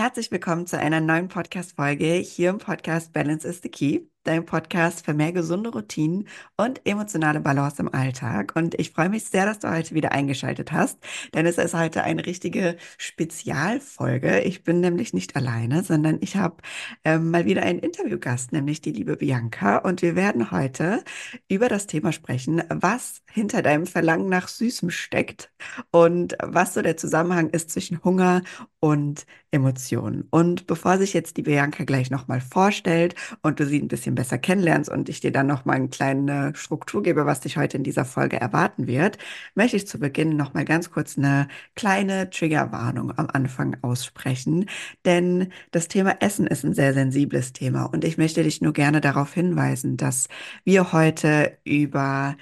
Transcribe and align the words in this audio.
Herzlich 0.00 0.30
willkommen 0.30 0.66
zu 0.66 0.78
einer 0.78 0.98
neuen 0.98 1.28
Podcast-Folge 1.28 2.06
hier 2.14 2.48
im 2.48 2.56
Podcast 2.56 3.12
Balance 3.12 3.46
is 3.46 3.60
the 3.62 3.68
Key 3.68 4.06
dein 4.24 4.44
Podcast 4.44 5.04
für 5.04 5.14
mehr 5.14 5.32
gesunde 5.32 5.70
Routinen 5.70 6.28
und 6.56 6.86
emotionale 6.86 7.40
Balance 7.40 7.80
im 7.80 7.92
Alltag. 7.92 8.52
Und 8.54 8.78
ich 8.78 8.90
freue 8.90 9.08
mich 9.08 9.24
sehr, 9.24 9.46
dass 9.46 9.60
du 9.60 9.70
heute 9.70 9.94
wieder 9.94 10.12
eingeschaltet 10.12 10.72
hast, 10.72 10.98
denn 11.34 11.46
es 11.46 11.58
ist 11.58 11.74
heute 11.74 12.02
eine 12.04 12.26
richtige 12.26 12.76
Spezialfolge. 12.98 14.40
Ich 14.40 14.62
bin 14.62 14.80
nämlich 14.80 15.14
nicht 15.14 15.36
alleine, 15.36 15.82
sondern 15.82 16.18
ich 16.20 16.36
habe 16.36 16.56
ähm, 17.04 17.30
mal 17.30 17.44
wieder 17.44 17.62
einen 17.62 17.78
Interviewgast, 17.78 18.52
nämlich 18.52 18.80
die 18.80 18.92
liebe 18.92 19.16
Bianca. 19.16 19.78
Und 19.78 20.02
wir 20.02 20.16
werden 20.16 20.50
heute 20.50 21.02
über 21.48 21.68
das 21.68 21.86
Thema 21.86 22.12
sprechen, 22.12 22.62
was 22.68 23.22
hinter 23.30 23.62
deinem 23.62 23.86
Verlangen 23.86 24.28
nach 24.28 24.48
Süßem 24.48 24.90
steckt 24.90 25.52
und 25.90 26.36
was 26.42 26.74
so 26.74 26.82
der 26.82 26.96
Zusammenhang 26.96 27.50
ist 27.50 27.70
zwischen 27.70 28.02
Hunger 28.04 28.42
und 28.80 29.26
Emotionen. 29.50 30.26
Und 30.30 30.66
bevor 30.66 30.98
sich 30.98 31.12
jetzt 31.12 31.36
die 31.36 31.42
Bianca 31.42 31.84
gleich 31.84 32.10
nochmal 32.10 32.40
vorstellt 32.40 33.14
und 33.42 33.60
du 33.60 33.66
sie 33.66 33.80
ein 33.80 33.88
bisschen 33.88 34.09
bisschen 34.10 34.14
besser 34.14 34.38
kennenlernst 34.38 34.90
und 34.90 35.08
ich 35.08 35.20
dir 35.20 35.32
dann 35.32 35.46
noch 35.46 35.64
mal 35.64 35.74
eine 35.74 35.88
kleine 35.88 36.52
Struktur 36.54 37.02
gebe, 37.02 37.26
was 37.26 37.40
dich 37.40 37.56
heute 37.56 37.76
in 37.76 37.84
dieser 37.84 38.04
Folge 38.04 38.40
erwarten 38.40 38.86
wird, 38.86 39.18
möchte 39.54 39.76
ich 39.76 39.86
zu 39.86 39.98
Beginn 39.98 40.36
noch 40.36 40.54
mal 40.54 40.64
ganz 40.64 40.90
kurz 40.90 41.16
eine 41.18 41.48
kleine 41.74 42.30
Triggerwarnung 42.30 43.16
am 43.18 43.28
Anfang 43.32 43.76
aussprechen, 43.82 44.66
denn 45.04 45.52
das 45.70 45.88
Thema 45.88 46.16
Essen 46.20 46.46
ist 46.46 46.64
ein 46.64 46.74
sehr 46.74 46.94
sensibles 46.94 47.52
Thema 47.52 47.84
und 47.84 48.04
ich 48.04 48.18
möchte 48.18 48.42
dich 48.42 48.60
nur 48.60 48.72
gerne 48.72 49.00
darauf 49.00 49.34
hinweisen, 49.34 49.96
dass 49.96 50.28
wir 50.64 50.92
heute 50.92 51.58
über 51.64 52.36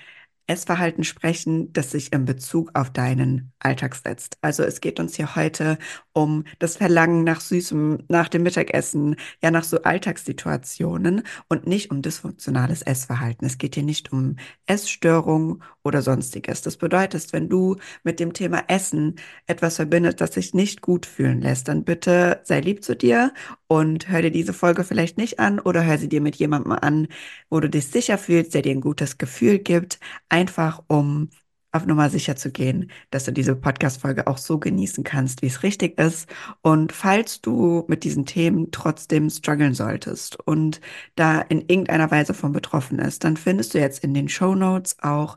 Essverhalten 0.48 1.04
sprechen, 1.04 1.72
das 1.72 1.92
sich 1.92 2.12
in 2.12 2.24
Bezug 2.24 2.70
auf 2.74 2.90
deinen 2.90 3.52
Alltag 3.60 3.94
setzt. 3.94 4.38
Also 4.40 4.62
es 4.62 4.80
geht 4.80 4.98
uns 4.98 5.14
hier 5.14 5.36
heute 5.36 5.78
um 6.12 6.44
das 6.58 6.76
Verlangen 6.76 7.22
nach 7.22 7.40
Süßem, 7.40 8.04
nach 8.08 8.28
dem 8.28 8.42
Mittagessen, 8.42 9.16
ja 9.42 9.50
nach 9.50 9.64
so 9.64 9.82
Alltagssituationen 9.82 11.22
und 11.48 11.66
nicht 11.66 11.90
um 11.90 12.02
dysfunktionales 12.02 12.82
Essverhalten. 12.82 13.46
Es 13.46 13.58
geht 13.58 13.74
hier 13.74 13.84
nicht 13.84 14.12
um 14.12 14.36
Essstörungen 14.66 15.62
oder 15.84 16.02
sonstiges. 16.02 16.62
Das 16.62 16.76
bedeutet, 16.76 17.32
wenn 17.32 17.48
du 17.48 17.76
mit 18.02 18.20
dem 18.20 18.32
Thema 18.32 18.64
Essen 18.68 19.16
etwas 19.46 19.76
verbindest, 19.76 20.20
das 20.20 20.34
sich 20.34 20.54
nicht 20.54 20.82
gut 20.82 21.06
fühlen 21.06 21.40
lässt, 21.40 21.68
dann 21.68 21.84
bitte 21.84 22.40
sei 22.44 22.60
lieb 22.60 22.82
zu 22.84 22.96
dir 22.96 23.32
und 23.66 24.08
hör 24.08 24.22
dir 24.22 24.30
diese 24.30 24.52
Folge 24.52 24.84
vielleicht 24.84 25.18
nicht 25.18 25.38
an 25.38 25.60
oder 25.60 25.84
hör 25.84 25.98
sie 25.98 26.08
dir 26.08 26.20
mit 26.20 26.36
jemandem 26.36 26.72
an, 26.72 27.08
wo 27.50 27.60
du 27.60 27.68
dich 27.68 27.86
sicher 27.88 28.18
fühlst, 28.18 28.54
der 28.54 28.62
dir 28.62 28.72
ein 28.72 28.80
gutes 28.80 29.18
Gefühl 29.18 29.58
gibt 29.58 29.98
einfach 30.38 30.82
um 30.88 31.30
auf 31.72 31.84
Nummer 31.86 32.08
sicher 32.10 32.34
zu 32.36 32.50
gehen, 32.50 32.90
dass 33.10 33.24
du 33.24 33.32
diese 33.32 33.54
Podcast-Folge 33.54 34.26
auch 34.26 34.38
so 34.38 34.58
genießen 34.58 35.04
kannst, 35.04 35.42
wie 35.42 35.46
es 35.48 35.62
richtig 35.62 35.98
ist. 35.98 36.28
Und 36.62 36.92
falls 36.92 37.40
du 37.42 37.84
mit 37.88 38.04
diesen 38.04 38.24
Themen 38.24 38.70
trotzdem 38.70 39.28
strugglen 39.30 39.74
solltest 39.74 40.38
und 40.46 40.80
da 41.16 41.40
in 41.42 41.60
irgendeiner 41.60 42.10
Weise 42.10 42.32
von 42.34 42.52
betroffen 42.52 42.98
ist, 43.00 43.24
dann 43.24 43.36
findest 43.36 43.74
du 43.74 43.78
jetzt 43.80 44.02
in 44.02 44.14
den 44.14 44.28
Show 44.28 44.54
Notes 44.54 44.96
auch 45.00 45.36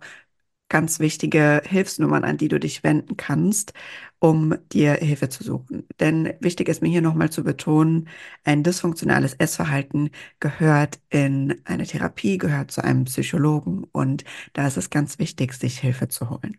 ganz 0.70 1.00
wichtige 1.00 1.62
Hilfsnummern, 1.66 2.24
an 2.24 2.38
die 2.38 2.48
du 2.48 2.60
dich 2.60 2.84
wenden 2.84 3.18
kannst, 3.18 3.74
um 4.22 4.56
dir 4.72 4.94
Hilfe 4.94 5.30
zu 5.30 5.44
suchen. 5.44 5.88
Denn 6.00 6.34
wichtig 6.40 6.70
ist 6.70 6.82
mir 6.82 6.90
hier 6.90 7.02
nochmal 7.02 7.32
zu 7.32 7.44
betonen, 7.44 8.08
ein 8.44 8.64
dysfunktionales 8.64 9.34
Essverhalten 9.34 10.12
gehört 10.40 11.00
in 11.10 11.60
eine 11.66 11.86
Therapie, 11.88 12.38
gehört 12.38 12.72
zu 12.72 12.84
einem 12.84 13.06
Psychologen 13.06 13.84
und 13.92 14.24
da 14.54 14.68
ist 14.68 14.78
es 14.78 14.92
ganz 14.92 15.18
wichtig, 15.20 15.54
sich 15.54 15.80
Hilfe 15.80 16.08
zu 16.08 16.30
holen. 16.30 16.58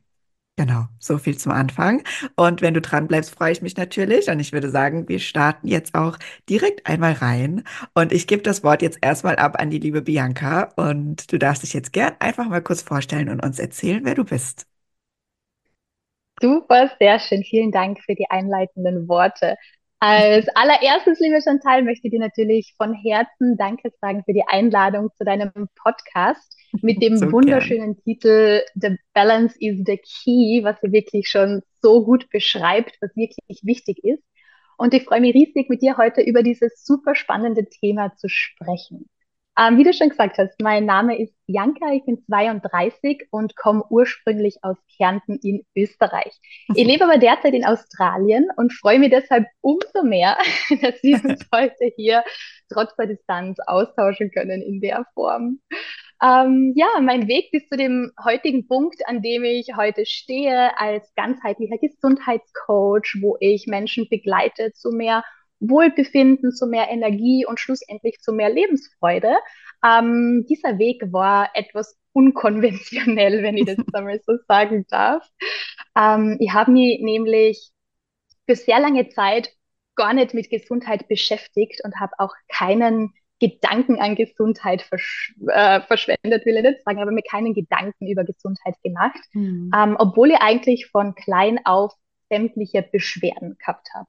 Genau, 0.57 0.87
so 0.99 1.19
viel 1.19 1.39
zum 1.39 1.53
Anfang. 1.53 2.03
Und 2.37 2.61
wenn 2.63 2.75
du 2.75 2.81
dran 2.83 3.09
bleibst, 3.09 3.31
freue 3.35 3.53
ich 3.53 3.63
mich 3.63 3.77
natürlich. 3.77 4.29
Und 4.29 4.39
ich 4.39 4.53
würde 4.53 4.71
sagen, 4.71 5.09
wir 5.09 5.19
starten 5.19 5.67
jetzt 5.67 5.95
auch 5.95 6.19
direkt 6.49 6.87
einmal 6.87 7.13
rein. 7.15 7.65
Und 7.95 8.13
ich 8.13 8.27
gebe 8.27 8.43
das 8.43 8.63
Wort 8.63 8.83
jetzt 8.83 8.99
erstmal 9.01 9.37
ab 9.37 9.59
an 9.61 9.71
die 9.71 9.79
liebe 9.79 10.03
Bianca. 10.03 10.65
Und 10.77 11.33
du 11.33 11.39
darfst 11.39 11.63
dich 11.63 11.73
jetzt 11.73 11.93
gern 11.93 12.15
einfach 12.21 12.49
mal 12.49 12.63
kurz 12.63 12.83
vorstellen 12.83 13.31
und 13.31 13.43
uns 13.43 13.59
erzählen, 13.59 14.05
wer 14.05 14.15
du 14.15 14.25
bist. 14.25 14.67
Super, 16.41 16.91
sehr 16.99 17.19
schön. 17.19 17.43
Vielen 17.45 17.71
Dank 17.71 18.01
für 18.05 18.15
die 18.15 18.29
einleitenden 18.29 19.09
Worte. 19.09 19.57
Als 20.01 20.49
allererstes, 20.55 21.21
liebe 21.21 21.41
Chantal, 21.41 21.83
möchte 21.83 22.09
ich 22.09 22.13
dir 22.13 22.21
natürlich 22.21 22.75
von 22.77 22.95
Herzen 22.95 23.57
Danke 23.57 23.91
sagen 24.01 24.23
für 24.25 24.33
die 24.33 24.45
Einladung 24.47 25.11
zu 25.17 25.25
deinem 25.25 25.53
Podcast 25.83 26.57
mit 26.81 27.03
dem 27.03 27.17
so 27.17 27.31
wunderschönen 27.31 27.95
gern. 27.95 28.05
Titel 28.05 28.63
The 28.75 28.97
Balance 29.13 29.57
is 29.61 29.83
the 29.87 29.99
Key, 29.99 30.65
was 30.65 30.77
ja 30.83 30.91
wirklich 30.91 31.29
schon 31.29 31.63
so 31.81 32.05
gut 32.05 32.31
beschreibt, 32.31 32.97
was 33.01 33.15
wirklich 33.15 33.61
wichtig 33.63 34.03
ist. 34.03 34.23
Und 34.79 34.95
ich 34.95 35.05
freue 35.05 35.21
mich 35.21 35.35
riesig, 35.35 35.69
mit 35.69 35.83
dir 35.83 35.97
heute 35.97 36.23
über 36.23 36.43
dieses 36.43 36.85
super 36.85 37.15
spannende 37.15 37.69
Thema 37.69 38.17
zu 38.17 38.29
sprechen. 38.29 39.09
Ähm, 39.59 39.77
wie 39.77 39.85
du 39.85 39.93
schon 39.93 40.09
gesagt 40.09 40.39
hast, 40.39 40.59
mein 40.63 40.87
Name 40.87 41.19
ist 41.19 41.35
Janka, 41.47 41.93
ich 41.93 42.05
bin 42.07 42.25
32 42.25 43.29
und 43.31 43.55
komme 43.55 43.85
ursprünglich 43.91 44.57
aus 44.63 44.79
Kärnten 44.97 45.39
in 45.43 45.63
Österreich. 45.77 46.33
Ich 46.75 46.87
lebe 46.87 47.05
aber 47.05 47.19
derzeit 47.19 47.53
in 47.53 47.67
Australien 47.67 48.49
und 48.57 48.73
freue 48.73 48.99
mich 48.99 49.11
deshalb 49.11 49.47
umso 49.61 50.05
mehr, 50.05 50.39
dass 50.81 51.03
wir 51.03 51.23
uns 51.23 51.47
heute 51.55 51.93
hier 51.97 52.25
trotz 52.73 52.97
der 52.97 53.09
Distanz 53.09 53.59
austauschen 53.67 54.31
können 54.31 54.63
in 54.63 54.81
der 54.81 55.05
Form. 55.13 55.61
Ähm, 56.23 56.73
ja, 56.75 56.87
mein 57.03 57.29
Weg 57.29 57.51
bis 57.51 57.69
zu 57.69 57.77
dem 57.77 58.13
heutigen 58.25 58.67
Punkt, 58.67 59.07
an 59.07 59.21
dem 59.21 59.45
ich 59.45 59.77
heute 59.77 60.07
stehe, 60.07 60.79
als 60.79 61.13
ganzheitlicher 61.15 61.77
Gesundheitscoach, 61.77 63.19
wo 63.21 63.37
ich 63.41 63.67
Menschen 63.67 64.09
begleite 64.09 64.73
zu 64.73 64.93
mehr 64.93 65.25
Wohlbefinden, 65.63 66.53
zu 66.53 66.67
mehr 66.67 66.91
Energie 66.91 67.47
und 67.47 67.61
schlussendlich 67.61 68.19
zu 68.21 68.33
mehr 68.33 68.51
Lebensfreude. 68.51 69.33
Ähm, 69.85 70.47
dieser 70.49 70.79
Weg 70.79 71.03
war 71.13 71.51
etwas 71.55 71.97
unkonventionell, 72.13 73.43
wenn 73.43 73.57
ich 73.57 73.67
das 73.67 73.79
einmal 73.93 74.21
so 74.27 74.37
sagen 74.49 74.87
darf. 74.89 75.27
Ähm, 75.97 76.37
ich 76.41 76.53
habe 76.53 76.71
mich 76.73 77.01
nämlich 77.01 77.71
für 78.47 78.57
sehr 78.57 78.81
lange 78.81 79.09
Zeit 79.09 79.51
gar 79.95 80.15
nicht 80.15 80.35
mit 80.35 80.51
Gesundheit 80.51 81.09
beschäftigt 81.09 81.81
und 81.85 81.99
habe 82.01 82.13
auch 82.19 82.35
keinen 82.49 83.13
Gedanken 83.41 84.01
an 84.01 84.15
Gesundheit 84.15 84.83
versch 84.83 85.35
äh, 85.49 85.81
verschwendet, 85.81 86.47
will 86.47 86.57
ich 86.57 86.63
nicht 86.63 86.85
sagen, 86.85 87.01
aber 87.03 87.11
mir 87.11 87.25
keinen 87.29 87.55
Gedanken 87.55 88.07
über 88.07 88.25
Gesundheit 88.25 88.77
gemacht, 88.85 89.19
mhm. 89.33 89.71
ähm, 89.77 89.97
obwohl 89.99 90.31
ich 90.31 90.39
eigentlich 90.41 90.87
von 90.87 91.15
klein 91.17 91.59
auf 91.65 91.93
sämtliche 92.29 92.83
Beschwerden 92.83 93.57
gehabt 93.59 93.89
habe. 93.95 94.07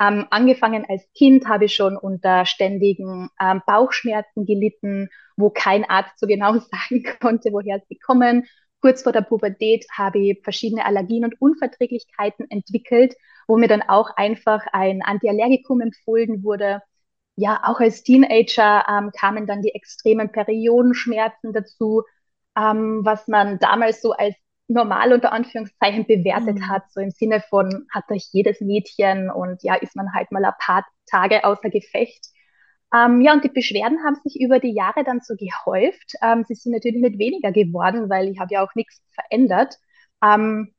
Ähm, 0.00 0.26
angefangen 0.30 0.84
als 0.88 1.04
Kind 1.14 1.46
habe 1.46 1.66
ich 1.66 1.74
schon 1.74 1.96
unter 1.96 2.46
ständigen 2.46 3.30
ähm, 3.40 3.62
Bauchschmerzen 3.66 4.44
gelitten, 4.46 5.08
wo 5.36 5.50
kein 5.50 5.84
Arzt 5.88 6.18
so 6.18 6.26
genau 6.26 6.54
sagen 6.58 7.04
konnte, 7.20 7.52
woher 7.52 7.80
sie 7.88 7.98
kommen. 7.98 8.46
Kurz 8.80 9.02
vor 9.02 9.12
der 9.12 9.22
Pubertät 9.22 9.86
habe 9.96 10.18
ich 10.18 10.42
verschiedene 10.42 10.84
Allergien 10.84 11.24
und 11.24 11.40
Unverträglichkeiten 11.40 12.50
entwickelt, 12.50 13.14
wo 13.46 13.56
mir 13.56 13.68
dann 13.68 13.82
auch 13.82 14.10
einfach 14.16 14.62
ein 14.72 15.02
Antiallergikum 15.02 15.80
empfohlen 15.80 16.42
wurde 16.42 16.82
ja, 17.36 17.60
auch 17.64 17.80
als 17.80 18.02
Teenager 18.04 18.84
ähm, 18.88 19.10
kamen 19.12 19.46
dann 19.46 19.62
die 19.62 19.74
extremen 19.74 20.30
Periodenschmerzen 20.30 21.52
dazu, 21.52 22.02
ähm, 22.56 23.00
was 23.04 23.26
man 23.28 23.58
damals 23.58 24.00
so 24.00 24.12
als 24.12 24.34
normal 24.68 25.12
unter 25.12 25.32
Anführungszeichen 25.32 26.06
bewertet 26.06 26.56
mhm. 26.56 26.68
hat, 26.68 26.90
so 26.90 27.00
im 27.00 27.10
Sinne 27.10 27.40
von 27.40 27.86
hat 27.92 28.10
euch 28.10 28.28
jedes 28.32 28.60
Mädchen 28.60 29.30
und 29.30 29.62
ja, 29.62 29.74
ist 29.74 29.96
man 29.96 30.12
halt 30.14 30.32
mal 30.32 30.44
ein 30.44 30.52
paar 30.58 30.86
Tage 31.06 31.44
außer 31.44 31.70
Gefecht. 31.70 32.26
Ähm, 32.94 33.20
ja, 33.20 33.32
und 33.32 33.44
die 33.44 33.48
Beschwerden 33.48 34.04
haben 34.04 34.16
sich 34.24 34.40
über 34.40 34.60
die 34.60 34.74
Jahre 34.74 35.04
dann 35.04 35.20
so 35.20 35.34
gehäuft. 35.36 36.14
Ähm, 36.22 36.44
sie 36.46 36.54
sind 36.54 36.72
natürlich 36.72 37.02
nicht 37.02 37.18
weniger 37.18 37.52
geworden, 37.52 38.08
weil 38.08 38.28
ich 38.28 38.38
habe 38.38 38.54
ja 38.54 38.64
auch 38.64 38.74
nichts 38.74 39.02
verändert. 39.12 39.74
Ähm, 40.22 40.72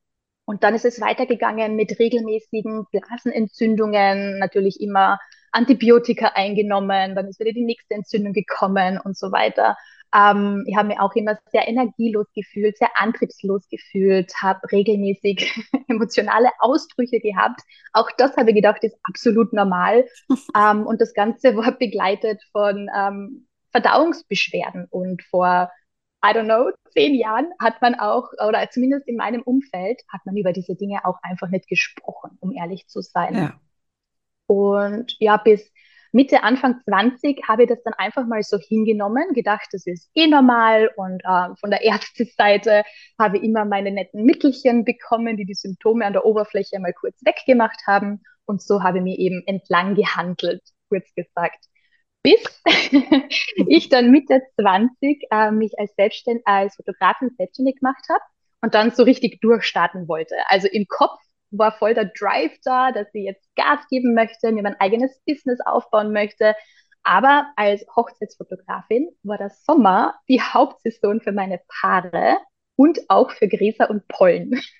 und 0.46 0.64
dann 0.64 0.76
ist 0.76 0.86
es 0.86 1.02
weitergegangen 1.02 1.76
mit 1.76 2.00
regelmäßigen 2.00 2.86
Blasenentzündungen, 2.92 4.40
natürlich 4.40 4.80
immer 4.80 5.20
Antibiotika 5.56 6.32
eingenommen, 6.36 7.16
dann 7.16 7.28
ist 7.28 7.40
wieder 7.40 7.54
die 7.54 7.64
nächste 7.64 7.96
Entzündung 7.96 8.34
gekommen 8.34 9.00
und 9.04 9.18
so 9.18 9.32
weiter. 9.32 9.78
Ähm, 10.14 10.64
ich 10.68 10.76
habe 10.76 10.90
mich 10.90 11.00
auch 11.00 11.14
immer 11.16 11.38
sehr 11.52 11.68
energielos 11.68 12.28
gefühlt, 12.34 12.78
sehr 12.78 12.90
antriebslos 12.96 13.68
gefühlt, 13.70 14.32
habe 14.42 14.60
regelmäßig 14.72 15.54
emotionale 15.88 16.50
Ausbrüche 16.60 17.20
gehabt. 17.20 17.62
Auch 17.94 18.10
das 18.18 18.36
habe 18.38 18.50
ich 18.52 18.56
gedacht, 18.56 18.84
ist 18.84 18.98
absolut 19.04 19.54
normal. 19.54 20.06
ähm, 20.58 20.86
und 20.86 21.02
das 21.02 21.14
Ganze 21.14 21.56
war 21.56 21.72
begleitet 21.72 22.42
von 22.52 22.90
ähm, 22.96 23.48
Verdauungsbeschwerden. 23.72 24.88
Und 24.90 25.24
vor, 25.24 25.70
I 26.24 26.30
don't 26.30 26.46
know, 26.46 26.72
zehn 26.92 27.16
Jahren 27.16 27.48
hat 27.60 27.82
man 27.82 27.96
auch, 27.96 28.30
oder 28.48 28.70
zumindest 28.70 29.08
in 29.08 29.18
meinem 29.18 29.42
Umfeld, 29.42 30.02
hat 30.12 30.26
man 30.26 30.38
über 30.38 30.54
diese 30.54 30.76
Dinge 30.76 31.04
auch 31.04 31.18
einfach 31.24 31.50
nicht 31.50 31.68
gesprochen, 31.68 32.38
um 32.40 32.54
ehrlich 32.54 32.88
zu 32.88 33.02
sein. 33.02 33.36
Ja. 33.36 33.60
Und 34.48 35.16
ja, 35.20 35.38
bis 35.38 35.72
Mitte, 36.16 36.44
Anfang 36.44 36.80
20 36.86 37.42
habe 37.46 37.64
ich 37.64 37.70
das 37.70 37.84
dann 37.84 37.94
einfach 37.94 38.26
mal 38.26 38.42
so 38.42 38.58
hingenommen, 38.58 39.34
gedacht, 39.34 39.68
das 39.74 39.86
ist 39.86 40.10
eh 40.16 40.28
normal. 40.28 40.90
Und 40.96 41.22
äh, 41.26 41.54
von 41.60 41.72
der 41.72 41.82
Ärzteseite 41.82 42.84
habe 43.20 43.38
ich 43.38 43.44
immer 43.44 43.66
meine 43.66 43.92
netten 43.92 44.24
Mittelchen 44.24 44.86
bekommen, 44.86 45.36
die 45.36 45.44
die 45.46 45.54
Symptome 45.54 46.06
an 46.06 46.14
der 46.14 46.26
Oberfläche 46.26 46.80
mal 46.80 46.94
kurz 46.94 47.20
weggemacht 47.26 47.82
haben. 47.86 48.22
Und 48.46 48.62
so 48.62 48.82
habe 48.82 49.00
ich 49.00 49.04
mir 49.04 49.20
eben 49.20 49.44
entlang 49.46 49.96
gehandelt, 49.96 50.62
kurz 50.88 51.14
gesagt. 51.16 51.66
Bis 52.24 52.64
ich 53.68 53.90
dann 53.90 54.10
Mitte 54.10 54.42
20 54.56 55.28
äh, 55.32 55.52
mich 55.52 55.78
als, 55.78 55.94
Selbstständ 55.96 56.44
als 56.46 56.78
Fotografin 56.78 57.32
selbstständig 57.38 57.80
gemacht 57.82 58.06
habe 58.10 58.24
und 58.62 58.74
dann 58.74 58.92
so 58.92 59.04
richtig 59.04 59.42
durchstarten 59.42 60.08
wollte. 60.08 60.36
Also 60.48 60.70
im 60.70 60.86
Kopf 60.88 61.20
war 61.58 61.74
voll 61.74 61.94
der 61.94 62.12
Drive 62.18 62.58
da, 62.64 62.92
dass 62.92 63.08
ich 63.14 63.26
jetzt 63.26 63.48
Gas 63.56 63.80
geben 63.90 64.14
möchte, 64.14 64.52
mir 64.52 64.64
mein 64.64 64.80
eigenes 64.80 65.20
Business 65.26 65.60
aufbauen 65.66 66.12
möchte. 66.12 66.56
Aber 67.04 67.52
als 67.56 67.86
Hochzeitsfotografin 67.96 69.10
war 69.24 69.38
der 69.38 69.52
Sommer 69.52 70.16
die 70.28 70.42
Hauptsaison 70.42 71.22
für 71.22 71.32
meine 71.32 71.62
Paare 71.82 72.38
und 72.76 73.00
auch 73.10 73.32
für 73.32 73.48
Gräser 73.48 73.90
und 73.90 74.08
Pollen. 74.08 74.60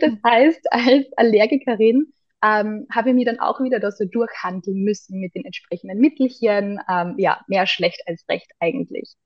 das 0.00 0.12
heißt, 0.24 0.72
als 0.72 1.06
Allergikerin 1.16 2.12
ähm, 2.42 2.86
habe 2.90 3.10
ich 3.10 3.14
mich 3.14 3.26
dann 3.26 3.40
auch 3.40 3.60
wieder 3.60 3.80
da 3.80 3.90
so 3.90 4.04
durchhandeln 4.04 4.82
müssen 4.82 5.20
mit 5.20 5.34
den 5.34 5.44
entsprechenden 5.44 5.98
Mittelchen. 5.98 6.80
Ähm, 6.88 7.14
ja, 7.18 7.40
mehr 7.48 7.66
schlecht 7.66 8.02
als 8.06 8.24
recht 8.28 8.50
eigentlich. 8.60 9.16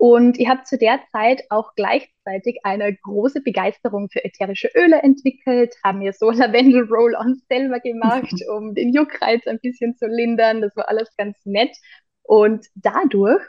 Und 0.00 0.40
ich 0.40 0.48
habe 0.48 0.64
zu 0.64 0.78
der 0.78 0.98
Zeit 1.12 1.42
auch 1.50 1.74
gleichzeitig 1.74 2.60
eine 2.62 2.96
große 2.96 3.42
Begeisterung 3.42 4.08
für 4.10 4.24
ätherische 4.24 4.70
Öle 4.74 5.02
entwickelt, 5.02 5.74
habe 5.84 5.98
mir 5.98 6.14
so 6.14 6.30
Lavendel 6.30 6.88
Roll-On 6.88 7.38
selber 7.50 7.80
gemacht, 7.80 8.32
um 8.56 8.74
den 8.74 8.94
Juckreiz 8.94 9.46
ein 9.46 9.58
bisschen 9.60 9.98
zu 9.98 10.06
lindern. 10.06 10.62
Das 10.62 10.74
war 10.74 10.88
alles 10.88 11.14
ganz 11.18 11.36
nett. 11.44 11.76
Und 12.22 12.64
dadurch 12.76 13.42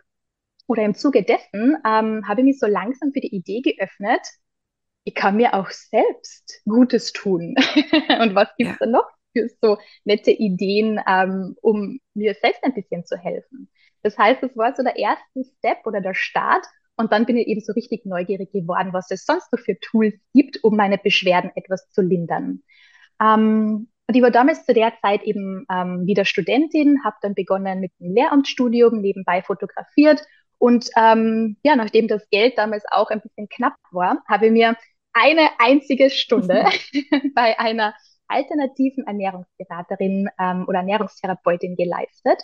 oder 0.68 0.84
im 0.84 0.94
Zuge 0.94 1.24
dessen 1.24 1.78
ähm, 1.88 2.28
habe 2.28 2.42
ich 2.42 2.46
mich 2.46 2.60
so 2.60 2.68
langsam 2.68 3.14
für 3.14 3.22
die 3.22 3.34
Idee 3.34 3.62
geöffnet, 3.62 4.22
ich 5.06 5.16
kann 5.16 5.38
mir 5.38 5.54
auch 5.54 5.70
selbst 5.70 6.62
Gutes 6.66 7.14
tun. 7.14 7.56
Und 8.20 8.36
was 8.36 8.50
gibt 8.58 8.72
es 8.72 8.80
ja. 8.80 8.86
da 8.86 8.86
noch 8.88 9.10
für 9.32 9.48
so 9.62 9.78
nette 10.04 10.32
Ideen, 10.32 11.00
ähm, 11.08 11.56
um 11.62 12.02
mir 12.14 12.34
selbst 12.34 12.62
ein 12.66 12.74
bisschen 12.74 13.06
zu 13.06 13.18
helfen? 13.18 13.70
Das 14.04 14.18
heißt, 14.18 14.44
es 14.44 14.56
war 14.58 14.76
so 14.76 14.84
der 14.84 14.98
erste 14.98 15.44
Step 15.58 15.86
oder 15.86 16.02
der 16.02 16.14
Start. 16.14 16.66
Und 16.96 17.12
dann 17.12 17.26
bin 17.26 17.38
ich 17.38 17.48
eben 17.48 17.62
so 17.62 17.74
richtig 17.74 18.06
neugierig 18.06 18.52
geworden, 18.52 18.94
was 18.94 19.10
es 19.12 19.26
sonst 19.26 19.52
noch 19.52 19.60
für 19.60 19.80
Tools 19.80 20.16
gibt, 20.34 20.64
um 20.64 20.76
meine 20.76 20.98
Beschwerden 20.98 21.52
etwas 21.56 21.90
zu 21.92 22.02
lindern. 22.02 22.62
Ähm, 23.22 23.88
und 24.08 24.16
ich 24.16 24.22
war 24.22 24.32
damals 24.32 24.66
zu 24.66 24.74
der 24.74 24.94
Zeit 25.02 25.24
eben 25.24 25.66
ähm, 25.72 26.06
wieder 26.06 26.26
Studentin, 26.26 27.04
habe 27.04 27.16
dann 27.22 27.34
begonnen 27.34 27.80
mit 27.80 27.92
einem 28.00 28.14
Lehramtsstudium, 28.14 29.00
nebenbei 29.00 29.42
fotografiert. 29.42 30.22
Und 30.58 30.90
ähm, 30.98 31.58
ja, 31.64 31.76
nachdem 31.76 32.08
das 32.08 32.30
Geld 32.30 32.58
damals 32.58 32.84
auch 32.92 33.10
ein 33.10 33.22
bisschen 33.22 33.48
knapp 33.48 33.76
war, 33.92 34.22
habe 34.28 34.48
ich 34.48 34.52
mir 34.52 34.76
eine 35.14 35.50
einzige 35.60 36.10
Stunde 36.10 36.66
bei 37.36 37.58
einer 37.58 37.94
alternativen 38.28 39.06
Ernährungsberaterin 39.06 40.30
ähm, 40.40 40.66
oder 40.68 40.80
Ernährungstherapeutin 40.80 41.76
geleistet. 41.76 42.42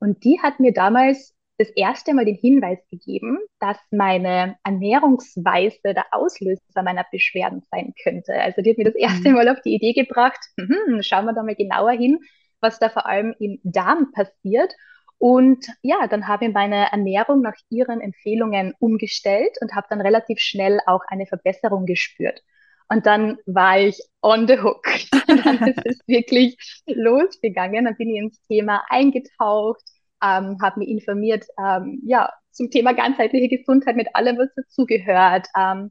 Und 0.00 0.24
die 0.24 0.40
hat 0.40 0.60
mir 0.60 0.72
damals 0.72 1.34
das 1.58 1.70
erste 1.70 2.14
Mal 2.14 2.24
den 2.24 2.36
Hinweis 2.36 2.78
gegeben, 2.88 3.38
dass 3.58 3.76
meine 3.90 4.56
Ernährungsweise 4.62 5.92
der 5.92 6.04
Auslöser 6.12 6.82
meiner 6.84 7.04
Beschwerden 7.10 7.62
sein 7.70 7.94
könnte. 8.02 8.32
Also 8.34 8.62
die 8.62 8.70
hat 8.70 8.78
mir 8.78 8.84
das 8.84 8.94
erste 8.94 9.30
mhm. 9.30 9.34
Mal 9.34 9.48
auf 9.48 9.60
die 9.62 9.74
Idee 9.74 9.92
gebracht, 9.92 10.38
hm, 10.56 11.02
schauen 11.02 11.24
wir 11.24 11.32
da 11.32 11.42
mal 11.42 11.56
genauer 11.56 11.92
hin, 11.92 12.20
was 12.60 12.78
da 12.78 12.88
vor 12.88 13.06
allem 13.06 13.34
im 13.40 13.58
Darm 13.64 14.12
passiert. 14.12 14.72
Und 15.18 15.66
ja, 15.82 16.06
dann 16.06 16.28
habe 16.28 16.46
ich 16.46 16.52
meine 16.52 16.92
Ernährung 16.92 17.42
nach 17.42 17.56
ihren 17.70 18.00
Empfehlungen 18.00 18.72
umgestellt 18.78 19.56
und 19.60 19.74
habe 19.74 19.88
dann 19.90 20.00
relativ 20.00 20.38
schnell 20.38 20.78
auch 20.86 21.02
eine 21.08 21.26
Verbesserung 21.26 21.86
gespürt. 21.86 22.44
Und 22.88 23.06
dann 23.06 23.38
war 23.46 23.78
ich 23.78 24.00
on 24.22 24.48
the 24.48 24.58
hook. 24.60 24.84
dann 25.26 25.68
ist 25.68 25.82
es 25.84 26.00
wirklich 26.06 26.56
losgegangen. 26.86 27.84
Dann 27.84 27.96
bin 27.96 28.10
ich 28.10 28.18
ins 28.18 28.42
Thema 28.48 28.82
eingetaucht, 28.88 29.82
ähm, 30.22 30.58
habe 30.62 30.80
mich 30.80 30.88
informiert, 30.88 31.44
ähm, 31.58 32.00
ja, 32.04 32.32
zum 32.50 32.70
Thema 32.70 32.92
ganzheitliche 32.92 33.56
Gesundheit 33.56 33.96
mit 33.96 34.14
allem, 34.14 34.38
was 34.38 34.48
dazugehört, 34.56 35.46
ähm, 35.56 35.90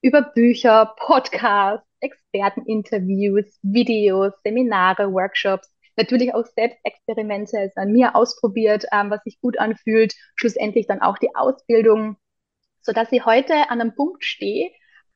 über 0.00 0.22
Bücher, 0.22 0.94
Podcasts, 0.96 1.86
Experteninterviews, 2.00 3.58
Videos, 3.62 4.32
Seminare, 4.44 5.12
Workshops 5.12 5.68
natürlich 5.98 6.32
auch 6.32 6.46
Selbstexperimente 6.46 7.58
also 7.58 7.80
an 7.80 7.92
mir 7.92 8.16
ausprobiert, 8.16 8.86
ähm, 8.92 9.10
was 9.10 9.22
sich 9.24 9.38
gut 9.40 9.58
anfühlt, 9.58 10.14
schlussendlich 10.36 10.86
dann 10.86 11.02
auch 11.02 11.18
die 11.18 11.34
Ausbildung, 11.34 12.16
so 12.80 12.92
dass 12.92 13.12
ich 13.12 13.26
heute 13.26 13.68
an 13.68 13.80
einem 13.80 13.94
Punkt 13.94 14.24
stehe, 14.24 14.70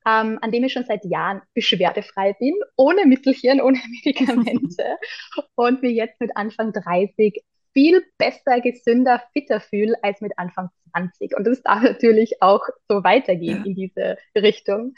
ähm, 0.06 0.38
an 0.40 0.50
dem 0.50 0.64
ich 0.64 0.72
schon 0.72 0.84
seit 0.84 1.04
Jahren 1.04 1.42
beschwerdefrei 1.54 2.34
bin, 2.34 2.54
ohne 2.76 3.06
Mittelchen, 3.06 3.60
ohne 3.60 3.78
Medikamente 4.04 4.96
und 5.54 5.82
mir 5.82 5.92
jetzt 5.92 6.20
mit 6.20 6.36
Anfang 6.36 6.72
30 6.72 7.42
viel 7.72 8.04
besser, 8.18 8.60
gesünder, 8.60 9.22
fitter 9.32 9.60
fühle 9.60 9.94
als 10.02 10.20
mit 10.20 10.32
Anfang 10.36 10.68
20. 10.92 11.36
Und 11.36 11.46
das 11.46 11.62
darf 11.62 11.82
natürlich 11.82 12.42
auch 12.42 12.62
so 12.88 13.02
weitergehen 13.02 13.58
ja. 13.58 13.64
in 13.64 13.74
diese 13.74 14.18
Richtung. 14.36 14.94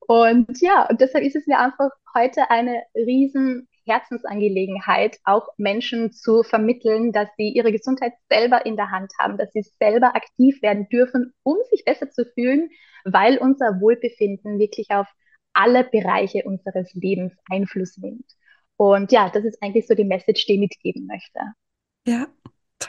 Und 0.00 0.60
ja, 0.60 0.86
und 0.88 1.00
deshalb 1.00 1.24
ist 1.24 1.36
es 1.36 1.46
mir 1.46 1.58
einfach 1.58 1.90
heute 2.14 2.50
eine 2.50 2.82
riesen 2.94 3.68
Herzensangelegenheit, 3.88 5.18
auch 5.24 5.48
Menschen 5.56 6.12
zu 6.12 6.42
vermitteln, 6.42 7.12
dass 7.12 7.28
sie 7.36 7.48
ihre 7.48 7.72
Gesundheit 7.72 8.12
selber 8.30 8.64
in 8.66 8.76
der 8.76 8.90
Hand 8.90 9.12
haben, 9.18 9.38
dass 9.38 9.52
sie 9.52 9.62
selber 9.62 10.14
aktiv 10.14 10.62
werden 10.62 10.88
dürfen, 10.88 11.32
um 11.42 11.56
sich 11.70 11.84
besser 11.84 12.10
zu 12.10 12.24
fühlen, 12.24 12.70
weil 13.04 13.38
unser 13.38 13.80
Wohlbefinden 13.80 14.58
wirklich 14.58 14.90
auf 14.90 15.06
alle 15.52 15.84
Bereiche 15.84 16.42
unseres 16.44 16.92
Lebens 16.94 17.34
Einfluss 17.50 17.96
nimmt. 17.96 18.30
Und 18.76 19.10
ja, 19.10 19.28
das 19.30 19.44
ist 19.44 19.60
eigentlich 19.62 19.86
so 19.86 19.94
die 19.94 20.04
Message, 20.04 20.46
die 20.46 20.54
ich 20.54 20.60
mitgeben 20.60 21.06
möchte. 21.06 21.40
Ja, 22.06 22.28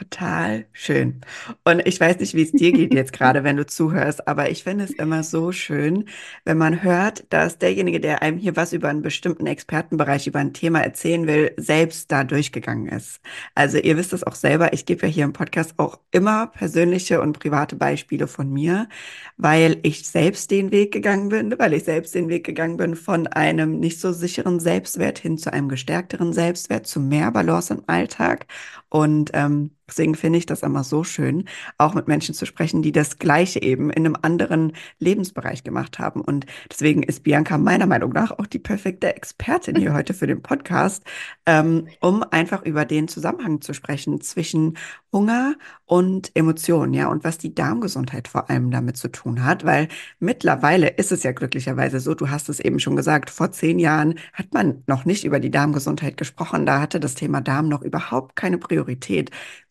Total 0.00 0.64
schön. 0.72 1.20
Und 1.62 1.86
ich 1.86 2.00
weiß 2.00 2.18
nicht, 2.20 2.32
wie 2.34 2.42
es 2.42 2.54
dir 2.54 2.72
geht 2.72 2.94
jetzt 2.94 3.12
gerade, 3.18 3.44
wenn 3.44 3.58
du 3.58 3.66
zuhörst, 3.66 4.26
aber 4.26 4.48
ich 4.50 4.64
finde 4.64 4.84
es 4.84 4.92
immer 4.94 5.22
so 5.22 5.52
schön, 5.52 6.08
wenn 6.46 6.56
man 6.56 6.82
hört, 6.82 7.30
dass 7.30 7.58
derjenige, 7.58 8.00
der 8.00 8.22
einem 8.22 8.38
hier 8.38 8.56
was 8.56 8.72
über 8.72 8.88
einen 8.88 9.02
bestimmten 9.02 9.46
Expertenbereich, 9.46 10.26
über 10.26 10.38
ein 10.38 10.54
Thema 10.54 10.80
erzählen 10.80 11.26
will, 11.26 11.52
selbst 11.58 12.10
da 12.10 12.24
durchgegangen 12.24 12.88
ist. 12.88 13.20
Also 13.54 13.76
ihr 13.76 13.98
wisst 13.98 14.14
es 14.14 14.24
auch 14.24 14.36
selber, 14.36 14.72
ich 14.72 14.86
gebe 14.86 15.06
ja 15.06 15.12
hier 15.12 15.24
im 15.24 15.34
Podcast 15.34 15.74
auch 15.76 15.98
immer 16.12 16.46
persönliche 16.46 17.20
und 17.20 17.38
private 17.38 17.76
Beispiele 17.76 18.26
von 18.26 18.50
mir, 18.50 18.88
weil 19.36 19.78
ich 19.82 20.08
selbst 20.08 20.50
den 20.50 20.70
Weg 20.70 20.92
gegangen 20.92 21.28
bin, 21.28 21.58
weil 21.58 21.74
ich 21.74 21.84
selbst 21.84 22.14
den 22.14 22.28
Weg 22.30 22.44
gegangen 22.44 22.78
bin 22.78 22.96
von 22.96 23.26
einem 23.26 23.78
nicht 23.80 24.00
so 24.00 24.12
sicheren 24.12 24.60
Selbstwert 24.60 25.18
hin 25.18 25.36
zu 25.36 25.52
einem 25.52 25.68
gestärkteren 25.68 26.32
Selbstwert, 26.32 26.86
zu 26.86 27.00
mehr 27.00 27.30
Balance 27.32 27.74
im 27.74 27.82
Alltag. 27.86 28.46
Und 28.88 29.30
ähm, 29.34 29.70
Deswegen 29.90 30.14
finde 30.14 30.38
ich 30.38 30.46
das 30.46 30.62
immer 30.62 30.84
so 30.84 31.04
schön, 31.04 31.44
auch 31.76 31.94
mit 31.94 32.08
Menschen 32.08 32.34
zu 32.34 32.46
sprechen, 32.46 32.80
die 32.80 32.92
das 32.92 33.18
Gleiche 33.18 33.60
eben 33.60 33.90
in 33.90 34.06
einem 34.06 34.16
anderen 34.22 34.72
Lebensbereich 34.98 35.64
gemacht 35.64 35.98
haben. 35.98 36.20
Und 36.20 36.46
deswegen 36.70 37.02
ist 37.02 37.24
Bianca 37.24 37.58
meiner 37.58 37.86
Meinung 37.86 38.12
nach 38.12 38.30
auch 38.30 38.46
die 38.46 38.58
perfekte 38.58 39.14
Expertin 39.16 39.76
hier 39.76 39.92
heute 39.92 40.14
für 40.14 40.26
den 40.26 40.42
Podcast, 40.42 41.02
ähm, 41.44 41.88
um 42.00 42.22
einfach 42.22 42.62
über 42.62 42.84
den 42.84 43.08
Zusammenhang 43.08 43.60
zu 43.60 43.74
sprechen 43.74 44.20
zwischen 44.20 44.78
Hunger 45.12 45.56
und 45.86 46.30
Emotionen, 46.34 46.94
ja, 46.94 47.08
und 47.08 47.24
was 47.24 47.36
die 47.36 47.52
Darmgesundheit 47.52 48.28
vor 48.28 48.48
allem 48.48 48.70
damit 48.70 48.96
zu 48.96 49.08
tun 49.08 49.44
hat, 49.44 49.64
weil 49.64 49.88
mittlerweile 50.20 50.86
ist 50.88 51.10
es 51.10 51.24
ja 51.24 51.32
glücklicherweise 51.32 51.98
so, 51.98 52.14
du 52.14 52.30
hast 52.30 52.48
es 52.48 52.60
eben 52.60 52.78
schon 52.78 52.94
gesagt, 52.94 53.28
vor 53.28 53.50
zehn 53.50 53.80
Jahren 53.80 54.14
hat 54.32 54.54
man 54.54 54.84
noch 54.86 55.04
nicht 55.04 55.24
über 55.24 55.40
die 55.40 55.50
Darmgesundheit 55.50 56.16
gesprochen, 56.16 56.64
da 56.64 56.80
hatte 56.80 57.00
das 57.00 57.16
Thema 57.16 57.40
Darm 57.40 57.68
noch 57.68 57.82
überhaupt 57.82 58.36
keine 58.36 58.58
Priorität. 58.58 59.30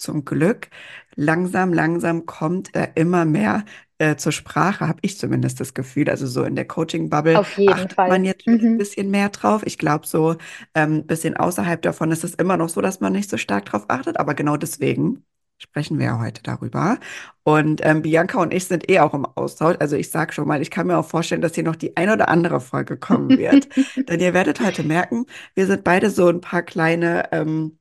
Zum 0.10 0.26
Glück, 0.26 0.70
langsam, 1.16 1.72
langsam 1.72 2.26
kommt 2.26 2.74
er 2.74 2.98
immer 2.98 3.26
mehr 3.26 3.64
äh, 4.00 4.16
zur 4.16 4.32
Sprache, 4.32 4.88
habe 4.88 4.98
ich 5.04 5.20
zumindest 5.20 5.60
das 5.60 5.76
Gefühl. 5.76 6.10
Also 6.10 6.26
so 6.26 6.44
in 6.46 6.56
der 6.56 6.66
Coaching-Bubble 6.66 7.38
achtet 7.38 7.94
Fall. 7.94 8.10
man 8.10 8.26
jetzt 8.26 8.48
mhm. 8.48 8.60
ein 8.60 8.78
bisschen 8.80 9.12
mehr 9.12 9.30
drauf. 9.30 9.62
Ich 9.66 9.78
glaube, 9.78 10.08
so 10.08 10.38
ein 10.74 10.94
ähm, 10.94 11.06
bisschen 11.06 11.38
außerhalb 11.38 11.80
davon 11.84 12.12
ist 12.12 12.24
es 12.24 12.34
immer 12.34 12.58
noch 12.58 12.70
so, 12.70 12.82
dass 12.82 13.02
man 13.02 13.14
nicht 13.14 13.30
so 13.30 13.38
stark 13.38 13.66
drauf 13.66 13.86
achtet. 13.88 14.20
Aber 14.20 14.34
genau 14.34 14.58
deswegen 14.58 15.24
sprechen 15.60 16.00
wir 16.00 16.08
ja 16.08 16.20
heute 16.20 16.42
darüber. 16.42 16.98
Und 17.44 17.82
ähm, 17.84 18.02
Bianca 18.02 18.42
und 18.42 18.52
ich 18.52 18.66
sind 18.66 18.90
eh 18.90 19.00
auch 19.00 19.14
im 19.14 19.26
Austausch. 19.26 19.76
Also 19.80 19.96
ich 19.96 20.10
sage 20.10 20.34
schon 20.34 20.48
mal, 20.48 20.62
ich 20.62 20.72
kann 20.72 20.88
mir 20.88 20.98
auch 20.98 21.06
vorstellen, 21.06 21.42
dass 21.42 21.54
hier 21.54 21.66
noch 21.66 21.76
die 21.76 21.96
ein 21.98 22.10
oder 22.10 22.30
andere 22.30 22.62
Folge 22.62 22.98
kommen 22.98 23.38
wird. 23.38 23.70
Denn 24.10 24.20
ihr 24.22 24.34
werdet 24.34 24.60
heute 24.60 24.82
merken, 24.82 25.28
wir 25.54 25.68
sind 25.68 25.84
beide 25.84 26.10
so 26.10 26.30
ein 26.30 26.42
paar 26.42 26.64
kleine 26.64 27.32
ähm, 27.32 27.79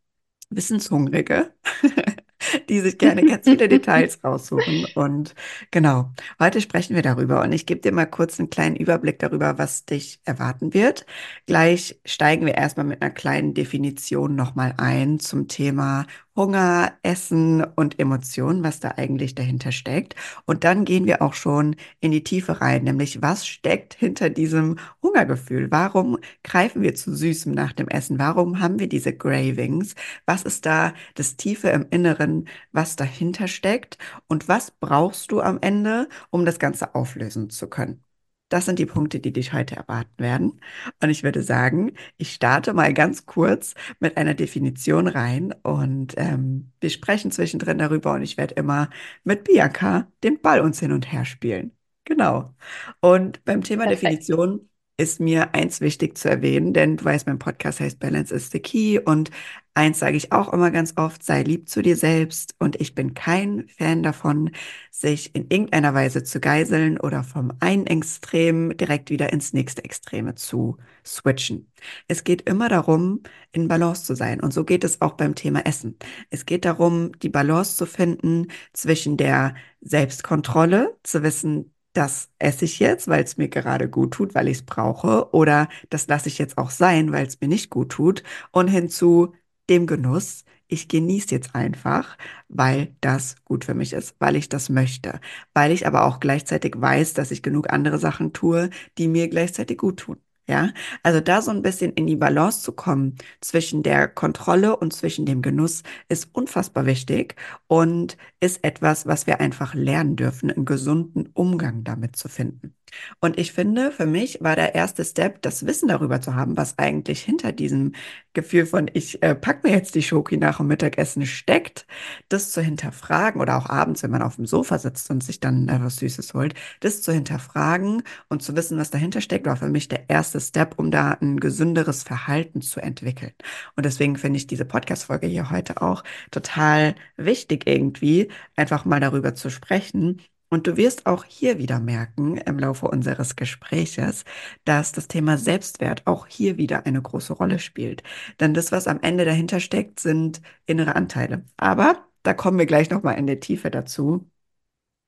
Wissenshungrige. 0.51 1.53
die 2.69 2.81
sich 2.81 2.99
gerne 2.99 3.25
ganz 3.25 3.45
viele 3.45 3.69
Details 3.69 4.23
raussuchen. 4.23 4.87
Und 4.95 5.35
genau, 5.71 6.11
heute 6.39 6.61
sprechen 6.61 6.95
wir 6.95 7.03
darüber. 7.03 7.43
Und 7.43 7.53
ich 7.53 7.67
gebe 7.67 7.81
dir 7.81 7.93
mal 7.93 8.07
kurz 8.07 8.39
einen 8.39 8.51
kleinen 8.51 8.77
Überblick 8.77 9.19
darüber, 9.19 9.59
was 9.59 9.85
dich 9.85 10.21
erwarten 10.25 10.75
wird. 10.75 11.07
Gleich 11.47 12.01
steigen 12.05 12.47
wir 12.47 12.55
erstmal 12.55 12.87
mit 12.87 13.03
einer 13.03 13.11
kleinen 13.11 13.55
Definition 13.55 14.35
nochmal 14.35 14.75
ein 14.77 15.19
zum 15.21 15.49
Thema 15.49 16.07
Hunger, 16.39 16.93
Essen 17.03 17.65
und 17.65 17.99
Emotionen, 17.99 18.63
was 18.63 18.81
da 18.81 18.93
eigentlich 18.97 19.35
dahinter 19.35 19.73
steckt. 19.73 20.15
Und 20.47 20.63
dann 20.65 20.85
gehen 20.85 21.05
wir 21.07 21.21
auch 21.21 21.35
schon 21.35 21.75
in 22.01 22.13
die 22.13 22.23
Tiefe 22.25 22.61
rein, 22.61 22.85
nämlich 22.85 23.21
was 23.23 23.47
steckt 23.47 23.95
hinter 23.95 24.31
diesem 24.31 24.79
Hungergefühl? 25.03 25.71
Warum 25.73 26.19
greifen 26.45 26.83
wir 26.83 26.95
zu 26.95 27.15
Süßem 27.15 27.53
nach 27.53 27.73
dem 27.73 27.89
Essen? 27.89 28.19
Warum 28.21 28.61
haben 28.61 28.79
wir 28.79 28.89
diese 28.89 29.13
Gravings? 29.15 29.95
Was 30.27 30.45
ist 30.45 30.65
da 30.67 30.95
das 31.15 31.37
Tiefe 31.37 31.71
im 31.71 31.87
Inneren, 31.91 32.49
was 32.73 32.95
dahinter 32.97 33.49
steckt? 33.49 33.99
Und 34.29 34.47
was 34.49 34.71
brauchst 34.71 35.33
du 35.33 35.41
am 35.41 35.59
Ende, 35.61 36.09
um 36.31 36.45
das 36.45 36.59
Ganze 36.61 36.95
auflösen 36.95 37.51
zu 37.51 37.69
können? 37.69 38.05
Das 38.49 38.65
sind 38.67 38.79
die 38.79 38.87
Punkte, 38.87 39.21
die 39.21 39.33
dich 39.33 39.53
heute 39.53 39.77
erwarten 39.77 40.23
werden. 40.23 40.61
Und 41.03 41.11
ich 41.11 41.23
würde 41.23 41.43
sagen, 41.43 41.93
ich 42.17 42.33
starte 42.33 42.73
mal 42.73 42.95
ganz 42.95 43.27
kurz 43.27 43.75
mit 44.01 44.17
einer 44.17 44.35
Definition 44.35 45.07
rein 45.09 45.53
und 45.63 46.15
ähm, 46.17 46.73
wir 46.81 46.91
sprechen 46.91 47.31
zwischendrin 47.31 47.79
darüber 47.79 48.15
und 48.15 48.23
ich 48.23 48.37
werde 48.37 48.55
immer 48.55 48.89
mit 49.25 49.45
Bianca 49.45 50.11
den 50.23 50.41
Ball 50.41 50.61
uns 50.61 50.81
hin 50.81 50.93
und 50.93 51.13
her 51.13 51.25
spielen. 51.25 51.73
Genau. 52.05 52.55
Und 53.01 53.45
beim 53.45 53.63
Thema 53.63 53.85
Perfekt. 53.85 54.03
Definition 54.03 54.69
ist 54.99 55.21
mir 55.21 55.55
eins 55.55 55.81
wichtig 55.81 56.19
zu 56.19 56.29
erwähnen, 56.29 56.73
denn 56.75 56.97
du 56.97 57.05
weißt, 57.05 57.27
mein 57.29 57.39
Podcast 57.39 57.79
heißt 57.79 58.01
Balance 58.01 58.35
is 58.35 58.51
the 58.51 58.59
Key 58.59 58.99
und 58.99 59.31
eins 59.73 60.01
sage 60.01 60.17
ich 60.17 60.33
auch 60.33 60.53
immer 60.53 60.73
ganz 60.73 60.95
oft, 60.97 61.23
sei 61.23 61.43
lieb 61.45 61.69
zu 61.69 61.83
dir 61.83 61.97
selbst 61.97 62.57
und 62.59 62.81
ich 62.81 62.97
bin 62.97 63.15
kein 63.15 63.69
Fan 63.69 64.03
davon, 64.03 64.51
sich 64.91 65.37
in 65.37 65.47
irgendeiner 65.51 65.95
Weise 65.95 66.25
zu 66.25 66.41
geiseln 66.41 66.99
oder 66.99 67.23
vom 67.23 67.53
einen 67.61 67.87
Extrem 67.87 68.77
direkt 68.77 69.11
wieder 69.11 69.33
ins 69.33 69.53
nächste 69.53 69.85
Extreme 69.85 70.35
zu 70.35 70.79
switchen. 71.07 71.71
Es 72.09 72.25
geht 72.25 72.43
immer 72.49 72.69
darum, 72.69 73.23
in 73.53 73.69
Balance 73.69 74.05
zu 74.05 74.17
sein 74.17 74.41
und 74.41 74.53
so 74.53 74.65
geht 74.65 74.83
es 74.83 75.01
auch 75.01 75.13
beim 75.13 75.37
Thema 75.37 75.61
Essen. 75.65 75.97
Es 76.31 76.45
geht 76.45 76.65
darum, 76.65 77.13
die 77.21 77.29
Balance 77.29 77.77
zu 77.77 77.87
finden 77.87 78.49
zwischen 78.73 79.17
der 79.17 79.55
Selbstkontrolle, 79.81 80.97
zu 81.05 81.23
wissen, 81.23 81.73
das 81.99 82.31
esse 82.39 82.65
ich 82.65 82.79
jetzt, 82.79 83.09
weil 83.09 83.25
es 83.25 83.37
mir 83.37 83.49
gerade 83.49 83.89
gut 83.91 84.13
tut, 84.15 84.35
weil 84.35 84.49
ich 84.49 84.59
es 84.59 84.63
brauche, 84.67 85.33
oder 85.35 85.69
das 85.91 86.07
lasse 86.09 86.29
ich 86.29 86.39
jetzt 86.39 86.59
auch 86.59 86.71
sein, 86.71 87.13
weil 87.13 87.27
es 87.27 87.41
mir 87.41 87.49
nicht 87.49 87.71
gut 87.71 87.91
tut, 87.91 88.23
und 88.53 88.69
hinzu 88.69 89.35
dem 89.69 89.87
Genuss, 89.87 90.45
ich 90.69 90.89
genieße 90.89 91.31
jetzt 91.35 91.55
einfach, 91.55 92.17
weil 92.49 92.95
das 93.01 93.37
gut 93.45 93.65
für 93.65 93.75
mich 93.75 93.93
ist, 93.95 94.17
weil 94.19 94.37
ich 94.37 94.49
das 94.49 94.69
möchte, 94.69 95.21
weil 95.55 95.73
ich 95.73 95.87
aber 95.87 96.05
auch 96.05 96.21
gleichzeitig 96.21 96.75
weiß, 96.77 97.15
dass 97.15 97.31
ich 97.31 97.43
genug 97.43 97.71
andere 97.73 97.99
Sachen 97.99 98.33
tue, 98.33 98.71
die 98.99 99.09
mir 99.09 99.29
gleichzeitig 99.29 99.79
gut 99.79 100.01
tun. 100.01 100.19
Ja, 100.51 100.71
also 101.03 101.21
da 101.21 101.43
so 101.43 101.51
ein 101.51 101.61
bisschen 101.61 101.93
in 101.93 102.07
die 102.07 102.17
Balance 102.17 102.63
zu 102.63 102.73
kommen 102.73 103.17
zwischen 103.43 103.83
der 103.83 104.09
Kontrolle 104.09 104.77
und 104.79 104.95
zwischen 104.95 105.27
dem 105.27 105.43
Genuss 105.43 105.83
ist 106.09 106.35
unfassbar 106.35 106.87
wichtig 106.87 107.37
und 107.67 108.17
ist 108.41 108.65
etwas, 108.65 109.05
was 109.07 109.27
wir 109.27 109.41
einfach 109.41 109.75
lernen 109.75 110.17
dürfen, 110.17 110.51
einen 110.51 110.65
gesunden 110.65 111.29
Umgang 111.35 111.85
damit 111.85 112.17
zu 112.17 112.29
finden. 112.31 112.75
Und 113.21 113.39
ich 113.39 113.53
finde, 113.53 113.93
für 113.93 114.07
mich 114.07 114.39
war 114.41 114.57
der 114.57 114.75
erste 114.75 115.05
Step, 115.05 115.43
das 115.43 115.67
Wissen 115.67 115.89
darüber 115.89 116.23
zu 116.23 116.35
haben, 116.35 116.57
was 116.57 116.79
eigentlich 116.79 117.21
hinter 117.21 117.53
diesem 117.53 117.93
Gefühl 118.33 118.65
von, 118.65 118.91
ich 118.95 119.23
äh, 119.23 119.35
pack 119.35 119.65
mir 119.65 119.73
jetzt 119.73 119.95
die 119.95 120.03
Schoki 120.03 120.39
nach 120.39 120.57
dem 120.59 120.69
Mittagessen 120.69 121.27
steckt, 121.27 121.87
das 122.29 122.51
zu 122.53 122.61
hinterfragen 122.63 123.41
oder 123.41 123.57
auch 123.59 123.69
abends, 123.69 124.03
wenn 124.03 124.11
man 124.11 124.23
auf 124.23 124.37
dem 124.37 124.47
Sofa 124.47 124.79
sitzt 124.79 125.11
und 125.11 125.23
sich 125.23 125.41
dann 125.41 125.69
äh, 125.69 125.79
was 125.83 125.97
Süßes 125.97 126.35
holt, 126.35 126.55
das 126.81 127.03
zu 127.03 127.13
hinterfragen 127.13 128.03
und 128.29 128.43
zu 128.43 128.57
wissen, 128.57 128.79
was 128.79 128.91
dahinter 128.91 129.21
steckt, 129.21 129.47
war 129.47 129.57
für 129.57 129.69
mich 129.69 129.89
der 129.89 130.09
erste 130.11 130.38
Step, 130.41 130.79
um 130.79 130.91
da 130.91 131.13
ein 131.13 131.41
gesünderes 131.41 132.03
Verhalten 132.03 132.61
zu 132.63 132.81
entwickeln. 132.81 133.33
Und 133.77 133.87
deswegen 133.87 134.17
finde 134.17 134.39
ich 134.39 134.47
diese 134.47 134.65
Podcast-Folge 134.65 135.27
hier 135.27 135.51
heute 135.51 135.83
auch 135.83 136.05
total 136.31 136.95
wichtig 137.17 137.67
irgendwie, 137.67 138.29
einfach 138.57 138.85
mal 138.85 139.01
darüber 139.01 139.35
zu 139.35 139.51
sprechen 139.51 140.21
und 140.51 140.67
du 140.67 140.77
wirst 140.77 141.07
auch 141.07 141.25
hier 141.25 141.59
wieder 141.59 141.79
merken 141.79 142.39
im 142.39 142.59
Laufe 142.59 142.89
unseres 142.89 143.37
Gespräches, 143.37 144.25
dass 144.65 144.93
das 144.93 145.09
Thema 145.09 145.37
Selbstwert 145.37 146.07
auch 146.07 146.27
hier 146.27 146.57
wieder 146.57 146.87
eine 146.87 147.03
große 147.03 147.35
Rolle 147.35 147.59
spielt. 147.59 148.03
Denn 148.41 148.55
das, 148.55 148.73
was 148.73 148.87
am 148.89 149.01
Ende 149.03 149.25
dahinter 149.27 149.61
steckt, 149.61 150.01
sind 150.01 150.41
innere 150.67 150.97
Anteile. 150.97 151.45
Aber 151.59 152.07
da 152.23 152.33
kommen 152.35 152.59
wir 152.59 152.67
gleich 152.67 152.89
nochmal 152.91 153.19
in 153.19 153.27
der 153.27 153.41
Tiefe 153.41 153.71
dazu. 153.71 154.29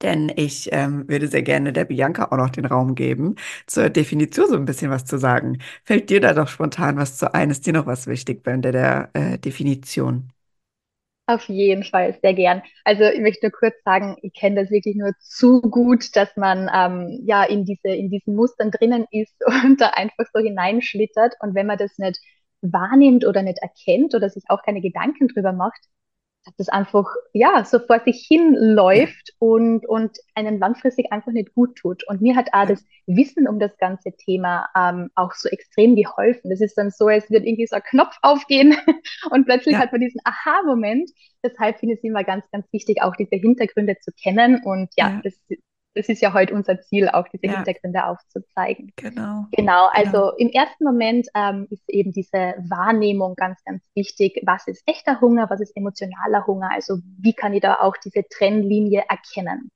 Denn 0.02 0.32
ich 0.34 0.70
ähm, 0.72 1.06
würde 1.08 1.28
sehr 1.28 1.42
gerne 1.42 1.72
der 1.72 1.84
Bianca 1.84 2.26
auch 2.26 2.36
noch 2.36 2.50
den 2.50 2.64
Raum 2.64 2.94
geben, 2.94 3.36
zur 3.66 3.90
Definition 3.90 4.48
so 4.48 4.56
ein 4.56 4.64
bisschen 4.64 4.90
was 4.90 5.04
zu 5.04 5.18
sagen. 5.18 5.58
Fällt 5.84 6.08
dir 6.10 6.20
da 6.20 6.32
doch 6.34 6.48
spontan 6.48 6.96
was 6.96 7.18
zu 7.18 7.34
ein? 7.34 7.50
Ist 7.50 7.66
dir 7.66 7.72
noch 7.74 7.86
was 7.86 8.06
wichtig 8.06 8.42
bei 8.42 8.56
der, 8.56 8.72
der 8.72 9.10
äh, 9.14 9.38
Definition? 9.38 10.32
Auf 11.26 11.48
jeden 11.48 11.84
Fall, 11.84 12.18
sehr 12.22 12.34
gern. 12.34 12.62
Also 12.84 13.04
ich 13.04 13.20
möchte 13.20 13.46
nur 13.46 13.52
kurz 13.52 13.74
sagen, 13.84 14.16
ich 14.20 14.32
kenne 14.34 14.62
das 14.62 14.70
wirklich 14.70 14.96
nur 14.96 15.12
zu 15.20 15.60
gut, 15.60 16.16
dass 16.16 16.36
man 16.36 16.68
ähm, 16.74 17.20
ja 17.24 17.44
in 17.44 17.64
diese 17.64 17.88
in 17.88 18.10
diesen 18.10 18.34
Mustern 18.34 18.72
drinnen 18.72 19.06
ist 19.12 19.34
und 19.64 19.80
da 19.80 19.90
einfach 19.90 20.24
so 20.32 20.40
hineinschlittert. 20.40 21.34
Und 21.40 21.54
wenn 21.54 21.66
man 21.66 21.78
das 21.78 21.98
nicht 21.98 22.18
wahrnimmt 22.62 23.24
oder 23.24 23.42
nicht 23.42 23.58
erkennt 23.62 24.14
oder 24.14 24.28
sich 24.28 24.42
auch 24.48 24.62
keine 24.64 24.80
Gedanken 24.80 25.28
drüber 25.28 25.52
macht, 25.52 25.80
dass 26.44 26.56
das 26.56 26.68
einfach, 26.68 27.06
ja, 27.32 27.64
so 27.64 27.78
vor 27.78 28.00
sich 28.00 28.26
hin 28.26 28.54
läuft 28.54 29.34
und, 29.38 29.86
und 29.86 30.16
einem 30.34 30.58
langfristig 30.58 31.12
einfach 31.12 31.32
nicht 31.32 31.54
gut 31.54 31.76
tut. 31.76 32.02
Und 32.08 32.22
mir 32.22 32.34
hat 32.34 32.48
auch 32.52 32.66
das 32.66 32.84
Wissen 33.06 33.46
um 33.46 33.58
das 33.58 33.76
ganze 33.76 34.12
Thema 34.12 34.68
ähm, 34.76 35.10
auch 35.14 35.34
so 35.34 35.48
extrem 35.48 35.96
geholfen. 35.96 36.50
Das 36.50 36.60
ist 36.60 36.78
dann 36.78 36.90
so, 36.90 37.08
als 37.08 37.30
würde 37.30 37.46
irgendwie 37.46 37.66
so 37.66 37.76
ein 37.76 37.82
Knopf 37.82 38.16
aufgehen 38.22 38.74
und 39.30 39.44
plötzlich 39.44 39.74
ja. 39.74 39.80
hat 39.80 39.92
man 39.92 40.00
diesen 40.00 40.20
Aha-Moment. 40.24 41.10
Deshalb 41.44 41.78
finde 41.78 41.94
ich 41.94 42.00
es 42.00 42.04
immer 42.04 42.24
ganz, 42.24 42.44
ganz 42.50 42.66
wichtig, 42.72 43.02
auch 43.02 43.16
diese 43.16 43.36
Hintergründe 43.36 43.96
zu 44.00 44.10
kennen. 44.12 44.62
Und 44.64 44.88
ja, 44.96 45.10
ja. 45.10 45.20
das 45.22 45.34
das 45.94 46.08
ist 46.08 46.22
ja 46.22 46.32
heute 46.32 46.54
unser 46.54 46.80
Ziel, 46.80 47.08
auch 47.08 47.26
diese 47.28 47.46
ja. 47.46 47.56
Hintergründe 47.56 48.04
aufzuzeigen. 48.04 48.92
Genau. 48.96 49.46
Genau, 49.52 49.88
also 49.92 50.10
genau. 50.10 50.36
im 50.36 50.48
ersten 50.50 50.84
Moment 50.84 51.26
ähm, 51.34 51.66
ist 51.70 51.88
eben 51.88 52.12
diese 52.12 52.54
Wahrnehmung 52.68 53.34
ganz, 53.34 53.62
ganz 53.64 53.82
wichtig. 53.94 54.40
Was 54.44 54.66
ist 54.68 54.82
echter 54.86 55.20
Hunger, 55.20 55.50
was 55.50 55.60
ist 55.60 55.76
emotionaler 55.76 56.46
Hunger? 56.46 56.70
Also 56.72 56.98
wie 57.18 57.32
kann 57.32 57.54
ich 57.54 57.62
da 57.62 57.74
auch 57.80 57.96
diese 57.96 58.22
Trennlinie 58.28 59.04
erkennen? 59.08 59.70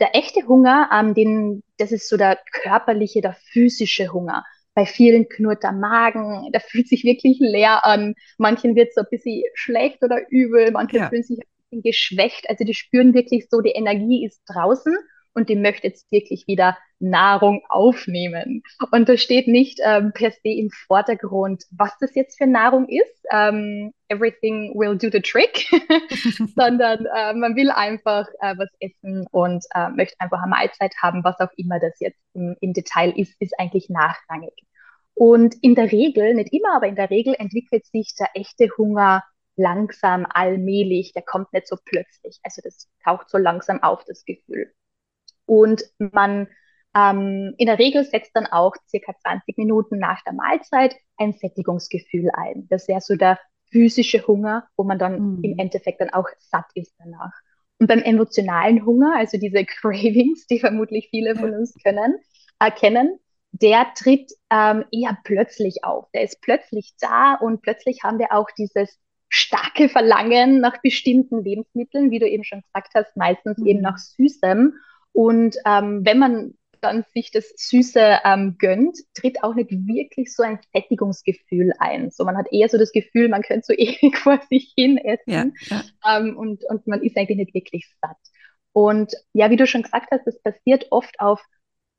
Der 0.00 0.16
echte 0.16 0.46
Hunger, 0.48 0.90
ähm, 0.92 1.14
den, 1.14 1.62
das 1.76 1.92
ist 1.92 2.08
so 2.08 2.16
der 2.16 2.38
körperliche, 2.62 3.20
der 3.20 3.34
physische 3.34 4.12
Hunger. 4.12 4.44
Bei 4.74 4.86
vielen 4.86 5.28
knurrt 5.28 5.62
der 5.62 5.72
Magen, 5.72 6.50
der 6.52 6.60
fühlt 6.60 6.88
sich 6.88 7.04
wirklich 7.04 7.38
leer 7.38 7.84
an. 7.84 8.14
Manchen 8.38 8.74
wird 8.74 8.92
so 8.92 9.02
ein 9.02 9.06
bisschen 9.08 9.44
schlecht 9.54 10.02
oder 10.02 10.18
übel, 10.30 10.72
manche 10.72 10.96
ja. 10.96 11.08
fühlen 11.08 11.22
sich 11.22 11.38
ein 11.38 11.48
bisschen 11.70 11.82
geschwächt. 11.82 12.50
Also 12.50 12.64
die 12.64 12.74
spüren 12.74 13.14
wirklich 13.14 13.46
so, 13.48 13.60
die 13.60 13.70
Energie 13.70 14.26
ist 14.26 14.42
draußen 14.48 14.96
und 15.34 15.48
die 15.48 15.56
möchte 15.56 15.86
jetzt 15.86 16.10
wirklich 16.10 16.46
wieder 16.46 16.76
Nahrung 16.98 17.62
aufnehmen. 17.68 18.62
Und 18.90 19.08
da 19.08 19.16
steht 19.16 19.48
nicht 19.48 19.80
ähm, 19.84 20.12
per 20.12 20.30
se 20.30 20.48
im 20.48 20.70
Vordergrund, 20.70 21.64
was 21.70 21.96
das 21.98 22.14
jetzt 22.14 22.36
für 22.36 22.46
Nahrung 22.46 22.88
ist. 22.88 23.24
Ähm, 23.32 23.92
everything 24.08 24.74
will 24.74 24.96
do 24.96 25.08
the 25.10 25.20
trick, 25.20 25.66
sondern 26.56 27.06
äh, 27.06 27.32
man 27.34 27.56
will 27.56 27.70
einfach 27.70 28.26
äh, 28.40 28.54
was 28.58 28.68
essen 28.80 29.26
und 29.30 29.64
äh, 29.74 29.88
möchte 29.90 30.16
einfach 30.18 30.42
eine 30.42 30.50
Mahlzeit 30.50 30.94
haben, 31.02 31.24
was 31.24 31.38
auch 31.40 31.52
immer 31.56 31.78
das 31.78 31.98
jetzt 32.00 32.20
im, 32.34 32.56
im 32.60 32.72
Detail 32.72 33.12
ist, 33.16 33.34
ist 33.40 33.54
eigentlich 33.58 33.88
nachrangig. 33.88 34.54
Und 35.14 35.54
in 35.62 35.74
der 35.74 35.92
Regel, 35.92 36.34
nicht 36.34 36.52
immer, 36.52 36.76
aber 36.76 36.86
in 36.86 36.96
der 36.96 37.10
Regel 37.10 37.34
entwickelt 37.38 37.86
sich 37.86 38.14
der 38.18 38.28
echte 38.34 38.68
Hunger 38.76 39.22
langsam, 39.56 40.26
allmählich, 40.28 41.12
der 41.12 41.22
kommt 41.22 41.52
nicht 41.52 41.68
so 41.68 41.76
plötzlich. 41.84 42.40
Also 42.42 42.62
das 42.64 42.88
taucht 43.04 43.28
so 43.28 43.38
langsam 43.38 43.82
auf, 43.82 44.04
das 44.06 44.24
Gefühl. 44.24 44.72
Und 45.46 45.82
man 45.98 46.48
ähm, 46.96 47.54
in 47.56 47.66
der 47.66 47.78
Regel 47.78 48.04
setzt 48.04 48.34
dann 48.34 48.46
auch 48.46 48.74
circa 48.88 49.14
20 49.22 49.56
Minuten 49.58 49.98
nach 49.98 50.22
der 50.24 50.32
Mahlzeit 50.32 50.96
ein 51.16 51.32
Sättigungsgefühl 51.32 52.30
ein. 52.32 52.66
Das 52.68 52.88
wäre 52.88 53.00
so 53.00 53.16
der 53.16 53.38
physische 53.70 54.26
Hunger, 54.26 54.66
wo 54.76 54.84
man 54.84 54.98
dann 54.98 55.36
mhm. 55.36 55.44
im 55.44 55.58
Endeffekt 55.58 56.00
dann 56.00 56.10
auch 56.10 56.28
satt 56.38 56.66
ist 56.74 56.94
danach. 56.98 57.32
Und 57.78 57.86
beim 57.86 58.00
emotionalen 58.00 58.84
Hunger, 58.84 59.14
also 59.16 59.38
diese 59.38 59.64
Cravings, 59.80 60.46
die 60.46 60.60
vermutlich 60.60 61.08
viele 61.10 61.36
von 61.36 61.54
uns 61.54 61.74
können, 61.82 62.16
erkennen, 62.58 63.18
der 63.52 63.86
tritt 63.94 64.32
ähm, 64.50 64.84
eher 64.92 65.16
plötzlich 65.24 65.82
auf. 65.82 66.10
Der 66.12 66.22
ist 66.22 66.40
plötzlich 66.40 66.94
da 67.00 67.34
und 67.34 67.62
plötzlich 67.62 68.02
haben 68.02 68.18
wir 68.18 68.32
auch 68.32 68.48
dieses 68.56 68.98
starke 69.28 69.88
Verlangen 69.88 70.60
nach 70.60 70.80
bestimmten 70.82 71.42
Lebensmitteln, 71.42 72.10
wie 72.10 72.18
du 72.18 72.28
eben 72.28 72.44
schon 72.44 72.62
gesagt 72.62 72.92
hast, 72.94 73.16
meistens 73.16 73.58
mhm. 73.58 73.66
eben 73.66 73.80
nach 73.80 73.96
Süßem. 73.96 74.74
Und 75.12 75.56
ähm, 75.66 76.04
wenn 76.04 76.18
man 76.18 76.54
dann 76.80 77.04
sich 77.12 77.30
das 77.30 77.52
Süße 77.56 78.20
ähm, 78.24 78.56
gönnt, 78.58 78.98
tritt 79.14 79.42
auch 79.42 79.54
nicht 79.54 79.70
wirklich 79.70 80.34
so 80.34 80.42
ein 80.42 80.58
Sättigungsgefühl 80.72 81.72
ein. 81.78 82.10
So 82.10 82.24
man 82.24 82.36
hat 82.36 82.46
eher 82.52 82.68
so 82.68 82.78
das 82.78 82.92
Gefühl, 82.92 83.28
man 83.28 83.42
könnte 83.42 83.66
so 83.66 83.72
ewig 83.76 84.16
vor 84.18 84.40
sich 84.48 84.72
hin 84.76 84.98
essen 84.98 85.22
ja, 85.26 85.44
ja. 85.68 86.18
Ähm, 86.18 86.36
und, 86.36 86.64
und 86.68 86.86
man 86.86 87.02
ist 87.02 87.16
eigentlich 87.16 87.38
nicht 87.38 87.54
wirklich 87.54 87.86
satt. 88.00 88.16
Und 88.72 89.12
ja, 89.32 89.50
wie 89.50 89.56
du 89.56 89.66
schon 89.66 89.82
gesagt 89.82 90.08
hast, 90.10 90.26
das 90.26 90.40
passiert 90.42 90.86
oft 90.90 91.18
auf 91.18 91.42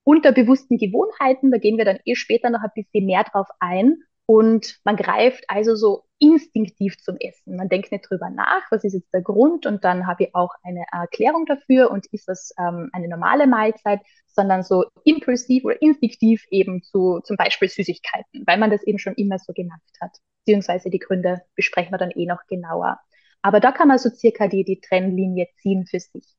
unterbewussten 0.03 0.77
Gewohnheiten. 0.77 1.51
Da 1.51 1.57
gehen 1.57 1.77
wir 1.77 1.85
dann 1.85 1.99
eh 2.05 2.15
später 2.15 2.49
noch 2.49 2.61
ein 2.61 2.71
bisschen 2.73 3.05
mehr 3.05 3.23
drauf 3.23 3.47
ein. 3.59 3.97
Und 4.25 4.79
man 4.83 4.95
greift 4.95 5.43
also 5.47 5.75
so 5.75 6.05
instinktiv 6.21 6.97
zum 6.99 7.17
Essen. 7.17 7.55
Man 7.55 7.67
denkt 7.67 7.91
nicht 7.91 8.07
drüber 8.07 8.29
nach, 8.29 8.61
was 8.69 8.83
ist 8.83 8.93
jetzt 8.93 9.11
der 9.11 9.23
Grund 9.23 9.65
und 9.65 9.83
dann 9.83 10.05
habe 10.05 10.25
ich 10.25 10.35
auch 10.35 10.53
eine 10.63 10.85
Erklärung 10.91 11.45
dafür 11.47 11.89
und 11.89 12.05
ist 12.11 12.27
das 12.27 12.53
ähm, 12.59 12.89
eine 12.93 13.09
normale 13.09 13.47
Mahlzeit, 13.47 14.01
sondern 14.27 14.61
so 14.63 14.85
impulsiv 15.03 15.65
oder 15.65 15.81
instinktiv 15.81 16.45
eben 16.51 16.83
zu 16.83 17.19
zum 17.23 17.37
Beispiel 17.37 17.67
Süßigkeiten, 17.67 18.43
weil 18.45 18.59
man 18.59 18.69
das 18.69 18.83
eben 18.83 18.99
schon 18.99 19.15
immer 19.15 19.39
so 19.39 19.51
gemacht 19.51 19.81
hat. 19.99 20.11
Beziehungsweise 20.45 20.91
die 20.91 20.99
Gründe 20.99 21.41
besprechen 21.55 21.91
wir 21.91 21.97
dann 21.97 22.11
eh 22.11 22.27
noch 22.27 22.45
genauer. 22.47 22.99
Aber 23.41 23.59
da 23.59 23.71
kann 23.71 23.87
man 23.87 23.97
so 23.97 24.09
circa 24.09 24.47
die, 24.47 24.63
die 24.63 24.79
Trennlinie 24.79 25.47
ziehen 25.57 25.87
für 25.87 25.99
sich. 25.99 26.35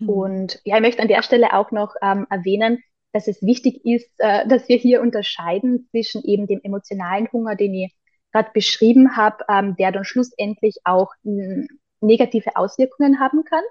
Mhm. 0.00 0.08
Und 0.08 0.60
ja, 0.64 0.76
ich 0.76 0.82
möchte 0.82 1.02
an 1.02 1.08
der 1.08 1.22
Stelle 1.22 1.54
auch 1.54 1.70
noch 1.70 1.94
ähm, 2.02 2.26
erwähnen, 2.28 2.82
dass 3.12 3.28
es 3.28 3.40
wichtig 3.40 3.84
ist, 3.84 4.10
äh, 4.18 4.46
dass 4.48 4.68
wir 4.68 4.76
hier 4.76 5.00
unterscheiden 5.00 5.86
zwischen 5.90 6.24
eben 6.24 6.48
dem 6.48 6.60
emotionalen 6.64 7.30
Hunger, 7.32 7.54
den 7.54 7.72
ich 7.72 7.94
gerade 8.36 8.50
beschrieben 8.52 9.16
habe, 9.16 9.44
ähm, 9.48 9.76
der 9.76 9.92
dann 9.92 10.04
schlussendlich 10.04 10.76
auch 10.84 11.14
hm, 11.24 11.68
negative 12.00 12.56
Auswirkungen 12.56 13.18
haben 13.18 13.44
kann. 13.44 13.64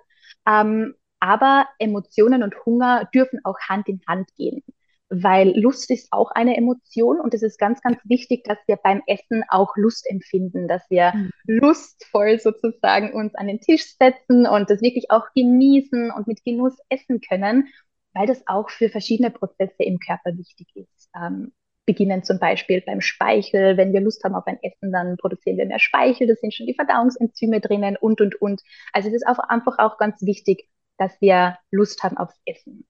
Ähm, 0.47 0.95
aber 1.19 1.67
Emotionen 1.79 2.43
und 2.43 2.65
Hunger 2.65 3.07
dürfen 3.13 3.39
auch 3.43 3.59
Hand 3.69 3.87
in 3.87 4.01
Hand 4.07 4.29
gehen, 4.35 4.63
weil 5.09 5.57
Lust 5.59 5.91
ist 5.91 6.07
auch 6.11 6.31
eine 6.31 6.57
Emotion 6.57 7.19
und 7.19 7.33
es 7.33 7.43
ist 7.43 7.59
ganz, 7.59 7.81
ganz 7.81 7.99
wichtig, 8.05 8.43
dass 8.43 8.57
wir 8.67 8.77
beim 8.77 9.01
Essen 9.05 9.43
auch 9.49 9.75
Lust 9.75 10.09
empfinden, 10.09 10.67
dass 10.67 10.81
wir 10.89 11.13
mhm. 11.13 11.31
lustvoll 11.45 12.39
sozusagen 12.39 13.13
uns 13.13 13.35
an 13.35 13.47
den 13.47 13.61
Tisch 13.61 13.95
setzen 13.97 14.47
und 14.47 14.69
das 14.69 14.81
wirklich 14.81 15.11
auch 15.11 15.27
genießen 15.35 16.11
und 16.11 16.27
mit 16.27 16.43
Genuss 16.43 16.75
essen 16.89 17.21
können, 17.21 17.67
weil 18.13 18.25
das 18.27 18.47
auch 18.47 18.69
für 18.69 18.89
verschiedene 18.89 19.29
Prozesse 19.29 19.83
im 19.83 19.99
Körper 19.99 20.35
wichtig 20.37 20.67
ist. 20.75 21.09
Ähm, 21.15 21.53
beginnen 21.85 22.23
zum 22.23 22.39
Beispiel 22.39 22.81
beim 22.81 23.01
Speichel. 23.01 23.77
Wenn 23.77 23.93
wir 23.93 24.01
Lust 24.01 24.23
haben 24.23 24.35
auf 24.35 24.47
ein 24.47 24.59
Essen, 24.61 24.91
dann 24.91 25.17
produzieren 25.17 25.57
wir 25.57 25.65
mehr 25.65 25.79
Speichel. 25.79 26.27
Da 26.27 26.35
sind 26.35 26.53
schon 26.53 26.65
die 26.65 26.73
Verdauungsenzyme 26.73 27.61
drinnen 27.61 27.97
und, 27.97 28.21
und, 28.21 28.41
und. 28.41 28.61
Also 28.93 29.09
es 29.09 29.15
ist 29.15 29.27
auch 29.27 29.39
einfach 29.39 29.77
auch 29.79 29.97
ganz 29.97 30.21
wichtig, 30.21 30.67
dass 30.97 31.19
wir 31.21 31.57
Lust 31.71 32.03
haben 32.03 32.17
aufs 32.17 32.39
Essen. 32.45 32.85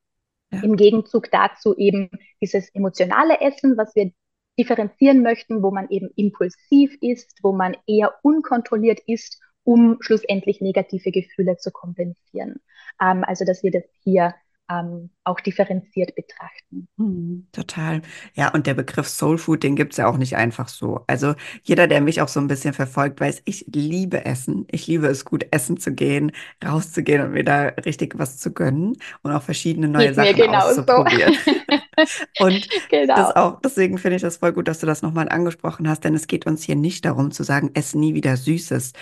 Ja. 0.52 0.62
Im 0.64 0.76
Gegenzug 0.76 1.32
dazu 1.32 1.76
eben 1.76 2.10
dieses 2.42 2.70
emotionale 2.74 3.42
Essen, 3.42 3.78
was 3.78 3.96
wir 3.96 4.12
differenzieren 4.58 5.22
möchten, 5.22 5.62
wo 5.64 5.72
man 5.72 5.90
eben 5.90 6.10
impulsiv 6.16 6.98
ist, 7.02 7.40
wo 7.44 7.52
man 7.52 7.76
eher 7.88 8.14
unkontrolliert 8.24 9.00
ist, 9.06 9.42
um 9.64 9.98
schlussendlich 10.00 10.62
negative 10.62 11.12
Gefühle 11.12 11.58
zu 11.58 11.72
kompensieren. 11.72 12.62
Ähm, 13.02 13.24
also 13.26 13.44
dass 13.44 13.64
wir 13.64 13.72
das 13.72 13.84
hier 14.04 14.34
ähm, 14.70 15.10
auch 15.24 15.40
differenziert 15.40 16.16
betrachten. 16.16 16.88
Hm, 16.98 17.48
total. 17.52 18.02
Ja, 18.34 18.50
und 18.54 18.68
der 18.68 18.74
Begriff 18.74 19.08
Soul 19.08 19.38
Food, 19.38 19.64
den 19.64 19.76
gibt 19.76 19.94
es 19.94 19.98
ja 19.98 20.08
auch 20.08 20.18
nicht 20.18 20.36
einfach 20.36 20.68
so. 20.68 21.04
Also 21.08 21.36
jeder, 21.64 21.88
der 21.88 22.02
mich 22.02 22.22
auch 22.22 22.28
so 22.28 22.40
ein 22.40 22.48
bisschen 22.48 22.74
verfolgt, 22.74 23.20
weiß, 23.20 23.42
ich 23.46 23.66
liebe 23.74 24.26
Essen. 24.26 24.66
Ich 24.72 24.88
liebe 24.88 25.08
es, 25.08 25.26
gut 25.26 25.46
essen 25.52 25.78
zu 25.78 25.94
gehen, 25.94 26.32
rauszugehen 26.64 27.22
und 27.22 27.32
mir 27.32 27.44
da 27.44 27.68
richtig 27.86 28.18
was 28.18 28.38
zu 28.38 28.54
gönnen 28.54 28.98
und 29.22 29.32
auch 29.32 29.44
verschiedene 29.44 29.88
neue 29.88 30.14
Geht 30.14 30.16
Sachen 30.16 30.56
auszuprobieren. 30.56 31.34
So. 31.34 31.52
und 32.46 32.68
genau. 32.90 33.16
das 33.16 33.36
auch, 33.36 33.62
deswegen 33.62 33.98
finde 33.98 34.18
ich 34.18 34.22
das 34.22 34.38
voll 34.38 34.54
gut, 34.54 34.68
dass 34.68 34.80
du 34.80 34.86
das 34.86 35.02
nochmal 35.02 35.30
angesprochen 35.30 35.88
hast, 35.88 36.04
denn 36.04 36.16
es 36.16 36.28
geht 36.28 36.46
uns 36.46 36.64
hier 36.64 36.76
nicht 36.76 37.06
darum 37.06 37.32
zu 37.32 37.44
sagen, 37.44 37.72
ess 37.74 37.96
nie 37.96 38.14
wieder 38.14 38.38
Süßes 38.38 38.94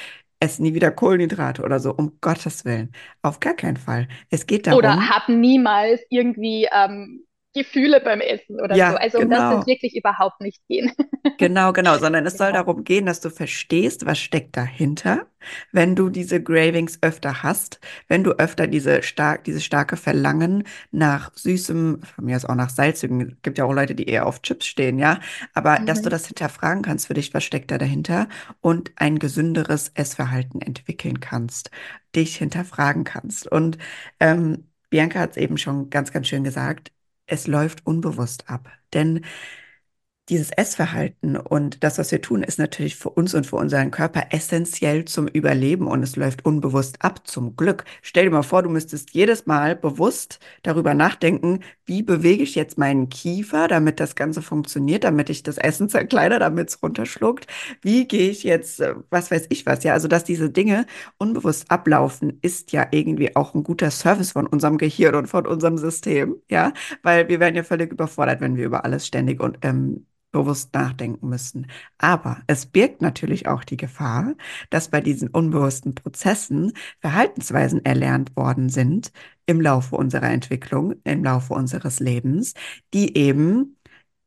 ess 0.43 0.59
nie 0.59 0.73
wieder 0.73 0.91
Kohlenhydrate 0.91 1.63
oder 1.63 1.79
so, 1.79 1.93
um 1.93 2.17
Gottes 2.21 2.65
Willen. 2.65 2.91
Auf 3.21 3.39
gar 3.39 3.53
keinen 3.53 3.77
Fall. 3.77 4.07
Es 4.29 4.45
geht 4.45 4.67
darum. 4.67 4.79
Oder 4.79 5.09
hab 5.09 5.29
niemals 5.29 6.01
irgendwie 6.09 6.67
ähm, 6.71 7.25
Gefühle 7.53 8.01
beim 8.01 8.19
Essen 8.19 8.59
oder 8.59 8.75
ja, 8.75 8.91
so. 8.91 8.97
Also 8.97 9.19
um 9.19 9.29
das 9.29 9.39
soll 9.39 9.59
es 9.61 9.67
wirklich 9.67 9.95
überhaupt 9.95 10.41
nicht 10.41 10.61
gehen. 10.67 10.91
Genau, 11.37 11.71
genau, 11.71 11.97
sondern 11.97 12.25
es 12.25 12.33
genau. 12.33 12.45
soll 12.45 12.53
darum 12.53 12.83
gehen, 12.83 13.05
dass 13.05 13.21
du 13.21 13.29
verstehst, 13.29 14.05
was 14.05 14.19
steckt 14.19 14.57
dahinter, 14.57 15.27
wenn 15.71 15.95
du 15.95 16.09
diese 16.09 16.43
Gravings 16.43 16.99
öfter 17.01 17.43
hast, 17.43 17.79
wenn 18.09 18.25
du 18.25 18.31
öfter 18.33 18.67
diese 18.67 19.03
stark, 19.03 19.45
diese 19.45 19.61
starke 19.61 19.95
Verlangen 19.95 20.65
nach 20.91 21.31
süßem, 21.33 22.01
von 22.01 22.25
mir 22.25 22.35
aus 22.35 22.45
auch 22.45 22.55
nach 22.55 22.69
salzigem, 22.69 23.37
gibt 23.41 23.57
ja 23.57 23.63
auch 23.63 23.73
Leute, 23.73 23.95
die 23.95 24.09
eher 24.09 24.25
auf 24.25 24.41
Chips 24.41 24.65
stehen, 24.65 24.99
ja, 24.99 25.19
aber 25.53 25.79
mhm. 25.79 25.85
dass 25.85 26.01
du 26.01 26.09
mhm. 26.09 26.11
das 26.11 26.27
hinterfragen 26.27 26.83
kannst 26.83 27.07
für 27.07 27.13
dich, 27.13 27.33
was 27.33 27.45
steckt 27.45 27.71
da 27.71 27.77
dahinter 27.77 28.27
und 28.59 28.91
ein 28.97 29.17
gesünderes 29.17 29.91
Essverhalten 29.95 30.61
entwickeln 30.61 31.21
kannst, 31.21 31.71
dich 32.15 32.35
hinterfragen 32.35 33.05
kannst. 33.05 33.47
Und 33.47 33.77
ähm, 34.19 34.65
Bianca 34.89 35.19
hat 35.19 35.31
es 35.31 35.37
eben 35.37 35.57
schon 35.57 35.89
ganz, 35.89 36.11
ganz 36.11 36.27
schön 36.27 36.43
gesagt, 36.43 36.91
es 37.33 37.47
läuft 37.47 37.85
unbewusst 37.85 38.49
ab. 38.49 38.69
Denn 38.93 39.25
dieses 40.29 40.51
Essverhalten 40.51 41.35
und 41.35 41.83
das, 41.83 41.97
was 41.97 42.11
wir 42.11 42.21
tun, 42.21 42.43
ist 42.43 42.57
natürlich 42.57 42.95
für 42.95 43.09
uns 43.09 43.33
und 43.33 43.45
für 43.45 43.57
unseren 43.57 43.91
Körper 43.91 44.27
essentiell 44.31 45.03
zum 45.03 45.27
Überleben 45.27 45.85
und 45.87 46.01
es 46.01 46.15
läuft 46.15 46.45
unbewusst 46.45 47.03
ab, 47.03 47.27
zum 47.27 47.57
Glück. 47.57 47.83
Stell 48.01 48.25
dir 48.25 48.31
mal 48.31 48.41
vor, 48.41 48.63
du 48.63 48.69
müsstest 48.69 49.13
jedes 49.13 49.45
Mal 49.47 49.75
bewusst 49.75 50.39
darüber 50.61 50.93
nachdenken, 50.93 51.59
wie 51.85 52.03
bewege 52.03 52.43
ich 52.43 52.55
jetzt 52.55 52.77
meinen 52.77 53.09
Kiefer, 53.09 53.67
damit 53.67 53.99
das 53.99 54.15
Ganze 54.15 54.41
funktioniert, 54.41 55.03
damit 55.03 55.29
ich 55.29 55.43
das 55.43 55.57
Essen 55.57 55.89
zerkleide, 55.89 56.39
damit 56.39 56.69
es 56.69 56.81
runterschluckt. 56.81 57.47
Wie 57.81 58.07
gehe 58.07 58.29
ich 58.29 58.43
jetzt, 58.43 58.79
äh, 58.79 58.95
was 59.09 59.29
weiß 59.29 59.47
ich 59.49 59.65
was, 59.65 59.83
ja, 59.83 59.91
also 59.93 60.07
dass 60.07 60.23
diese 60.23 60.49
Dinge 60.49 60.85
unbewusst 61.17 61.69
ablaufen, 61.69 62.39
ist 62.41 62.71
ja 62.71 62.87
irgendwie 62.91 63.35
auch 63.35 63.53
ein 63.53 63.63
guter 63.63 63.91
Service 63.91 64.31
von 64.31 64.47
unserem 64.47 64.77
Gehirn 64.77 65.15
und 65.15 65.27
von 65.27 65.45
unserem 65.45 65.77
System, 65.77 66.37
ja, 66.49 66.71
weil 67.01 67.27
wir 67.27 67.39
werden 67.41 67.55
ja 67.55 67.63
völlig 67.63 67.91
überfordert, 67.91 68.39
wenn 68.41 68.55
wir 68.55 68.65
über 68.65 68.85
alles 68.85 69.05
ständig 69.05 69.41
und 69.41 69.57
ähm, 69.63 70.05
bewusst 70.33 70.73
nachdenken 70.73 71.29
müssen. 71.29 71.67
Aber 71.97 72.41
es 72.47 72.65
birgt 72.65 73.01
natürlich 73.01 73.47
auch 73.47 73.63
die 73.63 73.77
Gefahr, 73.77 74.33
dass 74.69 74.89
bei 74.89 74.99
diesen 74.99 75.29
unbewussten 75.29 75.95
Prozessen 75.95 76.73
Verhaltensweisen 76.99 77.85
erlernt 77.85 78.35
worden 78.35 78.67
sind 78.67 79.13
im 79.45 79.61
Laufe 79.61 79.95
unserer 79.95 80.29
Entwicklung, 80.29 80.95
im 81.05 81.23
Laufe 81.23 81.53
unseres 81.53 82.01
Lebens, 82.01 82.53
die 82.93 83.17
eben 83.17 83.77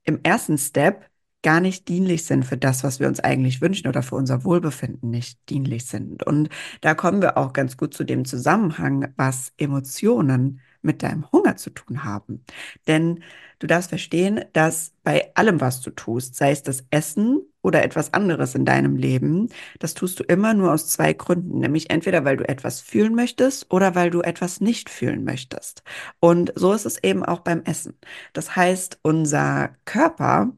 im 0.05 0.21
ersten 0.23 0.57
Step 0.59 1.11
gar 1.43 1.61
nicht 1.61 1.89
dienlich 1.89 2.25
sind 2.25 2.45
für 2.45 2.57
das, 2.57 2.83
was 2.83 2.99
wir 2.99 3.09
uns 3.09 3.21
eigentlich 3.21 3.61
wünschen 3.61 3.87
oder 3.89 4.03
für 4.03 4.17
unser 4.17 4.45
Wohlbefinden 4.45 5.11
nicht 5.11 5.39
dienlich 5.49 5.85
sind. 5.87 6.25
Und 6.25 6.49
da 6.81 6.95
kommen 6.95 7.23
wir 7.23 7.37
auch 7.39 7.53
ganz 7.53 7.77
gut 7.77 7.95
zu 7.95 8.05
dem 8.05 8.25
Zusammenhang, 8.25 9.13
was 9.17 9.53
Emotionen 9.57 10.61
mit 10.87 11.03
deinem 11.03 11.31
Hunger 11.33 11.57
zu 11.57 11.71
tun 11.71 12.05
haben. 12.05 12.45
Denn 12.87 13.23
du 13.59 13.67
darfst 13.67 13.91
verstehen, 13.91 14.45
dass 14.53 14.95
bei 15.03 15.31
allem, 15.35 15.61
was 15.61 15.81
du 15.83 15.91
tust, 15.91 16.37
sei 16.37 16.53
es 16.53 16.63
das 16.63 16.87
Essen 16.91 17.43
oder 17.63 17.83
etwas 17.85 18.15
anderes 18.15 18.55
in 18.55 18.65
deinem 18.65 18.97
Leben, 18.97 19.49
das 19.79 19.95
tust 19.95 20.21
du 20.21 20.25
immer 20.25 20.55
nur 20.55 20.73
aus 20.73 20.89
zwei 20.89 21.13
Gründen, 21.13 21.59
nämlich 21.59 21.91
entweder 21.91 22.25
weil 22.25 22.37
du 22.37 22.49
etwas 22.49 22.81
fühlen 22.81 23.15
möchtest 23.15 23.71
oder 23.73 23.95
weil 23.95 24.11
du 24.11 24.23
etwas 24.23 24.61
nicht 24.61 24.89
fühlen 24.89 25.25
möchtest. 25.25 25.83
Und 26.21 26.53
so 26.57 26.73
ist 26.73 26.87
es 26.87 27.03
eben 27.03 27.25
auch 27.25 27.41
beim 27.41 27.63
Essen. 27.65 27.99
Das 28.33 28.57
heißt, 28.57 29.01
unser 29.03 29.77
Körper 29.85 30.53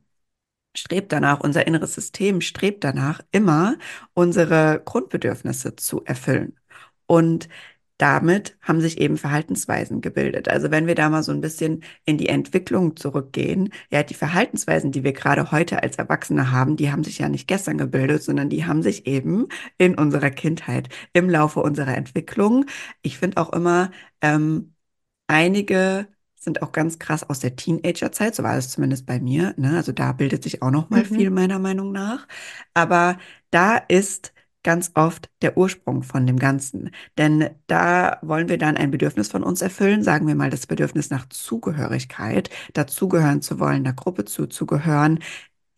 strebt 0.77 1.12
danach, 1.12 1.41
unser 1.41 1.67
inneres 1.67 1.95
System 1.95 2.41
strebt 2.41 2.85
danach, 2.85 3.21
immer 3.33 3.77
unsere 4.14 4.83
Grundbedürfnisse 4.85 5.77
zu 5.77 6.05
erfüllen. 6.05 6.57
Und 7.07 7.49
damit 7.99 8.57
haben 8.63 8.81
sich 8.81 8.99
eben 9.01 9.19
Verhaltensweisen 9.19 10.01
gebildet. 10.01 10.49
Also 10.49 10.71
wenn 10.71 10.87
wir 10.87 10.95
da 10.95 11.11
mal 11.11 11.23
so 11.25 11.33
ein 11.33 11.41
bisschen 11.41 11.83
in 12.05 12.17
die 12.17 12.29
Entwicklung 12.29 12.97
zurückgehen, 12.97 13.71
ja, 13.91 14.03
die 14.05 14.15
Verhaltensweisen, 14.15 14.93
die 14.93 15.05
wir 15.05 15.13
gerade 15.13 15.51
heute 15.51 15.83
als 15.83 15.97
Erwachsene 15.97 16.53
haben, 16.53 16.77
die 16.77 16.93
haben 16.93 17.05
sich 17.05 17.19
ja 17.19 17.29
nicht 17.29 17.49
gestern 17.49 17.77
gebildet, 17.77 18.23
sondern 18.23 18.49
die 18.49 18.67
haben 18.67 18.83
sich 18.83 19.07
eben 19.07 19.49
in 19.79 19.97
unserer 19.97 20.31
Kindheit, 20.31 20.89
im 21.13 21.29
Laufe 21.29 21.61
unserer 21.61 21.97
Entwicklung. 21.97 22.67
Ich 23.03 23.19
finde 23.19 23.39
auch 23.39 23.53
immer, 23.53 23.91
ähm, 24.23 24.75
einige 25.27 26.09
sind 26.37 26.63
auch 26.63 26.73
ganz 26.73 26.99
krass 26.99 27.29
aus 27.29 27.41
der 27.41 27.57
Teenagerzeit, 27.57 28.35
so 28.35 28.43
war 28.45 28.57
es 28.57 28.71
zumindest 28.71 29.07
bei 29.07 29.21
mir. 29.21 29.55
Ne? 29.57 29.77
Also 29.77 29.93
da 29.93 30.13
bildet 30.13 30.45
sich 30.45 30.63
auch 30.63 30.71
noch 30.71 30.89
mal 30.91 31.03
mhm. 31.03 31.17
viel 31.17 31.31
meiner 31.31 31.59
Meinung 31.59 31.93
nach. 31.93 32.29
Aber 32.75 33.19
da 33.51 33.77
ist 33.77 34.33
ganz 34.62 34.90
oft 34.94 35.31
der 35.42 35.57
Ursprung 35.57 36.03
von 36.03 36.27
dem 36.27 36.38
Ganzen. 36.38 36.90
Denn 37.16 37.51
da 37.66 38.18
wollen 38.23 38.49
wir 38.49 38.59
dann 38.59 38.77
ein 38.77 38.90
Bedürfnis 38.90 39.29
von 39.29 39.42
uns 39.42 39.62
erfüllen, 39.62 40.03
sagen 40.03 40.27
wir 40.27 40.35
mal 40.35 40.51
das 40.51 40.66
Bedürfnis 40.66 41.11
nach 41.11 41.29
Zugehörigkeit, 41.29 42.51
dazugehören 42.75 43.42
zu 43.42 43.61
wollen, 43.61 43.85
der 43.85 43.92
Gruppe 43.94 44.25
zuzugehören, 44.25 45.21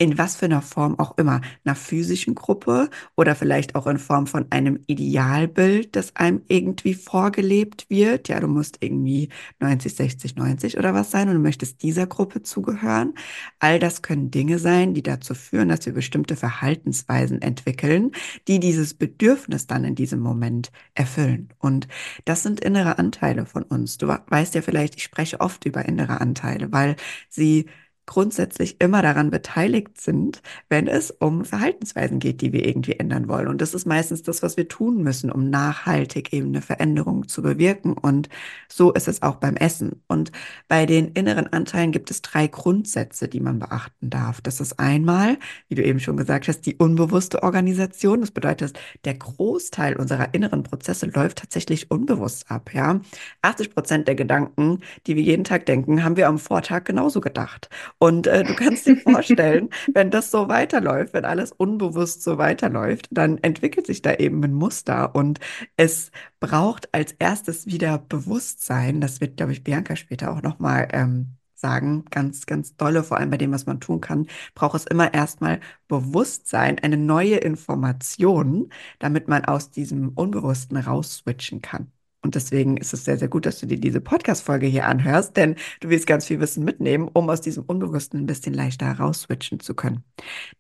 in 0.01 0.17
was 0.17 0.35
für 0.37 0.47
einer 0.47 0.63
Form 0.63 0.99
auch 0.99 1.19
immer, 1.19 1.43
einer 1.63 1.75
physischen 1.77 2.35
Gruppe 2.35 2.89
oder 3.17 3.35
vielleicht 3.37 3.75
auch 3.75 3.87
in 3.87 3.99
Form 3.99 4.27
von 4.27 4.47
einem 4.51 4.83
Idealbild, 4.87 5.95
das 5.95 6.17
einem 6.17 6.41
irgendwie 6.49 6.95
vorgelebt 6.95 7.91
wird. 7.91 8.29
Ja, 8.29 8.41
du 8.41 8.49
musst 8.49 8.79
irgendwie 8.81 9.29
90, 9.61 9.95
60, 9.95 10.37
90 10.37 10.79
oder 10.79 10.95
was 10.95 11.11
sein 11.11 11.29
und 11.29 11.35
du 11.35 11.41
möchtest 11.41 11.83
dieser 11.83 12.07
Gruppe 12.07 12.43
zugehören. 12.43 13.13
All 13.59 13.79
das 13.79 14.01
können 14.01 14.31
Dinge 14.31 14.59
sein, 14.59 14.95
die 14.95 15.03
dazu 15.03 15.35
führen, 15.35 15.69
dass 15.69 15.85
wir 15.85 15.93
bestimmte 15.93 16.35
Verhaltensweisen 16.35 17.43
entwickeln, 17.43 18.13
die 18.49 18.59
dieses 18.59 18.95
Bedürfnis 18.95 19.67
dann 19.67 19.85
in 19.85 19.97
diesem 19.97 20.21
Moment 20.21 20.71
erfüllen. 20.95 21.51
Und 21.59 21.89
das 22.25 22.43
sind 22.43 22.61
innere 22.61 22.99
Anteile 22.99 23.45
von 23.45 23.65
uns. 23.65 23.99
Du 23.99 24.09
weißt 24.09 24.55
ja 24.55 24.63
vielleicht, 24.63 24.97
ich 24.97 25.05
spreche 25.05 25.41
oft 25.43 25.67
über 25.67 25.85
innere 25.85 26.23
Anteile, 26.23 26.73
weil 26.73 26.97
sie 27.29 27.67
grundsätzlich 28.07 28.81
immer 28.81 29.03
daran 29.03 29.31
beteiligt 29.31 30.01
sind, 30.01 30.43
wenn 30.69 30.89
es 30.89 31.11
um 31.11 31.45
Verhaltensweisen 31.45 32.19
geht, 32.19 32.41
die 32.41 32.53
wir 32.53 32.67
irgendwie 32.67 32.99
ändern 32.99 33.29
wollen. 33.29 33.47
Und 33.47 33.61
das 33.61 33.73
ist 33.73 33.87
meistens 33.87 34.23
das, 34.23 34.43
was 34.43 34.57
wir 34.57 34.69
tun 34.69 35.03
müssen, 35.03 35.31
um 35.31 35.49
nachhaltig 35.49 36.33
eben 36.33 36.49
eine 36.49 36.63
Veränderung 36.63 37.29
zu 37.29 37.43
bewirken. 37.43 37.93
Und 37.93 38.29
so 38.69 38.93
ist 38.93 39.07
es 39.07 39.23
auch 39.23 39.37
beim 39.37 39.57
Essen. 39.57 40.03
Und 40.09 40.33
bei 40.67 40.87
den 40.87 41.09
inneren 41.13 41.47
Anteilen 41.53 41.93
gibt 41.93 42.11
es 42.11 42.23
drei 42.23 42.49
Grundsätze, 42.49 43.29
die 43.29 43.41
man 43.41 43.61
beachten 43.61 44.11
darf. 44.11 44.41
Das 44.41 44.61
ist 44.61 44.81
einmal, 44.81 45.39
wie 45.69 45.77
du 45.77 45.85
eben 45.85 46.01
schon 46.01 46.17
gesagt 46.17 46.49
hast, 46.49 46.63
die 46.63 46.77
unbewusste 46.77 47.43
Organisation. 47.43 48.21
Das 48.21 48.33
bedeutet, 48.33 48.79
der 49.05 49.15
Großteil 49.15 49.97
unserer 49.97 50.35
inneren 50.35 50.65
Prozesse 50.65 51.07
läuft 51.07 51.39
tatsächlich 51.39 51.91
unbewusst 51.91 52.51
ab. 52.51 52.75
Ja, 52.75 53.01
80 53.43 53.75
Prozent 53.75 54.09
der 54.09 54.17
Gedanken, 54.17 54.81
die 55.07 55.17
wir 55.17 55.23
jeden 55.23 55.45
Tag 55.45 55.67
denken, 55.67 56.03
haben 56.03 56.17
wir 56.17 56.29
am 56.29 56.39
Vortag 56.39 56.85
genauso 56.85 57.21
gedacht. 57.21 57.69
Und 58.03 58.27
äh, 58.27 58.45
du 58.45 58.55
kannst 58.57 58.87
dir 58.87 58.97
vorstellen, 59.01 59.69
wenn 59.93 60.11
das 60.11 60.31
so 60.31 60.49
weiterläuft, 60.49 61.13
wenn 61.13 61.27
alles 61.27 61.53
unbewusst 61.53 62.23
so 62.23 62.39
weiterläuft, 62.39 63.09
dann 63.11 63.39
entwickelt 63.39 63.87
sich 63.87 64.01
da 64.01 64.15
eben 64.15 64.43
ein 64.43 64.55
Muster 64.55 65.15
und 65.15 65.39
es 65.77 66.11
braucht 66.41 66.93
als 66.95 67.13
erstes 67.19 67.67
wieder 67.67 67.99
Bewusstsein. 67.99 69.01
Das 69.03 69.21
wird, 69.21 69.37
glaube 69.37 69.53
ich, 69.53 69.63
Bianca 69.65 69.97
später 69.97 70.33
auch 70.33 70.41
nochmal 70.43 70.89
ähm, 70.93 71.37
sagen, 71.55 72.07
ganz, 72.11 72.47
ganz 72.47 72.75
dolle, 72.77 73.05
vor 73.05 73.19
allem 73.19 73.31
bei 73.31 73.37
dem, 73.37 73.53
was 73.53 73.67
man 73.67 73.81
tun 73.81 74.01
kann, 74.01 74.27
braucht 74.55 74.77
es 74.77 74.87
immer 74.87 75.13
erstmal 75.13 75.61
Bewusstsein, 75.89 76.79
eine 76.79 76.97
neue 76.97 77.37
Information, 77.37 78.73
damit 78.99 79.29
man 79.29 79.45
aus 79.45 79.71
diesem 79.71 80.09
Unbewussten 80.11 80.79
rausswitchen 80.79 81.61
kann. 81.61 81.93
Und 82.23 82.35
deswegen 82.35 82.77
ist 82.77 82.93
es 82.93 83.05
sehr, 83.05 83.17
sehr 83.19 83.29
gut, 83.29 83.47
dass 83.47 83.61
du 83.61 83.67
dir 83.67 83.79
diese 83.81 84.01
Podcast-Folge 84.01 84.67
hier 84.67 84.87
anhörst, 84.87 85.37
denn 85.37 85.57
du 85.81 85.89
willst 85.89 86.07
ganz 86.07 86.27
viel 86.27 86.39
Wissen 86.41 86.65
mitnehmen, 86.65 87.09
um 87.13 87.31
aus 87.31 87.41
diesem 87.41 87.65
Unbewussten 87.65 88.21
ein 88.21 88.27
bisschen 88.27 88.53
leichter 88.55 88.87
herausswitchen 88.87 89.61
zu 89.61 89.75
können. 89.75 90.05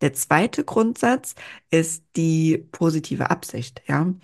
Der 0.00 0.14
zweite 0.14 0.64
Grundsatz 0.64 1.34
ist 1.70 2.04
die 2.16 2.58
positive 2.72 3.30
Absicht, 3.30 3.82
ja. 3.86 4.14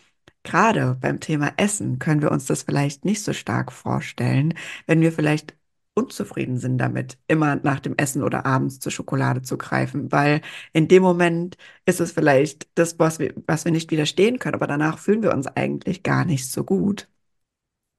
Gerade 0.44 0.96
beim 1.00 1.18
Thema 1.20 1.52
Essen 1.56 1.98
können 1.98 2.22
wir 2.22 2.30
uns 2.30 2.46
das 2.46 2.62
vielleicht 2.62 3.04
nicht 3.04 3.22
so 3.22 3.32
stark 3.32 3.72
vorstellen, 3.72 4.54
wenn 4.86 5.00
wir 5.00 5.12
vielleicht 5.12 5.56
unzufrieden 5.94 6.58
sind 6.58 6.78
damit, 6.78 7.18
immer 7.26 7.56
nach 7.56 7.80
dem 7.80 7.96
Essen 7.96 8.22
oder 8.22 8.46
abends 8.46 8.78
zur 8.80 8.92
Schokolade 8.92 9.42
zu 9.42 9.58
greifen, 9.58 10.12
weil 10.12 10.42
in 10.72 10.88
dem 10.88 11.02
Moment 11.02 11.56
ist 11.86 12.00
es 12.00 12.12
vielleicht 12.12 12.68
das, 12.76 12.98
was 12.98 13.18
wir, 13.18 13.34
was 13.46 13.64
wir 13.64 13.72
nicht 13.72 13.90
widerstehen 13.90 14.38
können, 14.38 14.54
aber 14.54 14.66
danach 14.66 14.98
fühlen 14.98 15.22
wir 15.22 15.32
uns 15.34 15.46
eigentlich 15.48 16.02
gar 16.02 16.24
nicht 16.24 16.50
so 16.50 16.64
gut 16.64 17.08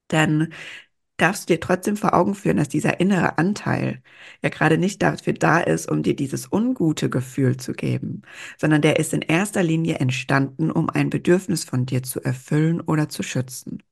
dann 0.07 0.53
darfst 1.17 1.49
du 1.49 1.53
dir 1.53 1.59
trotzdem 1.59 1.97
vor 1.97 2.13
Augen 2.13 2.35
führen, 2.35 2.57
dass 2.57 2.69
dieser 2.69 2.99
innere 2.99 3.37
Anteil 3.39 4.01
ja 4.43 4.49
gerade 4.49 4.77
nicht 4.77 5.01
dafür 5.01 5.33
da 5.33 5.59
ist, 5.59 5.89
um 5.89 6.03
dir 6.03 6.15
dieses 6.15 6.51
ungute 6.51 7.09
Gefühl 7.09 7.57
zu 7.57 7.73
geben, 7.73 8.21
sondern 8.57 8.81
der 8.81 8.99
ist 8.99 9.13
in 9.13 9.21
erster 9.23 9.63
Linie 9.63 9.95
entstanden, 9.95 10.71
um 10.71 10.89
ein 10.89 11.09
Bedürfnis 11.09 11.65
von 11.65 11.85
dir 11.87 12.03
zu 12.03 12.21
erfüllen 12.21 12.81
oder 12.81 13.09
zu 13.09 13.23
schützen. 13.23 13.83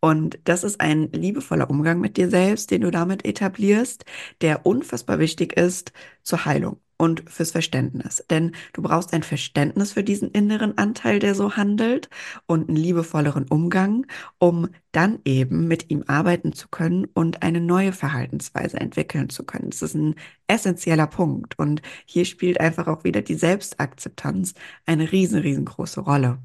Und 0.00 0.38
das 0.44 0.64
ist 0.64 0.80
ein 0.80 1.10
liebevoller 1.12 1.70
Umgang 1.70 2.00
mit 2.00 2.16
dir 2.16 2.30
selbst, 2.30 2.70
den 2.70 2.82
du 2.82 2.90
damit 2.90 3.24
etablierst, 3.24 4.04
der 4.42 4.66
unfassbar 4.66 5.18
wichtig 5.18 5.54
ist 5.56 5.92
zur 6.22 6.44
Heilung 6.44 6.80
und 6.98 7.28
fürs 7.28 7.50
Verständnis. 7.50 8.24
Denn 8.30 8.52
du 8.72 8.82
brauchst 8.82 9.12
ein 9.12 9.22
Verständnis 9.22 9.92
für 9.92 10.04
diesen 10.04 10.30
inneren 10.30 10.78
Anteil, 10.78 11.18
der 11.18 11.34
so 11.34 11.56
handelt 11.56 12.08
und 12.46 12.68
einen 12.68 12.76
liebevolleren 12.76 13.46
Umgang, 13.48 14.06
um 14.38 14.68
dann 14.92 15.18
eben 15.24 15.68
mit 15.68 15.90
ihm 15.90 16.04
arbeiten 16.06 16.52
zu 16.52 16.68
können 16.68 17.06
und 17.14 17.42
eine 17.42 17.60
neue 17.60 17.92
Verhaltensweise 17.92 18.78
entwickeln 18.78 19.28
zu 19.28 19.44
können. 19.44 19.70
Das 19.70 19.82
ist 19.82 19.94
ein 19.94 20.14
essentieller 20.46 21.06
Punkt. 21.06 21.58
Und 21.58 21.82
hier 22.06 22.24
spielt 22.24 22.60
einfach 22.60 22.86
auch 22.86 23.04
wieder 23.04 23.22
die 23.22 23.34
Selbstakzeptanz 23.34 24.54
eine 24.86 25.12
riesen, 25.12 25.40
riesengroße 25.40 26.00
Rolle. 26.00 26.38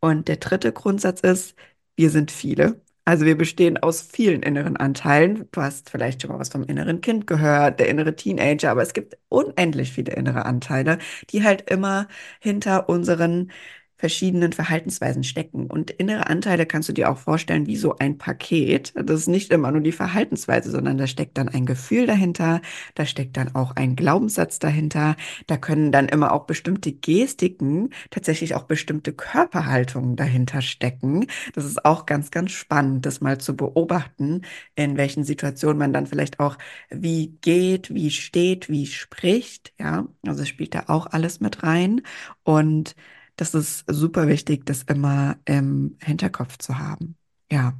Und 0.00 0.28
der 0.28 0.36
dritte 0.36 0.72
Grundsatz 0.72 1.20
ist, 1.20 1.54
wir 1.96 2.10
sind 2.10 2.30
viele 2.30 2.80
also 3.08 3.24
wir 3.24 3.38
bestehen 3.38 3.78
aus 3.78 4.02
vielen 4.02 4.42
inneren 4.42 4.76
Anteilen. 4.76 5.48
Du 5.52 5.62
hast 5.62 5.88
vielleicht 5.88 6.20
schon 6.20 6.30
mal 6.30 6.38
was 6.38 6.50
vom 6.50 6.64
inneren 6.64 7.00
Kind 7.00 7.26
gehört, 7.26 7.80
der 7.80 7.88
innere 7.88 8.14
Teenager, 8.14 8.70
aber 8.70 8.82
es 8.82 8.92
gibt 8.92 9.16
unendlich 9.30 9.92
viele 9.92 10.12
innere 10.12 10.44
Anteile, 10.44 10.98
die 11.30 11.42
halt 11.42 11.70
immer 11.70 12.06
hinter 12.38 12.90
unseren 12.90 13.50
verschiedenen 13.98 14.52
Verhaltensweisen 14.52 15.24
stecken. 15.24 15.66
Und 15.66 15.90
innere 15.90 16.28
Anteile 16.28 16.66
kannst 16.66 16.88
du 16.88 16.92
dir 16.92 17.10
auch 17.10 17.18
vorstellen 17.18 17.66
wie 17.66 17.76
so 17.76 17.96
ein 17.98 18.16
Paket. 18.16 18.92
Das 18.94 19.20
ist 19.20 19.28
nicht 19.28 19.52
immer 19.52 19.72
nur 19.72 19.80
die 19.80 19.92
Verhaltensweise, 19.92 20.70
sondern 20.70 20.96
da 20.98 21.06
steckt 21.08 21.36
dann 21.36 21.48
ein 21.48 21.66
Gefühl 21.66 22.06
dahinter, 22.06 22.60
da 22.94 23.04
steckt 23.06 23.36
dann 23.36 23.54
auch 23.56 23.74
ein 23.76 23.96
Glaubenssatz 23.96 24.60
dahinter, 24.60 25.16
da 25.48 25.56
können 25.56 25.90
dann 25.90 26.08
immer 26.08 26.32
auch 26.32 26.46
bestimmte 26.46 26.92
Gestiken, 26.92 27.90
tatsächlich 28.10 28.54
auch 28.54 28.64
bestimmte 28.64 29.12
Körperhaltungen 29.12 30.14
dahinter 30.14 30.62
stecken. 30.62 31.26
Das 31.54 31.64
ist 31.64 31.84
auch 31.84 32.06
ganz, 32.06 32.30
ganz 32.30 32.52
spannend, 32.52 33.04
das 33.04 33.20
mal 33.20 33.38
zu 33.38 33.56
beobachten, 33.56 34.42
in 34.76 34.96
welchen 34.96 35.24
Situationen 35.24 35.78
man 35.78 35.92
dann 35.92 36.06
vielleicht 36.06 36.38
auch 36.38 36.56
wie 36.88 37.36
geht, 37.40 37.92
wie 37.92 38.10
steht, 38.10 38.68
wie 38.68 38.86
spricht. 38.86 39.72
Ja, 39.78 40.06
also 40.24 40.44
spielt 40.44 40.74
da 40.74 40.84
auch 40.86 41.06
alles 41.06 41.40
mit 41.40 41.62
rein. 41.64 42.02
Und 42.44 42.94
das 43.38 43.54
ist 43.54 43.84
super 43.88 44.28
wichtig, 44.28 44.66
das 44.66 44.82
immer 44.84 45.38
im 45.44 45.96
Hinterkopf 46.02 46.58
zu 46.58 46.78
haben. 46.78 47.16
Ja. 47.50 47.78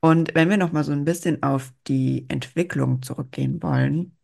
Und 0.00 0.34
wenn 0.34 0.50
wir 0.50 0.58
noch 0.58 0.72
mal 0.72 0.84
so 0.84 0.92
ein 0.92 1.04
bisschen 1.04 1.42
auf 1.42 1.72
die 1.88 2.26
Entwicklung 2.28 3.02
zurückgehen 3.02 3.62
wollen, 3.62 4.16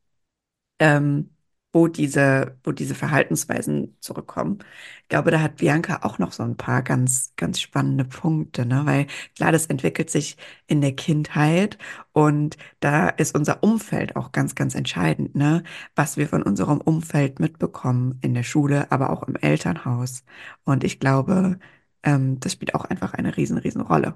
ähm, 0.80 1.35
wo 1.76 1.88
diese, 1.88 2.56
wo 2.64 2.72
diese 2.72 2.94
Verhaltensweisen 2.94 3.98
zurückkommen. 4.00 4.60
Ich 5.02 5.08
glaube, 5.08 5.30
da 5.30 5.42
hat 5.42 5.56
Bianca 5.56 5.98
auch 6.04 6.18
noch 6.18 6.32
so 6.32 6.42
ein 6.42 6.56
paar 6.56 6.82
ganz, 6.82 7.34
ganz 7.36 7.60
spannende 7.60 8.06
Punkte, 8.06 8.64
ne? 8.64 8.82
Weil 8.86 9.06
klar, 9.36 9.52
das 9.52 9.66
entwickelt 9.66 10.08
sich 10.08 10.38
in 10.66 10.80
der 10.80 10.96
Kindheit 10.96 11.76
und 12.12 12.56
da 12.80 13.10
ist 13.10 13.34
unser 13.36 13.62
Umfeld 13.62 14.16
auch 14.16 14.32
ganz, 14.32 14.54
ganz 14.54 14.74
entscheidend, 14.74 15.34
ne? 15.34 15.64
Was 15.94 16.16
wir 16.16 16.28
von 16.28 16.42
unserem 16.42 16.80
Umfeld 16.80 17.40
mitbekommen 17.40 18.18
in 18.22 18.32
der 18.32 18.42
Schule, 18.42 18.90
aber 18.90 19.10
auch 19.10 19.24
im 19.24 19.36
Elternhaus. 19.36 20.24
Und 20.64 20.82
ich 20.82 20.98
glaube, 20.98 21.58
ähm, 22.02 22.40
das 22.40 22.52
spielt 22.52 22.74
auch 22.74 22.86
einfach 22.86 23.12
eine 23.12 23.36
riesen, 23.36 23.58
riesen 23.58 23.82
Rolle. 23.82 24.14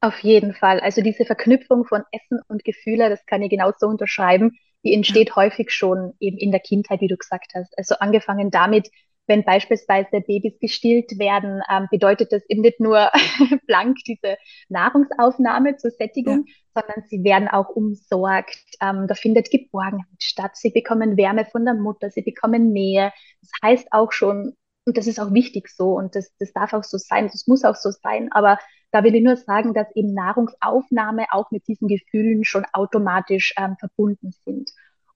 Auf 0.00 0.18
jeden 0.20 0.54
Fall. 0.54 0.80
Also 0.80 1.02
diese 1.02 1.26
Verknüpfung 1.26 1.84
von 1.84 2.02
Essen 2.10 2.40
und 2.48 2.64
Gefühle, 2.64 3.10
das 3.10 3.26
kann 3.26 3.42
ich 3.42 3.50
genauso 3.50 3.86
unterschreiben 3.86 4.58
die 4.84 4.92
entsteht 4.92 5.30
ja. 5.30 5.36
häufig 5.36 5.70
schon 5.70 6.14
eben 6.20 6.38
in 6.38 6.50
der 6.50 6.60
Kindheit, 6.60 7.00
wie 7.00 7.08
du 7.08 7.16
gesagt 7.16 7.52
hast. 7.54 7.76
Also 7.78 7.96
angefangen 7.96 8.50
damit, 8.50 8.90
wenn 9.26 9.44
beispielsweise 9.44 10.20
Babys 10.20 10.58
gestillt 10.58 11.18
werden, 11.18 11.62
ähm, 11.70 11.86
bedeutet 11.90 12.32
das 12.32 12.42
eben 12.48 12.62
nicht 12.62 12.80
nur 12.80 13.10
blank 13.66 13.96
diese 14.06 14.36
Nahrungsaufnahme 14.68 15.76
zur 15.76 15.90
Sättigung, 15.90 16.44
ja. 16.46 16.54
sondern 16.74 17.04
sie 17.08 17.22
werden 17.22 17.48
auch 17.48 17.68
umsorgt. 17.68 18.58
Ähm, 18.80 19.06
da 19.06 19.14
findet 19.14 19.50
Geborgenheit 19.50 20.06
statt. 20.18 20.52
Sie 20.54 20.70
bekommen 20.70 21.16
Wärme 21.16 21.44
von 21.44 21.64
der 21.64 21.74
Mutter, 21.74 22.10
sie 22.10 22.22
bekommen 22.22 22.72
Nähe. 22.72 23.12
Das 23.40 23.50
heißt 23.62 23.88
auch 23.92 24.12
schon, 24.12 24.54
und 24.84 24.96
das 24.96 25.06
ist 25.06 25.20
auch 25.20 25.32
wichtig 25.32 25.68
so 25.68 25.96
und 25.96 26.14
das, 26.14 26.32
das 26.38 26.52
darf 26.52 26.72
auch 26.72 26.84
so 26.84 26.98
sein, 26.98 27.28
das 27.32 27.46
muss 27.46 27.64
auch 27.64 27.76
so 27.76 27.90
sein, 27.90 28.30
aber 28.32 28.58
da 28.92 29.02
will 29.04 29.14
ich 29.14 29.22
nur 29.22 29.36
sagen, 29.36 29.74
dass 29.74 29.86
eben 29.94 30.12
Nahrungsaufnahme 30.12 31.26
auch 31.30 31.50
mit 31.50 31.66
diesen 31.66 31.88
Gefühlen 31.88 32.44
schon 32.44 32.66
automatisch 32.72 33.54
ähm, 33.56 33.76
verbunden 33.78 34.32
sind. 34.44 34.70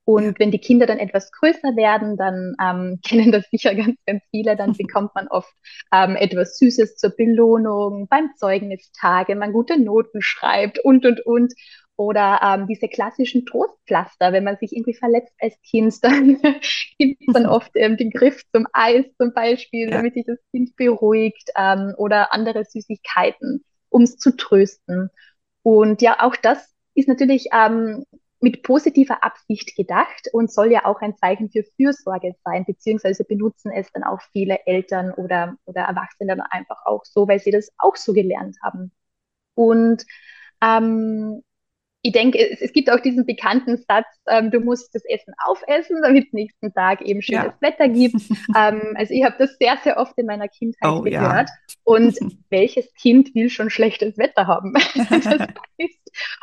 Und 0.07 0.25
ja. 0.25 0.33
wenn 0.39 0.53
die 0.53 0.61
Kinder 0.61 0.87
dann 0.87 0.99
etwas 0.99 1.33
größer 1.33 1.77
werden, 1.77 2.17
dann 2.17 2.55
ähm, 2.63 3.01
kennen 3.07 3.33
das 3.33 3.45
sicher 3.51 3.75
ganz, 3.75 3.97
ganz 4.07 4.23
viele, 4.31 4.57
dann 4.57 4.73
bekommt 4.79 5.15
man 5.15 5.29
oft 5.29 5.53
ähm, 5.93 6.17
etwas 6.17 6.57
Süßes 6.59 6.97
zur 6.97 7.11
Belohnung, 7.11 8.07
beim 8.09 8.31
Zeugnistag, 8.37 9.29
wenn 9.29 9.39
man 9.39 9.53
gute 9.53 9.79
Noten 9.79 10.23
schreibt 10.23 10.79
und, 10.79 11.05
und, 11.05 11.27
und. 11.27 11.53
Oder 11.97 12.41
ähm, 12.43 12.67
diese 12.67 12.89
klassischen 12.89 13.47
Trostpflaster, 13.47 14.33
wenn 14.33 14.45
man 14.45 14.59
sich 14.59 14.73
irgendwie 14.73 14.95
verletzt 14.95 15.33
als 15.41 15.55
Kind, 15.63 15.95
dann 16.03 16.41
gibt 16.99 17.23
es 17.27 17.33
dann 17.33 17.47
oft 17.47 17.71
ähm, 17.75 17.97
den 17.97 18.11
Griff 18.11 18.43
zum 18.53 18.67
Eis 18.73 19.07
zum 19.19 19.33
Beispiel, 19.33 19.91
ja. 19.91 19.97
damit 19.97 20.15
sich 20.15 20.27
das 20.27 20.39
Kind 20.51 20.77
beruhigt 20.77 21.51
ähm, 21.57 21.95
oder 21.97 22.33
andere 22.35 22.65
Süßigkeiten, 22.65 23.65
um 23.89 24.03
es 24.03 24.19
zu 24.19 24.37
trösten. 24.37 25.11
Und 25.63 26.03
ja, 26.03 26.19
auch 26.21 26.37
das 26.37 26.75
ist 26.95 27.09
natürlich 27.09 27.49
ähm, 27.53 28.05
mit 28.41 28.63
positiver 28.63 29.25
Absicht 29.25 29.75
gedacht 29.77 30.29
und 30.33 30.53
soll 30.53 30.71
ja 30.71 30.85
auch 30.85 31.01
ein 31.01 31.17
Zeichen 31.17 31.51
für 31.51 31.65
Fürsorge 31.77 32.35
sein, 32.45 32.65
beziehungsweise 32.67 33.25
benutzen 33.25 33.73
es 33.73 33.91
dann 33.93 34.05
auch 34.05 34.21
viele 34.33 34.67
Eltern 34.67 35.13
oder, 35.13 35.57
oder 35.65 35.83
Erwachsene 35.83 36.37
dann 36.37 36.41
einfach 36.43 36.85
auch 36.85 37.05
so, 37.05 37.27
weil 37.27 37.41
sie 37.41 37.51
das 37.51 37.73
auch 37.79 37.97
so 37.97 38.13
gelernt 38.13 38.57
haben. 38.63 38.93
Und 39.55 40.05
ähm, 40.63 41.43
ich 42.07 42.13
denke, 42.13 42.39
es, 42.39 42.61
es, 42.61 42.73
gibt 42.73 42.89
auch 42.89 43.01
diesen 43.01 43.27
bekannten 43.27 43.77
Satz, 43.77 44.07
ähm, 44.29 44.53
du 44.53 44.61
musst 44.61 44.95
das 44.95 45.05
Essen 45.07 45.35
aufessen, 45.45 46.01
damit 46.03 46.27
es 46.27 46.33
nächsten 46.33 46.73
Tag 46.73 47.03
eben 47.03 47.21
schönes 47.21 47.47
ja. 47.47 47.55
Wetter 47.61 47.89
gibt. 47.89 48.15
ähm, 48.57 48.95
also 48.95 49.13
ich 49.13 49.25
habe 49.25 49.35
das 49.39 49.57
sehr, 49.59 49.77
sehr 49.83 49.97
oft 49.97 50.17
in 50.17 50.27
meiner 50.27 50.47
Kindheit 50.47 50.89
oh, 50.89 51.01
gehört. 51.01 51.49
Ja. 51.49 51.75
Und 51.83 52.17
welches 52.51 52.93
Kind 52.95 53.35
will 53.35 53.51
schon 53.51 53.71
schlechtes 53.71 54.17
Wetter 54.19 54.47
haben? 54.47 54.73
das 54.95 55.27
heißt, 55.27 55.53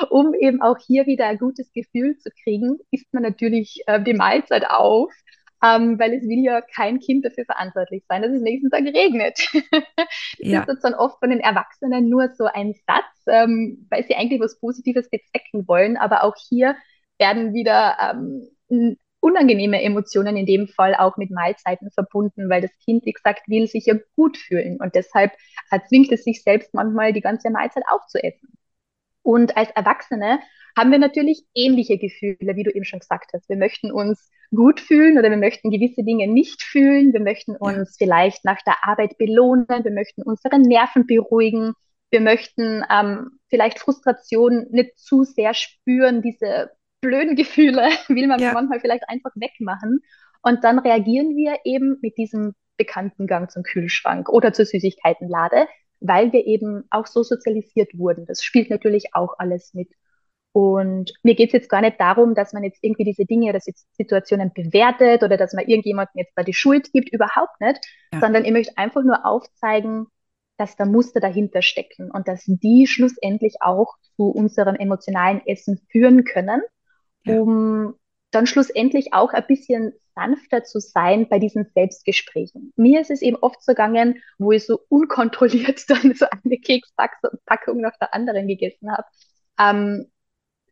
um 0.09 0.33
eben 0.33 0.61
auch 0.61 0.77
hier 0.85 1.05
wieder 1.05 1.27
ein 1.27 1.37
gutes 1.37 1.71
Gefühl 1.71 2.17
zu 2.17 2.29
kriegen, 2.43 2.79
isst 2.91 3.13
man 3.13 3.23
natürlich 3.23 3.83
äh, 3.87 4.01
die 4.03 4.13
Mahlzeit 4.13 4.69
auf, 4.69 5.13
ähm, 5.63 5.97
weil 5.97 6.13
es 6.13 6.23
will 6.23 6.43
ja 6.43 6.61
kein 6.61 6.99
Kind 6.99 7.25
dafür 7.25 7.45
verantwortlich 7.45 8.03
sein, 8.09 8.21
dass 8.21 8.31
es 8.31 8.41
nächsten 8.41 8.69
Tag 8.69 8.83
regnet. 8.83 9.39
das 9.71 9.83
ja. 10.39 10.63
ist 10.63 10.83
dann 10.83 10.93
oft 10.93 11.19
von 11.19 11.29
den 11.29 11.39
Erwachsenen 11.39 12.09
nur 12.09 12.29
so 12.35 12.45
ein 12.45 12.73
Satz, 12.85 13.05
ähm, 13.27 13.87
weil 13.89 14.03
sie 14.05 14.15
eigentlich 14.15 14.41
was 14.41 14.59
Positives 14.59 15.09
bezwecken 15.09 15.67
wollen, 15.67 15.95
aber 15.95 16.23
auch 16.23 16.35
hier 16.49 16.75
werden 17.17 17.53
wieder 17.53 17.97
ähm, 18.69 18.97
unangenehme 19.21 19.81
Emotionen 19.81 20.35
in 20.35 20.45
dem 20.45 20.67
Fall 20.67 20.95
auch 20.95 21.15
mit 21.15 21.31
Mahlzeiten 21.31 21.91
verbunden, 21.91 22.49
weil 22.49 22.61
das 22.61 22.77
Kind, 22.83 23.05
wie 23.05 23.13
gesagt, 23.13 23.47
will 23.47 23.67
sich 23.67 23.85
ja 23.85 23.95
gut 24.17 24.35
fühlen 24.35 24.81
und 24.81 24.95
deshalb 24.95 25.31
zwingt 25.87 26.11
es 26.11 26.25
sich 26.25 26.43
selbst 26.43 26.73
manchmal 26.73 27.13
die 27.13 27.21
ganze 27.21 27.49
Mahlzeit 27.49 27.83
aufzuessen. 27.89 28.49
Und 29.21 29.55
als 29.55 29.71
Erwachsene 29.71 30.39
haben 30.77 30.91
wir 30.91 30.99
natürlich 30.99 31.43
ähnliche 31.53 31.97
Gefühle, 31.97 32.55
wie 32.55 32.63
du 32.63 32.71
eben 32.71 32.85
schon 32.85 32.99
gesagt 32.99 33.31
hast. 33.33 33.47
Wir 33.49 33.57
möchten 33.57 33.91
uns 33.91 34.29
gut 34.55 34.79
fühlen 34.79 35.17
oder 35.17 35.29
wir 35.29 35.37
möchten 35.37 35.71
gewisse 35.71 36.03
Dinge 36.03 36.27
nicht 36.27 36.63
fühlen. 36.63 37.13
Wir 37.13 37.21
möchten 37.21 37.55
uns 37.55 37.97
ja. 37.99 38.05
vielleicht 38.05 38.45
nach 38.45 38.61
der 38.65 38.75
Arbeit 38.83 39.17
belohnen. 39.17 39.67
Wir 39.67 39.91
möchten 39.91 40.23
unsere 40.23 40.59
Nerven 40.59 41.05
beruhigen. 41.05 41.73
Wir 42.11 42.21
möchten 42.21 42.83
ähm, 42.91 43.39
vielleicht 43.49 43.79
Frustration 43.79 44.67
nicht 44.69 44.97
zu 44.99 45.23
sehr 45.23 45.53
spüren, 45.53 46.21
diese 46.21 46.71
blöden 47.01 47.35
Gefühle 47.35 47.89
will 48.07 48.27
man 48.27 48.39
ja. 48.39 48.53
manchmal 48.53 48.79
vielleicht 48.79 49.07
einfach 49.09 49.31
wegmachen. 49.35 50.01
Und 50.41 50.63
dann 50.63 50.79
reagieren 50.79 51.35
wir 51.35 51.57
eben 51.63 51.97
mit 52.01 52.17
diesem 52.17 52.53
bekannten 52.77 53.27
Gang 53.27 53.49
zum 53.51 53.63
Kühlschrank 53.63 54.29
oder 54.29 54.53
zur 54.53 54.65
Süßigkeitenlade, 54.65 55.67
weil 55.99 56.33
wir 56.33 56.45
eben 56.45 56.85
auch 56.89 57.07
so 57.07 57.23
sozialisiert 57.23 57.97
wurden. 57.97 58.25
Das 58.25 58.43
spielt 58.43 58.69
natürlich 58.69 59.13
auch 59.13 59.35
alles 59.37 59.73
mit. 59.73 59.89
Und 60.53 61.13
mir 61.23 61.35
geht 61.35 61.49
es 61.49 61.53
jetzt 61.53 61.69
gar 61.69 61.81
nicht 61.81 61.99
darum, 61.99 62.35
dass 62.35 62.53
man 62.53 62.63
jetzt 62.63 62.79
irgendwie 62.81 63.03
diese 63.03 63.25
Dinge 63.25 63.49
oder 63.49 63.59
Situationen 63.59 64.53
bewertet 64.53 65.23
oder 65.23 65.35
dass 65.35 65.53
man 65.53 65.65
irgendjemandem 65.65 66.19
jetzt 66.19 66.33
da 66.35 66.43
die 66.43 66.53
Schuld 66.53 66.93
gibt, 66.93 67.11
überhaupt 67.11 67.59
nicht, 67.59 67.79
ja. 68.13 68.19
sondern 68.19 68.45
ich 68.45 68.51
möchte 68.51 68.77
einfach 68.77 69.03
nur 69.03 69.25
aufzeigen, 69.25 70.05
dass 70.57 70.75
da 70.75 70.85
Muster 70.85 71.19
dahinter 71.19 71.63
stecken 71.63 72.11
und 72.11 72.27
dass 72.27 72.43
die 72.45 72.85
schlussendlich 72.85 73.55
auch 73.61 73.95
zu 74.15 74.29
unserem 74.29 74.75
emotionalen 74.75 75.41
Essen 75.47 75.81
führen 75.89 76.23
können 76.23 76.61
ja. 77.25 77.39
um 77.39 77.95
dann 78.31 78.47
schlussendlich 78.47 79.13
auch 79.13 79.31
ein 79.33 79.45
bisschen 79.47 79.93
sanfter 80.15 80.63
zu 80.63 80.79
sein 80.79 81.27
bei 81.29 81.39
diesen 81.39 81.67
Selbstgesprächen. 81.73 82.73
Mir 82.75 83.01
ist 83.01 83.11
es 83.11 83.21
eben 83.21 83.37
oft 83.37 83.63
so 83.63 83.73
gegangen, 83.73 84.21
wo 84.37 84.51
ich 84.51 84.65
so 84.65 84.79
unkontrolliert 84.89 85.83
dann 85.89 86.13
so 86.15 86.25
eine 86.29 86.57
Kekspackung 86.57 87.81
nach 87.81 87.97
der 87.99 88.13
anderen 88.13 88.47
gegessen 88.47 88.91
habe, 88.91 89.05
ähm, 89.59 90.07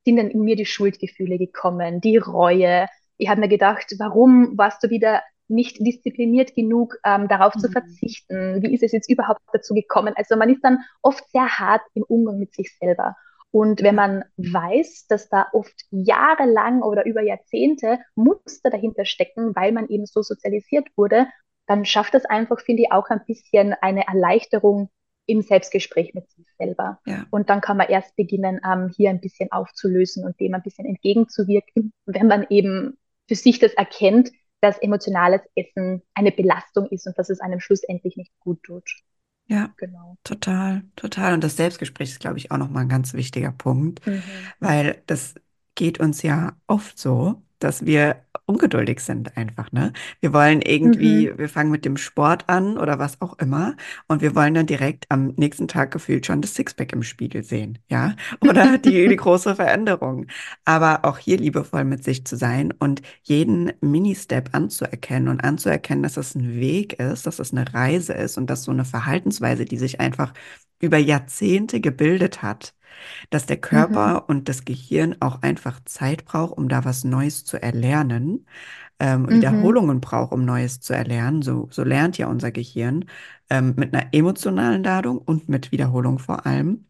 sind 0.05 0.17
dann 0.17 0.29
in 0.29 0.41
mir 0.41 0.55
die 0.55 0.65
Schuldgefühle 0.65 1.37
gekommen, 1.37 2.01
die 2.01 2.17
Reue. 2.17 2.87
Ich 3.17 3.29
habe 3.29 3.41
mir 3.41 3.49
gedacht, 3.49 3.93
warum 3.99 4.57
warst 4.57 4.83
du 4.83 4.89
wieder 4.89 5.21
nicht 5.47 5.85
diszipliniert 5.85 6.55
genug, 6.55 6.97
ähm, 7.05 7.27
darauf 7.27 7.55
mhm. 7.55 7.59
zu 7.59 7.71
verzichten? 7.71 8.63
Wie 8.63 8.73
ist 8.73 8.83
es 8.83 8.91
jetzt 8.91 9.09
überhaupt 9.09 9.41
dazu 9.53 9.73
gekommen? 9.73 10.13
Also 10.15 10.35
man 10.37 10.49
ist 10.49 10.63
dann 10.63 10.79
oft 11.01 11.29
sehr 11.31 11.47
hart 11.59 11.81
im 11.93 12.03
Umgang 12.03 12.39
mit 12.39 12.53
sich 12.53 12.75
selber. 12.77 13.15
Und 13.51 13.83
wenn 13.83 13.95
man 13.95 14.23
weiß, 14.37 15.07
dass 15.07 15.27
da 15.27 15.47
oft 15.51 15.75
jahrelang 15.91 16.81
oder 16.81 17.05
über 17.05 17.21
Jahrzehnte 17.21 17.99
Muster 18.15 18.69
dahinter 18.69 19.03
stecken, 19.03 19.53
weil 19.55 19.73
man 19.73 19.89
eben 19.89 20.05
so 20.05 20.21
sozialisiert 20.21 20.87
wurde, 20.95 21.27
dann 21.67 21.85
schafft 21.85 22.13
das 22.13 22.25
einfach, 22.25 22.61
finde 22.61 22.83
ich, 22.83 22.91
auch 22.91 23.09
ein 23.09 23.21
bisschen 23.27 23.73
eine 23.81 24.07
Erleichterung 24.07 24.89
im 25.31 25.41
Selbstgespräch 25.41 26.13
mit 26.13 26.29
sich 26.29 26.45
selber. 26.57 26.99
Ja. 27.05 27.25
Und 27.29 27.49
dann 27.49 27.61
kann 27.61 27.77
man 27.77 27.87
erst 27.87 28.15
beginnen, 28.15 28.59
ähm, 28.65 28.91
hier 28.95 29.09
ein 29.09 29.21
bisschen 29.21 29.51
aufzulösen 29.51 30.25
und 30.25 30.39
dem 30.39 30.53
ein 30.53 30.61
bisschen 30.61 30.85
entgegenzuwirken, 30.85 31.93
wenn 32.05 32.27
man 32.27 32.45
eben 32.49 32.97
für 33.27 33.35
sich 33.35 33.59
das 33.59 33.73
erkennt, 33.73 34.31
dass 34.59 34.77
emotionales 34.77 35.41
Essen 35.55 36.01
eine 36.13 36.31
Belastung 36.31 36.87
ist 36.87 37.07
und 37.07 37.17
dass 37.17 37.29
es 37.29 37.39
einem 37.39 37.59
schlussendlich 37.59 38.17
nicht 38.17 38.31
gut 38.39 38.61
tut. 38.63 38.83
Ja, 39.47 39.73
genau. 39.77 40.17
Total, 40.23 40.83
total. 40.95 41.33
Und 41.33 41.43
das 41.43 41.57
Selbstgespräch 41.57 42.09
ist, 42.09 42.19
glaube 42.19 42.37
ich, 42.37 42.51
auch 42.51 42.57
nochmal 42.57 42.83
ein 42.83 42.89
ganz 42.89 43.13
wichtiger 43.13 43.51
Punkt, 43.51 44.05
mhm. 44.05 44.23
weil 44.59 45.01
das 45.07 45.35
geht 45.75 45.99
uns 45.99 46.21
ja 46.21 46.55
oft 46.67 46.99
so, 46.99 47.41
dass 47.63 47.85
wir 47.85 48.23
ungeduldig 48.45 48.99
sind 48.99 49.37
einfach, 49.37 49.71
ne? 49.71 49.93
Wir 50.19 50.33
wollen 50.33 50.61
irgendwie, 50.61 51.29
mhm. 51.29 51.37
wir 51.37 51.49
fangen 51.49 51.71
mit 51.71 51.85
dem 51.85 51.97
Sport 51.97 52.49
an 52.49 52.77
oder 52.77 52.99
was 52.99 53.21
auch 53.21 53.37
immer 53.39 53.75
und 54.07 54.21
wir 54.21 54.35
wollen 54.35 54.53
dann 54.53 54.65
direkt 54.65 55.05
am 55.09 55.27
nächsten 55.37 55.67
Tag 55.67 55.91
gefühlt 55.91 56.25
schon 56.25 56.41
das 56.41 56.55
Sixpack 56.55 56.93
im 56.93 57.03
Spiegel 57.03 57.43
sehen, 57.43 57.79
ja? 57.89 58.15
Oder 58.41 58.77
die, 58.77 59.07
die 59.07 59.15
große 59.15 59.55
Veränderung. 59.55 60.27
Aber 60.65 61.05
auch 61.05 61.17
hier 61.17 61.37
liebevoll 61.37 61.83
mit 61.83 62.03
sich 62.03 62.25
zu 62.25 62.35
sein 62.35 62.73
und 62.79 63.01
jeden 63.23 63.71
Mini-Step 63.81 64.49
anzuerkennen 64.53 65.29
und 65.29 65.43
anzuerkennen, 65.43 66.03
dass 66.03 66.13
das 66.13 66.35
ein 66.35 66.55
Weg 66.59 66.93
ist, 66.93 67.25
dass 67.27 67.37
das 67.37 67.51
eine 67.51 67.73
Reise 67.73 68.13
ist 68.13 68.37
und 68.37 68.49
dass 68.49 68.63
so 68.63 68.71
eine 68.71 68.85
Verhaltensweise, 68.85 69.65
die 69.65 69.77
sich 69.77 69.99
einfach 69.99 70.33
über 70.81 70.97
Jahrzehnte 70.97 71.81
gebildet 71.81 72.41
hat, 72.41 72.75
dass 73.29 73.45
der 73.45 73.57
Körper 73.57 74.13
mhm. 74.15 74.19
und 74.27 74.49
das 74.49 74.65
Gehirn 74.65 75.17
auch 75.21 75.41
einfach 75.41 75.79
Zeit 75.85 76.25
braucht, 76.25 76.57
um 76.57 76.69
da 76.69 76.85
was 76.85 77.03
Neues 77.03 77.45
zu 77.45 77.61
erlernen, 77.61 78.45
ähm, 78.99 79.23
mhm. 79.23 79.29
Wiederholungen 79.29 80.01
braucht, 80.01 80.31
um 80.33 80.45
Neues 80.45 80.79
zu 80.81 80.93
erlernen. 80.93 81.41
So, 81.41 81.67
so 81.71 81.83
lernt 81.83 82.17
ja 82.17 82.27
unser 82.27 82.51
Gehirn 82.51 83.05
ähm, 83.49 83.73
mit 83.77 83.93
einer 83.93 84.13
emotionalen 84.13 84.83
Ladung 84.83 85.17
und 85.19 85.49
mit 85.49 85.71
Wiederholung 85.71 86.19
vor 86.19 86.45
allem. 86.45 86.85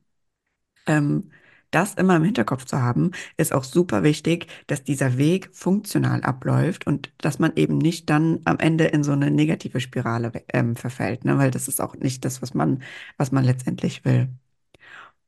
Ähm, 0.88 1.32
das 1.72 1.96
immer 1.96 2.18
im 2.18 2.24
Hinterkopf 2.24 2.66
zu 2.66 2.82
haben, 2.82 3.12
ist 3.38 3.54
auch 3.54 3.64
super 3.64 4.04
wichtig, 4.04 4.48
dass 4.68 4.84
dieser 4.84 5.18
Weg 5.18 5.50
funktional 5.54 6.22
abläuft 6.22 6.86
und 6.86 7.12
dass 7.18 7.40
man 7.40 7.54
eben 7.56 7.78
nicht 7.78 8.10
dann 8.10 8.42
am 8.46 8.60
Ende 8.60 8.86
in 8.86 9.04
so 9.04 9.14
eine 9.14 9.32
negative 9.32 9.80
Spirale 9.80 10.32
ähm, 10.54 10.76
verfällt, 10.76 11.26
ne? 11.26 11.38
weil 11.38 11.52
das 11.52 11.68
ist 11.68 11.82
auch 11.82 11.96
nicht 11.96 12.26
das, 12.26 12.42
was 12.42 12.54
man, 12.54 12.84
was 13.18 13.32
man 13.32 13.44
letztendlich 13.44 14.06
will. 14.06 14.30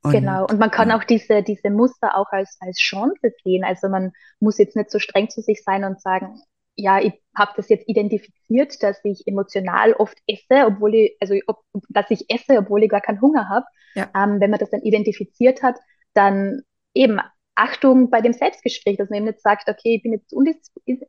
Und, 0.02 0.12
genau, 0.12 0.46
und 0.46 0.58
man 0.58 0.70
kann 0.70 0.90
ja. 0.90 0.98
auch 0.98 1.04
diese, 1.04 1.42
diese 1.42 1.70
Muster 1.70 2.16
auch 2.16 2.30
als, 2.30 2.58
als 2.60 2.78
Chance 2.78 3.32
sehen. 3.42 3.64
Also 3.64 3.88
man 3.88 4.12
muss 4.38 4.58
jetzt 4.58 4.76
nicht 4.76 4.90
so 4.90 4.98
streng 4.98 5.30
zu 5.30 5.40
sich 5.40 5.62
sein 5.64 5.82
und 5.82 5.98
sagen, 5.98 6.40
ja, 6.76 7.00
ich 7.00 7.14
habe 7.34 7.52
das 7.56 7.70
jetzt 7.70 7.88
identifiziert, 7.88 8.82
dass 8.82 8.98
ich 9.04 9.26
emotional 9.26 9.94
oft 9.94 10.18
esse, 10.26 10.66
obwohl 10.66 10.94
ich, 10.94 11.16
also 11.20 11.34
ob, 11.46 11.62
dass 11.88 12.10
ich 12.10 12.26
esse, 12.28 12.58
obwohl 12.58 12.82
ich 12.82 12.90
gar 12.90 13.00
keinen 13.00 13.20
Hunger 13.20 13.48
habe. 13.48 13.64
Ja. 13.94 14.10
Ähm, 14.14 14.40
wenn 14.40 14.50
man 14.50 14.58
das 14.58 14.70
dann 14.70 14.82
identifiziert 14.82 15.62
hat, 15.62 15.76
dann 16.14 16.62
eben 16.94 17.20
Achtung 17.56 18.10
bei 18.10 18.20
dem 18.20 18.32
Selbstgespräch, 18.32 18.96
dass 18.96 19.10
man 19.10 19.18
eben 19.18 19.26
nicht 19.26 19.40
sagt, 19.40 19.68
okay, 19.68 19.96
ich 19.96 20.02
bin 20.02 20.12
jetzt 20.12 20.32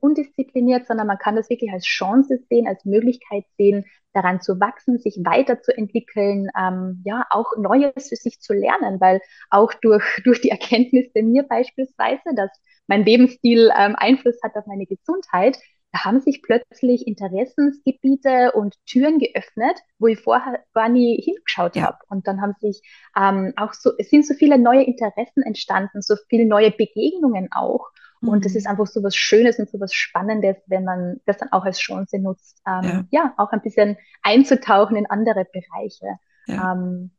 undiszipliniert, 0.02 0.86
sondern 0.86 1.08
man 1.08 1.18
kann 1.18 1.36
das 1.36 1.50
wirklich 1.50 1.72
als 1.72 1.86
Chance 1.86 2.40
sehen, 2.50 2.68
als 2.68 2.86
Möglichkeit 2.86 3.46
sehen, 3.58 3.86
daran 4.14 4.42
zu 4.42 4.60
wachsen, 4.60 5.00
sich 5.00 5.20
weiterzuentwickeln, 5.24 6.50
ähm, 6.58 7.02
ja, 7.04 7.26
auch 7.32 7.58
Neues 7.58 8.10
für 8.10 8.16
sich 8.16 8.40
zu 8.40 8.54
lernen, 8.54 9.02
weil 9.02 9.22
auch 9.50 9.74
durch, 9.74 10.04
durch 10.24 10.42
die 10.42 10.50
Erkenntnis 10.50 11.12
bei 11.14 11.24
mir 11.24 11.44
beispielsweise, 11.44 12.36
dass 12.36 12.52
mein 12.88 13.04
Lebensstil 13.04 13.72
ähm, 13.76 13.96
Einfluss 13.98 14.38
hat 14.44 14.56
auf 14.56 14.68
meine 14.68 14.86
Gesundheit, 14.86 15.58
da 15.96 16.04
haben 16.04 16.20
sich 16.20 16.42
plötzlich 16.42 17.08
Interessensgebiete 17.08 18.52
und 18.52 18.76
Türen 18.86 19.18
geöffnet, 19.18 19.80
wo 19.98 20.08
ich 20.08 20.20
vorher 20.20 20.60
gar 20.74 20.90
nie 20.90 21.22
hingeschaut 21.22 21.78
ja. 21.78 21.84
habe. 21.84 22.00
Und 22.10 22.28
dann 22.28 22.42
haben 22.42 22.54
sich 22.60 22.82
ähm, 23.18 23.54
auch 23.56 23.74
so, 23.74 23.92
es 23.98 24.10
sind 24.10 24.28
so 24.28 24.34
viele 24.34 24.60
neue 24.60 24.84
Interessen 24.84 25.42
entstanden, 25.42 26.02
so 26.02 26.16
viele 26.28 26.46
neue 26.46 26.72
Begegnungen 26.72 27.48
auch. 27.54 27.88
Mhm. 28.20 28.28
Und 28.28 28.46
das 28.46 28.56
ist 28.56 28.68
einfach 28.68 28.88
so 28.88 29.04
was 29.04 29.16
Schönes 29.16 29.58
und 29.58 29.70
so 29.70 29.80
was 29.80 29.94
Spannendes, 29.94 30.58
wenn 30.68 30.84
man 30.84 31.22
das 31.26 31.38
dann 31.38 31.54
auch 31.54 31.64
als 31.64 31.80
Chance 31.80 32.20
nutzt, 32.20 32.62
ähm, 32.68 33.08
ja. 33.12 33.24
ja. 33.24 33.34
auch 33.38 33.54
ein 33.54 33.62
bisschen 33.62 33.96
einzutauchen 34.22 34.98
in 34.98 35.06
andere 35.06 35.46
Bereiche. 35.46 36.18
Ja. 36.48 36.74
Ähm, 36.74 37.12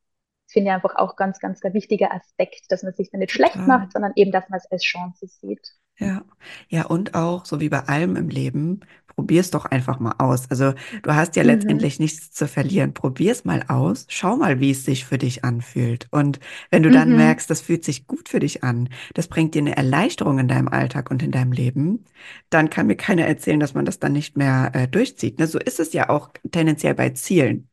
das 0.47 0.53
finde 0.53 0.71
ich 0.71 0.75
einfach 0.75 0.95
auch 0.97 1.17
ganz, 1.17 1.41
ganz 1.41 1.61
ein 1.63 1.75
wichtiger 1.75 2.15
Aspekt, 2.15 2.71
dass 2.71 2.83
man 2.83 2.93
sich 2.93 3.11
dann 3.11 3.21
nicht 3.21 3.33
Total. 3.33 3.51
schlecht 3.51 3.67
macht, 3.67 3.93
sondern 3.93 4.13
eben, 4.15 4.31
dass 4.31 4.49
man 4.49 4.59
es 4.59 4.71
als 4.71 4.83
Chance 4.85 5.27
sieht. 5.27 5.75
Ja, 5.99 6.25
ja, 6.69 6.87
und 6.87 7.15
auch, 7.15 7.47
so 7.47 7.59
wie 7.61 7.69
bei 7.69 7.81
allem 7.81 8.17
im 8.17 8.29
Leben, 8.29 8.81
probier's 9.09 9.51
doch 9.51 9.65
einfach 9.65 9.99
mal 9.99 10.15
aus. 10.19 10.49
Also 10.51 10.75
du 11.03 11.15
hast 11.15 11.37
ja 11.37 11.43
mhm. 11.43 11.49
letztendlich 11.49 11.99
nichts 11.99 12.31
zu 12.33 12.47
verlieren. 12.47 12.93
Probier's 12.93 13.45
mal 13.45 13.65
aus, 13.67 14.07
schau 14.09 14.37
mal, 14.37 14.61
wie 14.61 14.71
es 14.71 14.85
sich 14.85 15.07
für 15.07 15.19
dich 15.19 15.43
anfühlt. 15.43 16.07
Und 16.11 16.39
wenn 16.71 16.83
du 16.83 16.91
dann 16.91 17.11
mhm. 17.11 17.17
merkst, 17.17 17.49
das 17.51 17.63
fühlt 17.63 17.83
sich 17.83 18.07
gut 18.07 18.29
für 18.29 18.41
dich 18.41 18.63
an, 18.63 18.91
das 19.15 19.27
bringt 19.27 19.55
dir 19.55 19.63
eine 19.63 19.77
Erleichterung 19.77 20.39
in 20.39 20.49
deinem 20.49 20.69
Alltag 20.69 21.11
und 21.11 21.23
in 21.23 21.33
deinem 21.33 21.53
Leben, 21.53 22.05
dann 22.51 22.71
kann 22.71 22.87
mir 22.87 22.97
keiner 22.97 23.25
erzählen, 23.27 23.59
dass 23.59 23.75
man 23.75 23.87
das 23.87 23.99
dann 23.99 24.13
nicht 24.13 24.37
mehr 24.37 24.71
äh, 24.75 24.87
durchzieht. 24.87 25.39
Ne? 25.39 25.47
So 25.47 25.59
ist 25.59 25.81
es 25.81 25.93
ja 25.95 26.11
auch 26.11 26.31
tendenziell 26.53 26.95
bei 26.95 27.11
Zielen. 27.11 27.69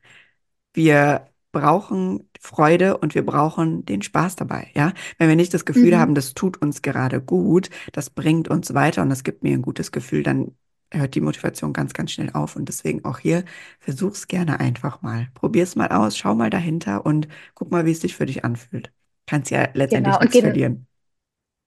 Wir 0.73 1.32
brauchen 1.53 2.29
Freude 2.41 2.97
und 2.97 3.15
wir 3.15 3.25
brauchen 3.25 3.85
den 3.85 4.01
Spaß 4.01 4.35
dabei, 4.35 4.69
ja. 4.73 4.91
Wenn 5.17 5.29
wir 5.29 5.37
nicht 5.37 5.53
das 5.53 5.63
Gefühl 5.63 5.91
mhm. 5.91 5.97
haben, 5.97 6.15
das 6.15 6.33
tut 6.33 6.61
uns 6.61 6.81
gerade 6.81 7.21
gut, 7.21 7.69
das 7.93 8.09
bringt 8.09 8.49
uns 8.49 8.73
weiter 8.73 9.01
und 9.01 9.09
das 9.09 9.23
gibt 9.23 9.43
mir 9.43 9.53
ein 9.53 9.61
gutes 9.61 9.93
Gefühl, 9.93 10.23
dann 10.23 10.55
hört 10.91 11.15
die 11.15 11.21
Motivation 11.21 11.73
ganz, 11.73 11.93
ganz 11.93 12.11
schnell 12.11 12.31
auf. 12.33 12.55
Und 12.55 12.67
deswegen 12.67 13.05
auch 13.05 13.19
hier, 13.19 13.45
versuch's 13.79 14.27
gerne 14.27 14.59
einfach 14.59 15.01
mal. 15.01 15.29
Probier's 15.33 15.75
mal 15.75 15.87
aus, 15.87 16.17
schau 16.17 16.35
mal 16.35 16.49
dahinter 16.49 17.05
und 17.05 17.27
guck 17.55 17.71
mal, 17.71 17.85
wie 17.85 17.91
es 17.91 18.01
sich 18.01 18.15
für 18.15 18.25
dich 18.25 18.43
anfühlt. 18.43 18.91
kannst 19.25 19.51
ja 19.51 19.69
letztendlich 19.73 20.13
Genau. 20.13 20.19
Nichts 20.19 20.33
gen 20.33 20.41
verlieren. 20.43 20.87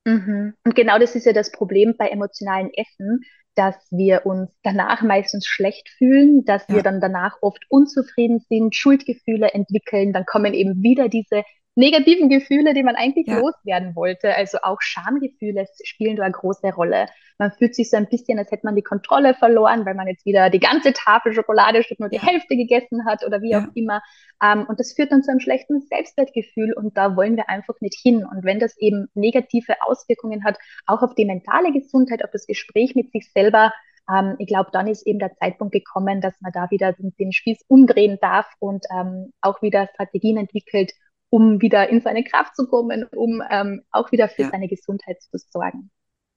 Mhm. 0.05 0.55
Und 0.65 0.75
genau 0.75 0.99
das 0.99 1.17
ist 1.17 1.27
ja 1.27 1.33
das 1.33 1.51
Problem 1.51 1.95
bei 1.99 2.09
emotionalen 2.09 2.71
Essen, 2.75 3.21
dass 3.57 3.77
wir 3.91 4.27
uns 4.27 4.51
danach 4.63 5.03
meistens 5.03 5.47
schlecht 5.47 5.89
fühlen, 5.89 6.45
dass 6.45 6.69
wir 6.71 6.77
Ja, 6.77 6.83
dann 6.83 7.01
danach 7.01 7.39
oft 7.43 7.65
unzufrieden 7.69 8.41
sind, 8.49 8.75
Schuldgefühle 8.77 9.49
entwickeln, 9.53 10.13
dann 10.13 10.27
kommen 10.27 10.55
eben 10.55 10.83
wieder 10.83 11.09
diese 11.09 11.43
negativen 11.77 12.29
Gefühle, 12.29 12.75
die 12.75 12.83
man 12.83 12.97
eigentlich 12.97 13.27
ja, 13.27 13.39
loswerden 13.39 13.95
wollte. 13.95 14.35
Also 14.35 14.59
auch 14.63 14.81
Schamgefühle 14.81 15.67
spielen 15.85 16.17
da 16.17 16.25
eine 16.25 16.33
große 16.33 16.73
Rolle. 16.73 17.07
Man 17.39 17.53
fühlt 17.53 17.75
sich 17.75 17.91
so 17.91 17.99
ein 17.99 18.09
bisschen, 18.09 18.39
als 18.39 18.51
hätte 18.51 18.65
man 18.65 18.75
die 18.75 18.83
Kontrolle 18.83 19.35
verloren, 19.35 19.85
weil 19.85 19.95
man 19.95 20.09
jetzt 20.09 20.25
wieder 20.25 20.49
die 20.49 20.59
ganze 20.59 20.95
Tafel 20.95 21.35
Schokolade 21.35 21.83
statt 21.83 22.01
nur 22.01 22.09
die 22.09 22.17
ja, 22.17 22.23
Hälfte 22.23 22.57
gegessen 22.57 23.05
hat 23.05 23.25
oder 23.27 23.43
wie 23.43 23.55
auch 23.55 23.61
ja, 23.61 23.71
immer. 23.75 24.03
Ähm, 24.43 24.65
und 24.69 24.81
das 24.81 24.95
führt 24.95 25.13
dann 25.13 25.23
zu 25.23 25.31
einem 25.31 25.41
schlechten 25.41 25.83
Selbstwertgefühl 25.83 26.73
und 26.73 26.97
da 26.97 27.15
wollen 27.15 27.37
wir 27.37 27.51
einfach 27.51 27.75
nicht 27.81 27.99
hin. 28.01 28.25
Und 28.25 28.45
wenn 28.45 28.59
das 28.59 28.77
eben 28.79 29.09
negative 29.15 29.75
Auswirkungen 29.83 30.45
hat, 30.45 30.57
auch 30.87 31.03
auf 31.03 31.15
die 31.15 31.27
mentale 31.27 31.73
Gesundheit, 31.73 32.25
auf 32.25 32.31
das 32.31 32.47
Gespräch 32.47 32.95
mit 32.95 33.13
sich 33.13 33.31
selber, 33.31 33.73
ähm, 34.11 34.37
ich 34.39 34.47
glaube, 34.47 34.71
dann 34.73 34.87
ist 34.87 35.07
eben 35.07 35.19
der 35.19 35.35
Zeitpunkt 35.35 35.73
gekommen, 35.73 36.23
dass 36.23 36.41
man 36.41 36.53
da 36.53 36.71
wieder 36.71 36.95
den, 36.95 37.15
den 37.19 37.33
Spieß 37.33 37.65
umdrehen 37.69 38.19
darf 38.21 38.51
und 38.61 38.87
ähm, 38.91 39.33
auch 39.43 39.61
wieder 39.63 39.89
Strategien 39.93 40.39
entwickelt, 40.39 40.93
um 41.31 41.61
wieder 41.61 41.89
in 41.89 42.01
seine 42.01 42.25
Kraft 42.25 42.57
zu 42.57 42.67
kommen, 42.67 43.05
um 43.15 43.43
ähm, 43.51 43.83
auch 43.91 44.13
wieder 44.13 44.29
für 44.29 44.43
ja. 44.43 44.51
seine 44.51 44.69
Gesundheit 44.69 45.21
zu 45.23 45.39
sorgen. 45.39 45.91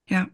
Ja, 0.09 0.27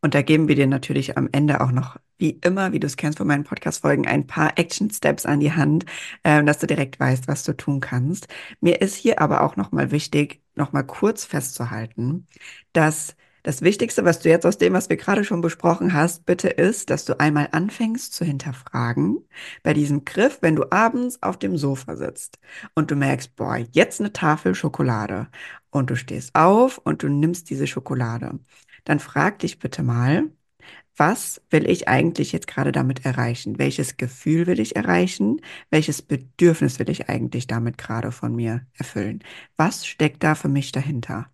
und 0.00 0.14
da 0.14 0.22
geben 0.22 0.48
wir 0.48 0.54
dir 0.54 0.66
natürlich 0.66 1.16
am 1.16 1.28
Ende 1.32 1.60
auch 1.60 1.72
noch, 1.72 1.98
wie 2.18 2.38
immer, 2.42 2.72
wie 2.72 2.80
du 2.80 2.86
es 2.86 2.96
kennst 2.96 3.18
von 3.18 3.26
meinen 3.26 3.44
Podcast-Folgen, 3.44 4.06
ein 4.06 4.26
paar 4.26 4.58
Action-Steps 4.58 5.26
an 5.26 5.40
die 5.40 5.52
Hand, 5.52 5.84
ähm, 6.24 6.46
dass 6.46 6.58
du 6.58 6.66
direkt 6.66 6.98
weißt, 6.98 7.28
was 7.28 7.42
du 7.44 7.52
tun 7.52 7.80
kannst. 7.80 8.28
Mir 8.60 8.80
ist 8.80 8.94
hier 8.94 9.20
aber 9.20 9.42
auch 9.42 9.56
nochmal 9.56 9.90
wichtig, 9.90 10.40
nochmal 10.54 10.84
kurz 10.84 11.24
festzuhalten, 11.24 12.26
dass 12.72 13.16
das 13.46 13.62
Wichtigste, 13.62 14.04
was 14.04 14.20
du 14.20 14.28
jetzt 14.28 14.44
aus 14.46 14.58
dem, 14.58 14.72
was 14.74 14.88
wir 14.88 14.96
gerade 14.96 15.24
schon 15.24 15.40
besprochen 15.40 15.92
hast, 15.92 16.26
bitte 16.26 16.48
ist, 16.48 16.90
dass 16.90 17.04
du 17.04 17.18
einmal 17.20 17.48
anfängst 17.52 18.12
zu 18.14 18.24
hinterfragen 18.24 19.18
bei 19.62 19.72
diesem 19.72 20.04
Griff, 20.04 20.38
wenn 20.42 20.56
du 20.56 20.70
abends 20.72 21.22
auf 21.22 21.38
dem 21.38 21.56
Sofa 21.56 21.96
sitzt 21.96 22.38
und 22.74 22.90
du 22.90 22.96
merkst, 22.96 23.36
boah, 23.36 23.56
jetzt 23.72 24.00
eine 24.00 24.12
Tafel 24.12 24.54
Schokolade 24.54 25.28
und 25.70 25.90
du 25.90 25.96
stehst 25.96 26.34
auf 26.34 26.78
und 26.78 27.02
du 27.02 27.08
nimmst 27.08 27.50
diese 27.50 27.66
Schokolade 27.66 28.38
dann 28.84 29.00
frag 29.00 29.40
dich 29.40 29.58
bitte 29.58 29.82
mal, 29.82 30.30
was 30.96 31.42
will 31.50 31.68
ich 31.68 31.88
eigentlich 31.88 32.32
jetzt 32.32 32.46
gerade 32.46 32.72
damit 32.72 33.04
erreichen? 33.04 33.58
Welches 33.58 33.96
Gefühl 33.98 34.46
will 34.46 34.60
ich 34.60 34.76
erreichen? 34.76 35.40
Welches 35.70 36.02
Bedürfnis 36.02 36.78
will 36.78 36.88
ich 36.90 37.08
eigentlich 37.10 37.46
damit 37.46 37.78
gerade 37.78 38.12
von 38.12 38.34
mir 38.34 38.66
erfüllen? 38.74 39.22
Was 39.56 39.86
steckt 39.86 40.22
da 40.24 40.34
für 40.34 40.48
mich 40.48 40.72
dahinter? 40.72 41.28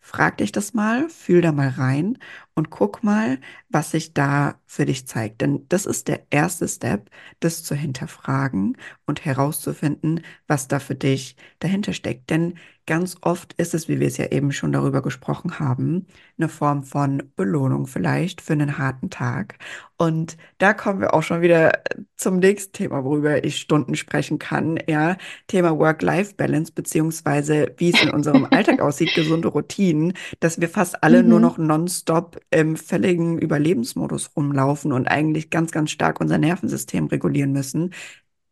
Frag 0.00 0.38
dich 0.38 0.52
das 0.52 0.74
mal, 0.74 1.08
fühl 1.08 1.40
da 1.40 1.52
mal 1.52 1.68
rein 1.68 2.18
und 2.54 2.70
guck 2.70 3.02
mal, 3.04 3.38
was 3.68 3.90
sich 3.90 4.14
da 4.14 4.60
für 4.66 4.86
dich 4.86 5.06
zeigt. 5.06 5.40
Denn 5.40 5.66
das 5.68 5.86
ist 5.86 6.08
der 6.08 6.26
erste 6.30 6.68
Step, 6.68 7.10
das 7.40 7.64
zu 7.64 7.74
hinterfragen 7.74 8.76
und 9.06 9.24
herauszufinden, 9.24 10.22
was 10.46 10.68
da 10.68 10.78
für 10.80 10.94
dich 10.94 11.36
dahinter 11.60 11.92
steckt. 11.92 12.30
Denn 12.30 12.58
ganz 12.88 13.16
oft 13.22 13.52
ist 13.54 13.74
es, 13.74 13.88
wie 13.88 14.00
wir 14.00 14.08
es 14.08 14.16
ja 14.16 14.26
eben 14.32 14.52
schon 14.52 14.72
darüber 14.72 15.02
gesprochen 15.02 15.60
haben, 15.60 16.08
eine 16.38 16.48
Form 16.48 16.82
von 16.82 17.22
Belohnung 17.36 17.86
vielleicht 17.86 18.40
für 18.42 18.54
einen 18.54 18.78
harten 18.78 19.10
Tag. 19.10 19.58
Und 19.96 20.36
da 20.58 20.74
kommen 20.74 21.00
wir 21.00 21.14
auch 21.14 21.22
schon 21.22 21.42
wieder 21.42 21.72
zum 22.16 22.38
nächsten 22.40 22.72
Thema, 22.72 23.04
worüber 23.04 23.44
ich 23.44 23.58
Stunden 23.58 23.94
sprechen 23.96 24.38
kann. 24.40 24.78
Ja, 24.88 25.16
Thema 25.48 25.78
Work-Life-Balance, 25.78 26.72
beziehungsweise 26.72 27.74
wie 27.78 27.90
es 27.90 28.02
in 28.02 28.10
unserem 28.10 28.46
Alltag 28.50 28.80
aussieht, 28.80 29.14
gesunde 29.14 29.48
Routinen, 29.48 30.14
dass 30.40 30.60
wir 30.60 30.68
fast 30.68 31.02
alle 31.04 31.22
nur 31.24 31.40
Mhm. 31.40 31.40
noch 31.40 31.58
nonstop 31.58 32.38
im 32.50 32.76
völligen 32.76 33.38
Überlebensmodus 33.38 34.30
rumlaufen 34.36 34.92
und 34.92 35.08
eigentlich 35.08 35.50
ganz, 35.50 35.72
ganz 35.72 35.90
stark 35.90 36.20
unser 36.20 36.38
Nervensystem 36.38 37.06
regulieren 37.06 37.52
müssen 37.52 37.92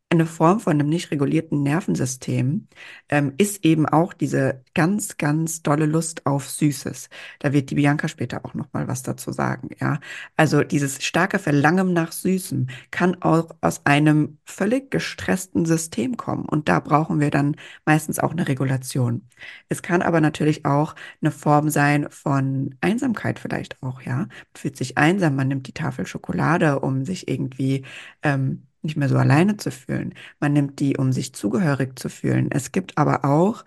eine 0.08 0.26
Form 0.26 0.60
von 0.60 0.74
einem 0.74 0.88
nicht 0.88 1.10
regulierten 1.10 1.64
Nervensystem 1.64 2.68
ähm, 3.08 3.32
ist 3.38 3.64
eben 3.64 3.86
auch 3.86 4.12
diese 4.12 4.62
ganz, 4.72 5.16
ganz 5.16 5.62
dolle 5.62 5.86
Lust 5.86 6.26
auf 6.26 6.48
Süßes. 6.48 7.08
Da 7.40 7.52
wird 7.52 7.70
die 7.70 7.74
Bianca 7.74 8.06
später 8.06 8.44
auch 8.44 8.54
noch 8.54 8.72
mal 8.72 8.86
was 8.86 9.02
dazu 9.02 9.32
sagen, 9.32 9.70
ja. 9.80 9.98
Also 10.36 10.62
dieses 10.62 11.04
starke 11.04 11.40
Verlangen 11.40 11.92
nach 11.92 12.12
Süßem 12.12 12.68
kann 12.92 13.20
auch 13.20 13.50
aus 13.60 13.84
einem 13.84 14.38
völlig 14.44 14.92
gestressten 14.92 15.66
System 15.66 16.16
kommen 16.16 16.44
und 16.44 16.68
da 16.68 16.78
brauchen 16.78 17.18
wir 17.18 17.30
dann 17.30 17.56
meistens 17.84 18.20
auch 18.20 18.30
eine 18.30 18.46
Regulation. 18.46 19.28
Es 19.68 19.82
kann 19.82 20.02
aber 20.02 20.20
natürlich 20.20 20.64
auch 20.64 20.94
eine 21.20 21.32
Form 21.32 21.68
sein 21.68 22.06
von 22.10 22.76
Einsamkeit 22.80 23.40
vielleicht 23.40 23.82
auch, 23.82 24.02
ja. 24.02 24.16
Man 24.18 24.30
fühlt 24.56 24.76
sich 24.76 24.96
einsam, 24.98 25.34
man 25.34 25.48
nimmt 25.48 25.66
die 25.66 25.74
Tafel 25.74 26.06
Schokolade, 26.06 26.78
um 26.78 27.04
sich 27.04 27.26
irgendwie 27.28 27.84
ähm, 28.22 28.66
nicht 28.86 28.96
mehr 28.96 29.08
so 29.08 29.16
alleine 29.18 29.56
zu 29.56 29.70
fühlen. 29.70 30.14
Man 30.40 30.52
nimmt 30.52 30.80
die, 30.80 30.96
um 30.96 31.12
sich 31.12 31.34
zugehörig 31.34 31.98
zu 31.98 32.08
fühlen. 32.08 32.50
Es 32.50 32.72
gibt 32.72 32.98
aber 32.98 33.24
auch 33.24 33.64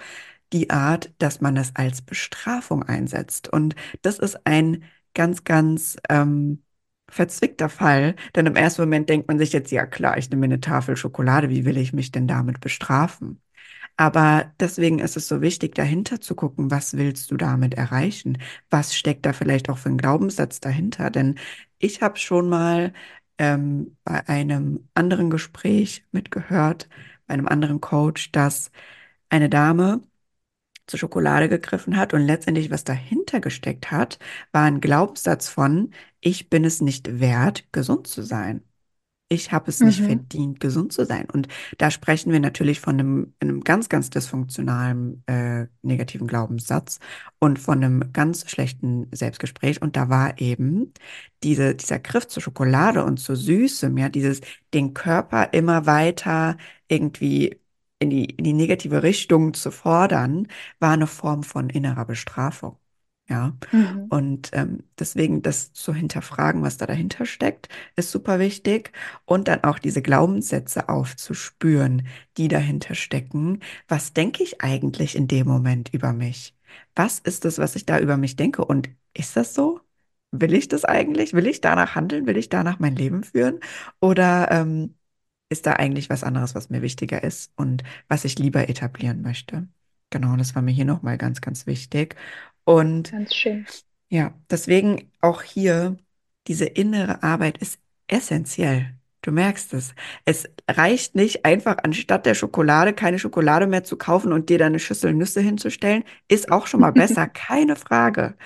die 0.54 0.70
Art, 0.70 1.12
dass 1.20 1.42
man 1.42 1.58
es 1.58 1.76
als 1.76 2.02
Bestrafung 2.02 2.84
einsetzt. 2.84 3.50
Und 3.52 3.76
das 4.02 4.20
ist 4.20 4.46
ein 4.46 4.84
ganz, 5.14 5.44
ganz 5.44 5.98
ähm, 6.10 6.64
verzwickter 7.10 7.70
Fall. 7.70 8.16
Denn 8.36 8.46
im 8.46 8.56
ersten 8.56 8.82
Moment 8.84 9.10
denkt 9.10 9.28
man 9.28 9.40
sich 9.40 9.54
jetzt, 9.54 9.72
ja 9.72 9.86
klar, 9.86 10.18
ich 10.18 10.30
nehme 10.30 10.46
eine 10.46 10.62
Tafel 10.62 10.96
Schokolade, 10.98 11.50
wie 11.50 11.66
will 11.66 11.78
ich 11.78 11.94
mich 11.94 12.12
denn 12.12 12.28
damit 12.28 12.60
bestrafen? 12.62 13.42
Aber 13.98 14.54
deswegen 14.60 15.00
ist 15.00 15.18
es 15.18 15.28
so 15.28 15.42
wichtig, 15.42 15.76
dahinter 15.76 16.22
zu 16.22 16.36
gucken, 16.36 16.72
was 16.72 16.96
willst 16.98 17.32
du 17.32 17.38
damit 17.38 17.74
erreichen? 17.76 18.38
Was 18.70 18.96
steckt 18.96 19.26
da 19.26 19.34
vielleicht 19.34 19.70
auch 19.70 19.78
für 19.78 19.90
einen 19.90 19.98
Glaubenssatz 19.98 20.60
dahinter? 20.62 21.10
Denn 21.10 21.38
ich 21.80 22.02
habe 22.02 22.18
schon 22.18 22.50
mal 22.50 22.94
ähm, 23.40 23.98
bei 24.04 24.28
einem 24.30 24.90
anderen 24.96 25.30
Gespräch 25.32 26.06
mitgehört, 26.12 26.90
bei 27.28 27.34
einem 27.36 27.48
anderen 27.48 27.82
Coach, 27.82 28.32
dass 28.32 28.72
eine 29.30 29.50
Dame 29.50 30.02
zur 30.88 31.00
Schokolade 31.00 31.50
gegriffen 31.50 31.98
hat 31.98 32.14
und 32.14 32.22
letztendlich, 32.22 32.72
was 32.72 32.84
dahinter 32.84 33.40
gesteckt 33.42 33.92
hat, 33.92 34.20
war 34.52 34.64
ein 34.66 34.82
Glaubenssatz 34.82 35.50
von, 35.50 35.92
ich 36.20 36.50
bin 36.50 36.66
es 36.66 36.82
nicht 36.82 37.20
wert, 37.20 37.66
gesund 37.72 38.08
zu 38.08 38.24
sein 38.24 38.64
ich 39.32 39.52
habe 39.52 39.70
es 39.70 39.84
nicht 39.84 40.02
Mhm. 40.02 40.06
verdient, 40.08 40.60
gesund 40.60 40.92
zu 40.92 41.06
sein. 41.06 41.28
Und 41.32 41.48
da 41.78 41.92
sprechen 41.92 42.32
wir 42.32 42.40
natürlich 42.40 42.80
von 42.80 42.96
einem, 43.00 43.34
einem 43.40 43.62
ganz, 43.64 43.88
ganz 43.90 44.10
dysfunktionalen 44.10 45.24
äh, 45.28 45.68
negativen 45.84 46.28
Glaubenssatz 46.28 47.00
und 47.40 47.60
von 47.60 47.84
einem 47.84 48.12
ganz 48.12 48.50
schlechten 48.50 49.08
Selbstgespräch. 49.12 49.82
Und 49.82 49.96
da 49.96 50.10
war 50.10 50.40
eben 50.42 50.94
diese, 51.44 51.76
dieser 51.76 52.00
Griff 52.00 52.28
zur 52.28 52.42
Schokolade 52.44 53.04
und 53.06 53.18
zu 53.20 53.36
Süßem, 53.36 53.98
ja, 53.98 54.10
dieses 54.10 54.42
den 54.74 54.94
Körper 54.94 55.54
immer 55.54 55.86
weiter 55.86 56.58
irgendwie 56.88 57.60
in 58.00 58.10
die, 58.10 58.26
in 58.26 58.44
die 58.46 58.54
negative 58.54 59.04
Richtung 59.04 59.54
zu 59.54 59.72
fordern, 59.72 60.48
war 60.80 60.92
eine 60.94 61.08
Form 61.08 61.44
von 61.44 61.70
innerer 61.70 62.06
Bestrafung. 62.06 62.78
Ja, 63.30 63.56
Mhm. 63.72 64.08
und 64.10 64.50
ähm, 64.54 64.84
deswegen 64.98 65.44
das 65.44 65.72
zu 65.74 65.94
hinterfragen, 65.94 66.64
was 66.64 66.78
da 66.78 66.88
dahinter 66.88 67.26
steckt, 67.28 67.70
ist 67.96 68.10
super 68.12 68.40
wichtig. 68.40 68.92
Und 69.26 69.48
dann 69.48 69.64
auch 69.64 69.78
diese 69.80 70.02
Glaubenssätze 70.02 70.90
aufzuspüren, 70.90 72.08
die 72.38 72.48
dahinter 72.48 72.96
stecken. 72.96 73.60
Was 73.88 74.14
denke 74.14 74.42
ich 74.44 74.62
eigentlich 74.62 75.16
in 75.16 75.28
dem 75.28 75.48
Moment 75.48 75.94
über 75.94 76.12
mich? 76.14 76.56
Was 76.96 77.20
ist 77.20 77.46
es, 77.46 77.60
was 77.60 77.76
ich 77.76 77.86
da 77.86 78.00
über 78.00 78.18
mich 78.18 78.36
denke? 78.36 78.66
Und 78.66 78.90
ist 79.14 79.36
das 79.36 79.54
so? 79.54 79.80
Will 80.32 80.54
ich 80.54 80.68
das 80.68 80.86
eigentlich? 80.86 81.34
Will 81.34 81.48
ich 81.48 81.62
danach 81.62 81.96
handeln? 81.96 82.26
Will 82.28 82.38
ich 82.38 82.50
danach 82.50 82.80
mein 82.80 82.96
Leben 82.96 83.24
führen? 83.24 83.60
Oder 84.00 84.50
ähm, 84.52 84.96
ist 85.50 85.66
da 85.68 85.74
eigentlich 85.74 86.10
was 86.10 86.24
anderes, 86.24 86.56
was 86.56 86.70
mir 86.70 86.82
wichtiger 86.82 87.24
ist 87.24 87.52
und 87.56 87.84
was 88.08 88.26
ich 88.26 88.38
lieber 88.40 88.70
etablieren 88.70 89.22
möchte? 89.22 89.68
Genau, 90.12 90.36
das 90.38 90.56
war 90.56 90.62
mir 90.64 90.72
hier 90.72 90.86
nochmal 90.86 91.18
ganz, 91.20 91.40
ganz 91.42 91.68
wichtig. 91.68 92.16
Und 92.70 93.12
Ganz 93.12 93.34
schön. 93.36 93.66
ja, 94.10 94.34
deswegen 94.52 95.12
auch 95.22 95.44
hier, 95.44 95.98
diese 96.48 96.66
innere 96.66 97.24
Arbeit 97.24 97.60
ist 97.60 97.80
essentiell. 98.08 98.96
Du 99.24 99.32
merkst 99.32 99.74
es. 99.74 99.96
Es 100.26 100.48
reicht 100.70 101.16
nicht 101.16 101.46
einfach, 101.46 101.78
anstatt 101.84 102.26
der 102.26 102.36
Schokolade 102.36 102.94
keine 102.94 103.20
Schokolade 103.20 103.68
mehr 103.68 103.84
zu 103.84 103.98
kaufen 103.98 104.34
und 104.34 104.50
dir 104.50 104.60
da 104.60 104.68
eine 104.68 104.80
Schüssel 104.80 105.14
Nüsse 105.14 105.42
hinzustellen. 105.42 106.04
Ist 106.30 106.52
auch 106.52 106.68
schon 106.68 106.82
mal 106.82 106.92
besser, 106.94 107.28
keine 107.28 107.76
Frage. 107.76 108.38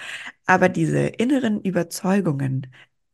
Aber 0.46 0.70
diese 0.70 1.00
inneren 1.08 1.62
Überzeugungen, 1.62 2.68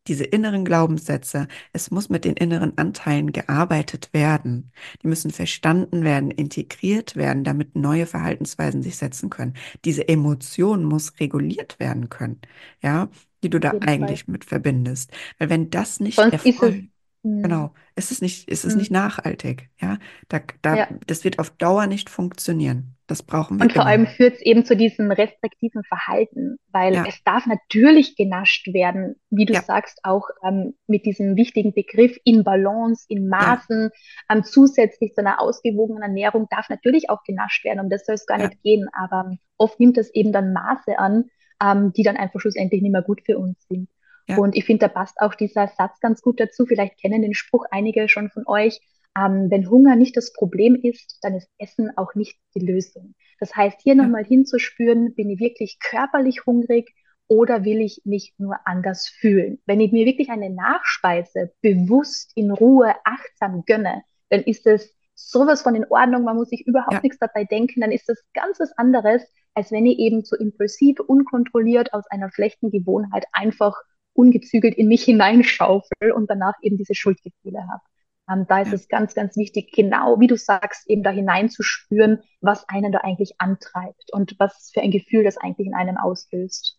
diese 0.06 0.24
inneren 0.24 0.64
Glaubenssätze, 0.64 1.46
es 1.72 1.90
muss 1.90 2.08
mit 2.08 2.24
den 2.24 2.34
inneren 2.34 2.76
Anteilen 2.78 3.32
gearbeitet 3.32 4.10
werden. 4.12 4.72
Die 5.02 5.06
müssen 5.08 5.30
verstanden 5.30 6.04
werden, 6.04 6.30
integriert 6.30 7.16
werden, 7.16 7.44
damit 7.44 7.76
neue 7.76 8.06
Verhaltensweisen 8.06 8.82
sich 8.82 8.96
setzen 8.96 9.30
können. 9.30 9.54
Diese 9.84 10.08
Emotion 10.08 10.84
muss 10.84 11.20
reguliert 11.20 11.78
werden 11.78 12.08
können, 12.08 12.40
ja, 12.82 13.08
die 13.42 13.50
du 13.50 13.58
da 13.60 13.72
jeden 13.72 13.82
Fall. 13.82 13.90
eigentlich 13.94 14.26
mit 14.28 14.44
verbindest. 14.44 15.12
Weil 15.38 15.50
wenn 15.50 15.70
das 15.70 16.00
nicht 16.00 16.16
Sonst 16.16 16.34
ist 16.34 16.40
es 16.46 16.46
erfolgt, 16.56 16.76
Mhm. 16.76 16.90
Genau. 17.22 17.74
Es 17.94 18.10
ist 18.10 18.22
nicht, 18.22 18.50
es 18.50 18.64
ist 18.64 18.74
Mhm. 18.74 18.80
nicht 18.80 18.90
nachhaltig. 18.90 19.70
Ja, 19.80 19.98
da, 20.28 20.40
da, 20.62 20.76
Ja. 20.76 20.88
das 21.06 21.24
wird 21.24 21.38
auf 21.38 21.50
Dauer 21.50 21.86
nicht 21.86 22.10
funktionieren. 22.10 22.96
Das 23.06 23.22
brauchen 23.22 23.58
Und 23.62 23.72
wir 23.72 23.74
vor 23.74 23.82
immer. 23.82 23.90
allem 23.90 24.06
führt 24.06 24.36
es 24.36 24.40
eben 24.40 24.64
zu 24.64 24.74
diesem 24.74 25.10
restriktiven 25.10 25.84
Verhalten, 25.84 26.56
weil 26.72 26.94
Ja, 26.94 27.04
es 27.04 27.22
darf 27.24 27.44
natürlich 27.46 28.16
genascht 28.16 28.72
werden, 28.72 29.16
wie 29.28 29.44
du 29.44 29.54
ja, 29.54 29.60
sagst, 29.60 30.00
auch 30.02 30.28
ähm, 30.42 30.74
mit 30.86 31.04
diesem 31.04 31.36
wichtigen 31.36 31.74
Begriff 31.74 32.16
in 32.24 32.42
Balance, 32.42 33.04
in 33.08 33.28
Maßen, 33.28 33.90
ähm, 34.30 34.44
zusätzlich 34.44 35.12
zu 35.14 35.20
einer 35.20 35.40
ausgewogenen 35.42 36.02
Ernährung 36.02 36.46
darf 36.50 36.70
natürlich 36.70 37.10
auch 37.10 37.22
genascht 37.24 37.64
werden, 37.64 37.80
um 37.80 37.90
das 37.90 38.06
soll 38.06 38.14
es 38.14 38.24
gar 38.26 38.38
nicht 38.38 38.62
gehen, 38.62 38.88
aber 38.94 39.36
oft 39.58 39.78
nimmt 39.78 39.98
es 39.98 40.08
eben 40.14 40.32
dann 40.32 40.54
Maße 40.54 40.98
an, 40.98 41.26
ähm, 41.62 41.92
die 41.92 42.02
dann 42.02 42.16
einfach 42.16 42.40
schlussendlich 42.40 42.80
nicht 42.80 42.92
mehr 42.92 43.02
gut 43.02 43.20
für 43.26 43.38
uns 43.38 43.58
sind. 43.68 43.90
Ja, 44.30 44.38
Und 44.38 44.56
ich 44.56 44.64
finde, 44.64 44.86
da 44.86 44.88
passt 44.88 45.20
auch 45.20 45.34
dieser 45.34 45.68
Satz 45.68 46.00
ganz 46.00 46.22
gut 46.22 46.40
dazu. 46.40 46.66
Vielleicht 46.66 47.00
kennen 47.00 47.22
den 47.22 47.34
Spruch 47.34 47.64
einige 47.70 48.08
schon 48.08 48.30
von 48.30 48.46
euch. 48.46 48.80
Ähm, 49.16 49.50
wenn 49.50 49.68
Hunger 49.68 49.96
nicht 49.96 50.16
das 50.16 50.32
Problem 50.32 50.76
ist, 50.76 51.18
dann 51.22 51.34
ist 51.34 51.48
Essen 51.58 51.90
auch 51.96 52.14
nicht 52.14 52.38
die 52.54 52.60
Lösung. 52.60 53.14
Das 53.40 53.56
heißt, 53.56 53.80
hier 53.82 53.94
ja, 53.96 54.02
nochmal 54.02 54.24
hinzuspüren, 54.24 55.14
bin 55.14 55.30
ich 55.30 55.40
wirklich 55.40 55.78
körperlich 55.80 56.46
hungrig 56.46 56.94
oder 57.26 57.64
will 57.64 57.80
ich 57.80 58.02
mich 58.04 58.34
nur 58.38 58.56
anders 58.64 59.08
fühlen? 59.08 59.60
Wenn 59.66 59.80
ich 59.80 59.92
mir 59.92 60.04
wirklich 60.04 60.30
eine 60.30 60.50
Nachspeise 60.50 61.52
bewusst 61.62 62.32
in 62.34 62.50
Ruhe, 62.50 62.94
achtsam 63.04 63.64
gönne, 63.66 64.02
dann 64.28 64.42
ist 64.42 64.66
es 64.66 64.94
sowas 65.14 65.62
von 65.62 65.74
in 65.74 65.86
Ordnung, 65.88 66.24
man 66.24 66.36
muss 66.36 66.50
sich 66.50 66.66
überhaupt 66.66 66.94
ja, 66.94 67.00
nichts 67.02 67.18
dabei 67.18 67.44
denken, 67.44 67.80
dann 67.80 67.92
ist 67.92 68.08
das 68.08 68.22
ganz 68.34 68.58
was 68.58 68.72
anderes, 68.78 69.22
als 69.54 69.70
wenn 69.70 69.86
ich 69.86 69.98
eben 69.98 70.24
so 70.24 70.36
impulsiv, 70.36 71.00
unkontrolliert 71.00 71.92
aus 71.92 72.06
einer 72.10 72.30
schlechten 72.30 72.70
Gewohnheit 72.70 73.26
einfach 73.32 73.74
ungezügelt 74.12 74.74
in 74.76 74.88
mich 74.88 75.04
hineinschaufel 75.04 76.12
und 76.14 76.30
danach 76.30 76.54
eben 76.62 76.76
diese 76.76 76.94
Schuldgefühle 76.94 77.66
habe. 77.68 77.82
Ähm, 78.30 78.46
da 78.48 78.60
ist 78.60 78.68
ja, 78.68 78.74
es 78.74 78.88
ganz, 78.88 79.14
ganz 79.14 79.36
wichtig, 79.36 79.72
genau 79.72 80.20
wie 80.20 80.26
du 80.26 80.36
sagst, 80.36 80.88
eben 80.88 81.02
da 81.02 81.10
hineinzuspüren, 81.10 82.22
was 82.40 82.68
einen 82.68 82.92
da 82.92 83.00
eigentlich 83.00 83.40
antreibt 83.40 84.12
und 84.12 84.36
was 84.38 84.70
für 84.72 84.82
ein 84.82 84.90
Gefühl 84.90 85.24
das 85.24 85.36
eigentlich 85.38 85.66
in 85.66 85.74
einem 85.74 85.96
auslöst. 85.96 86.78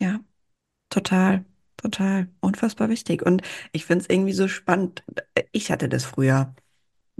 ja. 0.00 0.20
Total, 0.90 1.44
total. 1.76 2.28
Unfassbar 2.40 2.88
wichtig. 2.88 3.22
Und 3.22 3.42
ich 3.72 3.86
finde 3.86 4.02
es 4.02 4.10
irgendwie 4.10 4.32
so 4.32 4.48
spannend. 4.48 5.04
Ich 5.52 5.70
hatte 5.70 5.88
das 5.88 6.04
früher. 6.04 6.54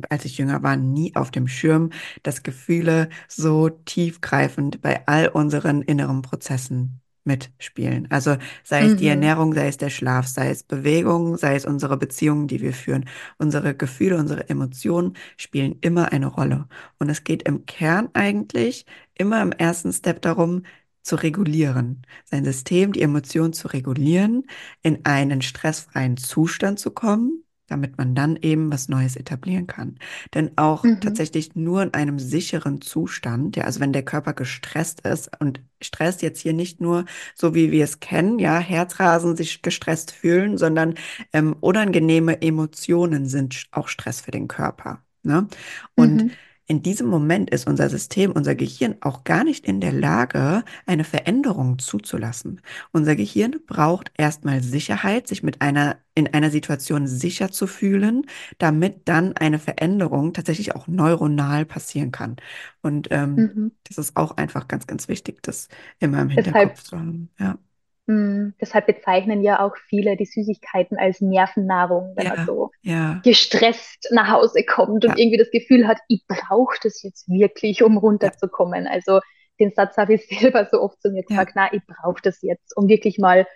als 0.08 0.24
ich 0.24 0.38
jünger 0.38 0.62
war, 0.62 0.76
nie 0.76 1.14
auf 1.16 1.30
dem 1.30 1.46
Schirm, 1.48 1.90
dass 2.22 2.42
Gefühle 2.42 3.10
so 3.28 3.68
tiefgreifend 3.70 4.80
bei 4.82 5.06
all 5.06 5.28
unseren 5.28 5.82
inneren 5.82 6.22
Prozessen 6.22 7.00
mitspielen. 7.24 8.10
Also 8.10 8.36
sei 8.64 8.84
es 8.86 8.96
die 8.96 9.06
Mhm. 9.06 9.10
Ernährung, 9.10 9.54
sei 9.54 9.68
es 9.68 9.76
der 9.76 9.90
Schlaf, 9.90 10.26
sei 10.26 10.50
es 10.50 10.62
Bewegung, 10.62 11.36
sei 11.36 11.54
es 11.56 11.66
unsere 11.66 11.96
Beziehungen, 11.96 12.48
die 12.48 12.60
wir 12.60 12.72
führen. 12.72 13.06
Unsere 13.38 13.74
Gefühle, 13.74 14.16
unsere 14.16 14.48
Emotionen 14.48 15.14
spielen 15.36 15.76
immer 15.80 16.12
eine 16.12 16.26
Rolle. 16.26 16.66
Und 16.98 17.08
es 17.10 17.24
geht 17.24 17.42
im 17.44 17.66
Kern 17.66 18.08
eigentlich 18.14 18.86
immer 19.14 19.42
im 19.42 19.52
ersten 19.52 19.92
Step 19.92 20.22
darum, 20.22 20.62
zu 21.02 21.16
regulieren, 21.16 22.02
sein 22.26 22.44
System, 22.44 22.92
die 22.92 23.00
Emotionen 23.00 23.54
zu 23.54 23.68
regulieren, 23.68 24.44
in 24.82 25.04
einen 25.06 25.40
stressfreien 25.42 26.16
Zustand 26.18 26.78
zu 26.78 26.90
kommen 26.90 27.42
damit 27.70 27.96
man 27.98 28.14
dann 28.14 28.36
eben 28.36 28.72
was 28.72 28.88
Neues 28.88 29.16
etablieren 29.16 29.66
kann. 29.66 29.96
Denn 30.34 30.52
auch 30.58 30.86
Mhm. 30.86 30.98
tatsächlich 31.00 31.54
nur 31.54 31.82
in 31.82 31.94
einem 31.94 32.18
sicheren 32.18 32.80
Zustand, 32.80 33.56
ja, 33.56 33.64
also 33.64 33.80
wenn 33.80 33.92
der 33.92 34.04
Körper 34.04 34.32
gestresst 34.34 35.00
ist 35.06 35.30
und 35.40 35.62
Stress 35.82 36.20
jetzt 36.22 36.40
hier 36.40 36.52
nicht 36.52 36.80
nur 36.80 37.04
so 37.34 37.54
wie 37.54 37.70
wir 37.70 37.84
es 37.84 38.00
kennen, 38.00 38.38
ja, 38.38 38.58
Herzrasen, 38.58 39.36
sich 39.36 39.62
gestresst 39.62 40.10
fühlen, 40.12 40.58
sondern 40.58 40.94
ähm, 41.32 41.56
unangenehme 41.60 42.42
Emotionen 42.42 43.26
sind 43.26 43.66
auch 43.72 43.88
Stress 43.88 44.20
für 44.20 44.30
den 44.30 44.48
Körper. 44.48 45.02
Ne? 45.22 45.48
Und 45.94 46.24
Mhm. 46.24 46.36
In 46.70 46.82
diesem 46.82 47.08
Moment 47.08 47.50
ist 47.50 47.66
unser 47.66 47.90
System, 47.90 48.32
unser 48.32 48.54
Gehirn 48.54 48.96
auch 49.00 49.24
gar 49.24 49.44
nicht 49.44 49.66
in 49.66 49.80
der 49.80 49.92
Lage, 49.92 50.64
eine 50.86 51.04
Veränderung 51.04 51.78
zuzulassen. 51.78 52.60
Unser 52.92 53.16
Gehirn 53.16 53.56
braucht 53.66 54.12
erstmal 54.16 54.62
Sicherheit, 54.62 55.28
sich 55.28 55.42
mit 55.42 55.60
einer, 55.62 55.98
in 56.14 56.28
einer 56.32 56.50
Situation 56.50 57.06
sicher 57.08 57.50
zu 57.50 57.66
fühlen, 57.66 58.26
damit 58.58 59.08
dann 59.08 59.36
eine 59.36 59.58
Veränderung 59.58 60.32
tatsächlich 60.32 60.74
auch 60.76 60.86
neuronal 60.88 61.66
passieren 61.66 62.12
kann. 62.12 62.36
Und 62.82 63.08
ähm, 63.10 63.46
Mhm. 63.46 63.70
das 63.84 63.98
ist 63.98 64.16
auch 64.16 64.36
einfach 64.36 64.68
ganz, 64.68 64.86
ganz 64.86 65.08
wichtig, 65.08 65.42
das 65.42 65.68
immer 65.98 66.20
im 66.22 66.30
Deshalb 66.36 66.70
Hinterkopf 66.70 66.82
zu 66.84 66.98
haben. 66.98 67.30
Ja, 67.38 67.58
Mm, 68.10 68.54
Deshalb 68.60 68.86
bezeichnen 68.86 69.40
ja 69.42 69.64
auch 69.64 69.76
viele 69.88 70.16
die 70.16 70.24
Süßigkeiten 70.24 70.98
als 70.98 71.20
Nervennahrung, 71.20 72.14
wenn 72.16 72.26
man 72.26 72.38
ja, 72.38 72.44
so 72.44 72.70
ja, 72.82 73.20
gestresst 73.22 74.08
nach 74.10 74.28
Hause 74.30 74.64
kommt 74.64 75.04
und 75.04 75.10
ja, 75.10 75.16
irgendwie 75.16 75.38
das 75.38 75.50
Gefühl 75.52 75.86
hat, 75.86 75.98
ich 76.08 76.24
brauche 76.26 76.76
das 76.82 77.02
jetzt 77.04 77.28
wirklich, 77.28 77.84
um 77.84 77.98
runterzukommen. 77.98 78.88
Also 78.88 79.20
den 79.60 79.70
Satz 79.70 79.96
habe 79.96 80.14
ich 80.14 80.26
selber 80.40 80.66
so 80.70 80.80
oft 80.80 81.00
zu 81.00 81.10
mir 81.10 81.22
gesagt, 81.22 81.52
na, 81.54 81.72
ich 81.72 81.82
brauche 81.86 82.20
das 82.22 82.42
jetzt, 82.42 82.76
um 82.76 82.88
wirklich 82.88 83.18
mal 83.18 83.46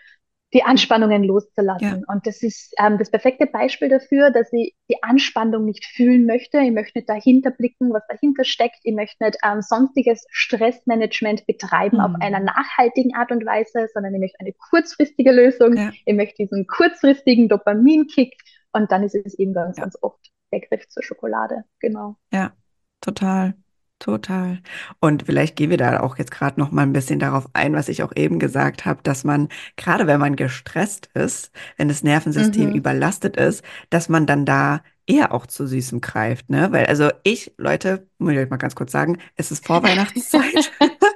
die 0.54 0.62
Anspannungen 0.62 1.24
ja, 1.24 1.28
loszulassen. 1.28 2.04
Und 2.06 2.26
das 2.26 2.42
ist 2.42 2.72
ähm, 2.78 2.96
das 2.96 3.10
perfekte 3.10 3.46
Beispiel 3.46 3.88
dafür, 3.88 4.30
dass 4.30 4.52
ich 4.52 4.74
die 4.88 5.02
Anspannung 5.02 5.64
nicht 5.64 5.84
fühlen 5.84 6.26
möchte. 6.26 6.58
Ich 6.60 6.70
möchte 6.70 6.98
nicht 6.98 7.08
dahinter 7.08 7.50
blicken, 7.50 7.92
was 7.92 8.04
dahinter 8.08 8.44
steckt. 8.44 8.78
Ich 8.84 8.94
möchte 8.94 9.22
nicht 9.24 9.36
ähm, 9.44 9.60
sonstiges 9.60 10.24
Stressmanagement 10.30 11.46
betreiben 11.46 12.00
auf 12.00 12.12
einer 12.20 12.40
nachhaltigen 12.40 13.14
Art 13.14 13.32
und 13.32 13.44
Weise, 13.44 13.88
sondern 13.92 14.14
ich 14.14 14.20
möchte 14.20 14.40
eine 14.40 14.52
kurzfristige 14.52 15.32
Lösung. 15.32 15.76
ja, 15.76 15.90
Ich 16.06 16.14
möchte 16.14 16.36
diesen 16.44 16.66
kurzfristigen 16.66 17.48
Dopaminkick. 17.48 18.34
Und 18.72 18.92
dann 18.92 19.02
ist 19.02 19.14
es 19.14 19.34
eben 19.38 19.54
ganz, 19.54 19.76
ja. 19.76 19.84
ganz 19.84 19.98
oft 20.00 20.30
der 20.52 20.60
Griff 20.60 20.88
zur 20.88 21.02
Schokolade. 21.02 21.64
Genau. 21.80 22.16
Ja, 22.32 22.52
total, 23.00 23.54
total. 23.98 24.60
Und 25.00 25.24
vielleicht 25.26 25.56
gehen 25.56 25.70
wir 25.70 25.76
da 25.78 26.00
auch 26.00 26.18
jetzt 26.18 26.30
gerade 26.30 26.60
noch 26.60 26.70
mal 26.70 26.82
ein 26.82 26.92
bisschen 26.92 27.18
darauf 27.18 27.46
ein, 27.54 27.74
was 27.74 27.88
ich 27.88 28.02
auch 28.02 28.12
eben 28.16 28.38
gesagt 28.38 28.84
habe, 28.84 29.00
dass 29.02 29.24
man, 29.24 29.48
gerade 29.76 30.06
wenn 30.06 30.20
man 30.20 30.36
gestresst 30.36 31.06
ist, 31.14 31.52
wenn 31.76 31.88
das 31.88 32.02
Nervensystem 32.02 32.70
Mhm. 32.70 32.74
überlastet 32.74 33.36
ist, 33.36 33.64
dass 33.90 34.08
man 34.08 34.26
dann 34.26 34.44
da 34.44 34.82
eher 35.06 35.32
auch 35.32 35.46
zu 35.46 35.66
Süßem 35.66 36.00
greift, 36.00 36.50
ne? 36.50 36.72
Weil, 36.72 36.86
also 36.86 37.10
ich, 37.24 37.52
Leute, 37.58 38.08
muss 38.18 38.32
ich 38.32 38.38
euch 38.38 38.50
mal 38.50 38.56
ganz 38.56 38.74
kurz 38.74 38.92
sagen, 38.92 39.18
es 39.36 39.50
ist 39.50 39.64
Vorweihnachtszeit. 39.66 40.72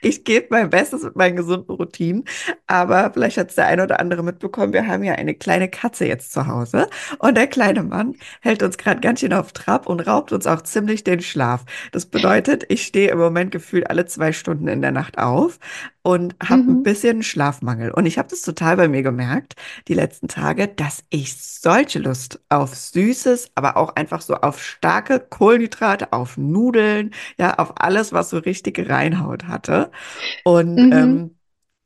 Ich 0.00 0.24
gebe 0.24 0.48
mein 0.50 0.70
Bestes 0.70 1.02
mit 1.02 1.16
meinen 1.16 1.36
gesunden 1.36 1.74
Routinen, 1.74 2.24
aber 2.66 3.10
vielleicht 3.12 3.36
hat 3.38 3.50
es 3.50 3.56
der 3.56 3.66
eine 3.66 3.82
oder 3.84 4.00
andere 4.00 4.22
mitbekommen, 4.22 4.72
wir 4.72 4.86
haben 4.86 5.02
ja 5.02 5.14
eine 5.14 5.34
kleine 5.34 5.68
Katze 5.68 6.06
jetzt 6.06 6.32
zu 6.32 6.46
Hause 6.46 6.88
und 7.18 7.36
der 7.36 7.46
kleine 7.46 7.82
Mann 7.82 8.14
hält 8.40 8.62
uns 8.62 8.78
gerade 8.78 9.00
ganz 9.00 9.20
schön 9.20 9.32
auf 9.32 9.52
Trab 9.52 9.86
und 9.88 10.00
raubt 10.00 10.32
uns 10.32 10.46
auch 10.46 10.62
ziemlich 10.62 11.04
den 11.04 11.20
Schlaf. 11.20 11.64
Das 11.92 12.06
bedeutet, 12.06 12.64
ich 12.68 12.84
stehe 12.86 13.10
im 13.10 13.18
Moment 13.18 13.50
gefühlt 13.50 13.88
alle 13.90 14.06
zwei 14.06 14.32
Stunden 14.32 14.68
in 14.68 14.82
der 14.82 14.92
Nacht 14.92 15.18
auf 15.18 15.58
und 16.08 16.36
habe 16.42 16.70
ein 16.70 16.78
Mhm. 16.78 16.82
bisschen 16.82 17.22
Schlafmangel. 17.22 17.90
Und 17.92 18.06
ich 18.06 18.16
habe 18.18 18.28
das 18.30 18.40
total 18.40 18.76
bei 18.78 18.88
mir 18.88 19.02
gemerkt, 19.02 19.56
die 19.88 19.94
letzten 19.94 20.26
Tage, 20.28 20.66
dass 20.66 21.04
ich 21.10 21.36
solche 21.36 21.98
Lust 21.98 22.40
auf 22.48 22.74
Süßes, 22.74 23.50
aber 23.54 23.76
auch 23.76 23.94
einfach 23.96 24.22
so 24.22 24.34
auf 24.36 24.62
starke 24.64 25.20
Kohlenhydrate, 25.20 26.12
auf 26.14 26.38
Nudeln, 26.38 27.12
ja, 27.38 27.56
auf 27.58 27.74
alles, 27.82 28.12
was 28.14 28.30
so 28.30 28.38
richtig 28.38 28.88
reinhaut 28.88 29.44
hatte. 29.48 29.90
Und 30.44 30.82
Mhm. 30.82 30.88
ähm, 30.90 31.37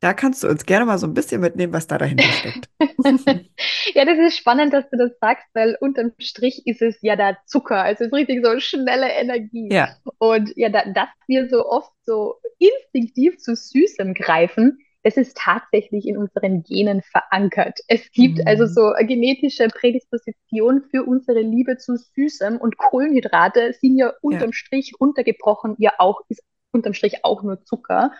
da 0.02 0.12
kannst 0.14 0.42
du 0.42 0.48
uns 0.48 0.66
gerne 0.66 0.84
mal 0.84 0.98
so 0.98 1.06
ein 1.06 1.14
bisschen 1.14 1.40
mitnehmen, 1.40 1.72
was 1.72 1.86
da 1.86 1.96
dahinter 1.98 2.32
steckt. 2.32 2.68
Ja, 3.94 4.04
das 4.04 4.18
ist 4.18 4.36
spannend, 4.36 4.72
dass 4.72 4.88
du 4.90 4.96
das 4.96 5.12
sagst, 5.20 5.46
weil 5.54 5.76
unterm 5.80 6.12
Strich 6.18 6.66
ist 6.66 6.82
es 6.82 6.98
ja 7.02 7.16
der 7.16 7.38
Zucker, 7.46 7.82
also 7.82 8.04
es 8.04 8.08
ist 8.08 8.14
richtig 8.14 8.44
so 8.44 8.58
schnelle 8.60 9.08
Energie. 9.10 9.68
Ja. 9.72 9.96
Und 10.18 10.52
ja, 10.56 10.68
da, 10.70 10.84
dass 10.86 11.08
wir 11.26 11.48
so 11.48 11.66
oft 11.68 11.92
so 12.04 12.36
instinktiv 12.58 13.38
zu 13.38 13.54
Süßem 13.54 14.14
greifen, 14.14 14.78
das 15.04 15.16
ist 15.16 15.36
tatsächlich 15.36 16.06
in 16.06 16.16
unseren 16.16 16.62
Genen 16.62 17.02
verankert. 17.02 17.80
Es 17.88 18.10
gibt 18.12 18.46
also 18.46 18.64
Mhm. 18.64 18.68
so 18.68 18.92
eine 18.92 19.06
genetische 19.06 19.68
Prädisposition 19.68 20.84
für 20.90 21.04
unsere 21.04 21.40
Liebe 21.40 21.76
zu 21.76 21.96
Süßem 21.96 22.56
und 22.58 22.76
Kohlenhydrate 22.78 23.72
sind 23.80 23.96
ja 23.98 24.06
Ja. 24.08 24.12
unterm 24.22 24.52
Strich 24.52 24.92
runtergebrochen, 25.00 25.74
ja 25.78 25.92
auch, 25.98 26.20
ist 26.28 26.42
unterm 26.72 26.94
Strich 26.94 27.24
auch 27.24 27.42
nur 27.42 27.64
Zucker. 27.64 28.12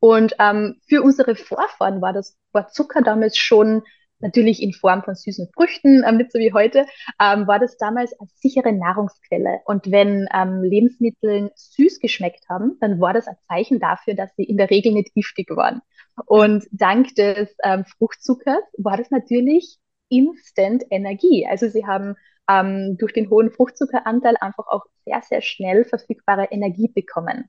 Und 0.00 0.34
ähm, 0.38 0.80
für 0.88 1.02
unsere 1.02 1.34
Vorfahren 1.34 2.00
war 2.00 2.12
das, 2.12 2.36
war 2.52 2.68
Zucker 2.68 3.02
damals 3.02 3.36
schon 3.36 3.82
natürlich 4.20 4.62
in 4.62 4.72
Form 4.72 5.02
von 5.02 5.14
süßen 5.14 5.48
Früchten, 5.54 6.04
ähm, 6.06 6.16
nicht 6.16 6.32
so 6.32 6.38
wie 6.38 6.52
heute, 6.52 6.86
ähm, 7.20 7.46
war 7.46 7.58
das 7.58 7.76
damals 7.76 8.18
als 8.18 8.30
sichere 8.40 8.72
Nahrungsquelle. 8.72 9.60
Und 9.64 9.90
wenn 9.90 10.28
ähm, 10.34 10.62
Lebensmittel 10.62 11.50
süß 11.54 12.00
geschmeckt 12.00 12.48
haben, 12.48 12.76
dann 12.80 13.00
war 13.00 13.12
das 13.12 13.26
ein 13.28 13.36
Zeichen 13.46 13.80
dafür, 13.80 14.14
dass 14.14 14.34
sie 14.36 14.44
in 14.44 14.56
der 14.56 14.70
Regel 14.70 14.92
nicht 14.92 15.14
giftig 15.14 15.48
waren. 15.50 15.82
Und 16.26 16.64
dank 16.72 17.14
des 17.14 17.54
ähm, 17.62 17.84
Fruchtzuckers 17.84 18.64
war 18.76 18.96
das 18.96 19.10
natürlich 19.10 19.78
Instant 20.08 20.84
Energie. 20.90 21.46
Also 21.46 21.68
sie 21.68 21.86
haben 21.86 22.16
ähm, 22.48 22.96
durch 22.98 23.12
den 23.12 23.30
hohen 23.30 23.50
Fruchtzuckeranteil 23.50 24.36
einfach 24.40 24.66
auch 24.68 24.84
sehr, 25.04 25.22
sehr 25.22 25.42
schnell 25.42 25.84
verfügbare 25.84 26.48
Energie 26.50 26.88
bekommen. 26.88 27.48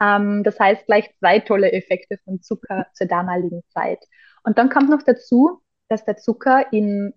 Ähm, 0.00 0.42
das 0.44 0.58
heißt 0.58 0.86
gleich 0.86 1.10
zwei 1.18 1.40
tolle 1.40 1.72
Effekte 1.72 2.18
von 2.24 2.40
Zucker 2.40 2.86
zur 2.94 3.06
damaligen 3.06 3.62
Zeit. 3.68 4.04
Und 4.44 4.58
dann 4.58 4.70
kommt 4.70 4.90
noch 4.90 5.02
dazu, 5.02 5.60
dass 5.88 6.04
der 6.04 6.16
Zucker 6.16 6.72
in 6.72 7.12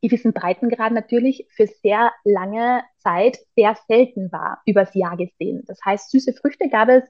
gewissen 0.00 0.32
Breitengrad 0.32 0.92
natürlich 0.92 1.46
für 1.50 1.66
sehr 1.66 2.12
lange 2.24 2.82
Zeit 2.98 3.38
sehr 3.56 3.76
selten 3.88 4.30
war, 4.32 4.60
übers 4.66 4.94
Jahr 4.94 5.16
gesehen. 5.16 5.64
Das 5.66 5.78
heißt, 5.84 6.10
süße 6.10 6.34
Früchte 6.34 6.68
gab 6.68 6.88
es 6.88 7.04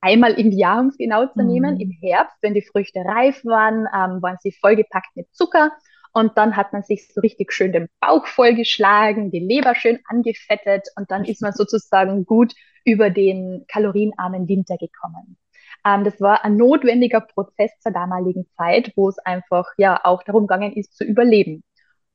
einmal 0.00 0.34
im 0.34 0.50
Jahr, 0.50 0.80
um 0.80 0.88
es 0.88 0.96
genau 0.96 1.26
zu 1.26 1.42
nehmen, 1.42 1.74
mhm. 1.74 1.80
im 1.80 1.90
Herbst, 1.90 2.36
wenn 2.40 2.54
die 2.54 2.62
Früchte 2.62 3.00
reif 3.00 3.44
waren, 3.44 3.86
ähm, 3.94 4.22
waren 4.22 4.36
sie 4.40 4.52
vollgepackt 4.52 5.16
mit 5.16 5.34
Zucker 5.34 5.72
und 6.12 6.38
dann 6.38 6.56
hat 6.56 6.72
man 6.72 6.82
sich 6.82 7.08
so 7.12 7.20
richtig 7.20 7.52
schön 7.52 7.72
den 7.72 7.88
Bauch 8.00 8.26
vollgeschlagen, 8.26 9.30
die 9.30 9.40
Leber 9.40 9.74
schön 9.74 9.98
angefettet 10.06 10.88
und 10.96 11.10
dann 11.10 11.24
ist 11.24 11.42
man 11.42 11.52
sozusagen 11.54 12.24
gut 12.24 12.54
über 12.84 13.10
den 13.10 13.64
kalorienarmen 13.68 14.48
Winter 14.48 14.76
gekommen. 14.76 15.36
Ähm, 15.84 16.04
das 16.04 16.20
war 16.20 16.44
ein 16.44 16.56
notwendiger 16.56 17.20
Prozess 17.20 17.70
zur 17.80 17.92
damaligen 17.92 18.46
Zeit, 18.56 18.92
wo 18.96 19.08
es 19.08 19.18
einfach 19.18 19.66
ja 19.76 20.00
auch 20.04 20.22
darum 20.22 20.46
gegangen 20.46 20.72
ist 20.72 20.96
zu 20.96 21.04
überleben. 21.04 21.62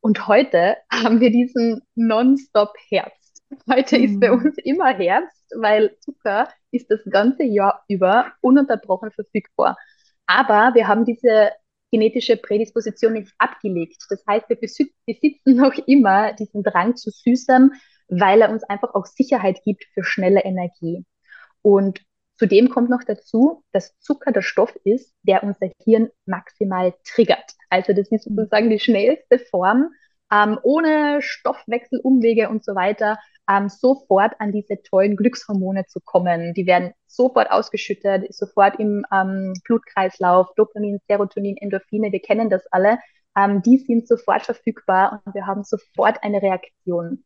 Und 0.02 0.28
heute 0.28 0.78
haben 0.92 1.20
wir 1.20 1.32
diesen 1.32 1.82
Non-Stop-Herbst. 1.96 3.44
Heute 3.70 3.98
mhm. 3.98 4.04
ist 4.04 4.20
bei 4.20 4.30
mhm. 4.30 4.46
uns 4.46 4.58
immer 4.60 4.96
Herbst, 4.96 5.54
weil 5.56 5.96
Zucker 6.02 6.50
ist 6.72 6.90
das 6.92 7.02
ganze 7.10 7.44
Jahr 7.44 7.84
über 7.88 8.34
ununterbrochen 8.42 9.12
verfügbar. 9.12 9.78
Aber 10.28 10.76
wir 10.76 10.88
haben 10.88 11.06
diese 11.06 11.52
genetische 11.92 12.38
Prädisposition 12.38 13.14
nicht 13.14 13.34
abgelegt. 13.40 14.06
Das 14.10 14.24
heißt, 14.28 14.48
wir 14.50 14.58
besitzen 14.58 15.56
noch 15.56 15.74
immer 15.88 16.34
diesen 16.34 16.62
Drang 16.62 16.96
zu 16.96 17.10
Süßem, 17.10 17.74
weil 18.10 18.42
er 18.42 18.52
uns 18.52 18.64
einfach 18.64 18.94
auch 18.96 19.06
Sicherheit 19.06 19.62
gibt 19.64 19.86
für 19.94 20.04
schnelle 20.04 20.44
Energie. 20.44 21.06
Und 21.62 22.02
Zudem 22.40 22.70
kommt 22.70 22.90
noch 22.90 23.04
dazu, 23.04 23.66
dass 23.74 24.00
Zucker 24.00 24.32
der 24.32 24.42
Stoff 24.42 24.74
ist, 24.86 25.14
der 25.24 25.44
unser 25.44 25.70
Hirn 25.84 26.10
maximal 26.26 26.94
triggert. 27.04 27.52
Also 27.70 27.92
das 27.92 28.10
ist 28.12 28.24
sozusagen 28.24 28.70
die 28.70 28.80
schnellste 28.80 29.40
Form, 29.40 29.90
ähm, 30.32 30.58
ohne 30.64 31.22
Stoffwechselumwege 31.22 32.48
und 32.48 32.64
so 32.64 32.76
weiter, 32.76 33.20
ähm, 33.50 33.68
sofort 33.68 34.40
an 34.40 34.54
diese 34.54 34.82
tollen 34.82 35.18
Glückshormone 35.18 35.86
zu 35.88 36.00
kommen. 36.00 36.54
Die 36.54 36.66
werden 36.66 36.94
sofort 37.08 37.52
ausgeschüttet, 37.52 38.34
sofort 38.34 38.80
im 38.80 39.06
ähm, 39.12 39.54
Blutkreislauf, 39.66 40.48
Dopamin, 40.56 41.00
Serotonin, 41.10 41.58
Endorphine, 41.58 42.14
wir 42.14 42.22
kennen 42.22 42.50
das 42.50 42.66
alle. 42.72 43.00
Ähm, 43.38 43.62
die 43.64 43.80
sind 43.80 44.08
sofort 44.08 44.44
verfügbar 44.44 45.22
und 45.26 45.36
wir 45.36 45.46
haben 45.46 45.66
sofort 45.66 46.24
eine 46.24 46.42
Reaktion. 46.42 47.26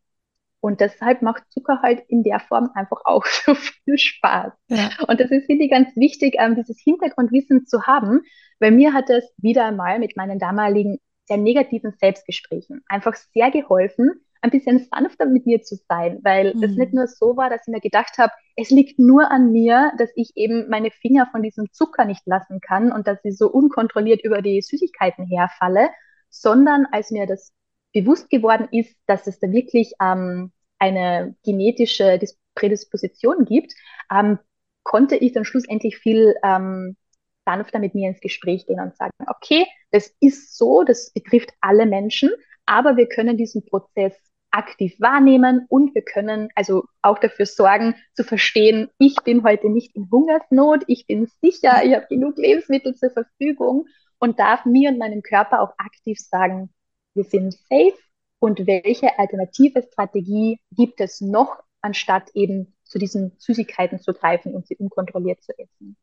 Und 0.64 0.80
deshalb 0.80 1.22
macht 1.22 1.44
Zucker 1.50 1.82
halt 1.82 2.06
in 2.08 2.24
der 2.24 2.40
Form 2.40 2.70
einfach 2.74 3.02
auch 3.04 3.26
so 3.46 3.54
viel 3.54 3.98
Spaß. 3.98 4.54
Ja. 4.70 4.92
Und 5.10 5.20
das 5.20 5.30
ist, 5.30 5.46
finde 5.46 5.66
ich, 5.66 5.72
ganz 5.72 5.94
wichtig, 5.98 6.36
ähm, 6.40 6.56
dieses 6.56 6.80
Hintergrundwissen 6.80 7.66
zu 7.66 7.86
haben, 7.86 8.22
weil 8.62 8.72
mir 8.72 8.94
hat 8.94 9.10
es 9.10 9.26
wieder 9.36 9.66
einmal 9.66 10.00
mit 10.00 10.16
meinen 10.16 10.40
damaligen 10.40 11.00
sehr 11.26 11.36
negativen 11.36 11.92
Selbstgesprächen 12.00 12.82
einfach 12.88 13.14
sehr 13.16 13.52
geholfen, 13.52 14.12
ein 14.42 14.52
bisschen 14.52 14.88
sanfter 14.90 15.26
mit 15.26 15.46
mir 15.46 15.62
zu 15.64 15.76
sein, 15.90 16.20
weil 16.24 16.54
mhm. 16.54 16.64
es 16.64 16.76
nicht 16.78 16.94
nur 16.94 17.08
so 17.08 17.36
war, 17.36 17.50
dass 17.50 17.68
ich 17.68 17.72
mir 17.72 17.82
gedacht 17.82 18.18
habe, 18.18 18.32
es 18.56 18.70
liegt 18.70 19.00
nur 19.00 19.30
an 19.32 19.52
mir, 19.52 19.92
dass 19.98 20.12
ich 20.16 20.32
eben 20.36 20.70
meine 20.70 20.92
Finger 20.92 21.28
von 21.30 21.44
diesem 21.44 21.74
Zucker 21.74 22.06
nicht 22.06 22.26
lassen 22.26 22.62
kann 22.62 22.94
und 22.94 23.06
dass 23.06 23.20
ich 23.26 23.38
so 23.38 23.50
unkontrolliert 23.50 24.24
über 24.24 24.42
die 24.42 24.62
Süßigkeiten 24.62 25.26
herfalle, 25.26 25.90
sondern 26.30 26.86
als 26.90 27.12
mir 27.12 27.28
das 27.28 27.52
bewusst 27.94 28.30
geworden 28.30 28.68
ist, 28.72 28.96
dass 29.08 29.28
es 29.28 29.40
da 29.40 29.52
wirklich 29.52 29.94
ähm, 30.02 30.52
eine 30.80 31.36
genetische 31.44 32.20
Prädisposition 32.56 33.46
gibt, 33.46 33.74
ähm, 34.12 34.40
konnte 34.84 35.16
ich 35.16 35.32
dann 35.32 35.46
schlussendlich 35.46 35.98
viel 35.98 36.36
ähm, 36.44 36.98
sanfter 37.46 37.80
mit 37.80 37.96
mir 37.96 38.10
ins 38.10 38.20
Gespräch 38.20 38.66
gehen 38.66 38.80
und 38.80 38.96
sagen, 38.96 39.14
okay, 39.28 39.66
das 39.92 40.14
ist 40.20 40.58
so, 40.58 40.84
das 40.84 41.12
betrifft 41.14 41.52
alle 41.62 41.86
Menschen, 41.86 42.32
aber 42.66 42.98
wir 42.98 43.08
können 43.08 43.38
diesen 43.38 43.66
Prozess 43.66 44.14
aktiv 44.52 44.96
wahrnehmen 45.00 45.66
und 45.70 45.96
wir 45.96 46.04
können 46.04 46.50
also 46.56 46.84
auch 47.02 47.18
dafür 47.18 47.46
sorgen, 47.46 47.96
zu 48.14 48.24
verstehen, 48.24 48.90
ich 49.00 49.16
bin 49.24 49.44
heute 49.44 49.70
nicht 49.70 49.96
in 49.96 50.10
Hungersnot, 50.12 50.84
ich 50.88 51.08
bin 51.08 51.28
sicher, 51.42 51.84
ich 51.84 51.96
habe 51.96 52.06
genug 52.08 52.38
Lebensmittel 52.38 52.96
zur 52.96 53.10
Verfügung 53.10 53.88
und 54.20 54.40
darf 54.40 54.66
mir 54.66 54.92
und 54.92 55.00
meinem 55.00 55.24
Körper 55.24 55.62
auch 55.62 55.74
aktiv 55.78 56.20
sagen, 56.20 56.70
wir 57.14 57.24
sind 57.24 57.54
safe 57.54 57.98
und 58.40 58.68
welche 58.68 59.18
alternative 59.18 59.84
Strategie 59.84 60.60
gibt 60.72 61.00
es 61.00 61.22
noch, 61.22 61.64
anstatt 61.82 62.30
eben 62.34 62.76
zu 62.84 63.00
diesen 63.00 63.34
Süßigkeiten 63.38 64.00
zu 64.00 64.14
greifen 64.14 64.54
und 64.54 64.68
sie 64.68 64.76
unkontrolliert 64.76 65.42
zu 65.42 65.58
essen. 65.58 65.98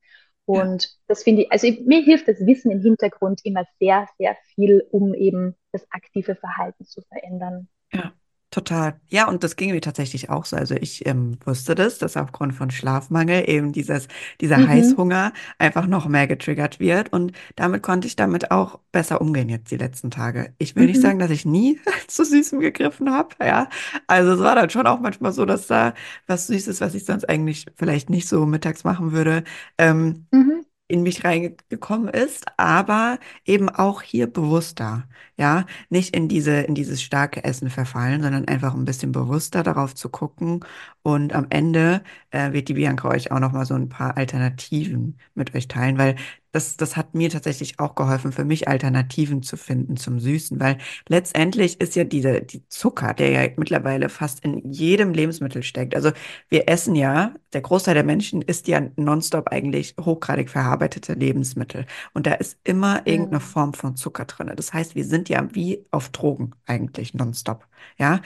Und 0.44 0.84
ja. 0.84 0.90
das 1.06 1.22
finde 1.22 1.42
ich, 1.42 1.52
also 1.52 1.68
mir 1.84 2.02
hilft 2.02 2.26
das 2.26 2.44
Wissen 2.44 2.72
im 2.72 2.80
Hintergrund 2.80 3.40
immer 3.44 3.64
sehr, 3.78 4.08
sehr 4.18 4.36
viel, 4.54 4.86
um 4.90 5.14
eben 5.14 5.54
das 5.72 5.86
aktive 5.90 6.34
Verhalten 6.34 6.84
zu 6.84 7.02
verändern. 7.02 7.68
Ja. 7.92 8.12
Total. 8.50 9.00
Ja, 9.08 9.28
und 9.28 9.44
das 9.44 9.54
ging 9.54 9.70
mir 9.70 9.80
tatsächlich 9.80 10.28
auch 10.28 10.44
so. 10.44 10.56
Also 10.56 10.74
ich 10.74 11.06
ähm, 11.06 11.38
wusste 11.44 11.76
das, 11.76 11.98
dass 11.98 12.16
aufgrund 12.16 12.52
von 12.52 12.72
Schlafmangel 12.72 13.48
eben 13.48 13.70
dieses, 13.70 14.08
dieser 14.40 14.58
mhm. 14.58 14.68
Heißhunger 14.68 15.32
einfach 15.58 15.86
noch 15.86 16.08
mehr 16.08 16.26
getriggert 16.26 16.80
wird. 16.80 17.12
Und 17.12 17.32
damit 17.54 17.84
konnte 17.84 18.08
ich 18.08 18.16
damit 18.16 18.50
auch 18.50 18.80
besser 18.90 19.20
umgehen 19.20 19.48
jetzt 19.48 19.70
die 19.70 19.76
letzten 19.76 20.10
Tage. 20.10 20.52
Ich 20.58 20.74
will 20.74 20.82
mhm. 20.82 20.88
nicht 20.88 21.00
sagen, 21.00 21.20
dass 21.20 21.30
ich 21.30 21.44
nie 21.44 21.78
zu 22.08 22.24
Süßem 22.24 22.58
gegriffen 22.58 23.12
habe. 23.12 23.36
Ja, 23.40 23.68
also 24.08 24.32
es 24.32 24.40
war 24.40 24.56
dann 24.56 24.70
schon 24.70 24.86
auch 24.88 24.98
manchmal 24.98 25.32
so, 25.32 25.44
dass 25.44 25.68
da 25.68 25.94
was 26.26 26.48
Süßes, 26.48 26.80
was 26.80 26.94
ich 26.96 27.04
sonst 27.04 27.28
eigentlich 27.28 27.66
vielleicht 27.76 28.10
nicht 28.10 28.28
so 28.28 28.46
mittags 28.46 28.82
machen 28.82 29.12
würde, 29.12 29.44
ähm, 29.78 30.26
mhm 30.32 30.64
in 30.90 31.02
mich 31.02 31.24
reingekommen 31.24 32.08
ist, 32.08 32.44
aber 32.56 33.18
eben 33.44 33.68
auch 33.68 34.02
hier 34.02 34.26
bewusster, 34.26 35.08
ja, 35.36 35.66
nicht 35.88 36.14
in 36.14 36.28
diese, 36.28 36.52
in 36.62 36.74
dieses 36.74 37.02
starke 37.02 37.44
Essen 37.44 37.70
verfallen, 37.70 38.22
sondern 38.22 38.46
einfach 38.48 38.74
ein 38.74 38.84
bisschen 38.84 39.12
bewusster 39.12 39.62
darauf 39.62 39.94
zu 39.94 40.08
gucken. 40.08 40.60
Und 41.02 41.32
am 41.34 41.46
Ende 41.50 42.02
äh, 42.30 42.52
wird 42.52 42.68
die 42.68 42.74
Bianca 42.74 43.08
euch 43.08 43.30
auch 43.32 43.40
noch 43.40 43.52
mal 43.52 43.64
so 43.66 43.74
ein 43.74 43.88
paar 43.88 44.16
Alternativen 44.16 45.18
mit 45.34 45.54
euch 45.54 45.68
teilen, 45.68 45.98
weil 45.98 46.16
das, 46.52 46.76
das 46.76 46.96
hat 46.96 47.14
mir 47.14 47.30
tatsächlich 47.30 47.78
auch 47.78 47.94
geholfen, 47.94 48.32
für 48.32 48.44
mich 48.44 48.68
Alternativen 48.68 49.42
zu 49.42 49.56
finden 49.56 49.96
zum 49.96 50.18
Süßen, 50.20 50.58
weil 50.60 50.78
letztendlich 51.08 51.80
ist 51.80 51.96
ja 51.96 52.04
diese, 52.04 52.42
die 52.42 52.66
Zucker, 52.68 53.14
der 53.14 53.30
ja 53.30 53.48
mittlerweile 53.56 54.08
fast 54.08 54.44
in 54.44 54.70
jedem 54.72 55.12
Lebensmittel 55.12 55.62
steckt. 55.62 55.94
Also 55.94 56.10
wir 56.48 56.68
essen 56.68 56.94
ja, 56.96 57.34
der 57.52 57.60
Großteil 57.62 57.94
der 57.94 58.04
Menschen 58.04 58.42
isst 58.42 58.68
ja 58.68 58.80
nonstop 58.96 59.48
eigentlich 59.48 59.94
hochgradig 60.00 60.50
verarbeitete 60.50 61.14
Lebensmittel. 61.14 61.86
Und 62.14 62.26
da 62.26 62.34
ist 62.34 62.58
immer 62.64 63.06
irgendeine 63.06 63.40
Form 63.40 63.74
von 63.74 63.96
Zucker 63.96 64.24
drin. 64.24 64.52
Das 64.56 64.72
heißt, 64.72 64.94
wir 64.94 65.04
sind 65.04 65.28
ja 65.28 65.46
wie 65.54 65.84
auf 65.90 66.08
Drogen 66.10 66.52
eigentlich 66.66 67.14
nonstop. 67.14 67.66
Ja, 67.98 68.20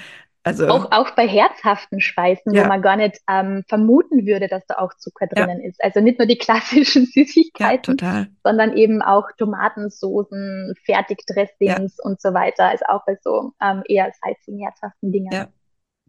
also, 0.45 0.69
auch, 0.69 0.93
auch 0.93 1.11
bei 1.13 1.27
herzhaften 1.27 2.01
Speisen, 2.01 2.53
ja. 2.53 2.65
wo 2.65 2.69
man 2.69 2.83
gar 2.83 2.97
nicht 2.97 3.19
ähm, 3.29 3.65
vermuten 3.67 4.27
würde, 4.27 4.47
dass 4.47 4.67
da 4.67 4.77
auch 4.77 4.93
Zucker 4.95 5.27
drinnen 5.27 5.63
ja. 5.63 5.69
ist. 5.69 5.83
Also 5.83 6.01
nicht 6.01 6.19
nur 6.19 6.29
die 6.29 6.39
klassischen 6.39 7.07
Süßigkeiten, 7.07 7.97
ja, 8.01 8.27
sondern 8.45 8.77
eben 8.77 9.01
auch 9.01 9.27
Tomatensoßen, 9.39 10.75
Fertigdressings 10.85 11.99
und 11.99 12.21
so 12.21 12.35
weiter. 12.35 12.67
Also 12.67 12.85
auch 12.89 13.05
bei 13.07 13.17
so 13.23 13.53
ähm, 13.63 13.83
eher 13.89 14.13
salzigen, 14.23 14.61
herzhaften 14.61 15.13
Dingen. 15.13 15.31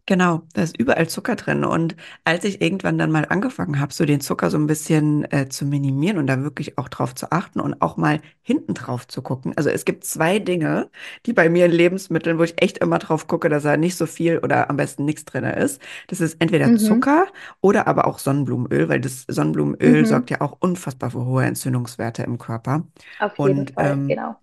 Genau, 0.08 0.42
da 0.54 0.62
ist 0.62 0.78
überall 0.78 1.08
Zucker 1.08 1.34
drin. 1.34 1.64
Und 1.64 1.96
als 2.22 2.44
ich 2.44 2.62
irgendwann 2.62 2.96
dann 2.96 3.10
mal 3.10 3.26
angefangen 3.28 3.80
habe, 3.80 3.92
so 3.92 4.04
den 4.04 4.20
Zucker 4.20 4.50
so 4.50 4.56
ein 4.56 4.68
bisschen 4.68 5.24
äh, 5.32 5.48
zu 5.48 5.64
minimieren 5.64 6.18
und 6.18 6.28
da 6.28 6.42
wirklich 6.44 6.78
auch 6.78 6.88
drauf 6.88 7.12
zu 7.16 7.32
achten 7.32 7.58
und 7.58 7.82
auch 7.82 7.96
mal 7.96 8.20
hinten 8.42 8.74
drauf 8.74 9.08
zu 9.08 9.20
gucken. 9.20 9.52
Also 9.56 9.68
es 9.68 9.84
gibt 9.84 10.04
zwei 10.04 10.38
Dinge, 10.38 10.90
die 11.26 11.32
bei 11.32 11.48
mir 11.48 11.66
in 11.66 11.72
Lebensmitteln, 11.72 12.38
wo 12.38 12.44
ich 12.44 12.62
echt 12.62 12.78
immer 12.78 13.00
drauf 13.00 13.26
gucke, 13.26 13.48
dass 13.48 13.64
da 13.64 13.76
nicht 13.76 13.96
so 13.96 14.06
viel 14.06 14.38
oder 14.38 14.70
am 14.70 14.76
besten 14.76 15.04
nichts 15.04 15.24
drin 15.24 15.42
ist. 15.42 15.82
Das 16.06 16.20
ist 16.20 16.36
entweder 16.38 16.68
mhm. 16.68 16.78
Zucker 16.78 17.26
oder 17.60 17.88
aber 17.88 18.06
auch 18.06 18.20
Sonnenblumenöl, 18.20 18.88
weil 18.88 19.00
das 19.00 19.24
Sonnenblumenöl 19.26 20.02
mhm. 20.02 20.06
sorgt 20.06 20.30
ja 20.30 20.40
auch 20.40 20.56
unfassbar 20.60 21.10
für 21.10 21.24
hohe 21.24 21.44
Entzündungswerte 21.44 22.22
im 22.22 22.38
Körper. 22.38 22.84
Auf 23.18 23.36
jeden 23.38 23.58
und, 23.60 23.70
Fall, 23.72 23.92
ähm, 23.92 24.06
genau 24.06 24.36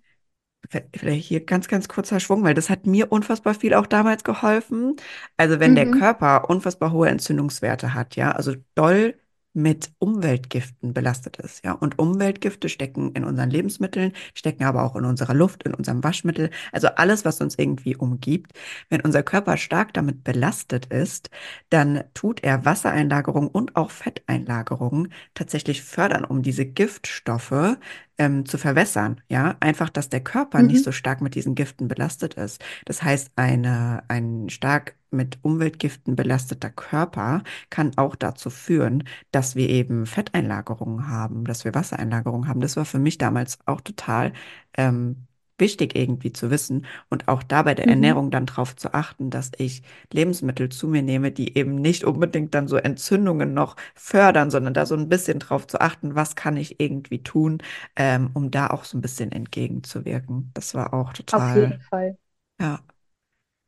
vielleicht 0.96 1.26
hier 1.26 1.44
ganz, 1.44 1.68
ganz 1.68 1.88
kurzer 1.88 2.20
Schwung, 2.20 2.44
weil 2.44 2.54
das 2.54 2.70
hat 2.70 2.86
mir 2.86 3.12
unfassbar 3.12 3.54
viel 3.54 3.74
auch 3.74 3.86
damals 3.86 4.24
geholfen. 4.24 4.96
Also 5.36 5.60
wenn 5.60 5.72
mhm. 5.72 5.76
der 5.76 5.90
Körper 5.90 6.48
unfassbar 6.50 6.92
hohe 6.92 7.08
Entzündungswerte 7.08 7.94
hat, 7.94 8.16
ja, 8.16 8.32
also 8.32 8.54
doll 8.74 9.14
mit 9.54 9.92
Umweltgiften 10.00 10.92
belastet 10.92 11.36
ist. 11.38 11.64
Ja, 11.64 11.72
und 11.72 11.98
Umweltgifte 11.98 12.68
stecken 12.68 13.12
in 13.12 13.24
unseren 13.24 13.50
Lebensmitteln, 13.50 14.12
stecken 14.34 14.64
aber 14.64 14.82
auch 14.82 14.96
in 14.96 15.04
unserer 15.04 15.32
Luft, 15.32 15.62
in 15.62 15.74
unserem 15.74 16.02
Waschmittel, 16.02 16.50
also 16.72 16.88
alles, 16.88 17.24
was 17.24 17.40
uns 17.40 17.56
irgendwie 17.56 17.96
umgibt. 17.96 18.52
Wenn 18.90 19.00
unser 19.00 19.22
Körper 19.22 19.56
stark 19.56 19.94
damit 19.94 20.24
belastet 20.24 20.86
ist, 20.86 21.30
dann 21.70 22.02
tut 22.14 22.42
er 22.42 22.64
Wassereinlagerung 22.64 23.48
und 23.48 23.76
auch 23.76 23.90
Fetteinlagerung 23.92 25.08
tatsächlich 25.34 25.82
fördern, 25.82 26.24
um 26.24 26.42
diese 26.42 26.66
Giftstoffe 26.66 27.78
ähm, 28.18 28.46
zu 28.46 28.58
verwässern. 28.58 29.20
Ja, 29.28 29.56
einfach, 29.60 29.90
dass 29.90 30.08
der 30.08 30.22
Körper 30.22 30.60
mhm. 30.60 30.68
nicht 30.68 30.84
so 30.84 30.92
stark 30.92 31.20
mit 31.20 31.34
diesen 31.34 31.54
Giften 31.54 31.88
belastet 31.88 32.34
ist. 32.34 32.62
Das 32.84 33.02
heißt, 33.02 33.32
eine, 33.36 34.02
ein 34.08 34.48
stark 34.48 34.96
mit 35.10 35.38
Umweltgiften 35.42 36.16
belasteter 36.16 36.70
Körper 36.70 37.42
kann 37.70 37.92
auch 37.96 38.16
dazu 38.16 38.50
führen, 38.50 39.04
dass 39.30 39.56
wir 39.56 39.68
eben 39.68 40.06
Fetteinlagerungen 40.06 41.08
haben, 41.08 41.44
dass 41.44 41.64
wir 41.64 41.74
Wassereinlagerungen 41.74 42.48
haben. 42.48 42.60
Das 42.60 42.76
war 42.76 42.84
für 42.84 42.98
mich 42.98 43.18
damals 43.18 43.58
auch 43.66 43.80
total 43.80 44.32
ähm, 44.76 45.26
wichtig 45.58 45.94
irgendwie 45.96 46.32
zu 46.32 46.50
wissen 46.50 46.86
und 47.10 47.28
auch 47.28 47.42
da 47.42 47.62
bei 47.62 47.74
der 47.74 47.88
Mhm. 47.88 47.88
Ernährung 47.88 48.30
dann 48.30 48.46
drauf 48.46 48.74
zu 48.76 48.92
achten, 48.94 49.30
dass 49.30 49.52
ich 49.58 49.82
Lebensmittel 50.12 50.68
zu 50.68 50.88
mir 50.88 51.02
nehme, 51.02 51.30
die 51.32 51.56
eben 51.56 51.76
nicht 51.76 52.04
unbedingt 52.04 52.54
dann 52.54 52.68
so 52.68 52.76
Entzündungen 52.76 53.54
noch 53.54 53.76
fördern, 53.94 54.50
sondern 54.50 54.74
da 54.74 54.86
so 54.86 54.94
ein 54.96 55.08
bisschen 55.08 55.38
drauf 55.38 55.66
zu 55.66 55.80
achten, 55.80 56.14
was 56.14 56.34
kann 56.36 56.56
ich 56.56 56.80
irgendwie 56.80 57.22
tun, 57.22 57.58
ähm, 57.96 58.30
um 58.34 58.50
da 58.50 58.68
auch 58.68 58.84
so 58.84 58.98
ein 58.98 59.00
bisschen 59.02 59.32
entgegenzuwirken. 59.32 60.50
Das 60.54 60.74
war 60.74 60.92
auch 60.94 61.12
Auf 61.32 61.54
jeden 61.54 61.74
total, 61.74 61.80
Fall. 61.90 62.16
ja. 62.60 62.84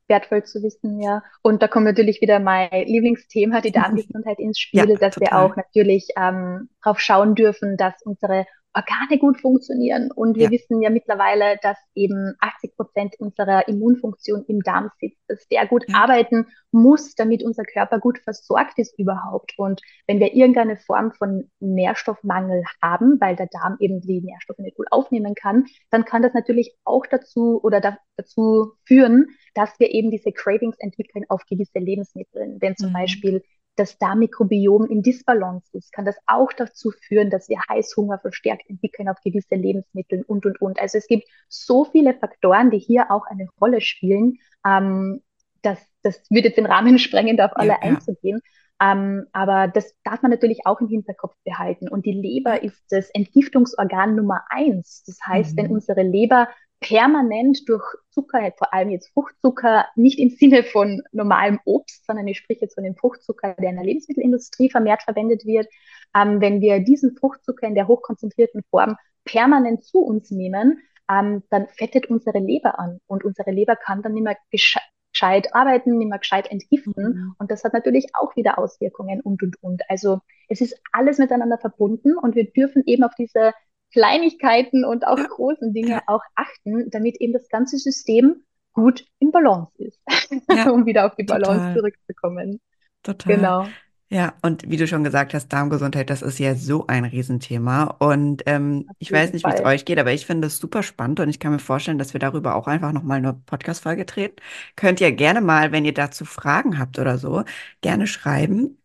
wertvoll 0.09 0.45
zu 0.45 0.63
wissen, 0.63 1.01
ja. 1.01 1.23
Und 1.43 1.63
da 1.63 1.69
kommt 1.69 1.87
natürlich 1.87 2.21
wieder 2.21 2.39
mein 2.39 2.71
Lieblingsthema, 2.87 3.61
die 3.61 3.73
Darmgesundheit 3.73 4.39
ins 4.39 4.59
Ja, 4.73 4.87
Spiel, 4.87 4.99
dass 4.99 5.19
wir 5.21 5.35
total. 5.35 5.37
auch 5.37 5.57
natürlich 5.57 6.09
ähm, 6.17 6.69
darauf 6.83 7.01
schauen 7.01 7.35
dürfen, 7.35 7.77
dass 7.77 8.03
unsere 8.03 8.47
Organe 8.77 9.19
gut 9.19 9.41
funktionieren. 9.41 10.11
Und 10.13 10.37
wir 10.37 10.45
Ja. 10.45 10.51
wissen 10.51 10.83
ja 10.83 10.91
mittlerweile, 10.91 11.57
dass 11.63 11.79
eben 11.95 12.35
80 12.41 12.77
Prozent 12.77 13.15
unserer 13.19 13.67
Immunfunktion 13.69 14.45
im 14.49 14.61
Darm 14.63 14.91
sitzt, 15.01 15.23
dass 15.29 15.49
der 15.49 15.67
gut 15.67 15.85
Ja. 15.89 15.97
arbeiten 16.03 16.47
muss, 16.73 17.15
damit 17.15 17.43
unser 17.43 17.65
Körper 17.65 17.99
gut 17.99 18.19
versorgt 18.19 18.79
ist 18.79 18.99
überhaupt. 18.99 19.55
Und 19.57 19.81
wenn 20.07 20.21
wir 20.21 20.35
irgendeine 20.35 20.77
Form 20.77 21.13
von 21.13 21.51
Nährstoffmangel 21.61 22.65
haben, 22.83 23.21
weil 23.21 23.37
der 23.37 23.47
Darm 23.49 23.77
eben 23.81 24.01
die 24.03 24.21
Nährstoffe 24.21 24.59
nicht 24.59 24.77
gut 24.77 24.87
aufnehmen 24.93 25.35
kann, 25.35 25.65
dann 25.91 26.05
kann 26.05 26.23
das 26.23 26.35
natürlich 26.35 26.77
auch 26.85 27.07
dazu 27.07 27.61
oder 27.63 27.81
da, 27.81 27.97
dazu 28.17 28.73
führen, 28.85 29.29
dass 29.55 29.79
wir 29.81 29.91
eben 29.91 30.11
diese 30.11 30.33
Cravings 30.33 30.77
entwickeln 30.79 31.25
auf 31.29 31.45
gewisse 31.49 31.79
Lebensmittel. 31.79 32.57
Wenn 32.61 32.77
zum 32.77 32.91
Mhm. 32.91 32.93
Beispiel 32.93 33.43
das 33.77 33.99
Darmmikrobiom 33.99 34.87
in 34.87 35.03
Disbalance 35.03 35.69
ist, 35.73 35.93
kann 35.93 36.05
das 36.05 36.17
auch 36.27 36.53
dazu 36.53 36.91
führen, 36.91 37.31
dass 37.31 37.49
wir 37.49 37.59
Heißhunger 37.69 38.19
verstärkt 38.19 38.69
entwickeln 38.69 39.09
auf 39.09 39.21
gewisse 39.23 39.55
Lebensmittel 39.55 40.25
und, 40.27 40.47
und, 40.47 40.61
und. 40.61 40.81
Also 40.81 40.99
es 40.99 41.07
gibt 41.07 41.29
so 41.49 41.85
viele 41.85 42.15
Faktoren, 42.15 42.71
die 42.71 42.79
hier 42.79 43.11
auch 43.11 43.27
eine 43.27 43.49
Rolle 43.61 43.81
spielen. 43.81 44.39
Ähm, 44.67 45.23
das, 45.63 45.79
das 46.03 46.21
würde 46.31 46.49
jetzt 46.49 46.59
den 46.59 46.67
Rahmen 46.67 46.99
sprengen, 46.99 47.37
da 47.37 47.47
auf 47.47 47.57
alle 47.57 47.77
Ja, 47.81 47.81
ja, 47.83 47.97
einzugehen. 47.97 48.41
Ähm, 48.81 49.27
aber 49.33 49.69
das 49.69 49.95
darf 50.05 50.21
man 50.23 50.31
natürlich 50.31 50.67
auch 50.67 50.81
im 50.81 50.89
Hinterkopf 50.89 51.35
behalten. 51.45 51.89
Und 51.89 52.05
die 52.05 52.13
Leber 52.13 52.63
ja. 52.63 52.63
ist 52.63 52.83
das 52.91 53.09
Entgiftungsorgan 53.11 54.15
Nummer 54.15 54.45
eins. 54.51 55.03
Das 55.07 55.19
heißt, 55.27 55.57
wenn 55.57 55.67
Mhm. 55.67 55.73
unsere 55.73 56.03
Leber 56.03 56.49
permanent 56.81 57.69
durch 57.69 57.85
Zucker, 58.11 58.53
vor 58.57 58.73
allem 58.73 58.91
jetzt 58.91 59.13
Fruchtzucker, 59.13 59.87
nicht 59.97 60.19
im 60.19 60.31
Sinne 60.31 60.63
von 60.63 61.03
normalem 61.13 61.59
Obst, 61.65 62.05
sondern 62.07 62.29
ich 62.29 62.39
spreche 62.39 62.63
jetzt 62.63 62.75
von 62.75 62.85
dem 62.85 62.97
Fruchtzucker, 62.97 63.55
der 63.59 63.71
in 63.71 63.77
der 63.77 63.85
Lebensmittelindustrie 63.85 64.71
vermehrt 64.71 65.03
verwendet 65.03 65.45
wird. 65.47 65.69
Ähm, 66.15 66.41
wenn 66.41 66.61
wir 66.61 66.81
diesen 66.81 67.17
Fruchtzucker 67.17 67.67
in 67.67 67.75
der 67.75 67.89
hochkonzentrierten 67.89 68.63
Form 68.71 68.97
permanent 69.25 69.85
zu 69.85 70.01
uns 70.01 70.31
nehmen, 70.31 70.81
ähm, 71.11 71.43
dann 71.51 71.69
fettet 71.69 72.07
unsere 72.07 72.39
Leber 72.39 72.79
an 72.79 73.01
und 73.07 73.25
unsere 73.25 73.51
Leber 73.51 73.77
kann 73.77 74.03
dann 74.03 74.13
nicht 74.13 74.25
mehr 74.25 74.37
gescheit 74.51 75.55
arbeiten, 75.55 75.99
nicht 75.99 76.09
mehr 76.09 76.19
gescheit 76.19 76.51
entgiften. 76.51 76.95
Mhm. 76.97 77.35
Und 77.39 77.51
das 77.51 77.65
hat 77.65 77.73
natürlich 77.73 78.09
auch 78.15 78.37
wieder 78.37 78.59
Auswirkungen 78.59 79.21
und, 79.21 79.43
und, 79.43 79.63
und. 79.63 79.83
Also 79.89 80.21
es 80.49 80.61
ist 80.61 80.81
alles 80.93 81.19
miteinander 81.19 81.59
verbunden 81.59 82.17
und 82.17 82.35
wir 82.35 82.51
dürfen 82.51 82.83
eben 82.87 83.05
auf 83.05 83.15
diese 83.19 83.53
Kleinigkeiten 83.93 84.85
und 84.85 85.07
auch 85.07 85.17
großen 85.29 85.73
Dinge 85.73 86.03
auch 86.07 86.23
achten, 86.35 86.91
damit 86.91 87.17
eben 87.21 87.33
das 87.33 87.49
ganze 87.49 87.79
System 87.79 88.45
gut 88.73 89.05
in 89.19 89.33
Balance 89.33 89.73
ist, 89.79 89.99
ja, 90.51 90.71
um 90.71 90.87
wieder 90.87 91.07
auf 91.07 91.17
die 91.17 91.25
Balance 91.25 91.61
total, 91.61 91.75
zurückzukommen. 91.75 92.61
total. 93.03 93.37
Genau, 93.37 93.69
Ja, 94.09 94.35
und 94.43 94.71
wie 94.71 94.77
du 94.77 94.87
schon 94.87 95.03
gesagt 95.03 95.35
hast, 95.35 95.49
Darmgesundheit, 95.49 96.11
das 96.11 96.23
ist 96.23 96.39
ja 96.39 96.55
so 96.55 96.87
ein 96.87 97.05
Riesenthema. 97.05 97.85
Und 97.85 98.43
ähm, 98.47 98.89
ich 99.01 99.11
weiß 99.11 99.33
nicht, 99.33 99.45
wie 99.45 99.51
es 99.51 99.65
euch 99.65 99.85
geht, 99.85 99.99
aber 99.99 100.13
ich 100.13 100.27
finde 100.27 100.47
es 100.47 100.59
super 100.59 100.85
spannend 100.85 101.19
und 101.19 101.29
ich 101.29 101.41
kann 101.41 101.53
mir 101.53 101.59
vorstellen, 101.59 101.99
dass 101.99 102.13
wir 102.13 102.21
darüber 102.21 102.55
auch 102.55 102.69
einfach 102.69 102.93
nochmal 102.93 103.19
eine 103.19 103.33
Podcast-Folge 103.35 104.05
drehen. 104.05 104.33
Könnt 104.77 105.01
ihr 105.01 105.11
gerne 105.11 105.41
mal, 105.41 105.73
wenn 105.73 105.85
ihr 105.85 105.95
dazu 105.95 106.25
Fragen 106.25 106.79
habt 106.79 106.99
oder 107.01 107.19
so, 107.19 107.45
gerne 107.81 108.07
schreiben. 108.07 108.79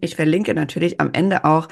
Ich 0.00 0.16
verlinke 0.16 0.54
natürlich 0.54 1.00
am 1.00 1.10
Ende 1.12 1.44
auch 1.44 1.68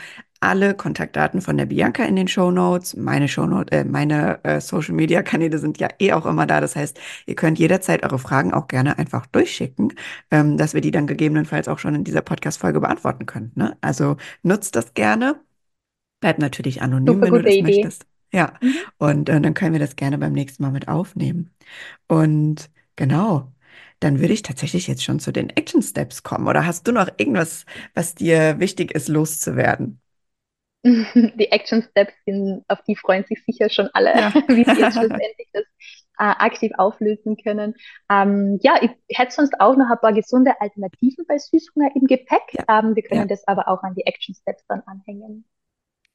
alle 0.47 0.75
Kontaktdaten 0.75 1.41
von 1.43 1.57
der 1.57 1.67
Bianca 1.67 2.05
in 2.05 2.17
den 2.17 2.29
Shownotes. 2.29 2.97
Meine 2.97 3.29
Shownote, 3.29 3.73
äh, 3.73 3.85
meine 3.85 4.43
äh, 4.45 4.61
Social-Media-Kanäle 4.61 5.59
sind 5.59 5.79
ja 5.79 5.89
eh 6.01 6.13
auch 6.13 6.27
immer 6.27 6.47
da. 6.47 6.61
Das 6.61 6.77
heißt, 6.77 6.99
ihr 7.27 7.35
könnt 7.35 7.59
jederzeit 7.59 8.03
eure 8.05 8.19
Fragen 8.19 8.55
auch 8.55 8.69
gerne 8.69 8.99
einfach 8.99 9.27
durchschicken 9.27 9.93
ähm, 10.31 10.57
dass 10.57 10.75
wir 10.75 10.81
die 10.81 10.91
dann 10.91 11.07
gegebenenfalls 11.07 11.69
auch 11.69 11.79
schon 11.79 11.95
in 11.95 12.05
dieser 12.05 12.23
Podcast-Folge 12.23 12.81
beantworten 12.81 13.27
können. 13.27 13.53
Ne? 13.55 13.77
Also 13.81 14.17
nutzt 14.43 14.77
das 14.77 14.95
gerne. 14.95 15.41
Bleib 16.21 16.39
natürlich 16.39 16.83
anonym, 16.83 17.21
Super 17.21 17.27
wenn 17.27 17.35
du 17.35 17.43
das 17.43 17.55
Idee. 17.55 17.63
möchtest. 17.63 18.07
Ja, 18.33 18.55
Mhm. 18.61 18.75
und 18.99 19.29
äh, 19.29 19.41
dann 19.41 19.55
können 19.55 19.73
wir 19.73 19.81
das 19.81 19.97
gerne 19.97 20.19
beim 20.19 20.33
nächsten 20.33 20.63
Mal 20.63 20.73
mit 20.73 20.89
aufnehmen. 20.89 21.51
Und 22.09 22.71
genau, 22.97 23.53
dann 24.01 24.21
würde 24.21 24.35
ich 24.35 24.43
tatsächlich 24.43 24.87
jetzt 24.89 25.05
schon 25.05 25.21
zu 25.21 25.33
den 25.33 25.51
Action 25.51 25.83
Steps 25.83 26.23
kommen. 26.23 26.49
Oder 26.49 26.67
hast 26.67 26.87
du 26.89 26.93
noch 26.93 27.09
irgendwas, 27.19 27.67
was 27.95 28.15
dir 28.15 28.59
wichtig 28.61 28.93
ist, 28.95 29.09
loszuwerden? 29.09 30.01
Die 31.39 31.51
Action 31.53 31.83
Steps 31.83 32.15
sind, 32.25 32.65
auf 32.69 32.81
die 32.83 32.97
freuen 32.97 33.25
sich 33.25 33.45
sicher 33.45 33.69
schon 33.69 33.89
alle, 33.93 34.15
Ja. 34.15 34.33
wie 34.49 34.65
sie 34.65 34.81
jetzt 34.81 34.95
schlussendlich 34.99 35.49
das 35.53 35.65
äh, 36.19 36.25
aktiv 36.25 36.73
auflösen 36.79 37.37
können. 37.37 37.75
Ähm, 38.11 38.59
ja, 38.63 38.77
ich 38.81 38.91
hätte 39.17 39.35
sonst 39.35 39.61
auch 39.61 39.77
noch 39.77 39.91
ein 39.91 39.99
paar 40.01 40.13
gesunde 40.13 40.61
Alternativen 40.61 41.27
bei 41.27 41.39
Süßhunger 41.39 41.91
im 41.95 42.07
Gepäck. 42.07 42.43
Ja, 42.53 42.65
Ähm, 42.69 42.95
wir 42.95 43.03
ja. 43.09 43.09
können 43.09 43.29
das 43.29 43.47
aber 43.49 43.69
auch 43.69 43.83
an 43.83 43.95
die 43.95 44.07
Action 44.07 44.35
Steps 44.35 44.65
dann 44.69 44.83
anhängen. 44.87 45.45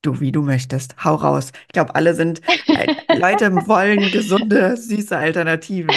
Du, 0.04 0.20
wie 0.20 0.32
du 0.32 0.42
möchtest. 0.42 0.96
Hau 1.04 1.14
raus. 1.16 1.52
Ich 1.68 1.74
glaube, 1.74 1.94
alle 1.94 2.16
sind, 2.16 2.42
äh, 2.68 2.96
Leute 3.16 3.52
wollen 3.68 4.10
gesunde, 4.12 4.76
süße 4.76 5.16
Alternativen. 5.16 5.92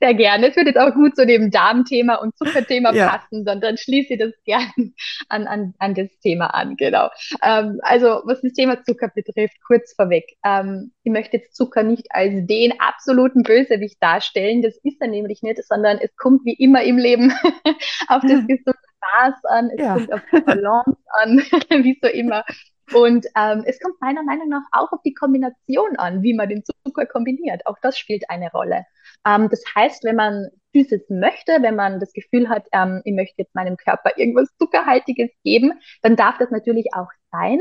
Sehr 0.00 0.14
gerne. 0.14 0.48
Es 0.48 0.56
wird 0.56 0.66
jetzt 0.66 0.78
auch 0.78 0.94
gut 0.94 1.16
zu 1.16 1.26
dem 1.26 1.50
Darmthema 1.50 2.16
und 2.16 2.36
Zuckerthema 2.36 2.92
Ja. 2.92 3.08
passen, 3.08 3.44
dann, 3.44 3.60
dann 3.60 3.76
schließe 3.76 4.14
ich 4.14 4.18
das 4.20 4.32
gern 4.44 4.94
an, 5.28 5.46
an, 5.46 5.74
an 5.78 5.94
das 5.94 6.08
Thema 6.20 6.46
an, 6.54 6.76
genau. 6.76 7.08
Ähm, 7.42 7.78
also, 7.82 8.22
was 8.24 8.40
das 8.40 8.52
Thema 8.52 8.82
Zucker 8.82 9.08
betrifft, 9.14 9.56
kurz 9.66 9.94
vorweg. 9.94 10.24
Ähm, 10.44 10.92
ich 11.04 11.12
möchte 11.12 11.36
jetzt 11.38 11.54
Zucker 11.56 11.82
nicht 11.82 12.06
als 12.10 12.46
den 12.46 12.78
absoluten 12.80 13.42
Bösewicht 13.42 14.02
darstellen. 14.02 14.62
Das 14.62 14.76
ist 14.82 15.00
er 15.00 15.08
nämlich 15.08 15.42
nicht, 15.42 15.62
sondern 15.66 15.98
es 15.98 16.14
kommt 16.16 16.44
wie 16.44 16.54
immer 16.54 16.82
im 16.82 16.98
Leben 16.98 17.32
auf 18.08 18.22
das 18.22 18.46
gesunde 18.46 18.74
Maß 19.22 19.44
an, 19.48 19.70
es 19.76 19.80
Ja. 19.80 19.94
kommt 19.94 20.12
auf 20.12 20.20
die 20.32 20.40
Balance 20.40 20.96
an, 21.22 21.38
wie 21.84 21.98
so 22.02 22.08
immer. 22.08 22.44
Und 22.92 23.26
ähm, 23.36 23.62
es 23.66 23.78
kommt 23.80 24.00
meiner 24.00 24.22
Meinung 24.24 24.48
nach 24.48 24.62
auch 24.72 24.90
auf 24.92 25.00
die 25.04 25.14
Kombination 25.14 25.96
an, 25.96 26.22
wie 26.24 26.34
man 26.34 26.48
den 26.48 26.64
Zucker 26.64 27.06
kombiniert. 27.06 27.64
Auch 27.66 27.76
das 27.82 27.96
spielt 27.96 28.28
eine 28.28 28.50
Rolle. 28.50 28.84
Ähm, 29.26 29.48
das 29.50 29.62
heißt, 29.74 30.04
wenn 30.04 30.16
man 30.16 30.48
Süßes 30.74 31.10
möchte, 31.10 31.58
wenn 31.62 31.76
man 31.76 32.00
das 32.00 32.12
Gefühl 32.12 32.48
hat, 32.48 32.66
ähm, 32.72 33.02
ich 33.04 33.14
möchte 33.14 33.34
jetzt 33.38 33.54
meinem 33.54 33.76
Körper 33.76 34.16
irgendwas 34.16 34.48
Zuckerhaltiges 34.58 35.30
geben, 35.44 35.72
dann 36.02 36.16
darf 36.16 36.38
das 36.38 36.50
natürlich 36.50 36.94
auch 36.94 37.08
sein. 37.32 37.60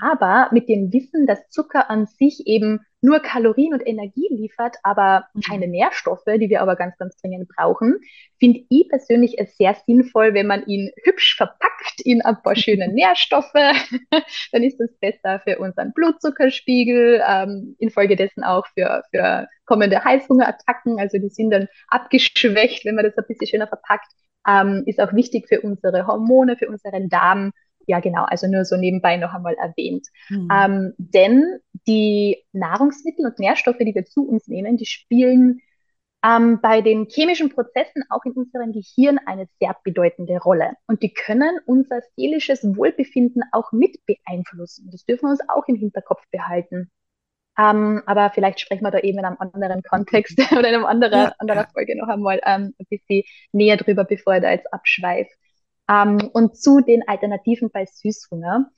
Aber 0.00 0.48
mit 0.52 0.68
dem 0.68 0.92
Wissen, 0.92 1.26
dass 1.26 1.48
Zucker 1.48 1.90
an 1.90 2.06
sich 2.06 2.46
eben 2.46 2.80
nur 3.00 3.20
Kalorien 3.20 3.74
und 3.74 3.86
Energie 3.86 4.28
liefert, 4.30 4.76
aber 4.82 5.28
keine 5.46 5.66
Mhm. 5.66 5.72
Nährstoffe, 5.72 6.24
die 6.26 6.48
wir 6.50 6.62
aber 6.62 6.76
ganz, 6.76 6.96
ganz 6.98 7.16
dringend 7.16 7.48
brauchen, 7.48 7.98
finde 8.38 8.60
ich 8.68 8.88
persönlich 8.88 9.38
es 9.38 9.56
sehr 9.56 9.76
sinnvoll, 9.86 10.34
wenn 10.34 10.46
man 10.46 10.66
ihn 10.66 10.90
hübsch 11.04 11.36
verpackt 11.36 12.00
in 12.04 12.22
ein 12.22 12.40
paar 12.42 12.56
schöne 12.56 12.88
Nährstoffe. 12.92 13.52
Dann 14.52 14.62
ist 14.62 14.78
das 14.78 14.90
besser 15.00 15.40
für 15.40 15.58
unseren 15.58 15.92
Blutzuckerspiegel, 15.92 17.22
ähm, 17.26 17.76
infolgedessen 17.78 18.44
auch 18.44 18.66
für, 18.74 19.02
für 19.10 19.48
kommende 19.64 20.02
Heißhungerattacken. 20.04 20.98
Also 20.98 21.18
die 21.18 21.28
sind 21.28 21.50
dann 21.50 21.68
abgeschwächt, 21.88 22.84
wenn 22.84 22.94
man 22.94 23.04
das 23.04 23.16
ein 23.16 23.24
bisschen 23.26 23.46
schöner 23.48 23.66
verpackt. 23.68 24.06
Ähm, 24.46 24.82
ist 24.86 25.00
auch 25.00 25.12
wichtig 25.12 25.48
für 25.48 25.60
unsere 25.60 26.06
Hormone, 26.06 26.56
für 26.56 26.68
unseren 26.68 27.08
Darm. 27.08 27.52
Ja, 27.88 28.00
genau, 28.00 28.24
also 28.24 28.46
nur 28.46 28.66
so 28.66 28.76
nebenbei 28.76 29.16
noch 29.16 29.32
einmal 29.32 29.54
erwähnt. 29.54 30.06
Mhm. 30.28 30.48
Ähm, 30.52 30.94
denn 30.98 31.58
die 31.86 32.44
Nahrungsmittel 32.52 33.24
und 33.24 33.38
Nährstoffe, 33.38 33.78
die 33.78 33.94
wir 33.94 34.04
zu 34.04 34.28
uns 34.28 34.46
nehmen, 34.46 34.76
die 34.76 34.84
spielen 34.84 35.60
ähm, 36.22 36.60
bei 36.60 36.82
den 36.82 37.06
chemischen 37.08 37.48
Prozessen 37.48 38.04
auch 38.10 38.24
in 38.26 38.32
unserem 38.32 38.72
Gehirn 38.72 39.18
eine 39.24 39.48
sehr 39.58 39.74
bedeutende 39.84 40.38
Rolle. 40.38 40.72
Und 40.86 41.02
die 41.02 41.14
können 41.14 41.58
unser 41.64 42.00
seelisches 42.14 42.62
Wohlbefinden 42.62 43.42
auch 43.52 43.72
mit 43.72 43.96
beeinflussen. 44.04 44.90
Das 44.90 45.06
dürfen 45.06 45.26
wir 45.26 45.30
uns 45.30 45.48
auch 45.48 45.66
im 45.66 45.76
Hinterkopf 45.76 46.22
behalten. 46.30 46.90
Ähm, 47.58 48.02
aber 48.06 48.30
vielleicht 48.30 48.60
sprechen 48.60 48.84
wir 48.84 48.90
da 48.90 48.98
eben 48.98 49.18
in 49.18 49.24
einem 49.24 49.38
anderen 49.38 49.82
Kontext 49.82 50.38
oder 50.52 50.68
in 50.68 50.74
einer 50.74 50.88
anderen, 50.88 51.20
Ja, 51.20 51.34
anderen 51.38 51.62
ja. 51.62 51.68
Folge 51.72 51.96
noch 51.96 52.08
einmal 52.08 52.40
ähm, 52.44 52.74
ein 52.78 52.86
bisschen 52.90 53.22
näher 53.52 53.78
drüber, 53.78 54.04
bevor 54.04 54.36
ich 54.36 54.42
da 54.42 54.50
jetzt 54.50 54.72
abschweife. 54.72 55.30
Ähm, 55.90 56.30
und 56.32 56.56
zu 56.56 56.80
den 56.80 57.06
Alternativen 57.06 57.70
bei 57.70 57.84
Süßhunger. 57.86 58.70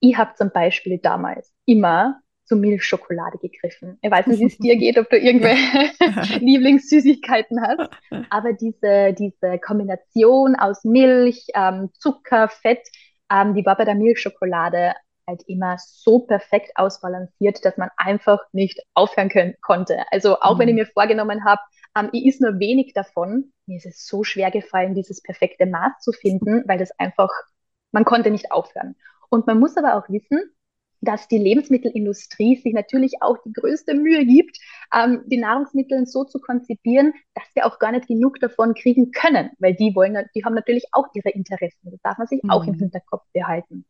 Ich 0.00 0.16
habe 0.16 0.34
zum 0.34 0.50
Beispiel 0.50 0.98
damals 0.98 1.52
immer 1.66 2.20
zu 2.44 2.56
Milchschokolade 2.56 3.38
gegriffen. 3.38 3.98
Ich 4.02 4.10
weiß 4.10 4.26
nicht, 4.26 4.40
wie 4.40 4.46
es 4.46 4.58
dir 4.58 4.76
geht, 4.76 4.98
ob 4.98 5.08
du 5.08 5.16
irgendwelche 5.16 5.90
Lieblingssüßigkeiten 6.44 7.60
hast, 7.62 7.90
aber 8.28 8.54
diese, 8.54 9.14
diese 9.16 9.58
Kombination 9.60 10.56
aus 10.56 10.82
Milch, 10.82 11.46
ähm, 11.54 11.90
Zucker, 11.96 12.48
Fett, 12.48 12.88
ähm, 13.30 13.54
die 13.54 13.64
war 13.64 13.76
bei 13.76 13.84
der 13.84 13.94
Milchschokolade 13.94 14.94
halt 15.28 15.42
immer 15.46 15.76
so 15.78 16.20
perfekt 16.20 16.72
ausbalanciert, 16.74 17.64
dass 17.64 17.76
man 17.76 17.90
einfach 17.96 18.40
nicht 18.52 18.80
aufhören 18.94 19.28
können, 19.28 19.54
konnte. 19.62 20.04
Also 20.10 20.40
auch 20.40 20.56
mhm. 20.56 20.58
wenn 20.58 20.68
ich 20.68 20.74
mhm. 20.74 20.80
mir 20.80 20.86
vorgenommen 20.86 21.44
habe, 21.44 21.60
ähm, 21.96 22.10
ich 22.12 22.26
is 22.26 22.40
nur 22.40 22.58
wenig 22.58 22.92
davon, 22.92 23.52
mir 23.66 23.76
ist 23.76 23.86
es 23.86 24.06
so 24.06 24.24
schwer 24.24 24.50
gefallen, 24.50 24.94
dieses 24.94 25.22
perfekte 25.22 25.66
Maß 25.66 26.00
zu 26.00 26.12
finden, 26.12 26.64
weil 26.66 26.78
das 26.78 26.90
einfach, 26.98 27.30
man 27.92 28.04
konnte 28.04 28.30
nicht 28.30 28.52
aufhören. 28.52 28.96
Und 29.28 29.46
man 29.46 29.60
muss 29.60 29.76
aber 29.76 29.96
auch 29.96 30.08
wissen, 30.08 30.40
dass 31.00 31.28
die 31.28 31.38
Lebensmittelindustrie 31.38 32.56
sich 32.56 32.74
natürlich 32.74 33.22
auch 33.22 33.38
die 33.44 33.52
größte 33.52 33.94
Mühe 33.94 34.26
gibt, 34.26 34.58
ähm, 34.94 35.22
die 35.26 35.38
Nahrungsmittel 35.38 36.06
so 36.06 36.24
zu 36.24 36.40
konzipieren, 36.40 37.14
dass 37.34 37.44
wir 37.54 37.66
auch 37.66 37.78
gar 37.78 37.92
nicht 37.92 38.06
genug 38.06 38.38
davon 38.40 38.74
kriegen 38.74 39.10
können, 39.10 39.50
weil 39.58 39.74
die 39.74 39.94
wollen, 39.94 40.18
die 40.34 40.44
haben 40.44 40.54
natürlich 40.54 40.84
auch 40.92 41.06
ihre 41.14 41.30
Interessen. 41.30 41.90
Das 41.90 42.00
darf 42.02 42.18
man 42.18 42.26
sich 42.26 42.42
mhm. 42.42 42.50
auch 42.50 42.64
im 42.66 42.74
mhm. 42.74 42.80
Hinterkopf 42.80 43.24
behalten. 43.32 43.86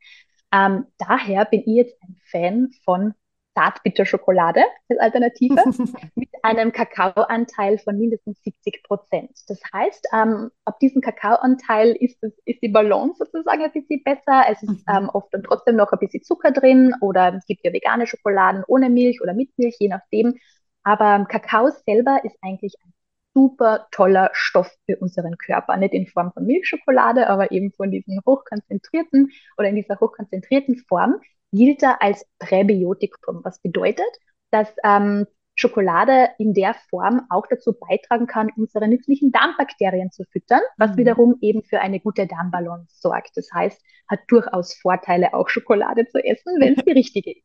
Ähm, 0.52 0.86
daher 0.98 1.44
bin 1.44 1.60
ich 1.60 1.74
jetzt 1.74 2.02
ein 2.02 2.16
Fan 2.30 2.70
von 2.84 3.14
Zartbitterschokolade 3.54 4.62
als 4.88 4.98
Alternative 4.98 5.56
mit 6.14 6.28
einem 6.42 6.72
Kakaoanteil 6.72 7.78
von 7.78 7.98
mindestens 7.98 8.42
70 8.42 8.82
Prozent. 8.84 9.30
Das 9.48 9.60
heißt, 9.72 10.08
ähm, 10.12 10.50
ab 10.64 10.78
diesem 10.80 11.00
Kakaoanteil 11.00 11.96
ist, 11.98 12.22
es, 12.22 12.32
ist 12.44 12.62
die 12.62 12.68
Balance 12.68 13.18
sozusagen 13.18 13.62
ein 13.62 13.72
bisschen 13.72 14.02
besser. 14.02 14.44
Es 14.48 14.62
ist 14.62 14.86
mhm. 14.86 14.94
ähm, 14.96 15.10
oft 15.12 15.32
dann 15.32 15.42
trotzdem 15.42 15.76
noch 15.76 15.92
ein 15.92 15.98
bisschen 15.98 16.22
Zucker 16.22 16.52
drin 16.52 16.94
oder 17.00 17.34
es 17.34 17.46
gibt 17.46 17.64
ja 17.64 17.72
vegane 17.72 18.06
Schokoladen 18.06 18.64
ohne 18.66 18.90
Milch 18.90 19.20
oder 19.22 19.34
mit 19.34 19.50
Milch, 19.56 19.76
je 19.78 19.88
nachdem. 19.88 20.34
Aber 20.82 21.26
Kakao 21.28 21.70
selber 21.86 22.20
ist 22.24 22.36
eigentlich 22.40 22.74
ein 22.84 22.92
super 23.34 23.86
toller 23.90 24.30
Stoff 24.32 24.70
für 24.86 24.96
unseren 24.98 25.36
Körper. 25.36 25.76
Nicht 25.76 25.94
in 25.94 26.06
Form 26.06 26.32
von 26.32 26.46
Milchschokolade, 26.46 27.28
aber 27.28 27.52
eben 27.52 27.72
von 27.72 27.90
diesen 27.90 28.20
hochkonzentrierten 28.26 29.30
oder 29.56 29.68
in 29.68 29.76
dieser 29.76 30.00
hochkonzentrierten 30.00 30.76
Form 30.88 31.20
gilt 31.52 31.82
er 31.82 32.02
als 32.02 32.26
Präbiotikum, 32.38 33.40
was 33.42 33.60
bedeutet, 33.60 34.06
dass 34.50 34.68
ähm, 34.84 35.26
Schokolade 35.54 36.30
in 36.38 36.54
der 36.54 36.74
Form 36.88 37.26
auch 37.28 37.46
dazu 37.46 37.74
beitragen 37.78 38.26
kann, 38.26 38.50
unsere 38.56 38.88
nützlichen 38.88 39.30
Darmbakterien 39.30 40.10
zu 40.10 40.24
füttern, 40.24 40.62
was 40.78 40.92
mhm. 40.92 40.96
wiederum 40.96 41.36
eben 41.40 41.62
für 41.62 41.80
eine 41.80 42.00
gute 42.00 42.26
Darmbalance 42.26 43.00
sorgt. 43.00 43.36
Das 43.36 43.50
heißt, 43.52 43.80
hat 44.08 44.20
durchaus 44.28 44.74
Vorteile, 44.74 45.34
auch 45.34 45.48
Schokolade 45.48 46.06
zu 46.06 46.24
essen, 46.24 46.60
wenn 46.60 46.78
es 46.78 46.84
die 46.84 46.92
richtige 46.92 47.32
ist. 47.32 47.44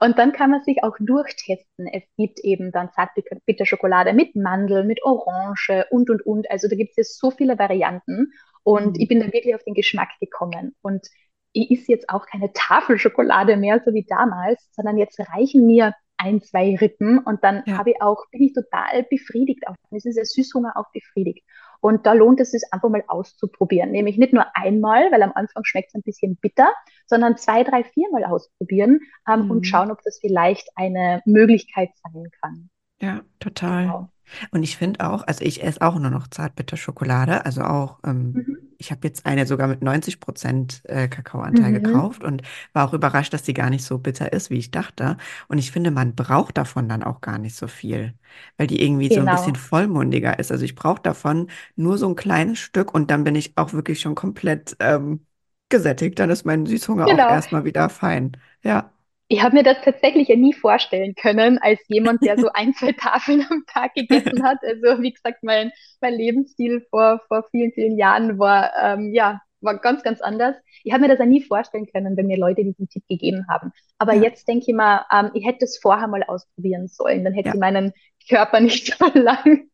Und 0.00 0.18
dann 0.18 0.32
kann 0.32 0.50
man 0.50 0.62
sich 0.62 0.84
auch 0.84 0.96
durchtesten. 1.00 1.86
Es 1.86 2.04
gibt 2.16 2.40
eben 2.40 2.72
dann 2.72 2.92
Zartbitterschokolade 2.92 4.12
mit 4.12 4.36
Mandel, 4.36 4.84
mit 4.84 5.02
Orange 5.02 5.86
und, 5.90 6.10
und, 6.10 6.24
und. 6.26 6.50
Also 6.50 6.68
da 6.68 6.76
gibt 6.76 6.90
es 6.90 6.96
jetzt 6.96 7.18
so 7.18 7.30
viele 7.30 7.58
Varianten. 7.58 8.32
Und 8.62 8.96
mhm. 8.96 9.00
ich 9.00 9.08
bin 9.08 9.20
da 9.20 9.26
wirklich 9.32 9.54
auf 9.54 9.64
den 9.64 9.74
Geschmack 9.74 10.10
gekommen. 10.20 10.76
Und 10.82 11.08
ich 11.52 11.70
esse 11.70 11.92
jetzt 11.92 12.10
auch 12.10 12.26
keine 12.26 12.52
Tafelschokolade 12.52 13.56
mehr, 13.56 13.80
so 13.84 13.92
wie 13.94 14.04
damals, 14.08 14.68
sondern 14.72 14.98
jetzt 14.98 15.18
reichen 15.20 15.66
mir 15.66 15.94
ein, 16.18 16.42
zwei 16.42 16.76
Rippen 16.76 17.18
und 17.18 17.44
dann 17.44 17.62
ja. 17.66 17.78
habe 17.78 17.90
ich 17.90 18.02
auch, 18.02 18.24
bin 18.32 18.42
ich 18.42 18.52
total 18.52 19.04
befriedigt. 19.04 19.66
Auch 19.66 19.74
dann 19.88 19.96
ist 19.96 20.04
dieser 20.04 20.24
Süßhunger 20.24 20.76
auch 20.76 20.90
befriedigt. 20.92 21.44
Und 21.80 22.06
da 22.06 22.12
lohnt 22.12 22.40
es 22.40 22.50
sich 22.50 22.62
einfach 22.72 22.88
mal 22.88 23.04
auszuprobieren. 23.06 23.92
Nämlich 23.92 24.18
nicht 24.18 24.32
nur 24.32 24.44
einmal, 24.54 25.12
weil 25.12 25.22
am 25.22 25.32
Anfang 25.34 25.64
schmeckt 25.64 25.88
es 25.88 25.94
ein 25.94 26.02
bisschen 26.02 26.36
bitter, 26.36 26.72
sondern 27.06 27.36
zwei, 27.36 27.62
drei, 27.62 27.84
viermal 27.84 28.24
ausprobieren 28.24 29.00
ähm, 29.28 29.44
mhm. 29.44 29.50
und 29.52 29.66
schauen, 29.66 29.92
ob 29.92 30.02
das 30.02 30.18
vielleicht 30.20 30.68
eine 30.74 31.22
Möglichkeit 31.24 31.90
sein 32.02 32.24
kann. 32.42 32.68
Ja, 33.00 33.20
total. 33.38 33.84
Genau. 33.84 34.08
Und 34.50 34.62
ich 34.62 34.76
finde 34.76 35.08
auch, 35.08 35.26
also 35.26 35.44
ich 35.44 35.62
esse 35.62 35.80
auch 35.82 35.98
nur 35.98 36.10
noch 36.10 36.28
Zartbitterschokolade, 36.28 37.44
also 37.44 37.62
auch, 37.62 37.98
ähm, 38.04 38.32
mhm. 38.32 38.58
ich 38.78 38.90
habe 38.90 39.06
jetzt 39.06 39.26
eine 39.26 39.46
sogar 39.46 39.68
mit 39.68 39.82
90 39.82 40.20
Prozent 40.20 40.82
äh, 40.84 41.08
Kakaoanteil 41.08 41.70
mhm. 41.72 41.82
gekauft 41.82 42.24
und 42.24 42.42
war 42.72 42.88
auch 42.88 42.94
überrascht, 42.94 43.32
dass 43.32 43.42
die 43.42 43.54
gar 43.54 43.70
nicht 43.70 43.84
so 43.84 43.98
bitter 43.98 44.32
ist, 44.32 44.50
wie 44.50 44.58
ich 44.58 44.70
dachte. 44.70 45.16
Und 45.48 45.58
ich 45.58 45.72
finde, 45.72 45.90
man 45.90 46.14
braucht 46.14 46.58
davon 46.58 46.88
dann 46.88 47.02
auch 47.02 47.20
gar 47.20 47.38
nicht 47.38 47.56
so 47.56 47.66
viel, 47.66 48.14
weil 48.56 48.66
die 48.66 48.82
irgendwie 48.82 49.08
genau. 49.08 49.22
so 49.22 49.28
ein 49.28 49.36
bisschen 49.36 49.52
genau. 49.54 49.66
vollmundiger 49.66 50.38
ist. 50.38 50.52
Also 50.52 50.64
ich 50.64 50.74
brauche 50.74 51.02
davon 51.02 51.48
nur 51.76 51.98
so 51.98 52.08
ein 52.08 52.16
kleines 52.16 52.58
Stück 52.58 52.94
und 52.94 53.10
dann 53.10 53.24
bin 53.24 53.34
ich 53.34 53.52
auch 53.56 53.72
wirklich 53.72 54.00
schon 54.00 54.14
komplett 54.14 54.76
ähm, 54.80 55.26
gesättigt. 55.68 56.18
Dann 56.18 56.30
ist 56.30 56.44
mein 56.44 56.66
Süßhunger 56.66 57.06
genau. 57.06 57.26
auch 57.26 57.30
erstmal 57.30 57.64
wieder 57.64 57.88
fein. 57.88 58.32
Ja 58.62 58.92
ich 59.28 59.42
habe 59.42 59.56
mir 59.56 59.62
das 59.62 59.76
tatsächlich 59.82 60.28
ja 60.28 60.36
nie 60.36 60.54
vorstellen 60.54 61.14
können, 61.14 61.58
als 61.58 61.80
jemand, 61.88 62.24
der 62.24 62.38
so 62.38 62.48
ein, 62.54 62.74
zwei 62.74 62.92
Tafeln 62.92 63.46
am 63.50 63.64
Tag 63.66 63.94
gegessen 63.94 64.42
hat. 64.42 64.58
Also 64.62 65.02
wie 65.02 65.12
gesagt, 65.12 65.42
mein, 65.42 65.70
mein 66.00 66.14
Lebensstil 66.14 66.86
vor, 66.90 67.20
vor 67.28 67.44
vielen, 67.50 67.72
vielen 67.72 67.98
Jahren 67.98 68.38
war, 68.38 68.72
ähm, 68.82 69.12
ja, 69.12 69.40
war 69.60 69.78
ganz, 69.78 70.02
ganz 70.02 70.20
anders. 70.20 70.56
Ich 70.84 70.92
habe 70.92 71.02
mir 71.02 71.08
das 71.08 71.18
ja 71.18 71.26
nie 71.26 71.42
vorstellen 71.42 71.86
können, 71.92 72.16
wenn 72.16 72.26
mir 72.26 72.38
Leute 72.38 72.64
diesen 72.64 72.88
Tipp 72.88 73.04
gegeben 73.08 73.46
haben. 73.50 73.72
Aber 73.98 74.14
ja. 74.14 74.22
jetzt 74.22 74.46
denke 74.48 74.66
ich 74.68 74.74
mal, 74.74 75.04
ähm, 75.12 75.30
ich 75.34 75.44
hätte 75.44 75.64
es 75.64 75.78
vorher 75.78 76.06
mal 76.06 76.22
ausprobieren 76.22 76.88
sollen. 76.88 77.24
Dann 77.24 77.34
hätte 77.34 77.48
ja. 77.48 77.54
ich 77.54 77.60
meinen 77.60 77.92
Körper 78.28 78.60
nicht 78.60 78.96
so 78.96 79.06
lang 79.14 79.68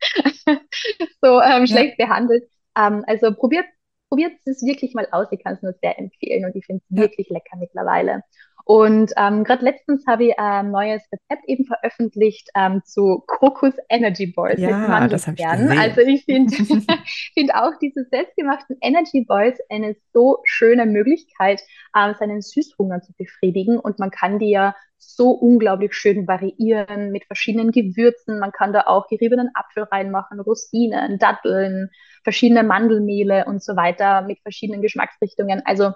so 1.23 1.41
ähm, 1.41 1.67
schlecht 1.67 1.99
ja. 1.99 2.07
behandelt. 2.07 2.45
Ähm, 2.77 3.05
also 3.07 3.33
probiert, 3.35 3.67
probiert 4.09 4.33
es 4.47 4.65
wirklich 4.65 4.95
mal 4.95 5.07
aus. 5.13 5.29
Ich 5.31 5.45
kann 5.45 5.55
es 5.55 5.63
nur 5.63 5.75
sehr 5.81 5.99
empfehlen 5.99 6.45
und 6.45 6.57
ich 6.57 6.65
finde 6.65 6.83
es 6.89 6.97
wirklich 6.97 7.29
lecker 7.29 7.57
mittlerweile. 7.59 8.23
Und 8.67 9.13
ähm, 9.19 9.45
gerade 9.45 9.63
letztens 9.63 10.07
habe 10.07 10.25
ich 10.25 10.39
ein 10.39 10.71
neues 10.71 11.03
Rezept 11.13 11.47
eben 11.47 11.67
veröffentlicht 11.67 12.49
ähm, 12.57 12.83
zu 12.85 13.23
Kokos 13.27 13.75
Energy 13.91 14.27
Boys 14.27 14.59
ja, 14.59 15.01
mit 15.01 15.13
das 15.13 15.27
habe 15.27 15.37
ich. 15.39 15.47
Also 15.47 16.01
ich 16.01 16.25
finde 16.25 16.55
find 17.35 17.55
auch 17.55 17.73
diese 17.83 18.05
selbstgemachten 18.11 18.79
Energy 18.81 19.27
Boys 19.27 19.59
eine 19.69 19.95
so 20.15 20.39
schöne 20.45 20.87
Möglichkeit, 20.87 21.63
ähm, 21.95 22.15
seinen 22.19 22.41
Süßhunger 22.41 23.03
zu 23.03 23.13
befriedigen. 23.19 23.79
Und 23.79 23.99
man 23.99 24.11
kann 24.11 24.39
die 24.39 24.51
ja 24.51 24.75
so 24.97 25.31
unglaublich 25.33 25.93
schön 25.93 26.27
variieren 26.27 27.11
mit 27.13 27.27
verschiedenen 27.27 27.71
Gewürzen. 27.71 28.39
Man 28.39 28.53
kann 28.53 28.73
da 28.73 28.85
auch 28.87 29.09
geriebenen 29.09 29.51
Apfel 29.53 29.83
reinmachen, 29.85 30.41
Rosinen, 30.41 31.19
Datteln, 31.19 31.91
verschiedene 32.23 32.63
Mandelmehle 32.63 33.45
und 33.45 33.63
so 33.63 33.77
weiter 33.77 34.23
mit 34.23 34.41
verschiedenen 34.41 34.81
Geschmacksrichtungen. 34.81 35.61
Also 35.67 35.93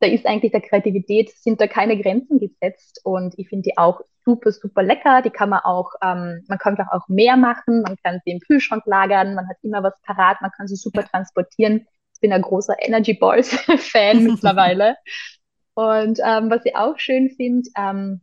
da 0.00 0.06
ist 0.06 0.26
eigentlich 0.26 0.52
der 0.52 0.60
Kreativität, 0.60 1.30
sind 1.30 1.60
da 1.60 1.66
keine 1.66 2.00
Grenzen 2.00 2.38
gesetzt 2.38 3.00
und 3.04 3.34
ich 3.36 3.48
finde 3.48 3.70
die 3.70 3.78
auch 3.78 4.00
super, 4.24 4.52
super 4.52 4.82
lecker. 4.82 5.22
Die 5.22 5.30
kann 5.30 5.48
man 5.48 5.60
auch, 5.60 5.92
ähm, 6.02 6.44
man 6.48 6.58
kann 6.58 6.76
auch 6.90 7.08
mehr 7.08 7.36
machen, 7.36 7.82
man 7.82 7.96
kann 8.02 8.20
sie 8.24 8.32
im 8.32 8.40
Kühlschrank 8.40 8.84
lagern, 8.86 9.34
man 9.34 9.48
hat 9.48 9.56
immer 9.62 9.82
was 9.82 10.00
parat, 10.02 10.40
man 10.40 10.50
kann 10.52 10.68
sie 10.68 10.76
super 10.76 11.04
transportieren. 11.04 11.86
Ich 12.14 12.20
bin 12.20 12.32
ein 12.32 12.42
großer 12.42 12.74
Energy 12.80 13.14
Balls 13.14 13.50
Fan 13.78 14.24
mittlerweile. 14.24 14.96
Und 15.74 16.18
ähm, 16.24 16.50
was 16.50 16.64
ich 16.64 16.76
auch 16.76 16.98
schön 16.98 17.30
finde, 17.30 17.68
ähm, 17.76 18.20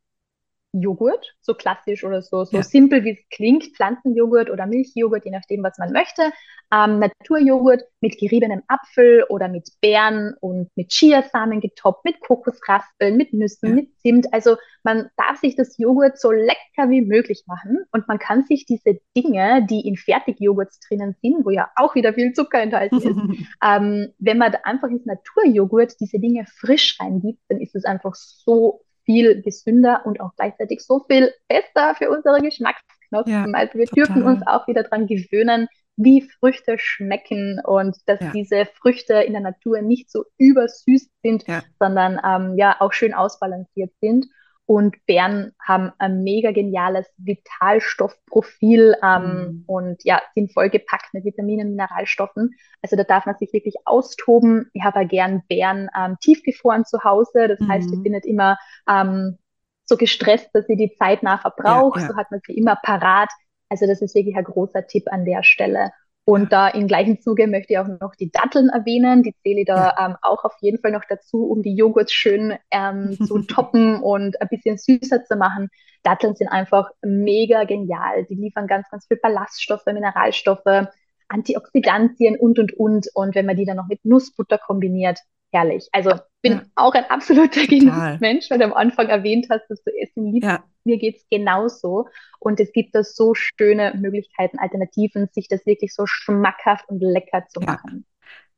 Joghurt, 0.82 1.36
so 1.41 1.53
klassisch 1.53 2.03
oder 2.03 2.21
so, 2.21 2.43
so 2.43 2.57
ja. 2.57 2.63
simpel 2.63 3.03
wie 3.03 3.11
es 3.11 3.30
klingt, 3.30 3.65
Pflanzenjoghurt 3.76 4.49
oder 4.49 4.65
Milchjoghurt, 4.65 5.26
je 5.26 5.32
nachdem, 5.32 5.63
was 5.63 5.78
man 5.78 5.91
möchte. 5.91 6.32
Ähm, 6.73 6.99
Naturjoghurt 6.99 7.84
mit 8.01 8.17
geriebenem 8.17 8.63
Apfel 8.67 9.23
oder 9.30 9.47
mit 9.47 9.69
Beeren 9.82 10.34
und 10.41 10.69
mit 10.76 10.89
Chiasamen 10.89 11.61
getoppt, 11.61 12.03
mit 12.05 12.19
Kokosraspeln, 12.19 13.15
mit 13.15 13.34
Nüssen, 13.34 13.69
ja. 13.69 13.76
mit 13.76 13.99
Zimt. 13.99 14.34
Also 14.34 14.57
man 14.84 15.09
darf 15.17 15.39
sich 15.39 15.55
das 15.55 15.78
Joghurt 15.78 16.19
so 16.19 16.32
lecker 16.32 16.89
wie 16.89 17.01
möglich 17.01 17.43
machen 17.47 17.80
und 17.91 18.07
man 18.07 18.19
kann 18.19 18.43
sich 18.43 18.65
diese 18.65 18.99
Dinge, 19.15 19.65
die 19.69 19.88
in 19.88 19.95
Fertigjoghurts 19.95 20.80
drinnen 20.82 21.15
sind, 21.21 21.45
wo 21.45 21.51
ja 21.51 21.69
auch 21.76 21.95
wieder 21.95 22.13
viel 22.13 22.34
Zucker 22.34 22.59
enthalten 22.59 22.97
ist, 22.97 23.05
ähm, 23.63 24.13
wenn 24.19 24.38
man 24.38 24.51
da 24.51 24.59
einfach 24.63 24.89
ins 24.89 25.05
Naturjoghurt 25.05 25.99
diese 25.99 26.19
Dinge 26.19 26.45
frisch 26.47 26.97
reingibt, 26.99 27.39
dann 27.47 27.59
ist 27.59 27.76
es 27.76 27.86
einfach 27.86 28.15
so 28.15 28.82
viel 29.06 29.41
gesünder 29.41 30.01
und 30.06 30.20
auch 30.20 30.32
gleichzeitig 30.36 30.82
so 30.82 31.06
viel 31.08 31.32
besser 31.47 31.95
für 31.95 32.10
unsere 32.10 32.41
Geschmacksknospen. 32.41 33.34
Ja, 33.34 33.60
also 33.60 33.78
wir 33.78 33.86
total. 33.86 34.06
dürfen 34.06 34.24
uns 34.24 34.47
auch 34.47 34.68
wieder 34.68 34.84
daran 34.84 35.08
gewöhnen, 35.08 35.68
wie 35.97 36.22
Früchte 36.22 36.78
schmecken 36.78 37.62
und 37.64 37.97
dass 38.06 38.20
ja. 38.20 38.32
diese 38.32 38.66
Früchte 38.66 39.14
in 39.14 39.34
der 39.34 39.41
Natur 39.41 39.82
nicht 39.82 40.12
so 40.12 40.26
übersüßt 40.38 41.10
sind, 41.24 41.47
ja. 41.47 41.64
sondern 41.80 42.20
ähm, 42.26 42.58
ja 42.58 42.76
auch 42.80 42.91
schön 42.91 43.14
ausbalanciert 43.14 43.91
sind. 44.01 44.26
Und 44.68 44.95
Beeren 45.05 45.53
haben 45.61 45.91
ein 45.99 46.24
mega 46.24 46.51
geniales 46.51 47.05
Vitalstoffprofil 47.18 48.95
ähm, 49.03 49.24
mhm. 49.24 49.63
und 49.68 50.03
ja, 50.03 50.22
sind 50.34 50.51
vollgepackt 50.51 51.13
mit 51.13 51.24
Vitaminen, 51.24 51.72
Mineralstoffen. 51.72 52.55
Also 52.82 52.95
da 52.95 53.03
darf 53.03 53.28
man 53.28 53.38
sich 53.38 53.53
wirklich 53.53 53.76
austoben. 53.86 54.72
Ich 54.74 54.84
habe 54.84 55.01
ja 55.01 55.07
gern 55.07 55.43
Beeren 55.47 55.89
ähm, 55.95 56.18
tiefgefroren 56.20 56.84
zu 56.84 57.03
Hause. 57.03 57.47
Das 57.47 57.59
mhm. 57.59 57.68
heißt, 57.68 57.93
ich 57.93 58.01
bin 58.01 58.13
nicht 58.13 58.26
immer 58.26 58.57
ähm, 58.89 59.38
so 59.86 59.97
gestresst, 59.97 60.49
dass 60.53 60.68
ich 60.68 60.78
die 60.78 60.95
Zeit 60.95 61.22
nachher 61.22 61.53
brauche. 61.55 61.99
Ja, 61.99 62.05
ja. 62.07 62.11
So 62.11 62.18
hat 62.18 62.32
man 62.32 62.41
sie 62.43 62.57
immer 62.57 62.76
parat. 62.76 63.30
Also 63.70 63.86
das 63.86 64.01
ist 64.01 64.16
wirklich 64.16 64.36
ein 64.36 64.43
großer 64.43 64.88
Tipp 64.88 65.03
an 65.11 65.26
der 65.26 65.43
Stelle. 65.43 65.91
Und 66.28 66.51
da 66.51 66.67
im 66.69 66.88
gleichen 66.88 67.21
Zuge 67.21 67.45
möchte 67.45 67.73
ich 67.73 67.80
auch 67.80 67.88
noch 67.88 68.15
die 68.15 68.32
Datteln 68.32 68.69
erwähnen. 68.69 69.21
Die 69.21 69.36
zähle 69.43 69.59
ich 69.61 69.67
da 69.67 69.95
ähm, 69.99 70.17
auch 70.23 70.43
auf 70.43 70.55
jeden 70.59 70.80
Fall 70.80 70.91
noch 70.91 71.03
dazu, 71.07 71.45
um 71.45 71.61
die 71.61 71.76
Joghurts 71.76 72.11
schön 72.11 72.55
ähm, 72.71 73.15
zu 73.26 73.39
toppen 73.47 74.01
und 74.01 74.41
ein 74.41 74.47
bisschen 74.49 74.78
süßer 74.80 75.23
zu 75.23 75.36
machen. 75.36 75.69
Datteln 76.01 76.36
sind 76.36 76.47
einfach 76.47 76.89
mega 77.03 77.63
genial. 77.65 78.26
Die 78.26 78.36
liefern 78.36 78.65
ganz, 78.65 78.89
ganz 78.89 79.05
viel 79.05 79.17
Ballaststoffe, 79.17 79.86
Mineralstoffe, 79.86 80.88
Antioxidantien 81.28 82.38
und, 82.39 82.57
und, 82.57 82.73
und. 82.73 83.07
Und 83.13 83.36
wenn 83.36 83.45
man 83.45 83.55
die 83.55 83.65
dann 83.65 83.78
noch 83.78 83.88
mit 83.88 84.03
Nussbutter 84.03 84.57
kombiniert, 84.57 85.19
herrlich. 85.56 85.88
Also 85.91 86.12
bin 86.41 86.53
ja. 86.53 86.64
auch 86.76 86.93
ein 86.93 87.06
absoluter 87.10 87.66
Genussmensch, 87.68 88.49
weil 88.49 88.60
du 88.60 88.66
am 88.66 88.74
Anfang 88.74 89.08
erwähnt 89.10 89.47
hast, 89.49 89.68
dass 89.70 89.84
du 89.84 89.91
Essen 89.99 90.32
liebst. 90.32 90.49
Ja. 90.49 90.64
Mir 90.84 90.97
geht's 90.97 91.26
genauso. 91.32 92.08
Und 92.39 92.60
es 92.60 92.72
gibt 92.72 92.93
da 92.93 93.03
so 93.03 93.34
schöne 93.34 93.95
Möglichkeiten, 93.99 94.60
Alternativen, 94.60 95.30
sich 95.32 95.47
das 95.47 95.66
wirklich 95.66 95.93
so 95.93 96.06
schmackhaft 96.06 96.88
und 96.89 97.01
lecker 97.01 97.45
zu 97.47 97.62
machen. 97.62 98.06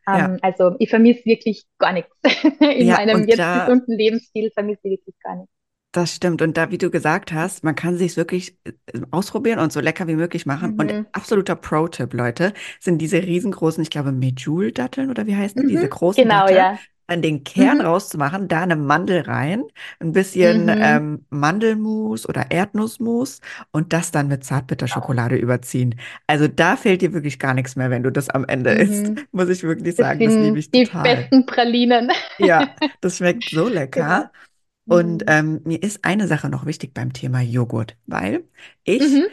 Ähm, 0.07 0.39
also 0.41 0.75
ich 0.79 0.89
vermisse 0.89 1.25
wirklich 1.25 1.65
gar 1.77 1.93
nichts. 1.93 2.11
In 2.59 2.87
meinem 2.87 3.27
jetzt 3.27 3.37
gesunden 3.37 3.97
Lebensstil 3.97 4.51
vermisse 4.51 4.81
ich 4.83 4.99
wirklich 4.99 5.15
gar 5.21 5.35
nichts. 5.35 5.53
Das 5.97 6.13
stimmt. 6.13 6.43
Und 6.43 6.57
da, 6.57 6.69
wie 6.69 6.77
du 6.77 6.91
gesagt 6.91 7.33
hast, 7.33 7.63
man 7.63 7.73
kann 7.73 7.97
sich 7.97 8.17
wirklich 8.17 8.55
äh, 8.65 8.71
ausprobieren 9.09 9.57
und 9.57 9.73
so 9.73 9.79
lecker 9.79 10.07
wie 10.07 10.15
möglich 10.15 10.45
machen. 10.45 10.73
Mhm. 10.73 10.79
Und 10.79 11.05
absoluter 11.11 11.55
Pro-Tipp, 11.55 12.13
Leute, 12.13 12.53
sind 12.79 12.99
diese 12.99 13.23
riesengroßen, 13.23 13.81
ich 13.81 13.89
glaube, 13.89 14.11
Medjool-Datteln 14.11 15.09
oder 15.09 15.25
wie 15.25 15.35
heißen 15.35 15.59
die? 15.59 15.65
Mhm. 15.65 15.75
Diese 15.75 15.89
großen 15.89 16.21
genau, 16.21 16.41
Datteln. 16.41 16.57
Ja 16.57 16.79
an 17.07 17.21
den 17.21 17.45
Kern 17.45 17.77
mhm. 17.77 17.85
rauszumachen, 17.85 18.49
da 18.49 18.63
eine 18.63 18.75
Mandel 18.75 19.21
rein, 19.21 19.63
ein 19.99 20.11
bisschen 20.11 20.65
mhm. 20.65 20.75
ähm, 20.77 21.25
Mandelmus 21.29 22.27
oder 22.27 22.51
Erdnussmus 22.51 23.39
und 23.71 23.93
das 23.93 24.11
dann 24.11 24.27
mit 24.27 24.43
Zartbitterschokolade 24.43 25.37
überziehen. 25.37 25.95
Also 26.27 26.49
da 26.49 26.75
fehlt 26.75 27.01
dir 27.01 27.13
wirklich 27.13 27.39
gar 27.39 27.53
nichts 27.53 27.77
mehr, 27.77 27.89
wenn 27.89 28.03
du 28.03 28.11
das 28.11 28.29
am 28.29 28.43
Ende 28.43 28.73
mhm. 28.75 28.81
isst, 28.81 29.13
muss 29.31 29.47
ich 29.47 29.63
wirklich 29.63 29.95
sagen. 29.95 30.19
Das, 30.19 30.33
das 30.33 30.43
liebe 30.43 30.59
ich 30.59 30.69
total. 30.69 31.03
Die 31.03 31.15
besten 31.15 31.45
Pralinen. 31.45 32.11
Ja, 32.39 32.67
das 33.01 33.17
schmeckt 33.17 33.45
so 33.49 33.69
lecker. 33.69 34.17
Genau. 34.17 34.29
Und 34.87 35.21
mhm. 35.21 35.27
ähm, 35.27 35.61
mir 35.65 35.83
ist 35.83 36.03
eine 36.03 36.27
Sache 36.27 36.49
noch 36.49 36.65
wichtig 36.65 36.93
beim 36.93 37.13
Thema 37.13 37.41
Joghurt, 37.41 37.95
weil 38.05 38.45
ich 38.83 39.01
mhm. 39.01 39.25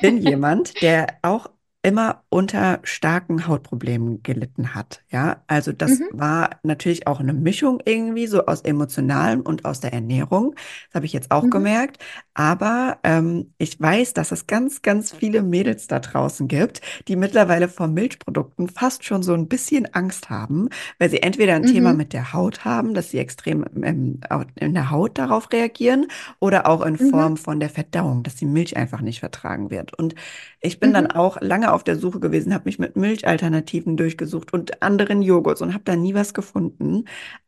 bin 0.00 0.18
jemand, 0.18 0.80
der 0.82 1.18
auch 1.22 1.50
immer 1.86 2.24
unter 2.30 2.80
starken 2.82 3.46
Hautproblemen 3.46 4.24
gelitten 4.24 4.74
hat. 4.74 5.04
Ja, 5.08 5.44
also 5.46 5.70
das 5.70 6.00
mhm. 6.00 6.08
war 6.10 6.58
natürlich 6.64 7.06
auch 7.06 7.20
eine 7.20 7.32
Mischung 7.32 7.80
irgendwie 7.84 8.26
so 8.26 8.46
aus 8.46 8.62
emotionalem 8.62 9.42
und 9.42 9.64
aus 9.64 9.78
der 9.78 9.92
Ernährung. 9.92 10.56
Das 10.88 10.96
habe 10.96 11.06
ich 11.06 11.12
jetzt 11.12 11.30
auch 11.30 11.44
mhm. 11.44 11.50
gemerkt. 11.50 12.02
Aber 12.34 12.98
ähm, 13.04 13.54
ich 13.56 13.80
weiß, 13.80 14.14
dass 14.14 14.32
es 14.32 14.48
ganz, 14.48 14.82
ganz 14.82 15.12
viele 15.12 15.42
Mädels 15.42 15.86
da 15.86 16.00
draußen 16.00 16.48
gibt, 16.48 16.80
die 17.06 17.14
mittlerweile 17.14 17.68
vor 17.68 17.86
Milchprodukten 17.86 18.68
fast 18.68 19.04
schon 19.04 19.22
so 19.22 19.32
ein 19.34 19.46
bisschen 19.46 19.94
Angst 19.94 20.28
haben, 20.28 20.68
weil 20.98 21.08
sie 21.08 21.22
entweder 21.22 21.54
ein 21.54 21.62
mhm. 21.62 21.72
Thema 21.72 21.92
mit 21.92 22.12
der 22.12 22.32
Haut 22.32 22.64
haben, 22.64 22.94
dass 22.94 23.10
sie 23.10 23.18
extrem 23.18 23.64
ähm, 23.80 24.20
in 24.56 24.74
der 24.74 24.90
Haut 24.90 25.18
darauf 25.18 25.52
reagieren, 25.52 26.08
oder 26.40 26.66
auch 26.66 26.84
in 26.84 26.94
mhm. 26.94 27.10
Form 27.10 27.36
von 27.36 27.60
der 27.60 27.70
Verdauung, 27.70 28.24
dass 28.24 28.34
die 28.34 28.44
Milch 28.44 28.76
einfach 28.76 29.00
nicht 29.00 29.20
vertragen 29.20 29.70
wird. 29.70 29.96
Und 29.96 30.16
ich 30.60 30.80
bin 30.80 30.92
dann 30.92 31.04
mhm. 31.04 31.10
auch 31.12 31.40
lange 31.40 31.72
auf 31.76 31.84
der 31.84 31.98
Suche 31.98 32.20
gewesen, 32.20 32.52
habe 32.54 32.64
mich 32.66 32.78
mit 32.78 32.96
Milchalternativen 32.96 33.96
durchgesucht 33.96 34.52
und 34.52 34.82
anderen 34.82 35.22
Joghurts 35.22 35.62
und 35.62 35.74
habe 35.74 35.84
da 35.84 35.94
nie 35.96 36.14
was 36.14 36.34
gefunden. 36.34 37.04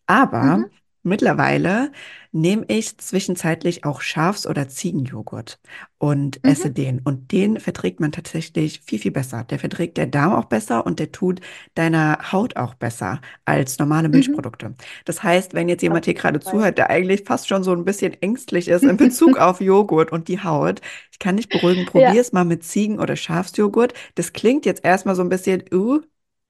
Aber 0.07 0.59
mhm. 0.59 0.67
Mittlerweile 1.03 1.93
nehme 2.33 2.65
ich 2.69 2.99
zwischenzeitlich 2.99 3.85
auch 3.85 4.01
Schafs- 4.03 4.47
oder 4.47 4.69
Ziegenjoghurt 4.69 5.59
und 5.97 6.43
mhm. 6.43 6.51
esse 6.51 6.71
den. 6.71 7.01
Und 7.01 7.33
den 7.33 7.59
verträgt 7.59 8.01
man 8.01 8.13
tatsächlich 8.13 8.81
viel, 8.85 8.99
viel 8.99 9.11
besser. 9.11 9.45
Der 9.45 9.59
verträgt 9.59 9.97
der 9.97 10.07
Darm 10.07 10.33
auch 10.35 10.45
besser 10.45 10.85
und 10.85 10.99
der 10.99 11.11
tut 11.11 11.41
deiner 11.75 12.33
Haut 12.33 12.57
auch 12.57 12.75
besser 12.75 13.21
als 13.45 13.79
normale 13.79 14.09
mhm. 14.09 14.15
Milchprodukte. 14.15 14.71
Mhm. 14.71 14.75
Das 15.05 15.23
heißt, 15.23 15.55
wenn 15.55 15.69
jetzt 15.69 15.83
jemand 15.83 16.05
hier 16.05 16.15
gerade 16.15 16.41
zuhört, 16.41 16.79
der 16.79 16.91
eigentlich 16.91 17.25
fast 17.25 17.49
schon 17.49 17.63
so 17.63 17.73
ein 17.73 17.85
bisschen 17.85 18.13
ängstlich 18.21 18.69
ist 18.69 18.85
in 18.85 18.97
Bezug 18.99 19.39
auf 19.39 19.61
Joghurt 19.61 20.13
und 20.13 20.29
die 20.29 20.43
Haut, 20.43 20.81
ich 21.13 21.19
kann 21.19 21.37
dich 21.37 21.49
beruhigen, 21.49 21.87
probier 21.87 22.15
ja. 22.15 22.21
es 22.21 22.33
mal 22.33 22.45
mit 22.45 22.63
Ziegen- 22.63 23.01
oder 23.01 23.17
Schafsjoghurt. 23.17 23.95
Das 24.15 24.33
klingt 24.33 24.67
jetzt 24.67 24.85
erstmal 24.85 25.15
so 25.15 25.23
ein 25.23 25.29
bisschen, 25.29 25.65
uh, 25.73 26.01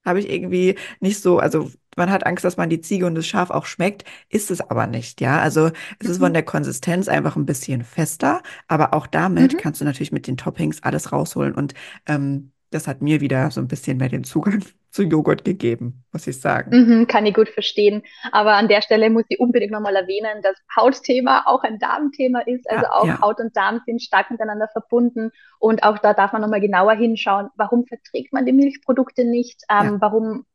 habe 0.04 0.20
ich 0.20 0.30
irgendwie 0.30 0.76
nicht 1.00 1.20
so, 1.20 1.38
also 1.38 1.70
man 1.98 2.10
hat 2.10 2.26
Angst, 2.26 2.44
dass 2.44 2.56
man 2.56 2.70
die 2.70 2.80
Ziege 2.80 3.06
und 3.06 3.14
das 3.14 3.26
Schaf 3.26 3.50
auch 3.50 3.66
schmeckt, 3.66 4.04
ist 4.30 4.50
es 4.50 4.60
aber 4.60 4.86
nicht, 4.86 5.20
ja. 5.20 5.38
Also 5.40 5.70
es 5.98 6.08
ist 6.08 6.18
von 6.18 6.30
mhm. 6.30 6.34
der 6.34 6.44
Konsistenz 6.44 7.08
einfach 7.08 7.36
ein 7.36 7.46
bisschen 7.46 7.84
fester, 7.84 8.42
aber 8.68 8.94
auch 8.94 9.06
damit 9.06 9.54
mhm. 9.54 9.58
kannst 9.58 9.80
du 9.80 9.84
natürlich 9.84 10.12
mit 10.12 10.26
den 10.26 10.36
Toppings 10.36 10.82
alles 10.82 11.12
rausholen 11.12 11.54
und 11.54 11.74
ähm, 12.06 12.52
das 12.70 12.86
hat 12.86 13.00
mir 13.02 13.20
wieder 13.20 13.50
so 13.50 13.60
ein 13.60 13.68
bisschen 13.68 13.96
mehr 13.96 14.08
den 14.08 14.24
Zugang 14.24 14.62
zu 14.90 15.02
Joghurt 15.02 15.44
gegeben, 15.44 16.04
muss 16.12 16.26
ich 16.26 16.40
sagen. 16.40 16.70
Mhm, 16.70 17.06
kann 17.06 17.26
ich 17.26 17.34
gut 17.34 17.48
verstehen. 17.48 18.02
Aber 18.32 18.54
an 18.54 18.68
der 18.68 18.82
Stelle 18.82 19.10
muss 19.10 19.24
ich 19.28 19.38
unbedingt 19.38 19.72
nochmal 19.72 19.94
erwähnen, 19.96 20.42
dass 20.42 20.56
Hautthema 20.76 21.44
auch 21.46 21.62
ein 21.62 21.78
Darmthema 21.78 22.40
ist. 22.40 22.68
Also 22.70 22.84
ja, 22.84 22.92
auch 22.92 23.06
ja. 23.06 23.20
Haut 23.20 23.40
und 23.40 23.56
Darm 23.56 23.80
sind 23.86 24.02
stark 24.02 24.30
miteinander 24.30 24.68
verbunden. 24.68 25.30
Und 25.58 25.82
auch 25.82 25.98
da 25.98 26.14
darf 26.14 26.32
man 26.32 26.42
nochmal 26.42 26.60
genauer 26.60 26.94
hinschauen, 26.94 27.48
warum 27.56 27.86
verträgt 27.86 28.32
man 28.32 28.46
die 28.46 28.52
Milchprodukte 28.52 29.24
nicht? 29.24 29.62
Ähm, 29.70 29.94
ja. 29.94 29.96
Warum 30.00 30.46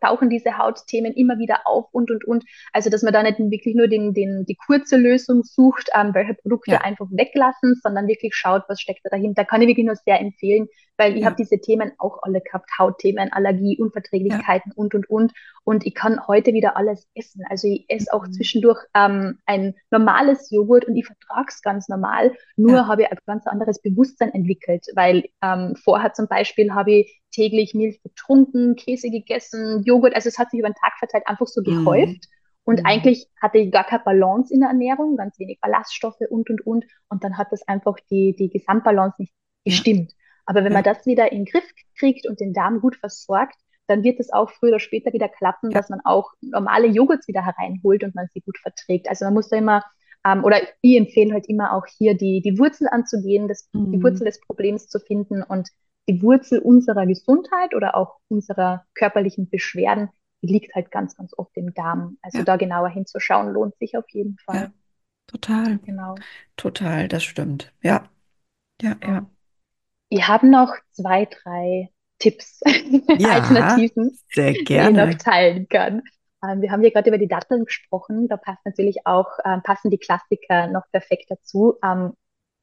tauchen 0.00 0.30
diese 0.30 0.58
Hautthemen 0.58 1.12
immer 1.12 1.38
wieder 1.38 1.60
auf 1.64 1.86
und 1.92 2.10
und 2.10 2.24
und. 2.24 2.44
Also 2.72 2.90
dass 2.90 3.02
man 3.02 3.12
da 3.12 3.22
nicht 3.22 3.38
wirklich 3.38 3.74
nur 3.74 3.88
den, 3.88 4.14
den, 4.14 4.44
die 4.46 4.56
kurze 4.66 4.96
Lösung 4.96 5.42
sucht, 5.42 5.88
ähm, 5.94 6.14
welche 6.14 6.34
Produkte 6.34 6.72
ja. 6.72 6.80
einfach 6.80 7.06
weglassen, 7.10 7.78
sondern 7.82 8.08
wirklich 8.08 8.34
schaut, 8.34 8.64
was 8.68 8.80
steckt 8.80 9.00
da 9.04 9.10
dahinter. 9.10 9.44
Kann 9.44 9.62
ich 9.62 9.68
wirklich 9.68 9.86
nur 9.86 9.96
sehr 9.96 10.20
empfehlen, 10.20 10.68
weil 10.96 11.14
ich 11.14 11.20
ja. 11.20 11.26
habe 11.26 11.36
diese 11.36 11.60
Themen 11.60 11.92
auch 11.98 12.22
alle 12.22 12.40
gehabt, 12.40 12.70
Hautthemen, 12.78 13.32
Allergie, 13.32 13.78
Unverträglichkeiten 13.78 14.72
ja. 14.74 14.76
und 14.76 14.94
und 14.94 15.10
und. 15.10 15.32
Und 15.64 15.84
ich 15.84 15.94
kann 15.94 16.26
heute 16.26 16.52
wieder 16.52 16.76
alles 16.76 17.08
essen. 17.14 17.42
Also 17.48 17.68
ich 17.68 17.84
esse 17.88 18.12
auch 18.12 18.26
mhm. 18.26 18.32
zwischendurch 18.32 18.78
ähm, 18.94 19.38
ein 19.46 19.74
normales 19.90 20.50
Joghurt 20.50 20.84
und 20.84 20.96
ich 20.96 21.06
vertrage 21.06 21.48
es 21.48 21.60
ganz 21.60 21.88
normal. 21.88 22.32
Nur 22.56 22.86
habe 22.86 23.02
ich 23.02 23.10
ein 23.10 23.18
ganz 23.26 23.46
anderes 23.46 23.80
Bewusstsein 23.82 24.32
entwickelt, 24.32 24.86
weil 24.94 25.24
ähm, 25.42 25.74
vorher 25.82 26.12
zum 26.12 26.28
Beispiel 26.28 26.72
habe 26.72 26.92
ich 26.92 27.25
täglich 27.36 27.74
Milch 27.74 28.02
getrunken, 28.02 28.76
Käse 28.76 29.10
gegessen, 29.10 29.82
Joghurt. 29.84 30.14
Also 30.14 30.28
es 30.28 30.38
hat 30.38 30.50
sich 30.50 30.58
über 30.58 30.70
den 30.70 30.74
Tag 30.74 30.94
verteilt 30.98 31.26
einfach 31.26 31.46
so 31.46 31.62
gehäuft. 31.62 32.24
Mhm. 32.24 32.36
Und 32.64 32.80
mhm. 32.80 32.86
eigentlich 32.86 33.28
hatte 33.40 33.58
ich 33.58 33.70
gar 33.70 33.84
keine 33.84 34.02
Balance 34.02 34.52
in 34.52 34.60
der 34.60 34.70
Ernährung, 34.70 35.16
ganz 35.16 35.38
wenig 35.38 35.60
Ballaststoffe 35.60 36.20
und, 36.30 36.50
und, 36.50 36.66
und. 36.66 36.84
Und 37.08 37.22
dann 37.22 37.38
hat 37.38 37.52
das 37.52 37.66
einfach 37.68 37.96
die, 38.10 38.34
die 38.34 38.48
Gesamtbalance 38.48 39.22
nicht 39.22 39.32
gestimmt. 39.64 40.10
Ja. 40.10 40.16
Aber 40.46 40.64
wenn 40.64 40.72
ja. 40.72 40.78
man 40.78 40.84
das 40.84 41.06
wieder 41.06 41.30
in 41.30 41.44
den 41.44 41.44
Griff 41.44 41.68
kriegt 41.98 42.26
und 42.26 42.40
den 42.40 42.54
Darm 42.54 42.80
gut 42.80 42.96
versorgt, 42.96 43.56
dann 43.86 44.02
wird 44.02 44.18
es 44.18 44.32
auch 44.32 44.50
früher 44.50 44.70
oder 44.70 44.80
später 44.80 45.12
wieder 45.12 45.28
klappen, 45.28 45.70
ja. 45.70 45.78
dass 45.78 45.90
man 45.90 46.00
auch 46.04 46.32
normale 46.40 46.88
Joghurts 46.88 47.28
wieder 47.28 47.44
hereinholt 47.44 48.02
und 48.02 48.14
man 48.14 48.26
sie 48.32 48.40
gut 48.40 48.58
verträgt. 48.58 49.08
Also 49.08 49.26
man 49.26 49.34
muss 49.34 49.48
da 49.48 49.56
immer, 49.56 49.84
ähm, 50.24 50.42
oder 50.42 50.60
ich 50.80 50.96
empfehle 50.96 51.34
halt 51.34 51.48
immer 51.48 51.72
auch 51.72 51.86
hier 51.86 52.16
die, 52.16 52.40
die 52.42 52.58
Wurzel 52.58 52.88
anzugehen, 52.90 53.46
das, 53.46 53.68
mhm. 53.72 53.92
die 53.92 54.02
Wurzel 54.02 54.24
des 54.24 54.40
Problems 54.40 54.88
zu 54.88 54.98
finden 54.98 55.42
und 55.42 55.68
die 56.08 56.22
Wurzel 56.22 56.58
unserer 56.58 57.06
Gesundheit 57.06 57.74
oder 57.74 57.96
auch 57.96 58.18
unserer 58.28 58.84
körperlichen 58.94 59.48
Beschwerden, 59.48 60.10
die 60.42 60.52
liegt 60.52 60.74
halt 60.74 60.90
ganz, 60.90 61.16
ganz 61.16 61.32
oft 61.36 61.56
im 61.56 61.74
Darm. 61.74 62.18
Also 62.22 62.38
ja. 62.38 62.44
da 62.44 62.56
genauer 62.56 62.88
hinzuschauen, 62.88 63.52
lohnt 63.52 63.76
sich 63.76 63.96
auf 63.96 64.08
jeden 64.10 64.36
Fall. 64.38 64.56
Ja, 64.56 64.72
total. 65.26 65.78
Genau. 65.78 66.14
Total, 66.56 67.08
das 67.08 67.24
stimmt. 67.24 67.72
Ja. 67.82 68.08
Ja, 68.80 68.96
ja. 69.02 69.26
Wir 70.10 70.28
haben 70.28 70.50
noch 70.50 70.74
zwei, 70.92 71.24
drei 71.24 71.90
Tipps, 72.18 72.60
ja, 73.18 73.30
Alternativen, 73.30 74.16
sehr 74.32 74.52
gerne. 74.52 75.06
die 75.06 75.10
ich 75.10 75.16
noch 75.16 75.22
teilen 75.22 75.68
kann. 75.68 76.02
Ähm, 76.44 76.62
wir 76.62 76.70
haben 76.70 76.82
ja 76.82 76.90
gerade 76.90 77.08
über 77.08 77.18
die 77.18 77.28
Datteln 77.28 77.64
gesprochen. 77.64 78.28
Da 78.28 78.36
passt 78.36 78.64
natürlich 78.64 79.06
auch, 79.06 79.30
ähm, 79.44 79.62
passen 79.62 79.90
die 79.90 79.98
Klassiker 79.98 80.68
noch 80.68 80.84
perfekt 80.92 81.26
dazu. 81.28 81.76
Ähm, 81.82 82.12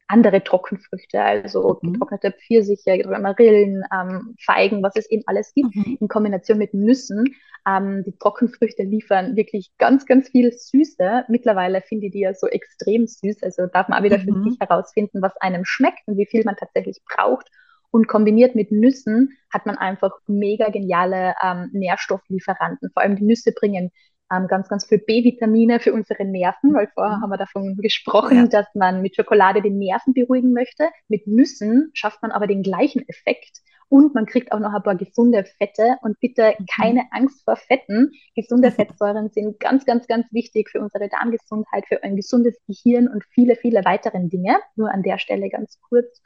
andere 0.07 0.43
Trockenfrüchte, 0.43 1.21
also 1.21 1.79
mhm. 1.81 1.93
getrocknete 1.93 2.31
Pfirsiche, 2.31 3.03
Marillen, 3.07 3.83
ähm, 3.93 4.35
Feigen, 4.39 4.83
was 4.83 4.95
es 4.95 5.09
eben 5.09 5.23
alles 5.25 5.53
gibt, 5.53 5.75
mhm. 5.75 5.97
in 5.99 6.07
Kombination 6.07 6.57
mit 6.57 6.73
Nüssen. 6.73 7.35
Ähm, 7.67 8.03
die 8.05 8.17
Trockenfrüchte 8.17 8.83
liefern 8.83 9.35
wirklich 9.35 9.71
ganz, 9.77 10.05
ganz 10.05 10.29
viel 10.29 10.51
Süße. 10.51 11.25
Mittlerweile 11.29 11.81
finde 11.81 12.07
ich 12.07 12.11
die 12.11 12.19
ja 12.21 12.33
so 12.33 12.47
extrem 12.47 13.07
süß, 13.07 13.43
also 13.43 13.67
darf 13.67 13.87
man 13.87 13.99
auch 13.99 14.03
wieder 14.03 14.17
mhm. 14.17 14.43
für 14.43 14.49
sich 14.49 14.59
herausfinden, 14.59 15.21
was 15.21 15.35
einem 15.37 15.65
schmeckt 15.65 16.01
und 16.05 16.17
wie 16.17 16.25
viel 16.25 16.43
man 16.43 16.55
tatsächlich 16.55 17.01
braucht. 17.05 17.49
Und 17.91 18.07
kombiniert 18.07 18.55
mit 18.55 18.71
Nüssen 18.71 19.37
hat 19.51 19.67
man 19.67 19.77
einfach 19.77 20.11
mega 20.25 20.69
geniale 20.69 21.35
ähm, 21.43 21.69
Nährstofflieferanten. 21.73 22.89
Vor 22.91 23.03
allem 23.03 23.15
die 23.15 23.23
Nüsse 23.23 23.51
bringen 23.51 23.91
ähm, 24.35 24.47
ganz, 24.47 24.69
ganz 24.69 24.85
viel 24.85 24.99
B-Vitamine 24.99 25.79
für 25.79 25.93
unsere 25.93 26.25
Nerven, 26.25 26.73
weil 26.73 26.87
vorher 26.93 27.17
mhm. 27.17 27.21
haben 27.21 27.29
wir 27.29 27.37
davon 27.37 27.75
gesprochen, 27.77 28.37
ja. 28.37 28.47
dass 28.47 28.67
man 28.73 29.01
mit 29.01 29.15
Schokolade 29.15 29.61
die 29.61 29.69
Nerven 29.69 30.13
beruhigen 30.13 30.53
möchte. 30.53 30.89
Mit 31.07 31.27
Nüssen 31.27 31.91
schafft 31.93 32.21
man 32.21 32.31
aber 32.31 32.47
den 32.47 32.63
gleichen 32.63 33.07
Effekt 33.07 33.61
und 33.93 34.15
man 34.15 34.25
kriegt 34.25 34.51
auch 34.51 34.59
noch 34.59 34.73
ein 34.73 34.81
paar 34.81 34.95
gesunde 34.95 35.43
Fette 35.43 35.97
und 36.01 36.19
bitte 36.19 36.55
mhm. 36.57 36.65
keine 36.65 37.03
Angst 37.11 37.43
vor 37.45 37.55
Fetten. 37.55 38.11
Gesunde 38.35 38.71
Fettsäuren 38.71 39.29
sind 39.29 39.59
ganz, 39.59 39.85
ganz, 39.85 40.07
ganz 40.07 40.25
wichtig 40.31 40.69
für 40.71 40.81
unsere 40.81 41.09
Darmgesundheit, 41.09 41.85
für 41.87 42.03
ein 42.03 42.15
gesundes 42.15 42.57
Gehirn 42.65 43.07
und 43.07 43.23
viele, 43.25 43.55
viele 43.55 43.85
weitere 43.85 44.19
Dinge. 44.27 44.57
Nur 44.75 44.91
an 44.91 45.03
der 45.03 45.19
Stelle 45.19 45.49
ganz 45.49 45.79
kurz. 45.79 46.21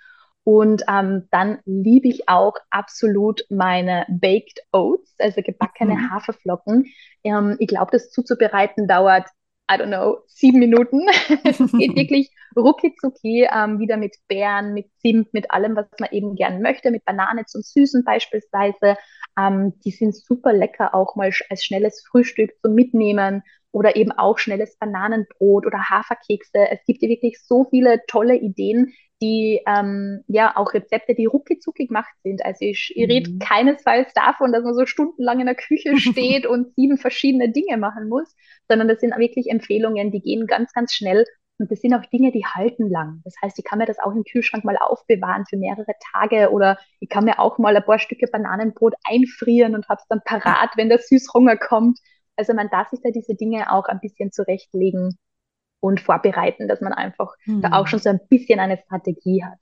Und 0.48 0.84
ähm, 0.88 1.28
dann 1.30 1.60
liebe 1.66 2.08
ich 2.08 2.30
auch 2.30 2.54
absolut 2.70 3.42
meine 3.50 4.06
Baked 4.08 4.62
Oats, 4.72 5.14
also 5.20 5.42
gebackene 5.42 5.96
mhm. 5.96 6.10
Haferflocken. 6.10 6.86
Ähm, 7.26 7.58
ich 7.60 7.68
glaube, 7.68 7.92
das 7.92 8.12
zuzubereiten 8.12 8.88
dauert, 8.88 9.28
I 9.70 9.74
don't 9.74 9.88
know, 9.88 10.20
sieben 10.28 10.60
Minuten. 10.60 11.06
es 11.44 11.58
geht 11.58 11.68
wirklich 11.98 12.32
rucki 12.56 12.96
zucki, 12.96 13.46
ähm, 13.54 13.80
wieder 13.80 13.98
mit 13.98 14.16
Beeren, 14.30 14.74
mit 14.74 14.86
Zimt, 15.02 15.34
mit 15.34 15.52
allem, 15.52 15.76
was 15.76 15.88
man 16.00 16.12
eben 16.14 16.36
gern 16.36 16.62
möchte, 16.62 16.92
mit 16.92 17.04
Banane 17.04 17.44
zum 17.44 17.62
Süßen 17.62 18.06
beispielsweise. 18.06 18.96
Ähm, 19.38 19.74
die 19.84 19.92
sind 19.92 20.16
super 20.16 20.54
lecker 20.54 20.96
auch 20.96 21.18
mal 21.18 21.30
als 21.50 21.66
schnelles 21.66 22.06
Frühstück 22.10 22.52
zum 22.62 22.74
Mitnehmen 22.74 23.44
oder 23.74 23.98
eben 23.98 24.14
auch 24.14 24.38
schnelles 24.38 24.78
Bananenbrot 24.78 25.66
oder 25.66 25.90
Haferkekse. 25.90 26.70
Es 26.72 26.80
gibt 26.86 27.02
ja 27.02 27.10
wirklich 27.10 27.38
so 27.44 27.66
viele 27.70 28.02
tolle 28.08 28.38
Ideen, 28.38 28.94
die 29.22 29.62
ähm, 29.66 30.24
ja 30.28 30.56
auch 30.56 30.74
Rezepte, 30.74 31.16
die 31.16 31.26
rucki 31.26 31.60
gemacht 31.74 32.14
sind. 32.24 32.46
Also 32.46 32.66
ich, 32.66 32.94
ich 32.96 33.10
rede 33.10 33.32
mhm. 33.32 33.40
keinesfalls 33.40 34.14
davon, 34.14 34.52
dass 34.52 34.64
man 34.64 34.76
so 34.76 34.86
stundenlang 34.86 35.40
in 35.40 35.48
der 35.48 35.56
Küche 35.56 35.98
steht 35.98 36.46
und 36.46 36.74
sieben 36.76 36.98
verschiedene 36.98 37.50
Dinge 37.50 37.78
machen 37.78 38.10
muss, 38.10 38.36
sondern 38.68 38.88
das 38.88 39.00
sind 39.00 39.18
wirklich 39.18 39.50
Empfehlungen, 39.50 40.12
die 40.12 40.22
gehen 40.22 40.46
ganz, 40.46 40.72
ganz 40.74 40.94
schnell. 40.94 41.26
Und 41.60 41.72
das 41.72 41.82
sind 41.82 41.96
auch 41.96 42.06
Dinge, 42.06 42.32
die 42.32 42.46
halten 42.46 42.88
lang. 42.88 43.22
Das 43.24 43.34
heißt, 43.42 43.58
ich 43.58 43.66
kann 43.66 43.80
mir 43.80 43.88
das 43.88 43.98
auch 43.98 44.12
im 44.12 44.24
Kühlschrank 44.24 44.64
mal 44.64 44.78
aufbewahren 44.78 45.46
für 45.50 45.58
mehrere 45.58 45.94
Tage 46.14 46.52
oder 46.52 46.78
ich 47.00 47.10
kann 47.10 47.26
mir 47.26 47.40
auch 47.40 47.58
mal 47.58 47.76
ein 47.76 47.84
paar 47.84 47.98
Stücke 47.98 48.28
Bananenbrot 48.32 48.94
einfrieren 49.04 49.74
und 49.74 49.90
habe 49.90 50.00
es 50.00 50.08
dann 50.08 50.22
parat, 50.24 50.70
wenn 50.76 50.90
der 50.90 51.00
Süßhunger 51.00 51.58
kommt. 51.58 51.98
Also 52.36 52.54
man 52.54 52.70
darf 52.70 52.90
sich 52.90 53.00
da 53.04 53.10
diese 53.10 53.34
Dinge 53.34 53.74
auch 53.74 53.86
ein 53.86 54.00
bisschen 54.00 54.32
zurechtlegen 54.32 55.18
und 55.80 56.02
vorbereiten, 56.02 56.68
dass 56.68 56.82
man 56.82 56.94
einfach 56.94 57.36
mhm. 57.46 57.62
da 57.62 57.74
auch 57.74 57.82
hm. 57.82 57.88
schon 57.88 58.00
so 58.00 58.10
ein 58.10 58.20
bisschen 58.30 58.60
eine 58.60 58.78
Strategie 58.78 59.44
hat. 59.44 59.60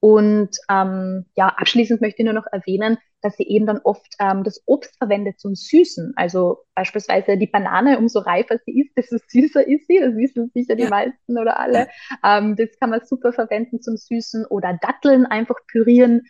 Und 0.00 0.50
ähm, 0.70 1.24
ja, 1.34 1.48
abschließend 1.48 2.00
möchte 2.00 2.22
ich 2.22 2.26
nur 2.26 2.34
noch 2.34 2.46
erwähnen, 2.52 2.98
dass 3.22 3.36
sie 3.36 3.48
eben 3.48 3.66
dann 3.66 3.80
oft 3.82 4.14
ähm, 4.20 4.44
das 4.44 4.62
Obst 4.66 4.96
verwendet 4.98 5.40
zum 5.40 5.54
Süßen. 5.54 6.12
Also 6.16 6.58
beispielsweise 6.74 7.36
die 7.36 7.46
Banane, 7.46 7.98
umso 7.98 8.20
reifer 8.20 8.58
sie 8.64 8.80
ist, 8.80 8.96
desto 8.96 9.16
süßer 9.28 9.66
ist 9.66 9.86
sie. 9.88 9.98
Das 9.98 10.14
wissen 10.14 10.50
sicher 10.54 10.76
die 10.76 10.84
ja. 10.84 10.90
meisten 10.90 11.38
oder 11.38 11.58
alle. 11.58 11.88
Ähm, 12.24 12.56
das 12.56 12.68
kann 12.78 12.90
man 12.90 13.00
super 13.04 13.32
verwenden 13.32 13.80
zum 13.80 13.96
Süßen 13.96 14.46
oder 14.46 14.78
Datteln 14.80 15.26
einfach 15.26 15.56
pürieren 15.66 16.22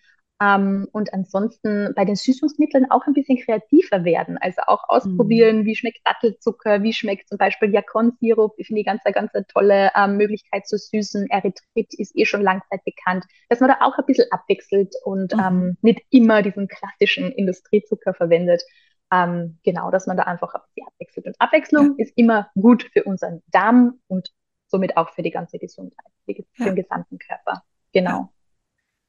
ähm, 0.43 0.87
und 0.93 1.14
ansonsten 1.14 1.95
bei 1.97 2.05
den 2.05 2.16
Süßungsmitteln 2.16 2.91
auch 2.91 3.07
ein 3.07 3.14
bisschen 3.14 3.39
kreativer 3.39 4.05
werden. 4.05 4.37
Also 4.39 4.61
auch 4.66 4.84
ausprobieren, 4.89 5.61
mhm. 5.61 5.64
wie 5.64 5.76
schmeckt 5.76 6.01
Dattelzucker, 6.05 6.82
wie 6.82 6.93
schmeckt 6.93 7.28
zum 7.28 7.39
Beispiel 7.39 7.72
Jakon-Sirup. 7.72 8.55
Ich 8.59 8.66
finde 8.66 8.80
die 8.80 8.84
ganz, 8.84 9.03
ganz 9.05 9.32
tolle 9.49 9.91
ähm, 9.97 10.18
Möglichkeit 10.18 10.66
zu 10.66 10.76
süßen. 10.76 11.30
Erythrit 11.30 11.95
ist 11.95 12.14
eh 12.16 12.26
schon 12.26 12.43
langzeit 12.43 12.84
bekannt. 12.84 13.24
Dass 13.49 13.61
man 13.61 13.70
da 13.70 13.78
auch 13.80 13.97
ein 13.97 14.05
bisschen 14.05 14.30
abwechselt 14.30 14.95
und 15.05 15.34
mhm. 15.34 15.41
ähm, 15.41 15.76
nicht 15.80 16.03
immer 16.11 16.43
diesen 16.43 16.68
klassischen 16.68 17.32
Industriezucker 17.32 18.12
verwendet. 18.12 18.62
Ähm, 19.11 19.59
genau, 19.64 19.91
dass 19.91 20.07
man 20.07 20.18
da 20.18 20.24
einfach 20.24 20.55
ein 20.55 20.61
bisschen 20.74 20.89
abwechselt. 20.89 21.26
Und 21.26 21.37
Abwechslung 21.39 21.95
ja. 21.97 22.05
ist 22.05 22.12
immer 22.16 22.51
gut 22.55 22.91
für 22.93 23.05
unseren 23.05 23.43
Darm 23.47 24.01
und 24.07 24.32
somit 24.66 24.99
auch 24.99 25.11
für 25.14 25.22
die 25.22 25.30
ganze 25.30 25.59
Gesundheit, 25.59 26.07
für 26.26 26.34
ja. 26.59 26.66
den 26.66 26.76
gesamten 26.76 27.18
Körper. 27.18 27.62
Genau. 27.93 28.11
Ja. 28.11 28.30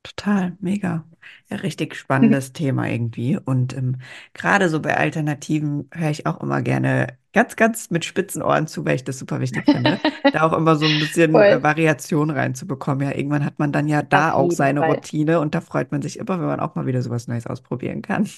Total, 0.03 0.55
mega. 0.61 1.05
Ja, 1.49 1.57
richtig 1.57 1.95
spannendes 1.95 2.53
Thema 2.53 2.87
irgendwie. 2.87 3.37
Und 3.37 3.75
ähm, 3.75 3.97
gerade 4.33 4.69
so 4.69 4.79
bei 4.81 4.95
Alternativen 4.95 5.89
höre 5.93 6.09
ich 6.09 6.25
auch 6.25 6.41
immer 6.41 6.61
gerne 6.61 7.17
ganz, 7.33 7.57
ganz 7.57 7.89
mit 7.91 8.05
spitzen 8.05 8.41
Ohren 8.41 8.67
zu, 8.67 8.85
weil 8.85 8.95
ich 8.95 9.03
das 9.03 9.19
super 9.19 9.41
wichtig 9.41 9.65
finde, 9.65 9.99
da 10.31 10.43
auch 10.43 10.53
immer 10.53 10.77
so 10.77 10.85
ein 10.85 10.99
bisschen 10.99 11.35
äh, 11.35 11.61
Variation 11.61 12.29
reinzubekommen. 12.29 13.05
Ja, 13.07 13.15
irgendwann 13.15 13.43
hat 13.43 13.59
man 13.59 13.73
dann 13.73 13.87
ja 13.87 14.01
da 14.01 14.31
Auf 14.31 14.35
auch 14.45 14.51
seine 14.51 14.79
Fall. 14.81 14.91
Routine 14.91 15.39
und 15.41 15.53
da 15.55 15.61
freut 15.61 15.91
man 15.91 16.01
sich 16.01 16.17
immer, 16.19 16.39
wenn 16.39 16.47
man 16.47 16.59
auch 16.61 16.75
mal 16.75 16.85
wieder 16.85 17.01
sowas 17.01 17.27
Neues 17.27 17.45
ausprobieren 17.45 18.01
kann. 18.01 18.29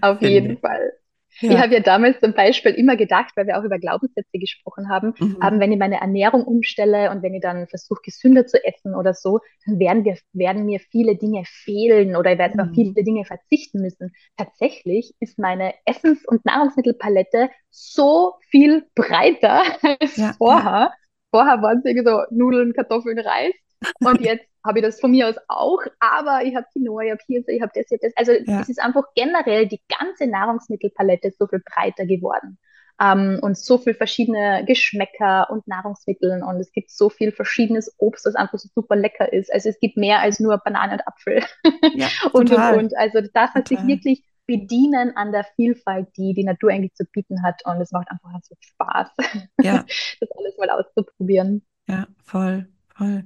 Auf 0.00 0.20
jeden 0.22 0.58
Fall. 0.58 0.92
Ja. 1.40 1.52
Ich 1.52 1.58
habe 1.58 1.74
ja 1.74 1.80
damals 1.80 2.20
zum 2.20 2.34
Beispiel 2.34 2.72
immer 2.72 2.96
gedacht, 2.96 3.32
weil 3.36 3.46
wir 3.46 3.58
auch 3.58 3.64
über 3.64 3.78
Glaubenssätze 3.78 4.38
gesprochen 4.38 4.88
haben, 4.88 5.14
mhm. 5.18 5.38
ähm, 5.42 5.60
wenn 5.60 5.72
ich 5.72 5.78
meine 5.78 6.00
Ernährung 6.00 6.44
umstelle 6.44 7.10
und 7.10 7.22
wenn 7.22 7.34
ich 7.34 7.40
dann 7.40 7.66
versuche, 7.66 8.00
gesünder 8.04 8.46
zu 8.46 8.62
essen 8.64 8.94
oder 8.94 9.14
so, 9.14 9.40
dann 9.66 9.78
werden, 9.78 10.04
wir, 10.04 10.18
werden 10.32 10.66
mir 10.66 10.80
viele 10.80 11.16
Dinge 11.16 11.44
fehlen 11.46 12.16
oder 12.16 12.32
ich 12.32 12.38
werde 12.38 12.54
mhm. 12.54 12.60
auf 12.60 12.74
viele 12.74 13.04
Dinge 13.04 13.24
verzichten 13.24 13.80
müssen. 13.80 14.12
Tatsächlich 14.36 15.14
ist 15.20 15.38
meine 15.38 15.74
Essens- 15.86 16.26
und 16.26 16.44
Nahrungsmittelpalette 16.44 17.50
so 17.70 18.34
viel 18.50 18.86
breiter 18.94 19.62
als 19.82 20.16
ja. 20.16 20.34
vorher. 20.36 20.92
Vorher 21.30 21.62
waren 21.62 21.82
es 21.84 22.04
so 22.04 22.22
Nudeln, 22.30 22.72
Kartoffeln, 22.72 23.18
Reis. 23.18 23.54
Und 24.00 24.20
jetzt 24.20 24.46
habe 24.64 24.78
ich 24.78 24.84
das 24.84 25.00
von 25.00 25.10
mir 25.10 25.28
aus 25.28 25.36
auch, 25.48 25.80
aber 26.00 26.44
ich 26.44 26.54
habe 26.54 26.66
Quinoa, 26.72 27.02
ich 27.02 27.10
habe 27.12 27.22
hier, 27.26 27.48
ich 27.48 27.62
habe 27.62 27.72
das, 27.74 27.86
ich 27.90 27.98
habe 27.98 28.00
das. 28.02 28.12
Also 28.16 28.32
ja. 28.32 28.60
es 28.60 28.68
ist 28.68 28.80
einfach 28.80 29.04
generell 29.14 29.66
die 29.66 29.80
ganze 29.88 30.26
Nahrungsmittelpalette 30.26 31.32
so 31.38 31.46
viel 31.46 31.62
breiter 31.64 32.06
geworden. 32.06 32.58
Um, 33.02 33.06
ähm, 33.06 33.38
und 33.40 33.56
so 33.56 33.78
viel 33.78 33.94
verschiedene 33.94 34.62
Geschmäcker 34.66 35.48
und 35.48 35.66
Nahrungsmittel 35.66 36.42
und 36.42 36.60
es 36.60 36.70
gibt 36.70 36.90
so 36.90 37.08
viel 37.08 37.32
verschiedenes 37.32 37.94
Obst, 37.96 38.26
das 38.26 38.34
einfach 38.34 38.58
so 38.58 38.68
super 38.74 38.94
lecker 38.94 39.32
ist. 39.32 39.50
Also 39.50 39.70
es 39.70 39.80
gibt 39.80 39.96
mehr 39.96 40.18
als 40.18 40.38
nur 40.38 40.58
Banane 40.58 40.92
und 40.92 41.08
Apfel. 41.08 41.42
Ja, 41.94 42.08
und, 42.34 42.50
und, 42.50 42.74
und. 42.76 42.98
Also 42.98 43.22
darf 43.32 43.54
man 43.54 43.64
sich 43.64 43.86
wirklich 43.86 44.22
bedienen 44.44 45.16
an 45.16 45.32
der 45.32 45.44
Vielfalt, 45.56 46.08
die 46.18 46.34
die 46.34 46.44
Natur 46.44 46.72
eigentlich 46.72 46.92
zu 46.92 47.06
bieten 47.06 47.42
hat 47.42 47.62
und 47.64 47.80
es 47.80 47.90
macht 47.90 48.10
einfach 48.10 48.38
so 48.42 48.54
Spaß, 48.58 49.08
ja. 49.62 49.84
das 50.20 50.30
alles 50.36 50.58
mal 50.58 50.68
auszuprobieren. 50.68 51.64
Ja, 51.88 52.06
voll, 52.22 52.68
voll. 52.94 53.24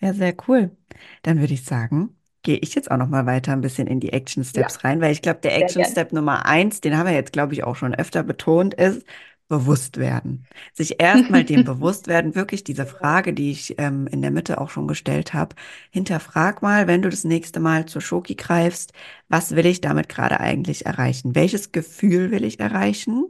Ja, 0.00 0.12
sehr 0.12 0.34
cool. 0.48 0.76
Dann 1.22 1.40
würde 1.40 1.54
ich 1.54 1.64
sagen, 1.64 2.16
gehe 2.42 2.58
ich 2.58 2.74
jetzt 2.74 2.90
auch 2.90 2.96
noch 2.96 3.08
mal 3.08 3.26
weiter 3.26 3.52
ein 3.52 3.60
bisschen 3.60 3.86
in 3.86 4.00
die 4.00 4.12
Action 4.12 4.44
Steps 4.44 4.74
ja, 4.74 4.80
rein, 4.88 5.00
weil 5.00 5.12
ich 5.12 5.22
glaube, 5.22 5.40
der 5.40 5.56
Action 5.56 5.84
Step 5.84 6.12
Nummer 6.12 6.46
eins, 6.46 6.80
den 6.80 6.96
haben 6.96 7.06
wir 7.06 7.14
jetzt, 7.14 7.32
glaube 7.32 7.54
ich, 7.54 7.64
auch 7.64 7.76
schon 7.76 7.94
öfter 7.94 8.22
betont, 8.22 8.74
ist 8.74 9.04
bewusst 9.48 9.96
werden. 9.96 10.46
Sich 10.72 11.00
erstmal 11.00 11.44
dem 11.44 11.64
bewusst 11.64 12.08
werden, 12.08 12.34
wirklich 12.34 12.64
diese 12.64 12.86
Frage, 12.86 13.32
die 13.32 13.50
ich 13.50 13.78
ähm, 13.78 14.06
in 14.08 14.22
der 14.22 14.30
Mitte 14.30 14.60
auch 14.60 14.70
schon 14.70 14.88
gestellt 14.88 15.34
habe, 15.34 15.54
hinterfrag 15.90 16.62
mal, 16.62 16.86
wenn 16.86 17.02
du 17.02 17.08
das 17.08 17.24
nächste 17.24 17.60
Mal 17.60 17.86
zur 17.86 18.02
Schoki 18.02 18.34
greifst, 18.34 18.92
was 19.28 19.54
will 19.54 19.66
ich 19.66 19.80
damit 19.80 20.08
gerade 20.08 20.40
eigentlich 20.40 20.86
erreichen? 20.86 21.34
Welches 21.34 21.72
Gefühl 21.72 22.30
will 22.30 22.44
ich 22.44 22.60
erreichen? 22.60 23.26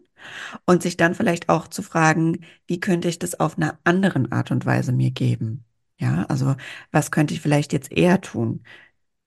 Und 0.66 0.82
sich 0.82 0.96
dann 0.96 1.14
vielleicht 1.14 1.48
auch 1.48 1.68
zu 1.68 1.82
fragen, 1.82 2.40
wie 2.66 2.80
könnte 2.80 3.08
ich 3.08 3.18
das 3.18 3.38
auf 3.38 3.56
einer 3.58 3.78
anderen 3.84 4.32
Art 4.32 4.50
und 4.50 4.66
Weise 4.66 4.92
mir 4.92 5.10
geben? 5.10 5.64
Ja, 5.98 6.24
also 6.28 6.56
was 6.90 7.10
könnte 7.10 7.32
ich 7.34 7.40
vielleicht 7.40 7.72
jetzt 7.72 7.90
eher 7.90 8.20
tun? 8.20 8.62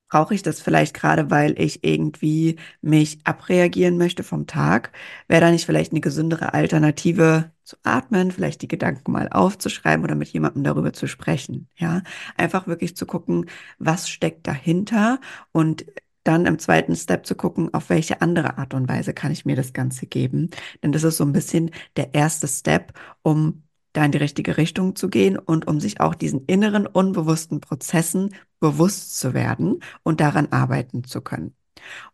Brauche 0.09 0.35
ich 0.35 0.43
das 0.43 0.61
vielleicht 0.61 0.93
gerade, 0.95 1.31
weil 1.31 1.59
ich 1.59 1.83
irgendwie 1.83 2.57
mich 2.81 3.19
abreagieren 3.25 3.97
möchte 3.97 4.23
vom 4.23 4.47
Tag? 4.47 4.91
Wäre 5.27 5.41
da 5.41 5.51
nicht 5.51 5.65
vielleicht 5.65 5.91
eine 5.93 6.01
gesündere 6.01 6.53
Alternative 6.53 7.51
zu 7.63 7.77
atmen, 7.83 8.31
vielleicht 8.31 8.61
die 8.63 8.67
Gedanken 8.69 9.11
mal 9.13 9.29
aufzuschreiben 9.29 10.03
oder 10.05 10.15
mit 10.15 10.29
jemandem 10.29 10.63
darüber 10.63 10.93
zu 10.93 11.07
sprechen? 11.07 11.69
Ja, 11.77 12.03
einfach 12.37 12.67
wirklich 12.67 12.95
zu 12.97 13.05
gucken, 13.07 13.47
was 13.79 14.09
steckt 14.09 14.47
dahinter 14.47 15.19
und 15.53 15.85
dann 16.23 16.45
im 16.45 16.59
zweiten 16.59 16.95
Step 16.95 17.25
zu 17.25 17.35
gucken, 17.35 17.73
auf 17.73 17.89
welche 17.89 18.21
andere 18.21 18.57
Art 18.57 18.73
und 18.75 18.87
Weise 18.89 19.13
kann 19.13 19.31
ich 19.31 19.45
mir 19.45 19.55
das 19.55 19.73
Ganze 19.73 20.07
geben. 20.07 20.49
Denn 20.83 20.91
das 20.91 21.03
ist 21.03 21.17
so 21.17 21.25
ein 21.25 21.33
bisschen 21.33 21.71
der 21.97 22.13
erste 22.15 22.47
Step, 22.47 22.93
um 23.23 23.63
da 23.99 24.05
in 24.05 24.13
die 24.13 24.17
richtige 24.17 24.55
Richtung 24.57 24.95
zu 24.95 25.09
gehen 25.09 25.37
und 25.37 25.67
um 25.67 25.81
sich 25.81 25.99
auch 25.99 26.15
diesen 26.15 26.45
inneren 26.45 26.87
unbewussten 26.87 27.59
Prozessen 27.59 28.33
bewusst 28.61 29.19
zu 29.19 29.33
werden 29.33 29.81
und 30.03 30.21
daran 30.21 30.47
arbeiten 30.51 31.03
zu 31.03 31.21
können. 31.21 31.53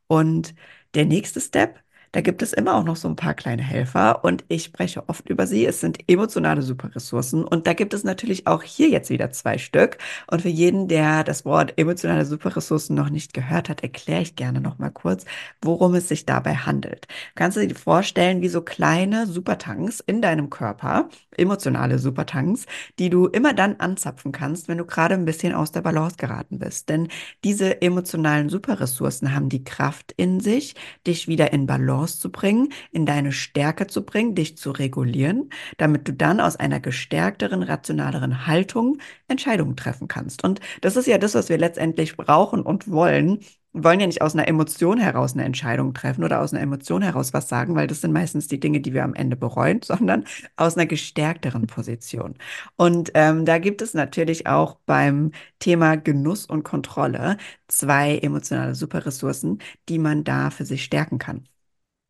Und 0.07 0.55
der 0.95 1.05
nächste 1.05 1.41
Step 1.41 1.83
da 2.15 2.21
gibt 2.21 2.41
es 2.41 2.53
immer 2.53 2.75
auch 2.75 2.85
noch 2.85 2.95
so 2.95 3.09
ein 3.09 3.17
paar 3.17 3.33
kleine 3.33 3.61
Helfer 3.61 4.23
und 4.23 4.45
ich 4.47 4.63
spreche 4.63 5.03
oft 5.09 5.27
über 5.29 5.47
sie. 5.47 5.65
Es 5.65 5.81
sind 5.81 5.97
emotionale 6.07 6.61
Superressourcen 6.61 7.43
und 7.43 7.67
da 7.67 7.73
gibt 7.73 7.93
es 7.93 8.05
natürlich 8.05 8.47
auch 8.47 8.63
hier 8.63 8.87
jetzt 8.87 9.09
wieder 9.09 9.31
zwei 9.31 9.57
Stück. 9.57 9.97
Und 10.31 10.41
für 10.41 10.47
jeden, 10.47 10.87
der 10.87 11.25
das 11.25 11.43
Wort 11.43 11.73
emotionale 11.75 12.23
Superressourcen 12.23 12.95
noch 12.95 13.09
nicht 13.09 13.33
gehört 13.33 13.67
hat, 13.67 13.83
erkläre 13.83 14.21
ich 14.21 14.37
gerne 14.37 14.61
noch 14.61 14.77
mal 14.77 14.91
kurz, 14.91 15.25
worum 15.61 15.93
es 15.95 16.07
sich 16.07 16.25
dabei 16.25 16.55
handelt. 16.55 17.05
Kannst 17.35 17.57
du 17.57 17.67
dir 17.67 17.75
vorstellen, 17.75 18.41
wie 18.41 18.47
so 18.47 18.61
kleine 18.61 19.27
Supertanks 19.27 19.99
in 19.99 20.21
deinem 20.21 20.49
Körper, 20.49 21.09
emotionale 21.35 21.99
Supertanks, 21.99 22.65
die 22.97 23.09
du 23.09 23.27
immer 23.27 23.51
dann 23.51 23.75
anzapfen 23.79 24.31
kannst, 24.31 24.69
wenn 24.69 24.77
du 24.77 24.85
gerade 24.85 25.15
ein 25.15 25.25
bisschen 25.25 25.53
aus 25.53 25.73
der 25.73 25.81
Balance 25.81 26.15
geraten 26.15 26.59
bist. 26.59 26.87
Denn 26.87 27.09
diese 27.43 27.81
emotionalen 27.81 28.47
Superressourcen 28.47 29.35
haben 29.35 29.49
die 29.49 29.65
Kraft 29.65 30.13
in 30.15 30.39
sich, 30.39 30.75
dich 31.05 31.27
wieder 31.27 31.51
in 31.51 31.65
Balance 31.65 32.04
rauszubringen, 32.05 32.69
in 32.91 33.05
deine 33.05 33.31
Stärke 33.31 33.87
zu 33.87 34.05
bringen, 34.05 34.35
dich 34.35 34.57
zu 34.57 34.71
regulieren, 34.71 35.49
damit 35.77 36.07
du 36.07 36.13
dann 36.13 36.39
aus 36.39 36.55
einer 36.55 36.79
gestärkteren, 36.79 37.63
rationaleren 37.63 38.45
Haltung 38.47 38.99
Entscheidungen 39.27 39.75
treffen 39.75 40.07
kannst. 40.07 40.43
Und 40.43 40.59
das 40.81 40.95
ist 40.95 41.07
ja 41.07 41.17
das, 41.17 41.33
was 41.35 41.49
wir 41.49 41.57
letztendlich 41.57 42.15
brauchen 42.15 42.61
und 42.61 42.89
wollen. 42.91 43.39
Wir 43.73 43.83
wollen 43.83 43.99
ja 43.99 44.07
nicht 44.07 44.21
aus 44.21 44.33
einer 44.33 44.47
Emotion 44.47 44.97
heraus 44.99 45.33
eine 45.33 45.43
Entscheidung 45.43 45.93
treffen 45.93 46.23
oder 46.23 46.41
aus 46.41 46.53
einer 46.53 46.61
Emotion 46.61 47.01
heraus 47.01 47.33
was 47.33 47.49
sagen, 47.49 47.75
weil 47.75 47.87
das 47.87 47.99
sind 48.01 48.13
meistens 48.13 48.47
die 48.47 48.59
Dinge, 48.59 48.79
die 48.79 48.93
wir 48.93 49.03
am 49.03 49.13
Ende 49.15 49.35
bereuen, 49.35 49.81
sondern 49.83 50.23
aus 50.55 50.77
einer 50.77 50.85
gestärkteren 50.85 51.67
Position. 51.67 52.35
Und 52.77 53.11
ähm, 53.15 53.45
da 53.45 53.57
gibt 53.57 53.81
es 53.81 53.93
natürlich 53.93 54.47
auch 54.47 54.75
beim 54.85 55.31
Thema 55.59 55.97
Genuss 55.97 56.45
und 56.45 56.63
Kontrolle 56.63 57.37
zwei 57.67 58.17
emotionale 58.19 58.75
Superressourcen, 58.75 59.59
die 59.89 59.99
man 59.99 60.23
da 60.23 60.51
für 60.51 60.65
sich 60.65 60.83
stärken 60.83 61.17
kann. 61.17 61.47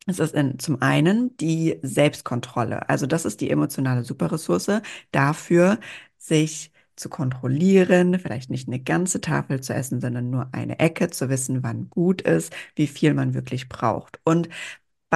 Es 0.06 0.18
ist 0.20 0.34
in, 0.34 0.58
zum 0.58 0.80
einen 0.82 1.36
die 1.38 1.78
Selbstkontrolle. 1.82 2.88
Also 2.88 3.06
das 3.06 3.24
ist 3.24 3.40
die 3.40 3.50
emotionale 3.50 4.04
Superressource 4.04 4.80
dafür, 5.10 5.80
sich 6.18 6.70
zu 6.94 7.08
kontrollieren, 7.10 8.18
vielleicht 8.18 8.48
nicht 8.50 8.68
eine 8.68 8.80
ganze 8.80 9.20
Tafel 9.20 9.60
zu 9.60 9.74
essen, 9.74 10.00
sondern 10.00 10.30
nur 10.30 10.48
eine 10.52 10.78
Ecke, 10.78 11.10
zu 11.10 11.28
wissen, 11.28 11.62
wann 11.62 11.90
gut 11.90 12.22
ist, 12.22 12.54
wie 12.74 12.86
viel 12.86 13.12
man 13.14 13.34
wirklich 13.34 13.68
braucht. 13.68 14.18
Und 14.24 14.48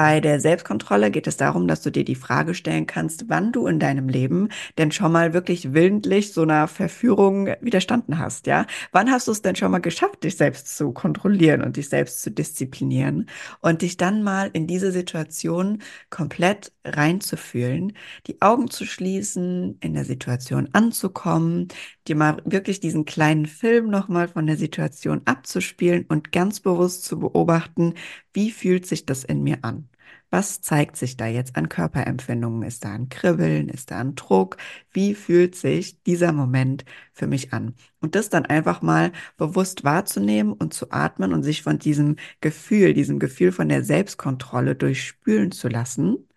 bei 0.01 0.19
der 0.21 0.41
Selbstkontrolle 0.41 1.11
geht 1.11 1.27
es 1.27 1.37
darum, 1.37 1.69
dass 1.69 1.83
du 1.83 1.91
dir 1.93 2.07
die 2.07 2.15
Frage 2.15 2.55
stellen 2.55 2.87
kannst, 2.87 3.29
wann 3.29 3.53
du 3.53 3.67
in 3.67 3.79
deinem 3.79 4.09
Leben 4.09 4.49
denn 4.79 4.93
schon 4.93 5.13
mal 5.13 5.35
wirklich 5.35 5.75
willentlich 5.75 6.33
so 6.33 6.41
einer 6.41 6.69
Verführung 6.69 7.49
widerstanden 7.61 8.19
hast, 8.19 8.47
ja? 8.47 8.65
Wann 8.93 9.11
hast 9.11 9.29
du 9.29 9.33
es 9.33 9.43
denn 9.43 9.57
schon 9.57 9.71
mal 9.71 9.81
geschafft, 9.81 10.25
dich 10.25 10.39
selbst 10.39 10.75
zu 10.75 10.93
kontrollieren 10.93 11.61
und 11.63 11.77
dich 11.77 11.91
selbst 11.91 12.23
zu 12.23 12.31
disziplinieren 12.31 13.29
und 13.61 13.83
dich 13.83 13.99
dann 13.99 14.23
mal 14.23 14.49
in 14.55 14.67
diese 14.67 14.91
Situation 14.91 15.83
komplett 16.09 16.73
reinzufühlen, 16.83 17.93
die 18.27 18.41
Augen 18.41 18.71
zu 18.71 18.87
schließen, 18.87 19.77
in 19.81 19.93
der 19.93 20.07
Situation 20.07 20.71
anzukommen, 20.73 21.69
dir 22.09 22.17
mal 22.17 22.39
wirklich 22.47 22.81
diesen 22.81 23.05
kleinen 23.05 23.45
Film 23.45 23.91
nochmal 23.91 24.29
von 24.29 24.47
der 24.47 24.57
Situation 24.57 25.21
abzuspielen 25.27 26.07
und 26.09 26.33
ganz 26.33 26.61
bewusst 26.61 27.05
zu 27.05 27.19
beobachten, 27.19 27.93
wie 28.33 28.51
fühlt 28.51 28.87
sich 28.87 29.05
das 29.05 29.25
in 29.25 29.43
mir 29.43 29.59
an? 29.61 29.90
Was 30.31 30.61
zeigt 30.61 30.97
sich 30.97 31.17
da 31.17 31.27
jetzt 31.27 31.57
an 31.57 31.69
Körperempfindungen? 31.69 32.63
Ist 32.63 32.85
da 32.85 32.93
ein 32.93 33.09
Kribbeln? 33.09 33.69
Ist 33.69 33.91
da 33.91 33.99
ein 33.99 34.15
Druck? 34.15 34.57
Wie 34.93 35.15
fühlt 35.15 35.57
sich 35.57 36.03
dieser 36.05 36.33
Moment 36.33 36.85
für 37.13 37.27
mich 37.27 37.53
an? 37.53 37.75
Und 38.01 38.15
das 38.15 38.31
dann 38.31 38.47
einfach 38.47 38.81
mal 38.81 39.13
bewusst 39.37 39.83
wahrzunehmen 39.85 40.53
und 40.53 40.73
zu 40.73 40.93
atmen 40.93 41.33
und 41.33 41.43
sich 41.43 41.63
von 41.63 41.79
diesem 41.81 42.17
Gefühl, 42.41 42.95
diesem 42.95 43.19
Gefühl 43.19 43.51
von 43.53 43.69
der 43.69 43.83
Selbstkontrolle 43.85 44.77
durchspülen 44.77 45.51
zu 45.51 45.69
lassen. 45.69 46.29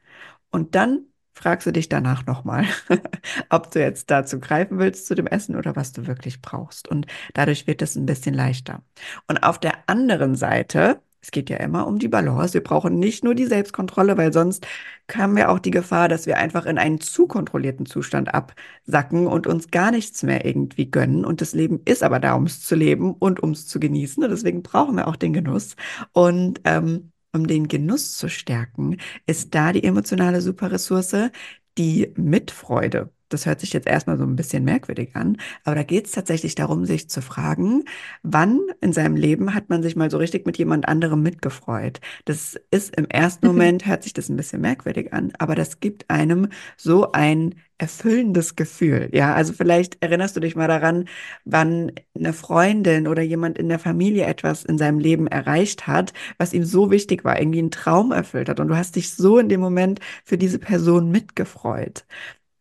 Und 0.52 0.76
dann 0.76 1.06
fragst 1.34 1.68
du 1.68 1.72
dich 1.72 1.90
danach 1.90 2.26
nochmal, 2.26 2.66
ob 3.50 3.72
du 3.72 3.80
jetzt 3.80 4.10
dazu 4.12 4.40
greifen 4.40 4.80
willst 4.80 5.08
zu 5.08 5.16
dem 5.16 5.28
Essen 5.28 5.56
oder 5.56 5.76
was 5.76 5.92
du 5.94 6.08
wirklich 6.08 6.42
brauchst. 6.42 6.88
Und 6.88 7.08
dadurch 7.34 7.68
wird 7.68 7.82
es 7.82 7.96
ein 7.96 8.06
bisschen 8.06 8.34
leichter. 8.34 8.84
Und 9.28 9.44
auf 9.44 9.60
der 9.60 9.90
anderen 9.90 10.36
Seite 10.36 11.02
es 11.24 11.32
geht 11.32 11.50
ja 11.50 11.58
immer 11.58 11.88
um 11.88 12.00
die 12.00 12.10
Balance. 12.10 12.54
Wir 12.54 12.64
brauchen 12.64 13.00
nicht 13.00 13.24
nur 13.24 13.34
die 13.34 13.46
Selbstkontrolle, 13.46 14.18
weil 14.18 14.34
sonst 14.34 14.68
haben 15.14 15.38
wir 15.38 15.50
auch 15.50 15.60
die 15.60 15.72
Gefahr, 15.72 16.10
dass 16.10 16.26
wir 16.26 16.38
einfach 16.38 16.66
in 16.66 16.78
einen 16.78 17.00
zu 17.00 17.28
kontrollierten 17.28 17.86
Zustand 17.86 18.34
absacken 18.34 19.28
und 19.28 19.48
uns 19.48 19.72
gar 19.72 19.92
nichts 19.92 20.22
mehr 20.24 20.46
irgendwie 20.46 20.92
gönnen. 20.92 21.24
Und 21.24 21.40
das 21.40 21.54
Leben 21.54 21.80
ist 21.86 22.04
aber 22.04 22.20
da, 22.20 22.34
um 22.34 22.44
es 22.46 22.62
zu 22.62 22.76
leben 22.76 23.14
und 23.14 23.42
um 23.42 23.52
es 23.52 23.68
zu 23.68 23.80
genießen. 23.80 24.22
Und 24.22 24.32
deswegen 24.32 24.64
brauchen 24.64 24.98
wir 24.98 25.08
auch 25.08 25.16
den 25.16 25.32
Genuss. 25.32 25.78
Und 26.12 26.60
ähm, 26.66 27.12
um 27.32 27.48
den 27.48 27.70
Genuss 27.70 28.18
zu 28.18 28.28
stärken, 28.30 28.98
ist 29.26 29.56
da 29.56 29.72
die 29.72 29.84
emotionale 29.86 30.42
Superressource 30.42 31.32
die 31.78 32.12
Mitfreude 32.18 33.12
das 33.34 33.46
hört 33.46 33.60
sich 33.60 33.74
jetzt 33.74 33.88
erstmal 33.88 34.18
so 34.18 34.24
ein 34.24 34.36
bisschen 34.36 34.64
merkwürdig 34.64 35.16
an, 35.16 35.38
aber 35.64 35.76
da 35.76 35.84
geht 35.84 36.06
es 36.06 36.12
tatsächlich 36.12 36.56
darum, 36.56 36.86
sich 36.86 37.10
zu 37.10 37.22
fragen, 37.22 37.84
wann 38.22 38.60
in 38.82 38.94
seinem 38.94 39.16
Leben 39.16 39.54
hat 39.54 39.70
man 39.70 39.84
sich 39.84 39.96
mal 39.96 40.12
so 40.12 40.18
richtig 40.18 40.46
mit 40.46 40.58
jemand 40.58 40.88
anderem 40.88 41.22
mitgefreut. 41.24 42.00
Das 42.26 42.60
ist 42.72 42.96
im 42.96 43.08
ersten 43.10 43.48
Moment, 43.48 43.86
hört 43.86 44.04
sich 44.04 44.14
das 44.14 44.30
ein 44.30 44.38
bisschen 44.38 44.62
merkwürdig 44.62 45.14
an, 45.14 45.34
aber 45.40 45.56
das 45.56 45.80
gibt 45.80 46.10
einem 46.10 46.50
so 46.78 47.12
ein 47.12 47.56
erfüllendes 47.78 48.56
Gefühl. 48.56 49.10
Ja, 49.12 49.34
also 49.34 49.52
vielleicht 49.54 50.02
erinnerst 50.02 50.36
du 50.36 50.40
dich 50.40 50.56
mal 50.56 50.68
daran, 50.68 51.06
wann 51.44 51.92
eine 52.16 52.32
Freundin 52.34 53.08
oder 53.08 53.22
jemand 53.22 53.58
in 53.58 53.68
der 53.68 53.80
Familie 53.80 54.26
etwas 54.26 54.64
in 54.64 54.78
seinem 54.78 55.00
Leben 55.00 55.28
erreicht 55.28 55.88
hat, 55.88 56.14
was 56.38 56.54
ihm 56.54 56.64
so 56.64 56.92
wichtig 56.92 57.26
war, 57.26 57.40
irgendwie 57.40 57.60
einen 57.60 57.72
Traum 57.72 58.12
erfüllt 58.12 58.48
hat 58.50 58.60
und 58.60 58.70
du 58.70 58.78
hast 58.78 58.96
dich 58.96 59.12
so 59.14 59.38
in 59.38 59.50
dem 59.50 59.60
Moment 59.60 60.00
für 60.24 60.38
diese 60.38 60.60
Person 60.60 61.12
mitgefreut 61.12 62.06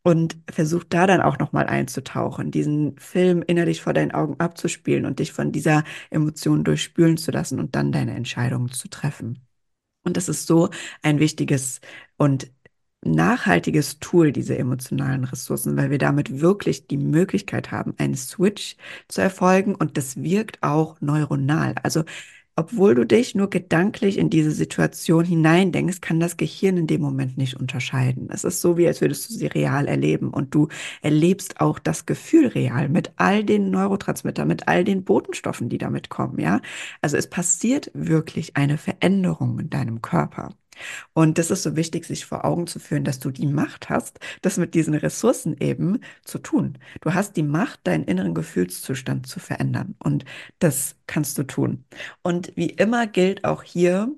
und 0.03 0.37
versuch 0.51 0.85
da 0.85 1.07
dann 1.07 1.21
auch 1.21 1.39
nochmal 1.39 1.67
einzutauchen, 1.67 2.51
diesen 2.51 2.99
Film 2.99 3.43
innerlich 3.47 3.83
vor 3.83 3.93
deinen 3.93 4.13
Augen 4.13 4.39
abzuspielen 4.41 5.07
und 5.07 5.19
dich 5.21 5.33
von 5.33 5.53
dieser 5.53 5.85
Emotion 6.11 6.65
durchspülen 6.65 7.17
zu 7.17 7.31
lassen 7.31 7.61
und 7.61 7.77
dann 7.77 7.93
deine 7.93 8.15
Entscheidungen 8.15 8.71
zu 8.73 8.89
treffen. 8.89 9.47
Und 10.05 10.17
das 10.17 10.29
ist 10.29 10.47
so 10.47 10.71
ein 11.03 11.19
wichtiges 11.21 11.81
und 12.17 12.51
nachhaltiges 13.05 13.99
Tool, 13.99 14.33
diese 14.33 14.57
emotionalen 14.59 15.25
Ressourcen, 15.25 15.77
weil 15.77 15.91
wir 15.91 15.99
damit 15.99 16.41
wirklich 16.41 16.87
die 16.87 16.97
Möglichkeit 16.99 17.71
haben, 17.73 17.95
einen 17.99 18.15
Switch 18.17 18.77
zu 19.09 19.21
erfolgen 19.21 19.75
und 19.75 19.97
das 19.97 20.23
wirkt 20.23 20.63
auch 20.63 21.01
neuronal. 21.01 21.75
Also 21.83 22.05
obwohl 22.57 22.95
du 22.95 23.05
dich 23.07 23.35
nur 23.35 23.49
gedanklich 23.51 24.19
in 24.19 24.31
diese 24.31 24.51
Situation 24.53 25.25
hineindenkst, 25.25 26.01
kann 26.03 26.21
das 26.21 26.37
Gehirn 26.37 26.77
in 26.77 26.87
dem 26.87 27.01
Moment 27.01 27.39
nicht 27.39 27.57
unterscheiden. 27.57 28.29
Es 28.31 28.45
ist 28.45 28.61
so, 28.61 28.77
wie 28.77 28.87
als 28.87 29.01
würdest 29.01 29.31
du 29.31 29.35
sie 29.35 29.47
real 29.47 29.87
erleben 29.89 30.31
und 30.31 30.55
du 30.55 30.69
erlebst 31.03 31.61
auch 31.61 31.79
das 31.79 32.07
Gefühl 32.07 32.49
real 32.49 32.89
mit 32.89 33.13
all 33.17 33.45
den 33.45 33.71
Neurotransmittern, 33.71 34.49
mit 34.49 34.69
all 34.69 34.85
den 34.85 35.05
Botenstoffen, 35.05 35.69
die 35.69 35.79
damit 35.79 36.09
kommen, 36.11 36.39
ja. 36.39 36.61
Also 37.01 37.17
es 37.17 37.29
passiert 37.29 37.91
wirklich 37.95 38.57
eine 38.57 38.79
Veränderung 38.79 39.59
in 39.59 39.71
deinem 39.71 40.03
Körper. 40.03 40.51
Und 41.15 41.39
das 41.39 41.51
ist 41.51 41.63
so 41.63 41.77
wichtig, 41.77 42.05
sich 42.05 42.25
vor 42.27 42.45
Augen 42.45 42.67
zu 42.67 42.79
führen, 42.79 43.05
dass 43.05 43.19
du 43.19 43.31
die 43.31 43.47
Macht 43.47 43.91
hast, 43.91 44.19
das 44.43 44.57
mit 44.59 44.75
diesen 44.75 44.95
Ressourcen 44.95 45.57
eben 45.61 46.01
zu 46.25 46.39
tun. 46.39 46.79
Du 47.01 47.15
hast 47.15 47.37
die 47.37 47.43
Macht, 47.43 47.81
deinen 47.87 48.05
inneren 48.05 48.35
Gefühlszustand 48.35 49.27
zu 49.27 49.41
verändern. 49.41 49.95
Und 49.99 50.25
das 50.59 50.97
kannst 51.07 51.39
du 51.39 51.45
tun. 51.45 51.85
Und 52.23 52.53
wie 52.57 52.71
immer 52.71 53.07
gilt 53.07 53.45
auch 53.45 53.63
hier, 53.63 54.11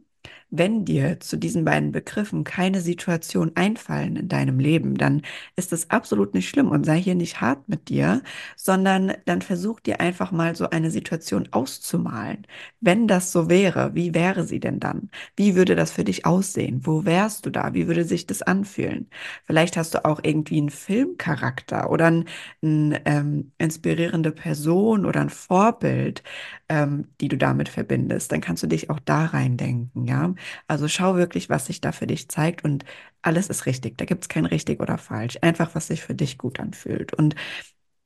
wenn 0.57 0.84
dir 0.84 1.20
zu 1.20 1.36
diesen 1.36 1.64
beiden 1.64 1.92
Begriffen 1.92 2.44
keine 2.44 2.80
Situation 2.80 3.52
einfallen 3.55 4.16
in 4.16 4.28
deinem 4.28 4.59
Leben, 4.59 4.96
dann 4.96 5.22
ist 5.57 5.72
das 5.72 5.90
absolut 5.90 6.34
nicht 6.34 6.48
schlimm 6.48 6.70
und 6.70 6.84
sei 6.86 7.00
hier 7.00 7.14
nicht 7.14 7.40
hart 7.40 7.68
mit 7.68 7.88
dir, 7.88 8.22
sondern 8.57 9.12
dann 9.26 9.42
versuch 9.42 9.80
dir 9.80 10.00
einfach 10.00 10.32
mal 10.32 10.55
so 10.57 10.70
eine 10.70 10.90
Situation 10.90 11.48
auszumalen. 11.52 12.46
Wenn 12.80 13.07
das 13.09 13.32
so 13.32 13.48
wäre, 13.48 13.94
wie 13.94 14.14
wäre 14.14 14.44
sie 14.44 14.61
denn 14.61 14.80
dann? 14.80 15.11
Wie 15.36 15.55
würde 15.57 15.74
das 15.76 15.92
für 15.92 16.05
dich 16.05 16.26
aussehen? 16.26 16.80
Wo 16.86 17.05
wärst 17.05 17.46
du 17.46 17.50
da? 17.50 17.74
Wie 17.74 17.86
würde 17.86 18.05
sich 18.05 18.26
das 18.26 18.42
anfühlen? 18.42 19.09
Vielleicht 19.44 19.76
hast 19.76 19.94
du 19.94 20.05
auch 20.05 20.20
irgendwie 20.22 20.59
einen 20.59 20.70
Filmcharakter 20.70 21.90
oder 21.90 22.07
eine 22.07 22.24
ein, 22.62 22.98
ähm, 23.05 23.52
inspirierende 23.59 24.32
Person 24.32 25.07
oder 25.07 25.20
ein 25.20 25.30
Vorbild, 25.30 26.22
ähm, 26.68 27.09
die 27.20 27.28
du 27.28 27.36
damit 27.36 27.68
verbindest. 27.68 28.32
Dann 28.32 28.40
kannst 28.40 28.62
du 28.62 28.66
dich 28.66 28.90
auch 28.90 29.00
da 29.00 29.26
reindenken, 29.26 30.05
ja? 30.07 30.34
Also 30.66 30.88
schau 30.88 31.16
wirklich, 31.16 31.49
was 31.51 31.66
sich 31.66 31.80
da 31.80 31.92
für 31.92 32.07
dich 32.07 32.28
zeigt 32.28 32.64
und 32.64 32.84
alles 33.22 33.49
ist 33.49 33.66
richtig. 33.66 33.99
Da 33.99 34.05
gibt 34.05 34.24
es 34.24 34.28
kein 34.28 34.47
richtig 34.47 34.80
oder 34.80 34.99
falsch. 34.99 35.38
Einfach, 35.42 35.74
was 35.74 35.86
sich 35.88 36.03
für 36.03 36.14
dich 36.14 36.38
gut 36.38 36.61
anfühlt. 36.61 37.14
Und 37.14 37.34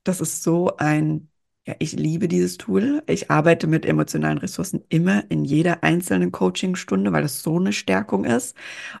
das 0.03 0.21
ist 0.21 0.43
so 0.43 0.75
ein, 0.77 1.29
ja, 1.67 1.75
ich 1.79 1.93
liebe 1.93 2.27
dieses 2.27 2.57
Tool. 2.57 3.03
Ich 3.07 3.29
arbeite 3.31 3.67
mit 3.67 3.85
emotionalen 3.85 4.37
Ressourcen 4.39 4.83
immer 4.89 5.29
in 5.29 5.45
jeder 5.45 5.83
einzelnen 5.83 6.31
Coachingstunde, 6.31 7.11
weil 7.11 7.23
es 7.25 7.41
so 7.43 7.57
eine 7.59 7.73
Stärkung 7.73 8.25
ist 8.25 8.55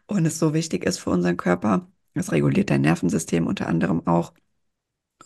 und 0.07 0.25
es 0.25 0.39
so 0.39 0.53
wichtig 0.53 0.85
ist 0.85 0.99
für 0.99 1.11
unseren 1.11 1.37
Körper. 1.37 1.87
Es 2.13 2.31
reguliert 2.31 2.69
dein 2.69 2.81
Nervensystem 2.81 3.47
unter 3.47 3.67
anderem 3.67 4.05
auch 4.07 4.33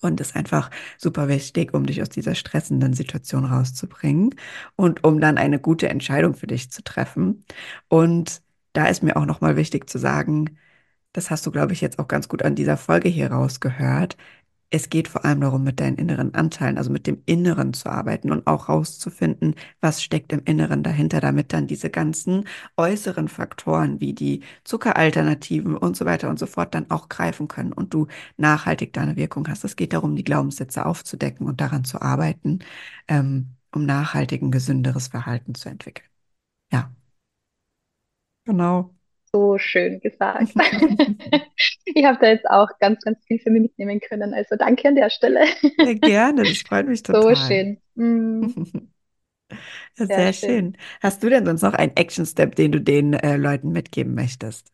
und 0.04 0.22
ist 0.22 0.36
einfach 0.36 0.70
super 0.98 1.28
wichtig, 1.28 1.74
um 1.74 1.86
dich 1.86 2.02
aus 2.02 2.10
dieser 2.10 2.36
stressenden 2.36 2.94
Situation 2.94 3.46
rauszubringen 3.46 4.36
und 4.76 5.04
um 5.04 5.20
dann 5.22 5.38
eine 5.38 5.60
gute 5.60 5.90
Entscheidung 5.90 6.36
für 6.36 6.48
dich 6.48 6.72
zu 6.72 6.84
treffen. 6.84 7.46
Und 7.90 8.42
da 8.74 8.88
ist 8.88 9.04
mir 9.04 9.18
auch 9.18 9.26
nochmal 9.26 9.56
wichtig 9.56 9.90
zu 9.90 9.98
sagen, 10.00 10.58
das 11.14 11.30
hast 11.32 11.46
du, 11.46 11.52
glaube 11.52 11.74
ich, 11.74 11.82
jetzt 11.82 12.00
auch 12.00 12.08
ganz 12.08 12.28
gut 12.28 12.44
an 12.44 12.56
dieser 12.56 12.78
Folge 12.78 13.10
hier 13.10 13.32
rausgehört 13.32 14.18
es 14.74 14.90
geht 14.90 15.08
vor 15.08 15.24
allem 15.24 15.42
darum, 15.42 15.64
mit 15.64 15.80
deinen 15.80 15.98
inneren 15.98 16.34
Anteilen, 16.34 16.78
also 16.80 16.92
mit 16.92 17.06
dem 17.06 17.22
Inneren 17.28 17.74
zu 17.74 17.90
arbeiten 17.90 18.32
und 18.32 18.48
auch 18.48 18.70
rauszufinden, 18.70 19.54
was 19.82 20.02
steckt 20.02 20.34
im 20.34 20.42
Inneren 20.46 20.82
dahinter, 20.82 21.22
damit 21.22 21.54
dann 21.54 21.68
diese 21.68 21.92
ganzen 21.92 22.46
äußeren 22.76 23.28
Faktoren 23.28 24.02
wie 24.02 24.14
die 24.14 24.42
Zuckeralternativen 24.64 25.78
und 25.78 25.96
so 25.96 26.06
weiter 26.06 26.28
und 26.30 26.40
so 26.40 26.48
fort 26.48 26.74
dann 26.74 26.90
auch 26.90 27.08
greifen 27.08 27.48
können 27.48 27.72
und 27.72 27.94
du 27.94 28.08
nachhaltig 28.38 28.94
deine 28.94 29.16
Wirkung 29.16 29.48
hast. 29.48 29.64
Es 29.64 29.76
geht 29.76 29.94
darum, 29.94 30.16
die 30.16 30.24
Glaubenssätze 30.24 30.86
aufzudecken 30.88 31.46
und 31.48 31.62
daran 31.62 31.84
zu 31.84 32.02
arbeiten, 32.02 32.60
ähm, 33.08 33.56
um 33.72 33.86
nachhaltig 33.86 34.42
ein 34.42 34.52
gesünderes 34.52 35.08
Verhalten 35.08 35.54
zu 35.56 35.70
entwickeln. 35.70 36.08
Ja, 36.72 36.92
genau 38.46 38.94
so 39.34 39.58
schön 39.58 40.00
gesagt. 40.00 40.54
ich 41.86 42.06
habe 42.06 42.18
da 42.22 42.28
jetzt 42.28 42.46
auch 42.50 42.70
ganz, 42.80 43.02
ganz 43.02 43.18
viel 43.26 43.40
für 43.40 43.50
mich 43.50 43.64
mitnehmen 43.64 44.00
können. 44.00 44.34
Also 44.34 44.56
danke 44.56 44.88
an 44.88 44.96
der 44.96 45.10
Stelle. 45.10 45.46
Sehr 45.78 45.96
gerne, 45.96 46.44
das 46.44 46.60
freut 46.60 46.88
mich 46.88 47.04
total. 47.04 47.36
So 47.36 47.36
schön. 47.36 47.82
Mm. 47.96 48.48
Sehr, 49.96 50.08
Sehr 50.08 50.34
schön. 50.34 50.50
schön. 50.50 50.78
Hast 51.02 51.24
du 51.24 51.30
denn 51.30 51.46
sonst 51.46 51.62
noch 51.62 51.74
einen 51.74 51.96
Action-Step, 51.96 52.56
den 52.56 52.72
du 52.72 52.82
den 52.82 53.14
äh, 53.14 53.38
Leuten 53.38 53.72
mitgeben 53.72 54.16
möchtest? 54.16 54.72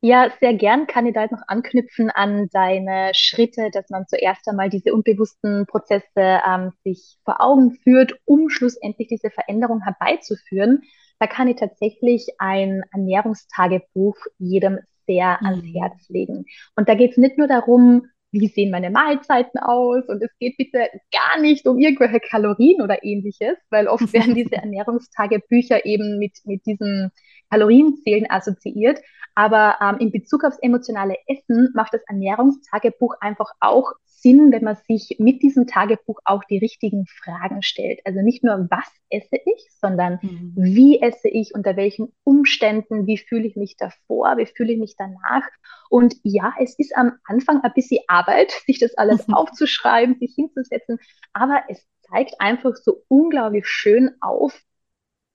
Ja, 0.00 0.30
sehr 0.38 0.54
gern 0.54 0.86
kann 0.86 1.06
ich 1.06 1.14
da 1.14 1.22
jetzt 1.22 1.32
noch 1.32 1.42
anknüpfen 1.48 2.08
an 2.10 2.48
deine 2.52 3.10
Schritte, 3.14 3.70
dass 3.72 3.90
man 3.90 4.06
zuerst 4.06 4.46
einmal 4.48 4.68
diese 4.70 4.94
unbewussten 4.94 5.66
Prozesse 5.66 6.04
ähm, 6.16 6.72
sich 6.84 7.18
vor 7.24 7.40
Augen 7.40 7.72
führt, 7.82 8.14
um 8.24 8.48
schlussendlich 8.48 9.08
diese 9.08 9.30
Veränderung 9.30 9.82
herbeizuführen. 9.82 10.82
Da 11.18 11.26
kann 11.26 11.48
ich 11.48 11.56
tatsächlich 11.56 12.28
ein 12.38 12.82
Ernährungstagebuch 12.92 14.16
jedem 14.38 14.78
sehr 15.06 15.42
ans 15.42 15.64
mhm. 15.64 15.74
Herz 15.74 16.08
legen. 16.08 16.44
Und 16.76 16.88
da 16.88 16.94
geht 16.94 17.12
es 17.12 17.16
nicht 17.16 17.38
nur 17.38 17.48
darum, 17.48 18.06
wie 18.30 18.46
sehen 18.48 18.70
meine 18.70 18.90
Mahlzeiten 18.90 19.58
aus 19.58 20.04
und 20.06 20.22
es 20.22 20.30
geht 20.38 20.58
bitte 20.58 20.88
gar 21.10 21.40
nicht 21.40 21.66
um 21.66 21.78
irgendwelche 21.78 22.20
Kalorien 22.20 22.82
oder 22.82 23.02
ähnliches, 23.02 23.56
weil 23.70 23.88
oft 23.88 24.12
werden 24.12 24.34
diese 24.34 24.56
Ernährungstagebücher 24.56 25.86
eben 25.86 26.18
mit, 26.18 26.38
mit 26.44 26.66
diesem 26.66 27.10
Kalorienzählen 27.50 28.30
assoziiert. 28.30 29.00
Aber 29.34 29.76
ähm, 29.80 29.98
in 30.00 30.10
Bezug 30.10 30.44
aufs 30.44 30.58
emotionale 30.58 31.16
Essen 31.28 31.70
macht 31.74 31.94
das 31.94 32.02
Ernährungstagebuch 32.08 33.14
einfach 33.20 33.52
auch 33.60 33.92
Sinn, 34.04 34.50
wenn 34.50 34.64
man 34.64 34.76
sich 34.88 35.16
mit 35.18 35.42
diesem 35.42 35.66
Tagebuch 35.66 36.18
auch 36.24 36.42
die 36.44 36.58
richtigen 36.58 37.06
Fragen 37.06 37.62
stellt. 37.62 38.00
Also 38.04 38.20
nicht 38.20 38.42
nur, 38.42 38.66
was 38.68 38.88
esse 39.10 39.36
ich, 39.36 39.68
sondern 39.80 40.18
mhm. 40.22 40.54
wie 40.56 41.00
esse 41.00 41.28
ich, 41.28 41.54
unter 41.54 41.76
welchen 41.76 42.12
Umständen, 42.24 43.06
wie 43.06 43.18
fühle 43.18 43.46
ich 43.46 43.56
mich 43.56 43.76
davor, 43.76 44.36
wie 44.38 44.46
fühle 44.46 44.72
ich 44.72 44.78
mich 44.78 44.96
danach. 44.98 45.46
Und 45.88 46.16
ja, 46.24 46.52
es 46.60 46.76
ist 46.78 46.96
am 46.96 47.12
Anfang 47.24 47.62
ein 47.62 47.72
bisschen 47.74 48.02
Arbeit, 48.08 48.50
sich 48.66 48.78
das 48.78 48.96
alles 48.96 49.28
mhm. 49.28 49.34
aufzuschreiben, 49.34 50.16
sich 50.18 50.34
hinzusetzen, 50.34 50.98
aber 51.32 51.62
es 51.68 51.86
zeigt 52.10 52.40
einfach 52.40 52.74
so 52.74 53.04
unglaublich 53.08 53.66
schön 53.66 54.10
auf, 54.20 54.60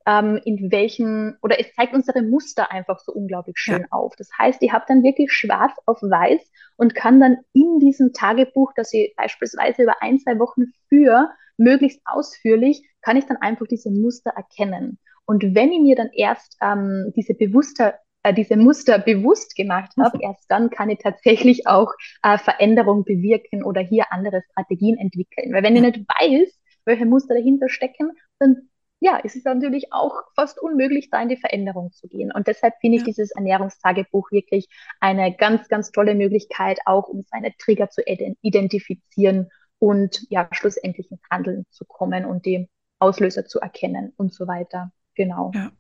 ähm, 0.05 0.39
in 0.45 0.71
welchen, 0.71 1.38
oder 1.41 1.59
es 1.59 1.73
zeigt 1.73 1.93
unsere 1.93 2.21
Muster 2.21 2.71
einfach 2.71 2.99
so 2.99 3.11
unglaublich 3.11 3.57
schön 3.57 3.81
ja. 3.81 3.88
auf. 3.91 4.15
Das 4.17 4.30
heißt, 4.38 4.61
ich 4.61 4.71
habe 4.71 4.85
dann 4.88 5.03
wirklich 5.03 5.31
schwarz 5.31 5.73
auf 5.85 6.01
weiß 6.01 6.41
und 6.77 6.95
kann 6.95 7.19
dann 7.19 7.38
in 7.53 7.80
diesem 7.80 8.13
Tagebuch, 8.13 8.73
das 8.75 8.93
ich 8.93 9.13
beispielsweise 9.15 9.84
über 9.84 10.01
ein, 10.01 10.19
zwei 10.19 10.39
Wochen 10.39 10.63
führe, 10.89 11.30
möglichst 11.57 12.01
ausführlich, 12.05 12.88
kann 13.01 13.17
ich 13.17 13.25
dann 13.25 13.38
einfach 13.38 13.67
diese 13.67 13.91
Muster 13.91 14.31
erkennen. 14.31 14.99
Und 15.25 15.55
wenn 15.55 15.71
ich 15.71 15.81
mir 15.81 15.95
dann 15.95 16.09
erst 16.13 16.57
ähm, 16.61 17.13
diese 17.15 17.34
bewusster 17.34 17.95
äh, 18.23 18.34
diese 18.34 18.55
Muster 18.55 18.99
bewusst 18.99 19.55
gemacht 19.55 19.91
habe, 19.99 20.17
mhm. 20.17 20.23
erst 20.23 20.49
dann 20.49 20.69
kann 20.69 20.89
ich 20.89 20.99
tatsächlich 20.99 21.67
auch 21.67 21.91
äh, 22.23 22.38
Veränderung 22.38 23.03
bewirken 23.03 23.63
oder 23.63 23.81
hier 23.81 24.11
andere 24.11 24.41
Strategien 24.51 24.97
entwickeln. 24.97 25.53
Weil 25.53 25.63
wenn 25.63 25.75
ich 25.75 25.81
nicht 25.81 25.99
weiß, 26.07 26.59
welche 26.85 27.05
Muster 27.05 27.35
dahinter 27.35 27.69
stecken, 27.69 28.11
dann 28.39 28.69
ja, 29.03 29.19
es 29.21 29.35
ist 29.35 29.45
natürlich 29.45 29.91
auch 29.91 30.23
fast 30.34 30.57
unmöglich, 30.61 31.09
da 31.09 31.21
in 31.21 31.27
die 31.27 31.35
Veränderung 31.35 31.91
zu 31.91 32.07
gehen. 32.07 32.31
Und 32.31 32.47
deshalb 32.47 32.75
finde 32.80 32.99
ich 32.99 33.03
dieses 33.03 33.31
Ernährungstagebuch 33.31 34.31
wirklich 34.31 34.69
eine 35.01 35.35
ganz, 35.35 35.67
ganz 35.67 35.91
tolle 35.91 36.15
Möglichkeit, 36.15 36.80
auch 36.85 37.09
um 37.09 37.25
seine 37.30 37.53
Trigger 37.57 37.89
zu 37.89 38.01
identifizieren 38.41 39.49
und 39.77 40.25
ja, 40.30 40.47
schlussendlich 40.53 41.11
ins 41.11 41.21
Handeln 41.30 41.65
zu 41.69 41.84
kommen 41.84 42.23
und 42.23 42.45
die 42.45 42.69
Auslöser 42.99 43.45
zu 43.45 43.59
erkennen 43.59 44.13
und 44.15 44.34
so 44.34 44.47
weiter. 44.47 44.93
Genau. 45.15 45.51
Ja, 45.53 45.73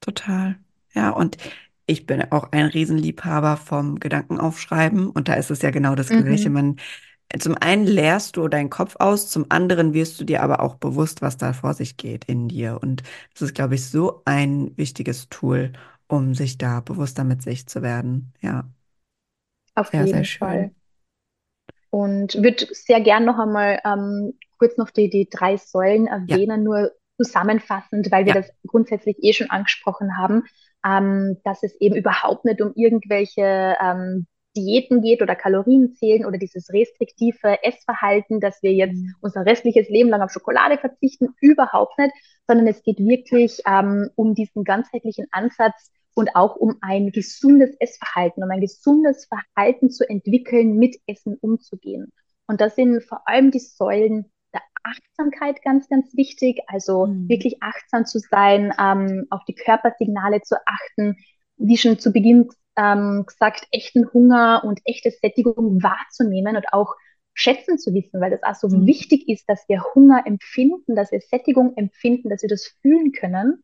total. 0.00 0.56
Ja, 0.94 1.10
und 1.10 1.38
ich 1.86 2.06
bin 2.06 2.22
auch 2.30 2.52
ein 2.52 2.66
Riesenliebhaber 2.66 3.56
vom 3.56 3.98
Gedankenaufschreiben 3.98 5.10
und 5.10 5.26
da 5.26 5.34
ist 5.34 5.50
es 5.50 5.60
ja 5.62 5.72
genau 5.72 5.96
das 5.96 6.08
Gleiche. 6.08 6.50
Mhm. 6.50 6.54
Man 6.54 6.76
zum 7.38 7.56
einen 7.60 7.86
leerst 7.86 8.36
du 8.36 8.48
deinen 8.48 8.70
Kopf 8.70 8.96
aus, 8.98 9.28
zum 9.30 9.46
anderen 9.48 9.94
wirst 9.94 10.20
du 10.20 10.24
dir 10.24 10.42
aber 10.42 10.60
auch 10.60 10.74
bewusst, 10.74 11.22
was 11.22 11.36
da 11.36 11.52
vor 11.52 11.74
sich 11.74 11.96
geht 11.96 12.24
in 12.24 12.48
dir. 12.48 12.78
Und 12.82 13.02
das 13.32 13.42
ist, 13.42 13.54
glaube 13.54 13.76
ich, 13.76 13.88
so 13.88 14.22
ein 14.24 14.76
wichtiges 14.76 15.28
Tool, 15.28 15.72
um 16.08 16.34
sich 16.34 16.58
da 16.58 16.80
bewusster 16.80 17.22
mit 17.22 17.42
sich 17.42 17.66
zu 17.66 17.82
werden. 17.82 18.32
Ja. 18.40 18.68
Auf 19.76 19.88
sehr, 19.88 20.04
jeden 20.04 20.24
sehr 20.24 20.38
Fall. 20.38 20.70
Und 21.90 22.34
würde 22.34 22.66
sehr 22.72 23.00
gern 23.00 23.24
noch 23.24 23.38
einmal 23.38 23.80
ähm, 23.84 24.34
kurz 24.58 24.76
noch 24.76 24.90
die, 24.90 25.08
die 25.08 25.28
drei 25.30 25.56
Säulen 25.56 26.06
erwähnen, 26.06 26.58
ja. 26.60 26.64
nur 26.64 26.92
zusammenfassend, 27.16 28.10
weil 28.10 28.26
wir 28.26 28.34
ja. 28.34 28.40
das 28.40 28.50
grundsätzlich 28.66 29.16
eh 29.20 29.32
schon 29.32 29.50
angesprochen 29.50 30.16
haben, 30.16 30.44
ähm, 30.84 31.36
dass 31.44 31.62
es 31.62 31.74
eben 31.80 31.94
überhaupt 31.94 32.44
nicht 32.44 32.60
um 32.60 32.72
irgendwelche 32.74 33.76
ähm, 33.80 34.26
Diäten 34.56 35.00
geht 35.00 35.22
oder 35.22 35.36
Kalorien 35.36 35.94
zählen 35.94 36.24
oder 36.26 36.38
dieses 36.38 36.72
restriktive 36.72 37.62
Essverhalten, 37.62 38.40
dass 38.40 38.62
wir 38.62 38.72
jetzt 38.72 38.96
mhm. 38.96 39.14
unser 39.20 39.46
restliches 39.46 39.88
Leben 39.88 40.08
lang 40.08 40.22
auf 40.22 40.32
Schokolade 40.32 40.78
verzichten, 40.78 41.34
überhaupt 41.40 41.98
nicht, 41.98 42.12
sondern 42.46 42.66
es 42.66 42.82
geht 42.82 42.98
wirklich 42.98 43.62
ähm, 43.66 44.10
um 44.16 44.34
diesen 44.34 44.64
ganzheitlichen 44.64 45.26
Ansatz 45.30 45.90
und 46.14 46.34
auch 46.34 46.56
um 46.56 46.76
ein 46.80 47.12
gesundes 47.12 47.76
Essverhalten, 47.78 48.42
um 48.42 48.50
ein 48.50 48.60
gesundes 48.60 49.26
Verhalten 49.26 49.90
zu 49.90 50.08
entwickeln, 50.08 50.76
mit 50.76 50.96
Essen 51.06 51.36
umzugehen. 51.40 52.12
Und 52.46 52.60
das 52.60 52.74
sind 52.74 53.02
vor 53.04 53.28
allem 53.28 53.52
die 53.52 53.60
Säulen 53.60 54.26
der 54.52 54.62
Achtsamkeit 54.82 55.62
ganz, 55.62 55.88
ganz 55.88 56.16
wichtig, 56.16 56.60
also 56.66 57.06
mhm. 57.06 57.28
wirklich 57.28 57.62
achtsam 57.62 58.04
zu 58.04 58.18
sein, 58.18 58.72
ähm, 58.80 59.26
auf 59.30 59.44
die 59.46 59.54
Körpersignale 59.54 60.40
zu 60.42 60.56
achten, 60.66 61.16
wie 61.56 61.76
schon 61.76 61.98
zu 61.98 62.12
Beginn 62.12 62.48
ähm, 62.80 63.24
gesagt, 63.26 63.66
echten 63.72 64.10
Hunger 64.12 64.62
und 64.64 64.80
echte 64.84 65.10
Sättigung 65.10 65.82
wahrzunehmen 65.82 66.56
und 66.56 66.72
auch 66.72 66.94
schätzen 67.34 67.78
zu 67.78 67.92
wissen, 67.94 68.20
weil 68.20 68.30
das 68.30 68.42
auch 68.42 68.54
so 68.54 68.68
mhm. 68.68 68.86
wichtig 68.86 69.28
ist, 69.28 69.48
dass 69.48 69.68
wir 69.68 69.84
Hunger 69.94 70.22
empfinden, 70.26 70.96
dass 70.96 71.12
wir 71.12 71.20
Sättigung 71.20 71.76
empfinden, 71.76 72.30
dass 72.30 72.42
wir 72.42 72.48
das 72.48 72.74
fühlen 72.80 73.12
können. 73.12 73.62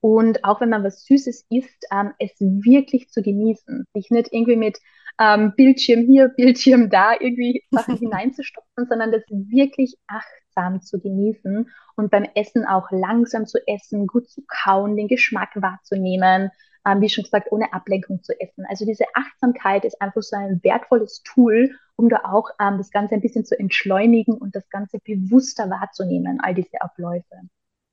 Und 0.00 0.44
auch 0.44 0.60
wenn 0.60 0.68
man 0.68 0.84
was 0.84 1.04
Süßes 1.04 1.46
isst, 1.50 1.86
ähm, 1.92 2.12
es 2.18 2.32
wirklich 2.38 3.08
zu 3.08 3.22
genießen. 3.22 3.84
Sich 3.94 4.10
nicht 4.10 4.32
irgendwie 4.32 4.56
mit 4.56 4.78
ähm, 5.20 5.52
Bildschirm 5.56 6.06
hier, 6.06 6.28
Bildschirm 6.36 6.90
da 6.90 7.12
irgendwie 7.18 7.62
Sachen 7.70 7.96
hineinzustopfen, 7.98 8.86
sondern 8.88 9.12
das 9.12 9.22
wirklich 9.28 9.96
achtsam 10.06 10.82
zu 10.82 11.00
genießen 11.00 11.68
und 11.96 12.10
beim 12.10 12.26
Essen 12.34 12.66
auch 12.66 12.88
langsam 12.90 13.46
zu 13.46 13.58
essen, 13.66 14.06
gut 14.06 14.28
zu 14.28 14.42
kauen, 14.46 14.96
den 14.96 15.08
Geschmack 15.08 15.50
wahrzunehmen, 15.54 16.50
ähm, 16.86 17.00
wie 17.00 17.08
schon 17.08 17.24
gesagt, 17.24 17.50
ohne 17.50 17.72
Ablenkung 17.72 18.22
zu 18.22 18.38
essen. 18.40 18.64
Also 18.68 18.86
diese 18.86 19.04
Achtsamkeit 19.14 19.84
ist 19.84 20.00
einfach 20.00 20.22
so 20.22 20.36
ein 20.36 20.60
wertvolles 20.62 21.22
Tool, 21.24 21.74
um 21.96 22.08
da 22.08 22.20
auch 22.24 22.50
ähm, 22.60 22.78
das 22.78 22.90
Ganze 22.90 23.14
ein 23.14 23.20
bisschen 23.20 23.44
zu 23.44 23.58
entschleunigen 23.58 24.34
und 24.34 24.54
das 24.54 24.68
Ganze 24.70 24.98
bewusster 25.00 25.68
wahrzunehmen, 25.68 26.38
all 26.40 26.54
diese 26.54 26.80
Abläufe. 26.80 27.40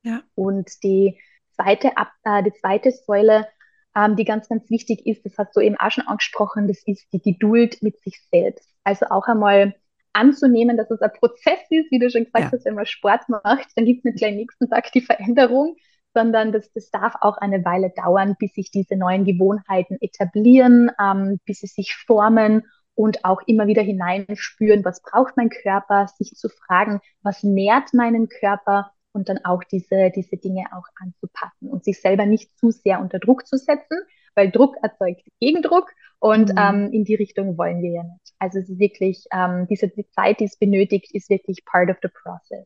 Ja. 0.03 0.21
Und 0.35 0.83
die 0.83 1.19
zweite, 1.55 1.97
Ab 1.97 2.11
äh, 2.23 2.43
die 2.43 2.53
zweite 2.53 2.91
Säule, 2.91 3.47
ähm, 3.95 4.15
die 4.15 4.25
ganz, 4.25 4.49
ganz 4.49 4.69
wichtig 4.69 5.05
ist, 5.05 5.25
das 5.25 5.37
hast 5.37 5.55
du 5.55 5.61
eben 5.61 5.77
auch 5.77 5.91
schon 5.91 6.07
angesprochen, 6.07 6.67
das 6.67 6.83
ist 6.85 7.07
die 7.13 7.21
Geduld 7.21 7.81
mit 7.81 7.99
sich 8.01 8.21
selbst. 8.31 8.69
Also 8.83 9.07
auch 9.07 9.27
einmal 9.27 9.75
anzunehmen, 10.13 10.77
dass 10.77 10.91
es 10.91 11.01
ein 11.01 11.13
Prozess 11.13 11.59
ist, 11.69 11.89
wie 11.89 11.99
du 11.99 12.09
schon 12.09 12.25
gesagt 12.25 12.45
ja. 12.45 12.51
hast, 12.51 12.65
wenn 12.65 12.75
man 12.75 12.85
Sport 12.85 13.27
macht, 13.29 13.69
dann 13.75 13.85
gibt 13.85 13.99
es 13.99 14.03
nicht 14.03 14.17
gleich 14.17 14.35
nächsten 14.35 14.69
Tag 14.69 14.91
die 14.91 15.01
Veränderung, 15.01 15.77
sondern 16.13 16.51
das, 16.51 16.71
das 16.73 16.89
darf 16.91 17.15
auch 17.21 17.37
eine 17.37 17.63
Weile 17.65 17.91
dauern, 17.91 18.35
bis 18.39 18.53
sich 18.53 18.71
diese 18.71 18.95
neuen 18.95 19.25
Gewohnheiten 19.25 19.97
etablieren, 19.99 20.91
ähm, 20.99 21.39
bis 21.45 21.59
sie 21.59 21.67
sich 21.67 21.95
formen 21.95 22.63
und 22.95 23.25
auch 23.25 23.41
immer 23.47 23.67
wieder 23.67 23.81
hineinspüren, 23.81 24.85
was 24.85 25.01
braucht 25.01 25.35
mein 25.37 25.49
Körper, 25.49 26.07
sich 26.07 26.33
zu 26.35 26.49
fragen, 26.49 26.99
was 27.21 27.43
nährt 27.43 27.93
meinen 27.93 28.29
Körper 28.29 28.91
und 29.13 29.29
dann 29.29 29.43
auch 29.43 29.63
diese, 29.63 30.11
diese 30.15 30.37
Dinge 30.37 30.65
auch 30.71 30.85
anzupassen 30.99 31.69
und 31.69 31.83
sich 31.83 32.01
selber 32.01 32.25
nicht 32.25 32.57
zu 32.57 32.71
sehr 32.71 32.99
unter 32.99 33.19
Druck 33.19 33.47
zu 33.47 33.57
setzen, 33.57 33.97
weil 34.35 34.51
Druck 34.51 34.75
erzeugt 34.81 35.21
Gegendruck 35.39 35.91
und 36.19 36.49
mhm. 36.49 36.57
ähm, 36.57 36.89
in 36.91 37.03
die 37.03 37.15
Richtung 37.15 37.57
wollen 37.57 37.81
wir 37.81 37.91
ja 37.91 38.03
nicht. 38.03 38.33
Also 38.39 38.59
es 38.59 38.69
ist 38.69 38.79
wirklich, 38.79 39.25
ähm, 39.31 39.67
diese 39.69 39.87
die 39.87 40.07
Zeit, 40.09 40.39
die 40.39 40.45
es 40.45 40.57
benötigt, 40.57 41.13
ist 41.13 41.29
wirklich 41.29 41.63
part 41.65 41.89
of 41.89 41.97
the 42.01 42.09
process. 42.09 42.65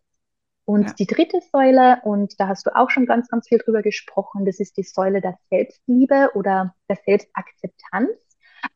Und 0.68 0.88
ja. 0.88 0.94
die 0.99 1.07
dritte 1.07 1.39
Säule, 1.53 1.99
und 2.03 2.38
da 2.41 2.49
hast 2.49 2.65
du 2.65 2.76
auch 2.76 2.89
schon 2.89 3.06
ganz, 3.06 3.30
ganz 3.30 3.48
viel 3.48 3.57
drüber 3.57 3.81
gesprochen, 3.81 4.44
das 4.44 4.60
ist 4.60 4.76
die 4.76 4.84
Säule 4.84 5.22
der 5.22 5.38
Selbstliebe 5.49 6.31
oder 6.34 6.76
der 6.89 6.98
Selbstakzeptanz, 7.06 8.10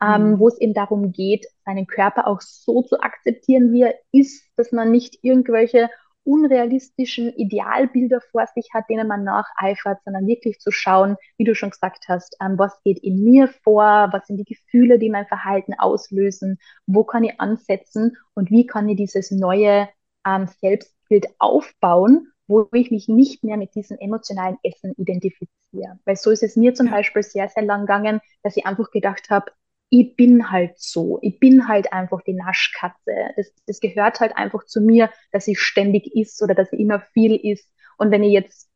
ähm, 0.01 0.07
mhm. 0.07 0.33
ähm, 0.33 0.39
wo 0.39 0.47
es 0.47 0.57
eben 0.61 0.73
darum 0.73 1.11
geht, 1.11 1.45
seinen 1.65 1.87
Körper 1.87 2.27
auch 2.27 2.39
so 2.39 2.81
zu 2.81 3.01
akzeptieren, 3.01 3.73
wie 3.73 3.81
er 3.81 3.95
ist, 4.13 4.41
dass 4.55 4.71
man 4.71 4.89
nicht 4.89 5.19
irgendwelche 5.21 5.89
unrealistischen 6.23 7.33
Idealbilder 7.33 8.21
vor 8.21 8.45
sich 8.55 8.69
hat, 8.73 8.85
denen 8.89 9.09
man 9.09 9.25
nacheifert, 9.25 9.99
sondern 10.05 10.27
wirklich 10.27 10.59
zu 10.59 10.71
schauen, 10.71 11.17
wie 11.37 11.43
du 11.43 11.55
schon 11.55 11.71
gesagt 11.71 12.05
hast, 12.07 12.37
ähm, 12.41 12.57
was 12.57 12.81
geht 12.85 12.99
in 12.99 13.21
mir 13.21 13.49
vor, 13.49 14.07
was 14.13 14.27
sind 14.27 14.37
die 14.37 14.45
Gefühle, 14.45 14.97
die 14.97 15.09
mein 15.09 15.27
Verhalten 15.27 15.73
auslösen, 15.77 16.57
wo 16.85 17.03
kann 17.03 17.25
ich 17.25 17.37
ansetzen 17.41 18.15
und 18.33 18.49
wie 18.49 18.65
kann 18.65 18.87
ich 18.87 18.95
dieses 18.95 19.29
neue 19.29 19.89
ähm, 20.25 20.47
Selbst 20.61 20.95
Bild 21.11 21.27
aufbauen, 21.39 22.31
wo 22.47 22.69
ich 22.71 22.89
mich 22.89 23.09
nicht 23.09 23.43
mehr 23.43 23.57
mit 23.57 23.75
diesem 23.75 23.97
emotionalen 23.99 24.57
Essen 24.63 24.93
identifiziere. 24.95 25.99
Weil 26.05 26.15
so 26.15 26.31
ist 26.31 26.41
es 26.41 26.55
mir 26.55 26.73
zum. 26.73 26.89
Beispiel 26.89 27.21
sehr, 27.21 27.49
sehr 27.49 27.63
lang 27.63 27.81
gegangen, 27.81 28.21
dass 28.43 28.55
ich 28.55 28.65
einfach 28.65 28.89
gedacht 28.91 29.29
habe, 29.29 29.51
ich 29.89 30.15
bin 30.15 30.51
halt 30.51 30.79
so, 30.79 31.19
ich 31.21 31.37
bin 31.37 31.67
halt 31.67 31.91
einfach 31.91 32.21
die 32.21 32.33
Naschkatze. 32.33 33.11
Das, 33.35 33.51
das 33.67 33.81
gehört 33.81 34.21
halt 34.21 34.37
einfach 34.37 34.65
zu 34.65 34.79
mir, 34.79 35.09
dass 35.33 35.49
ich 35.49 35.59
ständig 35.59 36.15
isst 36.15 36.41
oder 36.41 36.55
dass 36.55 36.71
ich 36.71 36.79
immer 36.79 37.01
viel 37.13 37.35
isst. 37.35 37.69
Und 37.97 38.09
wenn 38.09 38.23
ich 38.23 38.31
jetzt 38.31 38.70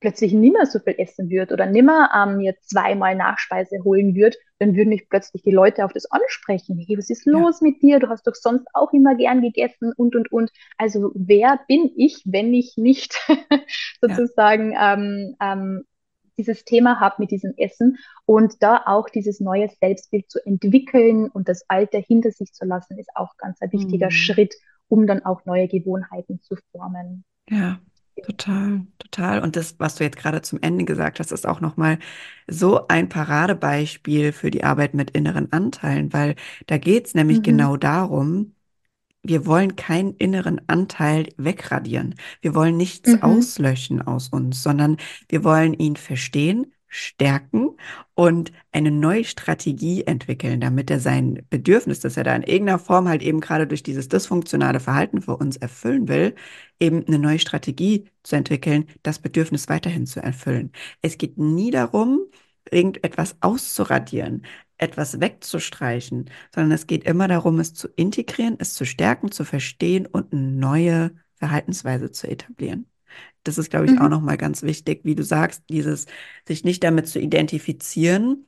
plötzlich 0.00 0.32
nimmer 0.32 0.66
so 0.66 0.78
viel 0.78 0.94
essen 0.98 1.30
würde 1.30 1.54
oder 1.54 1.66
nimmer 1.66 2.10
ähm, 2.14 2.38
mir 2.38 2.56
zweimal 2.62 3.14
Nachspeise 3.14 3.84
holen 3.84 4.14
würde, 4.14 4.36
dann 4.58 4.74
würden 4.74 4.88
mich 4.88 5.08
plötzlich 5.08 5.42
die 5.42 5.50
Leute 5.50 5.84
auf 5.84 5.92
das 5.92 6.10
ansprechen. 6.10 6.82
Hey, 6.86 6.98
was 6.98 7.10
ist 7.10 7.26
los 7.26 7.60
ja. 7.60 7.68
mit 7.68 7.82
dir? 7.82 8.00
Du 8.00 8.08
hast 8.08 8.26
doch 8.26 8.34
sonst 8.34 8.66
auch 8.72 8.92
immer 8.92 9.14
gern 9.14 9.42
gegessen 9.42 9.92
und, 9.96 10.16
und, 10.16 10.32
und. 10.32 10.50
Also 10.78 11.12
wer 11.14 11.60
bin 11.68 11.90
ich, 11.96 12.22
wenn 12.24 12.52
ich 12.54 12.74
nicht 12.76 13.14
sozusagen 14.00 14.72
ja. 14.72 14.94
ähm, 14.94 15.36
ähm, 15.40 15.84
dieses 16.38 16.64
Thema 16.64 16.98
habe 17.00 17.16
mit 17.18 17.30
diesem 17.30 17.52
Essen 17.58 17.98
und 18.24 18.62
da 18.62 18.82
auch 18.86 19.10
dieses 19.10 19.40
neue 19.40 19.68
Selbstbild 19.80 20.30
zu 20.30 20.38
entwickeln 20.44 21.28
und 21.28 21.48
das 21.48 21.68
Alte 21.68 21.98
hinter 21.98 22.30
sich 22.30 22.52
zu 22.54 22.64
lassen, 22.64 22.98
ist 22.98 23.10
auch 23.14 23.36
ganz 23.36 23.60
ein 23.60 23.72
wichtiger 23.72 24.06
mhm. 24.06 24.12
Schritt, 24.12 24.54
um 24.88 25.06
dann 25.06 25.24
auch 25.24 25.44
neue 25.44 25.68
Gewohnheiten 25.68 26.40
zu 26.40 26.56
formen. 26.72 27.24
Ja, 27.50 27.78
Total, 28.26 28.86
total. 28.98 29.42
Und 29.42 29.56
das, 29.56 29.76
was 29.78 29.96
du 29.96 30.04
jetzt 30.04 30.16
gerade 30.16 30.42
zum 30.42 30.58
Ende 30.62 30.84
gesagt 30.84 31.20
hast, 31.20 31.32
ist 31.32 31.46
auch 31.46 31.60
nochmal 31.60 31.98
so 32.46 32.86
ein 32.88 33.08
Paradebeispiel 33.08 34.32
für 34.32 34.50
die 34.50 34.64
Arbeit 34.64 34.94
mit 34.94 35.10
inneren 35.10 35.52
Anteilen, 35.52 36.12
weil 36.12 36.36
da 36.66 36.78
geht 36.78 37.06
es 37.06 37.14
nämlich 37.14 37.38
mhm. 37.38 37.42
genau 37.44 37.76
darum, 37.76 38.54
wir 39.22 39.44
wollen 39.46 39.76
keinen 39.76 40.14
inneren 40.14 40.60
Anteil 40.66 41.28
wegradieren. 41.36 42.14
Wir 42.40 42.54
wollen 42.54 42.76
nichts 42.76 43.12
mhm. 43.12 43.22
auslöschen 43.22 44.02
aus 44.02 44.28
uns, 44.28 44.62
sondern 44.62 44.96
wir 45.28 45.44
wollen 45.44 45.74
ihn 45.74 45.96
verstehen, 45.96 46.72
stärken 46.90 47.70
und 48.14 48.52
eine 48.72 48.90
neue 48.90 49.24
Strategie 49.24 50.04
entwickeln, 50.04 50.60
damit 50.60 50.90
er 50.90 51.00
sein 51.00 51.46
Bedürfnis, 51.48 52.00
das 52.00 52.16
er 52.16 52.24
da 52.24 52.34
in 52.36 52.42
irgendeiner 52.42 52.78
Form 52.78 53.08
halt 53.08 53.22
eben 53.22 53.40
gerade 53.40 53.66
durch 53.66 53.82
dieses 53.82 54.08
dysfunktionale 54.08 54.80
Verhalten 54.80 55.22
für 55.22 55.36
uns 55.36 55.56
erfüllen 55.56 56.08
will, 56.08 56.34
eben 56.80 57.06
eine 57.06 57.18
neue 57.18 57.38
Strategie 57.38 58.06
zu 58.24 58.36
entwickeln, 58.36 58.86
das 59.02 59.20
Bedürfnis 59.20 59.68
weiterhin 59.68 60.06
zu 60.06 60.20
erfüllen. 60.22 60.72
Es 61.00 61.16
geht 61.16 61.38
nie 61.38 61.70
darum, 61.70 62.20
irgendetwas 62.70 63.36
auszuradieren, 63.40 64.44
etwas 64.78 65.20
wegzustreichen, 65.20 66.30
sondern 66.54 66.72
es 66.72 66.86
geht 66.86 67.04
immer 67.04 67.28
darum, 67.28 67.60
es 67.60 67.74
zu 67.74 67.88
integrieren, 67.88 68.56
es 68.58 68.74
zu 68.74 68.84
stärken, 68.84 69.30
zu 69.30 69.44
verstehen 69.44 70.06
und 70.06 70.32
eine 70.32 70.42
neue 70.42 71.12
Verhaltensweise 71.36 72.10
zu 72.10 72.28
etablieren. 72.28 72.89
Das 73.44 73.58
ist, 73.58 73.70
glaube 73.70 73.86
ich, 73.86 73.92
mhm. 73.92 73.98
auch 74.00 74.08
nochmal 74.08 74.36
ganz 74.36 74.62
wichtig, 74.62 75.00
wie 75.04 75.14
du 75.14 75.24
sagst, 75.24 75.64
dieses 75.70 76.06
sich 76.46 76.64
nicht 76.64 76.82
damit 76.84 77.08
zu 77.08 77.18
identifizieren, 77.20 78.46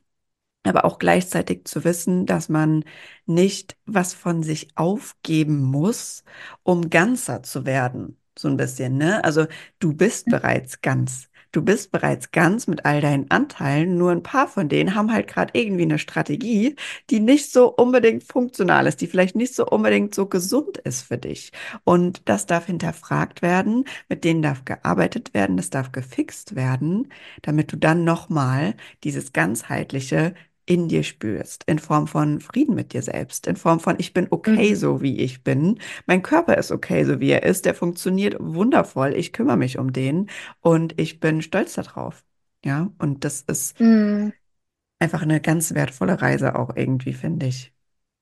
aber 0.63 0.85
auch 0.85 0.99
gleichzeitig 0.99 1.65
zu 1.65 1.83
wissen, 1.83 2.25
dass 2.25 2.49
man 2.49 2.85
nicht 3.25 3.77
was 3.85 4.13
von 4.13 4.43
sich 4.43 4.69
aufgeben 4.77 5.61
muss, 5.61 6.23
um 6.63 6.89
ganzer 6.89 7.43
zu 7.43 7.65
werden. 7.65 8.17
So 8.37 8.47
ein 8.47 8.57
bisschen, 8.57 8.97
ne? 8.97 9.23
Also 9.23 9.47
du 9.79 9.93
bist 9.93 10.27
mhm. 10.27 10.31
bereits 10.31 10.81
ganz. 10.81 11.29
Du 11.53 11.61
bist 11.61 11.91
bereits 11.91 12.31
ganz 12.31 12.65
mit 12.67 12.83
all 12.83 12.99
deinen 12.99 13.29
Anteilen, 13.29 13.95
nur 13.95 14.11
ein 14.11 14.23
paar 14.23 14.47
von 14.47 14.69
denen 14.69 14.95
haben 14.95 15.13
halt 15.13 15.27
gerade 15.27 15.51
irgendwie 15.57 15.83
eine 15.83 15.99
Strategie, 15.99 16.75
die 17.11 17.19
nicht 17.19 17.51
so 17.51 17.71
unbedingt 17.73 18.23
funktional 18.23 18.87
ist, 18.87 19.01
die 19.01 19.07
vielleicht 19.07 19.35
nicht 19.35 19.53
so 19.55 19.65
unbedingt 19.67 20.15
so 20.15 20.25
gesund 20.25 20.79
ist 20.79 21.03
für 21.03 21.17
dich. 21.19 21.51
Und 21.83 22.27
das 22.27 22.47
darf 22.47 22.65
hinterfragt 22.65 23.41
werden, 23.43 23.85
mit 24.09 24.23
denen 24.23 24.41
darf 24.41 24.65
gearbeitet 24.65 25.33
werden, 25.35 25.55
das 25.57 25.69
darf 25.69 25.91
gefixt 25.91 26.55
werden, 26.55 27.09
damit 27.43 27.71
du 27.71 27.77
dann 27.77 28.03
nochmal 28.03 28.75
dieses 29.03 29.31
ganzheitliche 29.31 30.33
in 30.65 30.87
dir 30.87 31.03
spürst, 31.03 31.63
in 31.65 31.79
Form 31.79 32.07
von 32.07 32.39
Frieden 32.39 32.75
mit 32.75 32.93
dir 32.93 33.01
selbst, 33.01 33.47
in 33.47 33.55
Form 33.55 33.79
von 33.79 33.95
ich 33.99 34.13
bin 34.13 34.27
okay 34.29 34.71
mhm. 34.71 34.75
so 34.75 35.01
wie 35.01 35.19
ich 35.19 35.43
bin, 35.43 35.79
mein 36.05 36.21
Körper 36.21 36.57
ist 36.57 36.71
okay 36.71 37.03
so 37.03 37.19
wie 37.19 37.31
er 37.31 37.43
ist, 37.43 37.65
der 37.65 37.73
funktioniert 37.73 38.35
wundervoll, 38.39 39.13
ich 39.13 39.33
kümmere 39.33 39.57
mich 39.57 39.77
um 39.77 39.93
den 39.93 40.29
und 40.61 40.99
ich 40.99 41.19
bin 41.19 41.41
stolz 41.41 41.73
darauf. 41.73 42.23
Ja, 42.65 42.91
und 42.97 43.25
das 43.25 43.41
ist 43.41 43.79
mhm. 43.79 44.33
einfach 44.99 45.21
eine 45.21 45.41
ganz 45.41 45.73
wertvolle 45.73 46.21
Reise 46.21 46.55
auch 46.55 46.75
irgendwie, 46.75 47.13
finde 47.13 47.47
ich. 47.47 47.73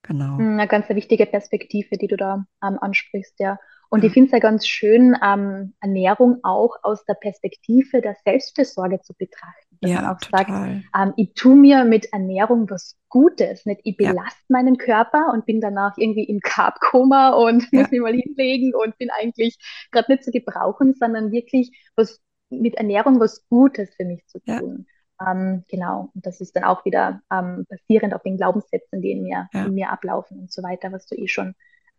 Genau. 0.03 0.39
Mhm, 0.39 0.59
eine 0.59 0.67
ganz 0.67 0.89
wichtige 0.89 1.27
Perspektive, 1.27 1.97
die 1.97 2.07
du 2.07 2.17
da 2.17 2.45
ähm, 2.63 2.79
ansprichst, 2.79 3.39
ja. 3.39 3.59
Und 3.89 4.03
ich 4.03 4.13
finde 4.13 4.27
es 4.27 4.31
ja 4.31 4.39
ganz 4.39 4.65
schön, 4.65 5.15
ähm, 5.21 5.73
Ernährung 5.81 6.39
auch 6.43 6.77
aus 6.81 7.03
der 7.05 7.13
Perspektive 7.13 8.01
der 8.01 8.15
Selbstversorge 8.23 9.01
zu 9.01 9.13
betrachten. 9.13 9.70
Dass 9.81 9.91
ja, 9.91 10.01
man 10.01 10.15
auch 10.15 10.19
total. 10.19 10.45
sagt, 10.45 10.85
ähm, 10.95 11.13
ich 11.17 11.33
tue 11.33 11.55
mir 11.55 11.83
mit 11.85 12.13
Ernährung 12.13 12.69
was 12.69 12.97
Gutes. 13.09 13.65
Nicht, 13.65 13.81
ich 13.83 13.97
belaste 13.97 14.19
ja. 14.19 14.45
meinen 14.47 14.77
Körper 14.77 15.31
und 15.33 15.45
bin 15.45 15.59
danach 15.59 15.97
irgendwie 15.97 16.23
im 16.23 16.39
Carb-Koma 16.39 17.31
und 17.31 17.67
ja. 17.71 17.81
muss 17.81 17.91
mich 17.91 18.01
mal 18.01 18.13
hinlegen 18.13 18.73
und 18.75 18.97
bin 18.97 19.09
eigentlich 19.09 19.57
gerade 19.91 20.11
nicht 20.11 20.23
zu 20.23 20.31
gebrauchen, 20.31 20.93
sondern 20.93 21.31
wirklich 21.31 21.71
was 21.95 22.21
mit 22.49 22.75
Ernährung 22.75 23.19
was 23.19 23.47
Gutes 23.47 23.93
für 23.95 24.05
mich 24.05 24.25
zu 24.27 24.39
tun. 24.41 24.85
Ähm, 25.25 25.63
genau, 25.67 26.11
und 26.13 26.25
das 26.25 26.41
ist 26.41 26.55
dann 26.55 26.63
auch 26.63 26.85
wieder 26.85 27.21
ähm, 27.31 27.65
basierend 27.69 28.13
auf 28.13 28.23
den 28.23 28.37
Glaubenssätzen, 28.37 29.01
die 29.01 29.11
in 29.11 29.23
mir, 29.23 29.47
in 29.53 29.73
mir 29.73 29.91
ablaufen 29.91 30.39
und 30.39 30.51
so 30.51 30.63
weiter, 30.63 30.91
was 30.91 31.05
du 31.07 31.15
eh 31.15 31.27
schon 31.27 31.55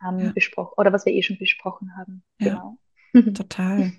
ähm, 0.06 0.32
besprochen 0.34 0.74
oder 0.76 0.92
was 0.92 1.06
wir 1.06 1.12
eh 1.12 1.22
schon 1.22 1.38
besprochen 1.38 1.96
haben. 1.96 2.22
Ja, 2.38 2.76
genau. 3.14 3.32
Total. 3.34 3.92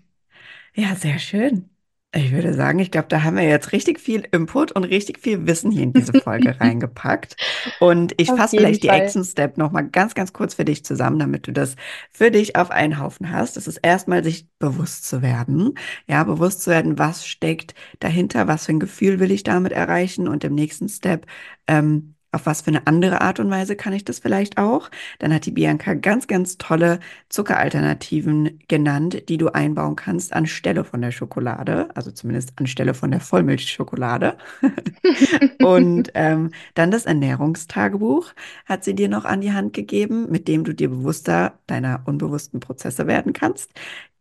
Ja, 0.74 0.96
sehr 0.96 1.20
schön. 1.20 1.70
Ich 2.16 2.32
würde 2.32 2.54
sagen, 2.54 2.78
ich 2.78 2.92
glaube, 2.92 3.08
da 3.08 3.24
haben 3.24 3.38
wir 3.38 3.44
jetzt 3.44 3.72
richtig 3.72 4.00
viel 4.00 4.24
Input 4.32 4.72
und 4.72 4.84
richtig 4.84 5.20
viel 5.20 5.48
Wissen 5.48 5.72
hier 5.72 5.82
in 5.82 5.94
diese 5.94 6.14
Folge 6.14 6.56
reingepackt. 6.62 7.36
Und 7.80 8.14
ich 8.18 8.28
fasse 8.28 8.58
vielleicht 8.58 8.86
Fall. 8.86 9.00
die 9.00 9.04
Action 9.04 9.24
Step 9.24 9.58
nochmal 9.58 9.90
ganz, 9.90 10.14
ganz 10.14 10.32
kurz 10.32 10.54
für 10.54 10.64
dich 10.64 10.86
zusammen, 10.86 11.18
damit 11.18 11.48
du 11.48 11.52
das 11.52 11.76
für 12.12 12.30
dich 12.30 12.56
auf 12.56 12.70
einen 12.70 13.00
Haufen 13.00 13.32
hast. 13.32 13.58
Das 13.58 13.68
ist 13.68 13.78
erstmal 13.78 14.24
sich 14.24 14.48
bewusst 14.60 15.08
zu 15.08 15.24
werden. 15.24 15.74
Ja, 16.08 16.24
bewusst 16.24 16.62
zu 16.62 16.70
werden, 16.70 17.00
was 17.00 17.26
steckt 17.26 17.74
dahinter, 18.00 18.48
was 18.48 18.68
für 18.68 18.74
ein 18.74 18.80
Gefühl 18.80 19.20
will 19.20 19.32
ich 19.32 19.42
damit 19.42 19.72
erreichen 19.72 20.28
und 20.28 20.44
im 20.44 20.54
nächsten 20.54 20.90
Step, 20.90 21.26
ähm, 21.68 22.14
auf 22.34 22.46
was 22.46 22.62
für 22.62 22.70
eine 22.70 22.88
andere 22.88 23.22
Art 23.22 23.40
und 23.40 23.50
Weise 23.50 23.76
kann 23.76 23.94
ich 23.94 24.04
das 24.06 24.20
vielleicht 24.20 24.58
auch? 24.58 24.90
Dann 25.20 25.34
hat 25.34 25.46
die 25.46 25.52
Bianca 25.52 25.94
ganz, 25.94 26.28
ganz 26.28 26.58
tolle 26.58 27.00
Zuckeralternativen 27.30 28.60
genannt, 28.68 29.30
die 29.30 29.38
du 29.38 29.50
einbauen 29.50 29.96
kannst 29.96 30.34
anstelle 30.34 30.84
von 30.84 31.02
der 31.02 31.12
Schokolade, 31.12 31.90
also 31.96 32.12
zumindest 32.12 32.54
anstelle 32.58 32.94
von 32.94 33.12
der 33.12 33.20
Vollmilchschokolade. 33.20 34.38
und 35.64 36.12
ähm, 36.16 36.52
dann 36.74 36.92
das 36.92 37.06
Ernährungstagebuch 37.06 38.34
hat 38.66 38.84
sie 38.84 38.96
dir 38.96 39.10
noch 39.10 39.26
an 39.26 39.42
die 39.42 39.54
Hand 39.54 39.74
gegeben, 39.74 40.30
mit 40.30 40.48
dem 40.48 40.64
du 40.64 40.74
dir 40.74 40.90
bewusster 40.90 41.60
deiner 41.68 42.02
unbewussten 42.06 42.60
Prozesse 42.60 43.08
werden 43.08 43.34
kannst 43.34 43.72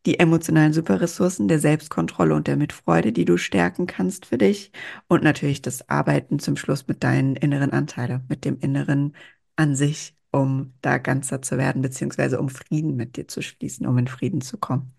die 0.07 0.19
emotionalen 0.19 0.73
Superressourcen 0.73 1.49
der 1.49 1.59
Selbstkontrolle 1.59 2.35
und 2.35 2.47
der 2.49 2.57
Mitfreude, 2.57 3.13
die 3.13 3.25
du 3.25 3.37
stärken 3.37 3.87
kannst 3.87 4.27
für 4.27 4.39
dich 4.39 4.73
und 5.09 5.23
natürlich 5.23 5.63
das 5.63 5.89
Arbeiten 5.89 6.39
zum 6.39 6.57
Schluss 6.57 6.87
mit 6.89 7.05
deinen 7.05 7.37
inneren 7.37 7.73
Anteilen, 7.73 8.25
mit 8.29 8.45
dem 8.45 8.59
Inneren 8.61 9.15
an 9.57 9.75
sich, 9.77 10.17
um 10.33 10.75
da 10.83 10.99
ganzer 10.99 11.43
zu 11.43 11.59
werden, 11.59 11.83
beziehungsweise 11.83 12.41
um 12.41 12.49
Frieden 12.49 12.97
mit 12.97 13.17
dir 13.17 13.29
zu 13.29 13.43
schließen, 13.43 13.87
um 13.87 13.99
in 13.99 14.09
Frieden 14.09 14.41
zu 14.41 14.59
kommen. 14.59 14.93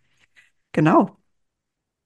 Genau. 0.73 1.17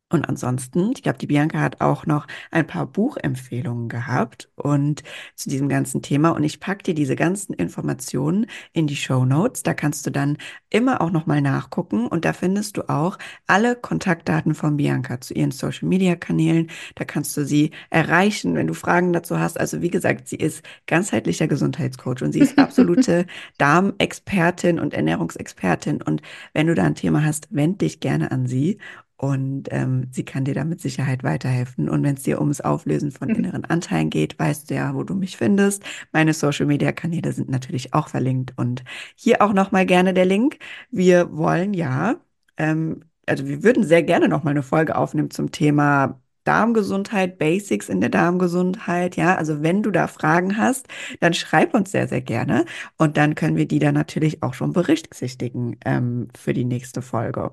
Und 0.10 0.30
ansonsten, 0.30 0.94
ich 0.96 1.04
glaube, 1.04 1.18
die 1.18 1.28
Bianca 1.28 1.60
hat 1.60 1.82
auch 1.82 2.06
noch 2.06 2.28
ein 2.50 2.66
paar 2.66 2.86
Buchempfehlungen 2.86 3.90
gehabt 3.90 4.50
und 4.56 5.04
zu 5.36 5.50
diesem 5.50 5.68
ganzen 5.68 6.02
Thema. 6.02 6.30
Und 6.30 6.44
ich 6.44 6.62
packe 6.62 6.84
dir 6.84 6.94
diese 6.94 7.18
ganzen 7.18 7.54
Informationen 7.54 8.46
in 8.72 8.88
die 8.88 8.96
Show 8.96 9.26
Notes. 9.26 9.64
Da 9.64 9.74
kannst 9.74 10.06
du 10.06 10.12
dann 10.12 10.38
immer 10.70 11.02
auch 11.02 11.12
nochmal 11.12 11.42
nachgucken. 11.42 12.08
Und 12.08 12.24
da 12.24 12.32
findest 12.32 12.78
du 12.78 12.88
auch 12.90 13.18
alle 13.48 13.76
Kontaktdaten 13.76 14.56
von 14.56 14.78
Bianca 14.78 15.20
zu 15.20 15.34
ihren 15.34 15.52
Social 15.52 15.90
Media 15.90 16.16
Kanälen. 16.16 16.70
Da 16.96 17.04
kannst 17.04 17.36
du 17.36 17.44
sie 17.46 17.72
erreichen, 17.90 18.56
wenn 18.56 18.68
du 18.68 18.74
Fragen 18.74 19.12
dazu 19.12 19.40
hast. 19.40 19.60
Also 19.60 19.82
wie 19.82 19.90
gesagt, 19.90 20.30
sie 20.30 20.38
ist 20.38 20.64
ganzheitlicher 20.86 21.48
Gesundheitscoach 21.48 22.22
und 22.22 22.32
sie 22.32 22.40
ist 22.40 22.58
absolute 22.58 23.26
Darmexpertin 23.58 24.80
und 24.80 24.94
Ernährungsexpertin. 24.94 26.02
Und 26.02 26.22
wenn 26.54 26.68
du 26.68 26.76
da 26.76 26.84
ein 26.86 26.96
Thema 26.96 27.26
hast, 27.26 27.50
wend 27.52 27.82
dich 27.82 28.00
gerne 28.00 28.32
an 28.32 28.48
sie. 28.48 28.78
Und 29.18 29.68
ähm, 29.72 30.08
sie 30.12 30.24
kann 30.24 30.46
dir 30.46 30.54
da 30.54 30.64
mit 30.64 30.80
Sicherheit 30.80 31.24
weiterhelfen. 31.24 31.90
Und 31.90 32.04
wenn 32.04 32.16
es 32.16 32.24
dir 32.24 32.40
ums 32.40 32.62
Auflösen 32.62 33.12
von 33.12 33.30
mhm. 33.30 33.36
inneren 33.36 33.66
Anteilen 33.66 34.12
geht, 34.12 34.38
weißt 34.38 34.70
du 34.70 34.76
ja, 34.76 34.94
wo 34.94 35.04
du 35.04 35.16
mich 35.16 35.38
findest. 35.38 35.84
Meine 36.12 36.34
Social-Media-Kanäle 36.34 37.34
sind 37.34 37.50
natürlich 37.50 37.94
auch 37.94 38.10
verlinkt. 38.10 38.54
Und 38.58 38.84
hier 39.16 39.42
auch 39.42 39.54
nochmal 39.54 39.86
gerne 39.88 40.14
der 40.14 40.26
Link. 40.26 40.60
Wir 40.92 41.36
wollen 41.36 41.74
ja, 41.74 42.18
ähm, 42.58 43.02
also 43.26 43.48
wir 43.48 43.64
würden 43.64 43.84
sehr 43.84 44.04
gerne 44.04 44.30
nochmal 44.30 44.52
eine 44.52 44.64
Folge 44.64 44.96
aufnehmen 44.96 45.32
zum 45.32 45.52
Thema 45.52 46.22
Darmgesundheit, 46.44 47.40
Basics 47.40 47.90
in 47.90 48.00
der 48.02 48.10
Darmgesundheit. 48.10 49.16
Ja, 49.18 49.36
also 49.36 49.64
wenn 49.64 49.84
du 49.84 49.92
da 49.92 50.08
Fragen 50.08 50.58
hast, 50.58 50.88
dann 51.20 51.34
schreib 51.34 51.74
uns 51.74 51.92
sehr, 51.92 52.08
sehr 52.08 52.22
gerne. 52.22 52.66
Und 52.98 53.18
dann 53.18 53.36
können 53.36 53.58
wir 53.58 53.68
die 53.68 53.80
dann 53.80 53.96
natürlich 53.96 54.44
auch 54.44 54.54
schon 54.54 54.74
berücksichtigen 54.74 55.78
ähm, 55.86 56.30
für 56.38 56.54
die 56.54 56.66
nächste 56.66 57.02
Folge. 57.02 57.52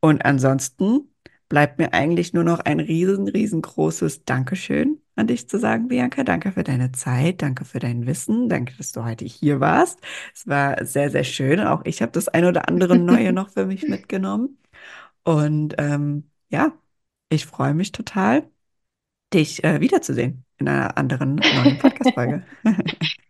Und 0.00 0.24
ansonsten 0.24 1.08
bleibt 1.48 1.78
mir 1.78 1.92
eigentlich 1.92 2.32
nur 2.32 2.44
noch 2.44 2.60
ein 2.60 2.80
riesen, 2.80 3.28
riesengroßes 3.28 4.24
Dankeschön 4.24 5.00
an 5.16 5.26
dich 5.26 5.48
zu 5.48 5.58
sagen, 5.58 5.88
Bianca. 5.88 6.24
Danke 6.24 6.52
für 6.52 6.64
deine 6.64 6.92
Zeit, 6.92 7.42
danke 7.42 7.64
für 7.64 7.78
dein 7.78 8.06
Wissen, 8.06 8.48
danke, 8.48 8.74
dass 8.76 8.92
du 8.92 9.04
heute 9.04 9.24
hier 9.24 9.60
warst. 9.60 10.00
Es 10.34 10.46
war 10.46 10.84
sehr, 10.84 11.10
sehr 11.10 11.24
schön. 11.24 11.60
Auch 11.60 11.82
ich 11.84 12.02
habe 12.02 12.12
das 12.12 12.28
ein 12.28 12.44
oder 12.44 12.68
andere 12.68 12.98
Neue 12.98 13.32
noch 13.32 13.50
für 13.50 13.66
mich 13.66 13.88
mitgenommen. 13.88 14.58
Und 15.24 15.74
ähm, 15.78 16.30
ja, 16.48 16.72
ich 17.28 17.46
freue 17.46 17.74
mich 17.74 17.92
total, 17.92 18.50
dich 19.32 19.64
äh, 19.64 19.80
wiederzusehen 19.80 20.44
in 20.58 20.68
einer 20.68 20.96
anderen 20.98 21.36
neuen 21.36 21.78
Podcast-Folge. 21.78 22.44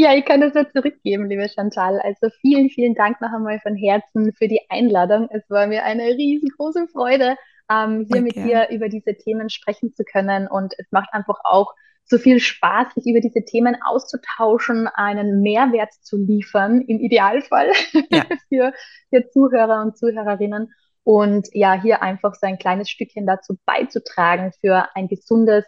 Ja, 0.00 0.14
ich 0.14 0.24
kann 0.24 0.40
das 0.40 0.54
nur 0.54 0.66
zurückgeben, 0.70 1.28
liebe 1.28 1.46
Chantal. 1.46 2.00
Also 2.00 2.30
vielen, 2.40 2.70
vielen 2.70 2.94
Dank 2.94 3.20
noch 3.20 3.34
einmal 3.34 3.60
von 3.60 3.76
Herzen 3.76 4.32
für 4.32 4.48
die 4.48 4.62
Einladung. 4.70 5.28
Es 5.30 5.42
war 5.50 5.66
mir 5.66 5.84
eine 5.84 6.04
riesengroße 6.04 6.88
Freude, 6.88 7.36
ähm, 7.70 8.06
hier 8.08 8.22
okay. 8.22 8.22
mit 8.22 8.34
dir 8.36 8.68
über 8.70 8.88
diese 8.88 9.14
Themen 9.14 9.50
sprechen 9.50 9.94
zu 9.94 10.02
können. 10.04 10.48
Und 10.48 10.72
es 10.78 10.86
macht 10.90 11.12
einfach 11.12 11.40
auch 11.44 11.74
so 12.06 12.16
viel 12.16 12.40
Spaß, 12.40 12.94
sich 12.94 13.08
über 13.08 13.20
diese 13.20 13.44
Themen 13.44 13.76
auszutauschen, 13.84 14.88
einen 14.88 15.42
Mehrwert 15.42 15.92
zu 16.00 16.16
liefern, 16.16 16.80
im 16.80 16.98
Idealfall 16.98 17.70
ja. 18.10 18.24
für, 18.48 18.72
für 19.10 19.28
Zuhörer 19.28 19.82
und 19.82 19.98
Zuhörerinnen. 19.98 20.72
Und 21.04 21.48
ja, 21.52 21.74
hier 21.74 22.00
einfach 22.00 22.34
so 22.34 22.46
ein 22.46 22.56
kleines 22.56 22.88
Stückchen 22.88 23.26
dazu 23.26 23.58
beizutragen 23.66 24.52
für 24.62 24.88
ein 24.94 25.08
gesundes, 25.08 25.66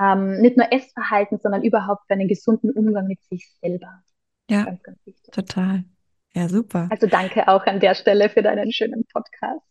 ähm, 0.00 0.40
nicht 0.40 0.56
nur 0.56 0.72
Essverhalten, 0.72 1.38
sondern 1.38 1.62
überhaupt 1.62 2.06
für 2.06 2.14
einen 2.14 2.28
gesunden 2.28 2.70
Umgang 2.70 3.06
mit 3.06 3.22
sich 3.24 3.48
selber. 3.60 4.02
Ja, 4.48 4.64
ganz, 4.64 4.82
ganz 4.82 4.98
total. 5.32 5.84
Ja, 6.36 6.50
super. 6.50 6.86
Also 6.90 7.06
danke 7.06 7.48
auch 7.48 7.64
an 7.64 7.80
der 7.80 7.94
Stelle 7.94 8.28
für 8.28 8.42
deinen 8.42 8.70
schönen 8.70 9.06
Podcast. 9.10 9.62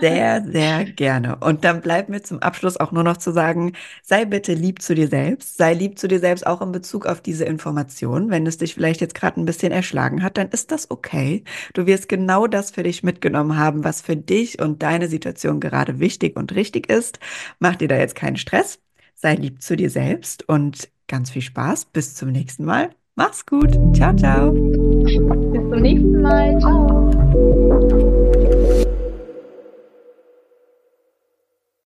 Sehr, 0.00 0.42
sehr 0.50 0.86
gerne. 0.86 1.36
Und 1.36 1.62
dann 1.62 1.82
bleibt 1.82 2.08
mir 2.08 2.22
zum 2.22 2.38
Abschluss 2.38 2.78
auch 2.78 2.90
nur 2.90 3.02
noch 3.02 3.18
zu 3.18 3.32
sagen, 3.32 3.74
sei 4.02 4.24
bitte 4.24 4.54
lieb 4.54 4.80
zu 4.80 4.94
dir 4.94 5.08
selbst. 5.08 5.58
Sei 5.58 5.74
lieb 5.74 5.98
zu 5.98 6.08
dir 6.08 6.18
selbst 6.18 6.46
auch 6.46 6.62
in 6.62 6.72
Bezug 6.72 7.04
auf 7.04 7.20
diese 7.20 7.44
Information. 7.44 8.30
Wenn 8.30 8.46
es 8.46 8.56
dich 8.56 8.72
vielleicht 8.72 9.02
jetzt 9.02 9.14
gerade 9.14 9.38
ein 9.42 9.44
bisschen 9.44 9.72
erschlagen 9.72 10.22
hat, 10.22 10.38
dann 10.38 10.48
ist 10.48 10.72
das 10.72 10.90
okay. 10.90 11.44
Du 11.74 11.84
wirst 11.84 12.08
genau 12.08 12.46
das 12.46 12.70
für 12.70 12.82
dich 12.82 13.02
mitgenommen 13.02 13.58
haben, 13.58 13.84
was 13.84 14.00
für 14.00 14.16
dich 14.16 14.58
und 14.58 14.82
deine 14.82 15.06
Situation 15.06 15.60
gerade 15.60 15.98
wichtig 16.00 16.34
und 16.38 16.54
richtig 16.54 16.88
ist. 16.90 17.18
Mach 17.58 17.76
dir 17.76 17.88
da 17.88 17.98
jetzt 17.98 18.14
keinen 18.14 18.38
Stress. 18.38 18.78
Sei 19.22 19.34
lieb 19.34 19.60
zu 19.60 19.76
dir 19.76 19.90
selbst 19.90 20.48
und 20.48 20.88
ganz 21.06 21.28
viel 21.28 21.42
Spaß. 21.42 21.84
Bis 21.92 22.14
zum 22.14 22.32
nächsten 22.32 22.64
Mal. 22.64 22.88
Mach's 23.16 23.44
gut. 23.44 23.78
Ciao, 23.94 24.16
ciao. 24.16 24.50
Bis 24.50 25.14
zum 25.14 25.82
nächsten 25.82 26.22
Mal. 26.22 26.58
Ciao. 26.58 27.09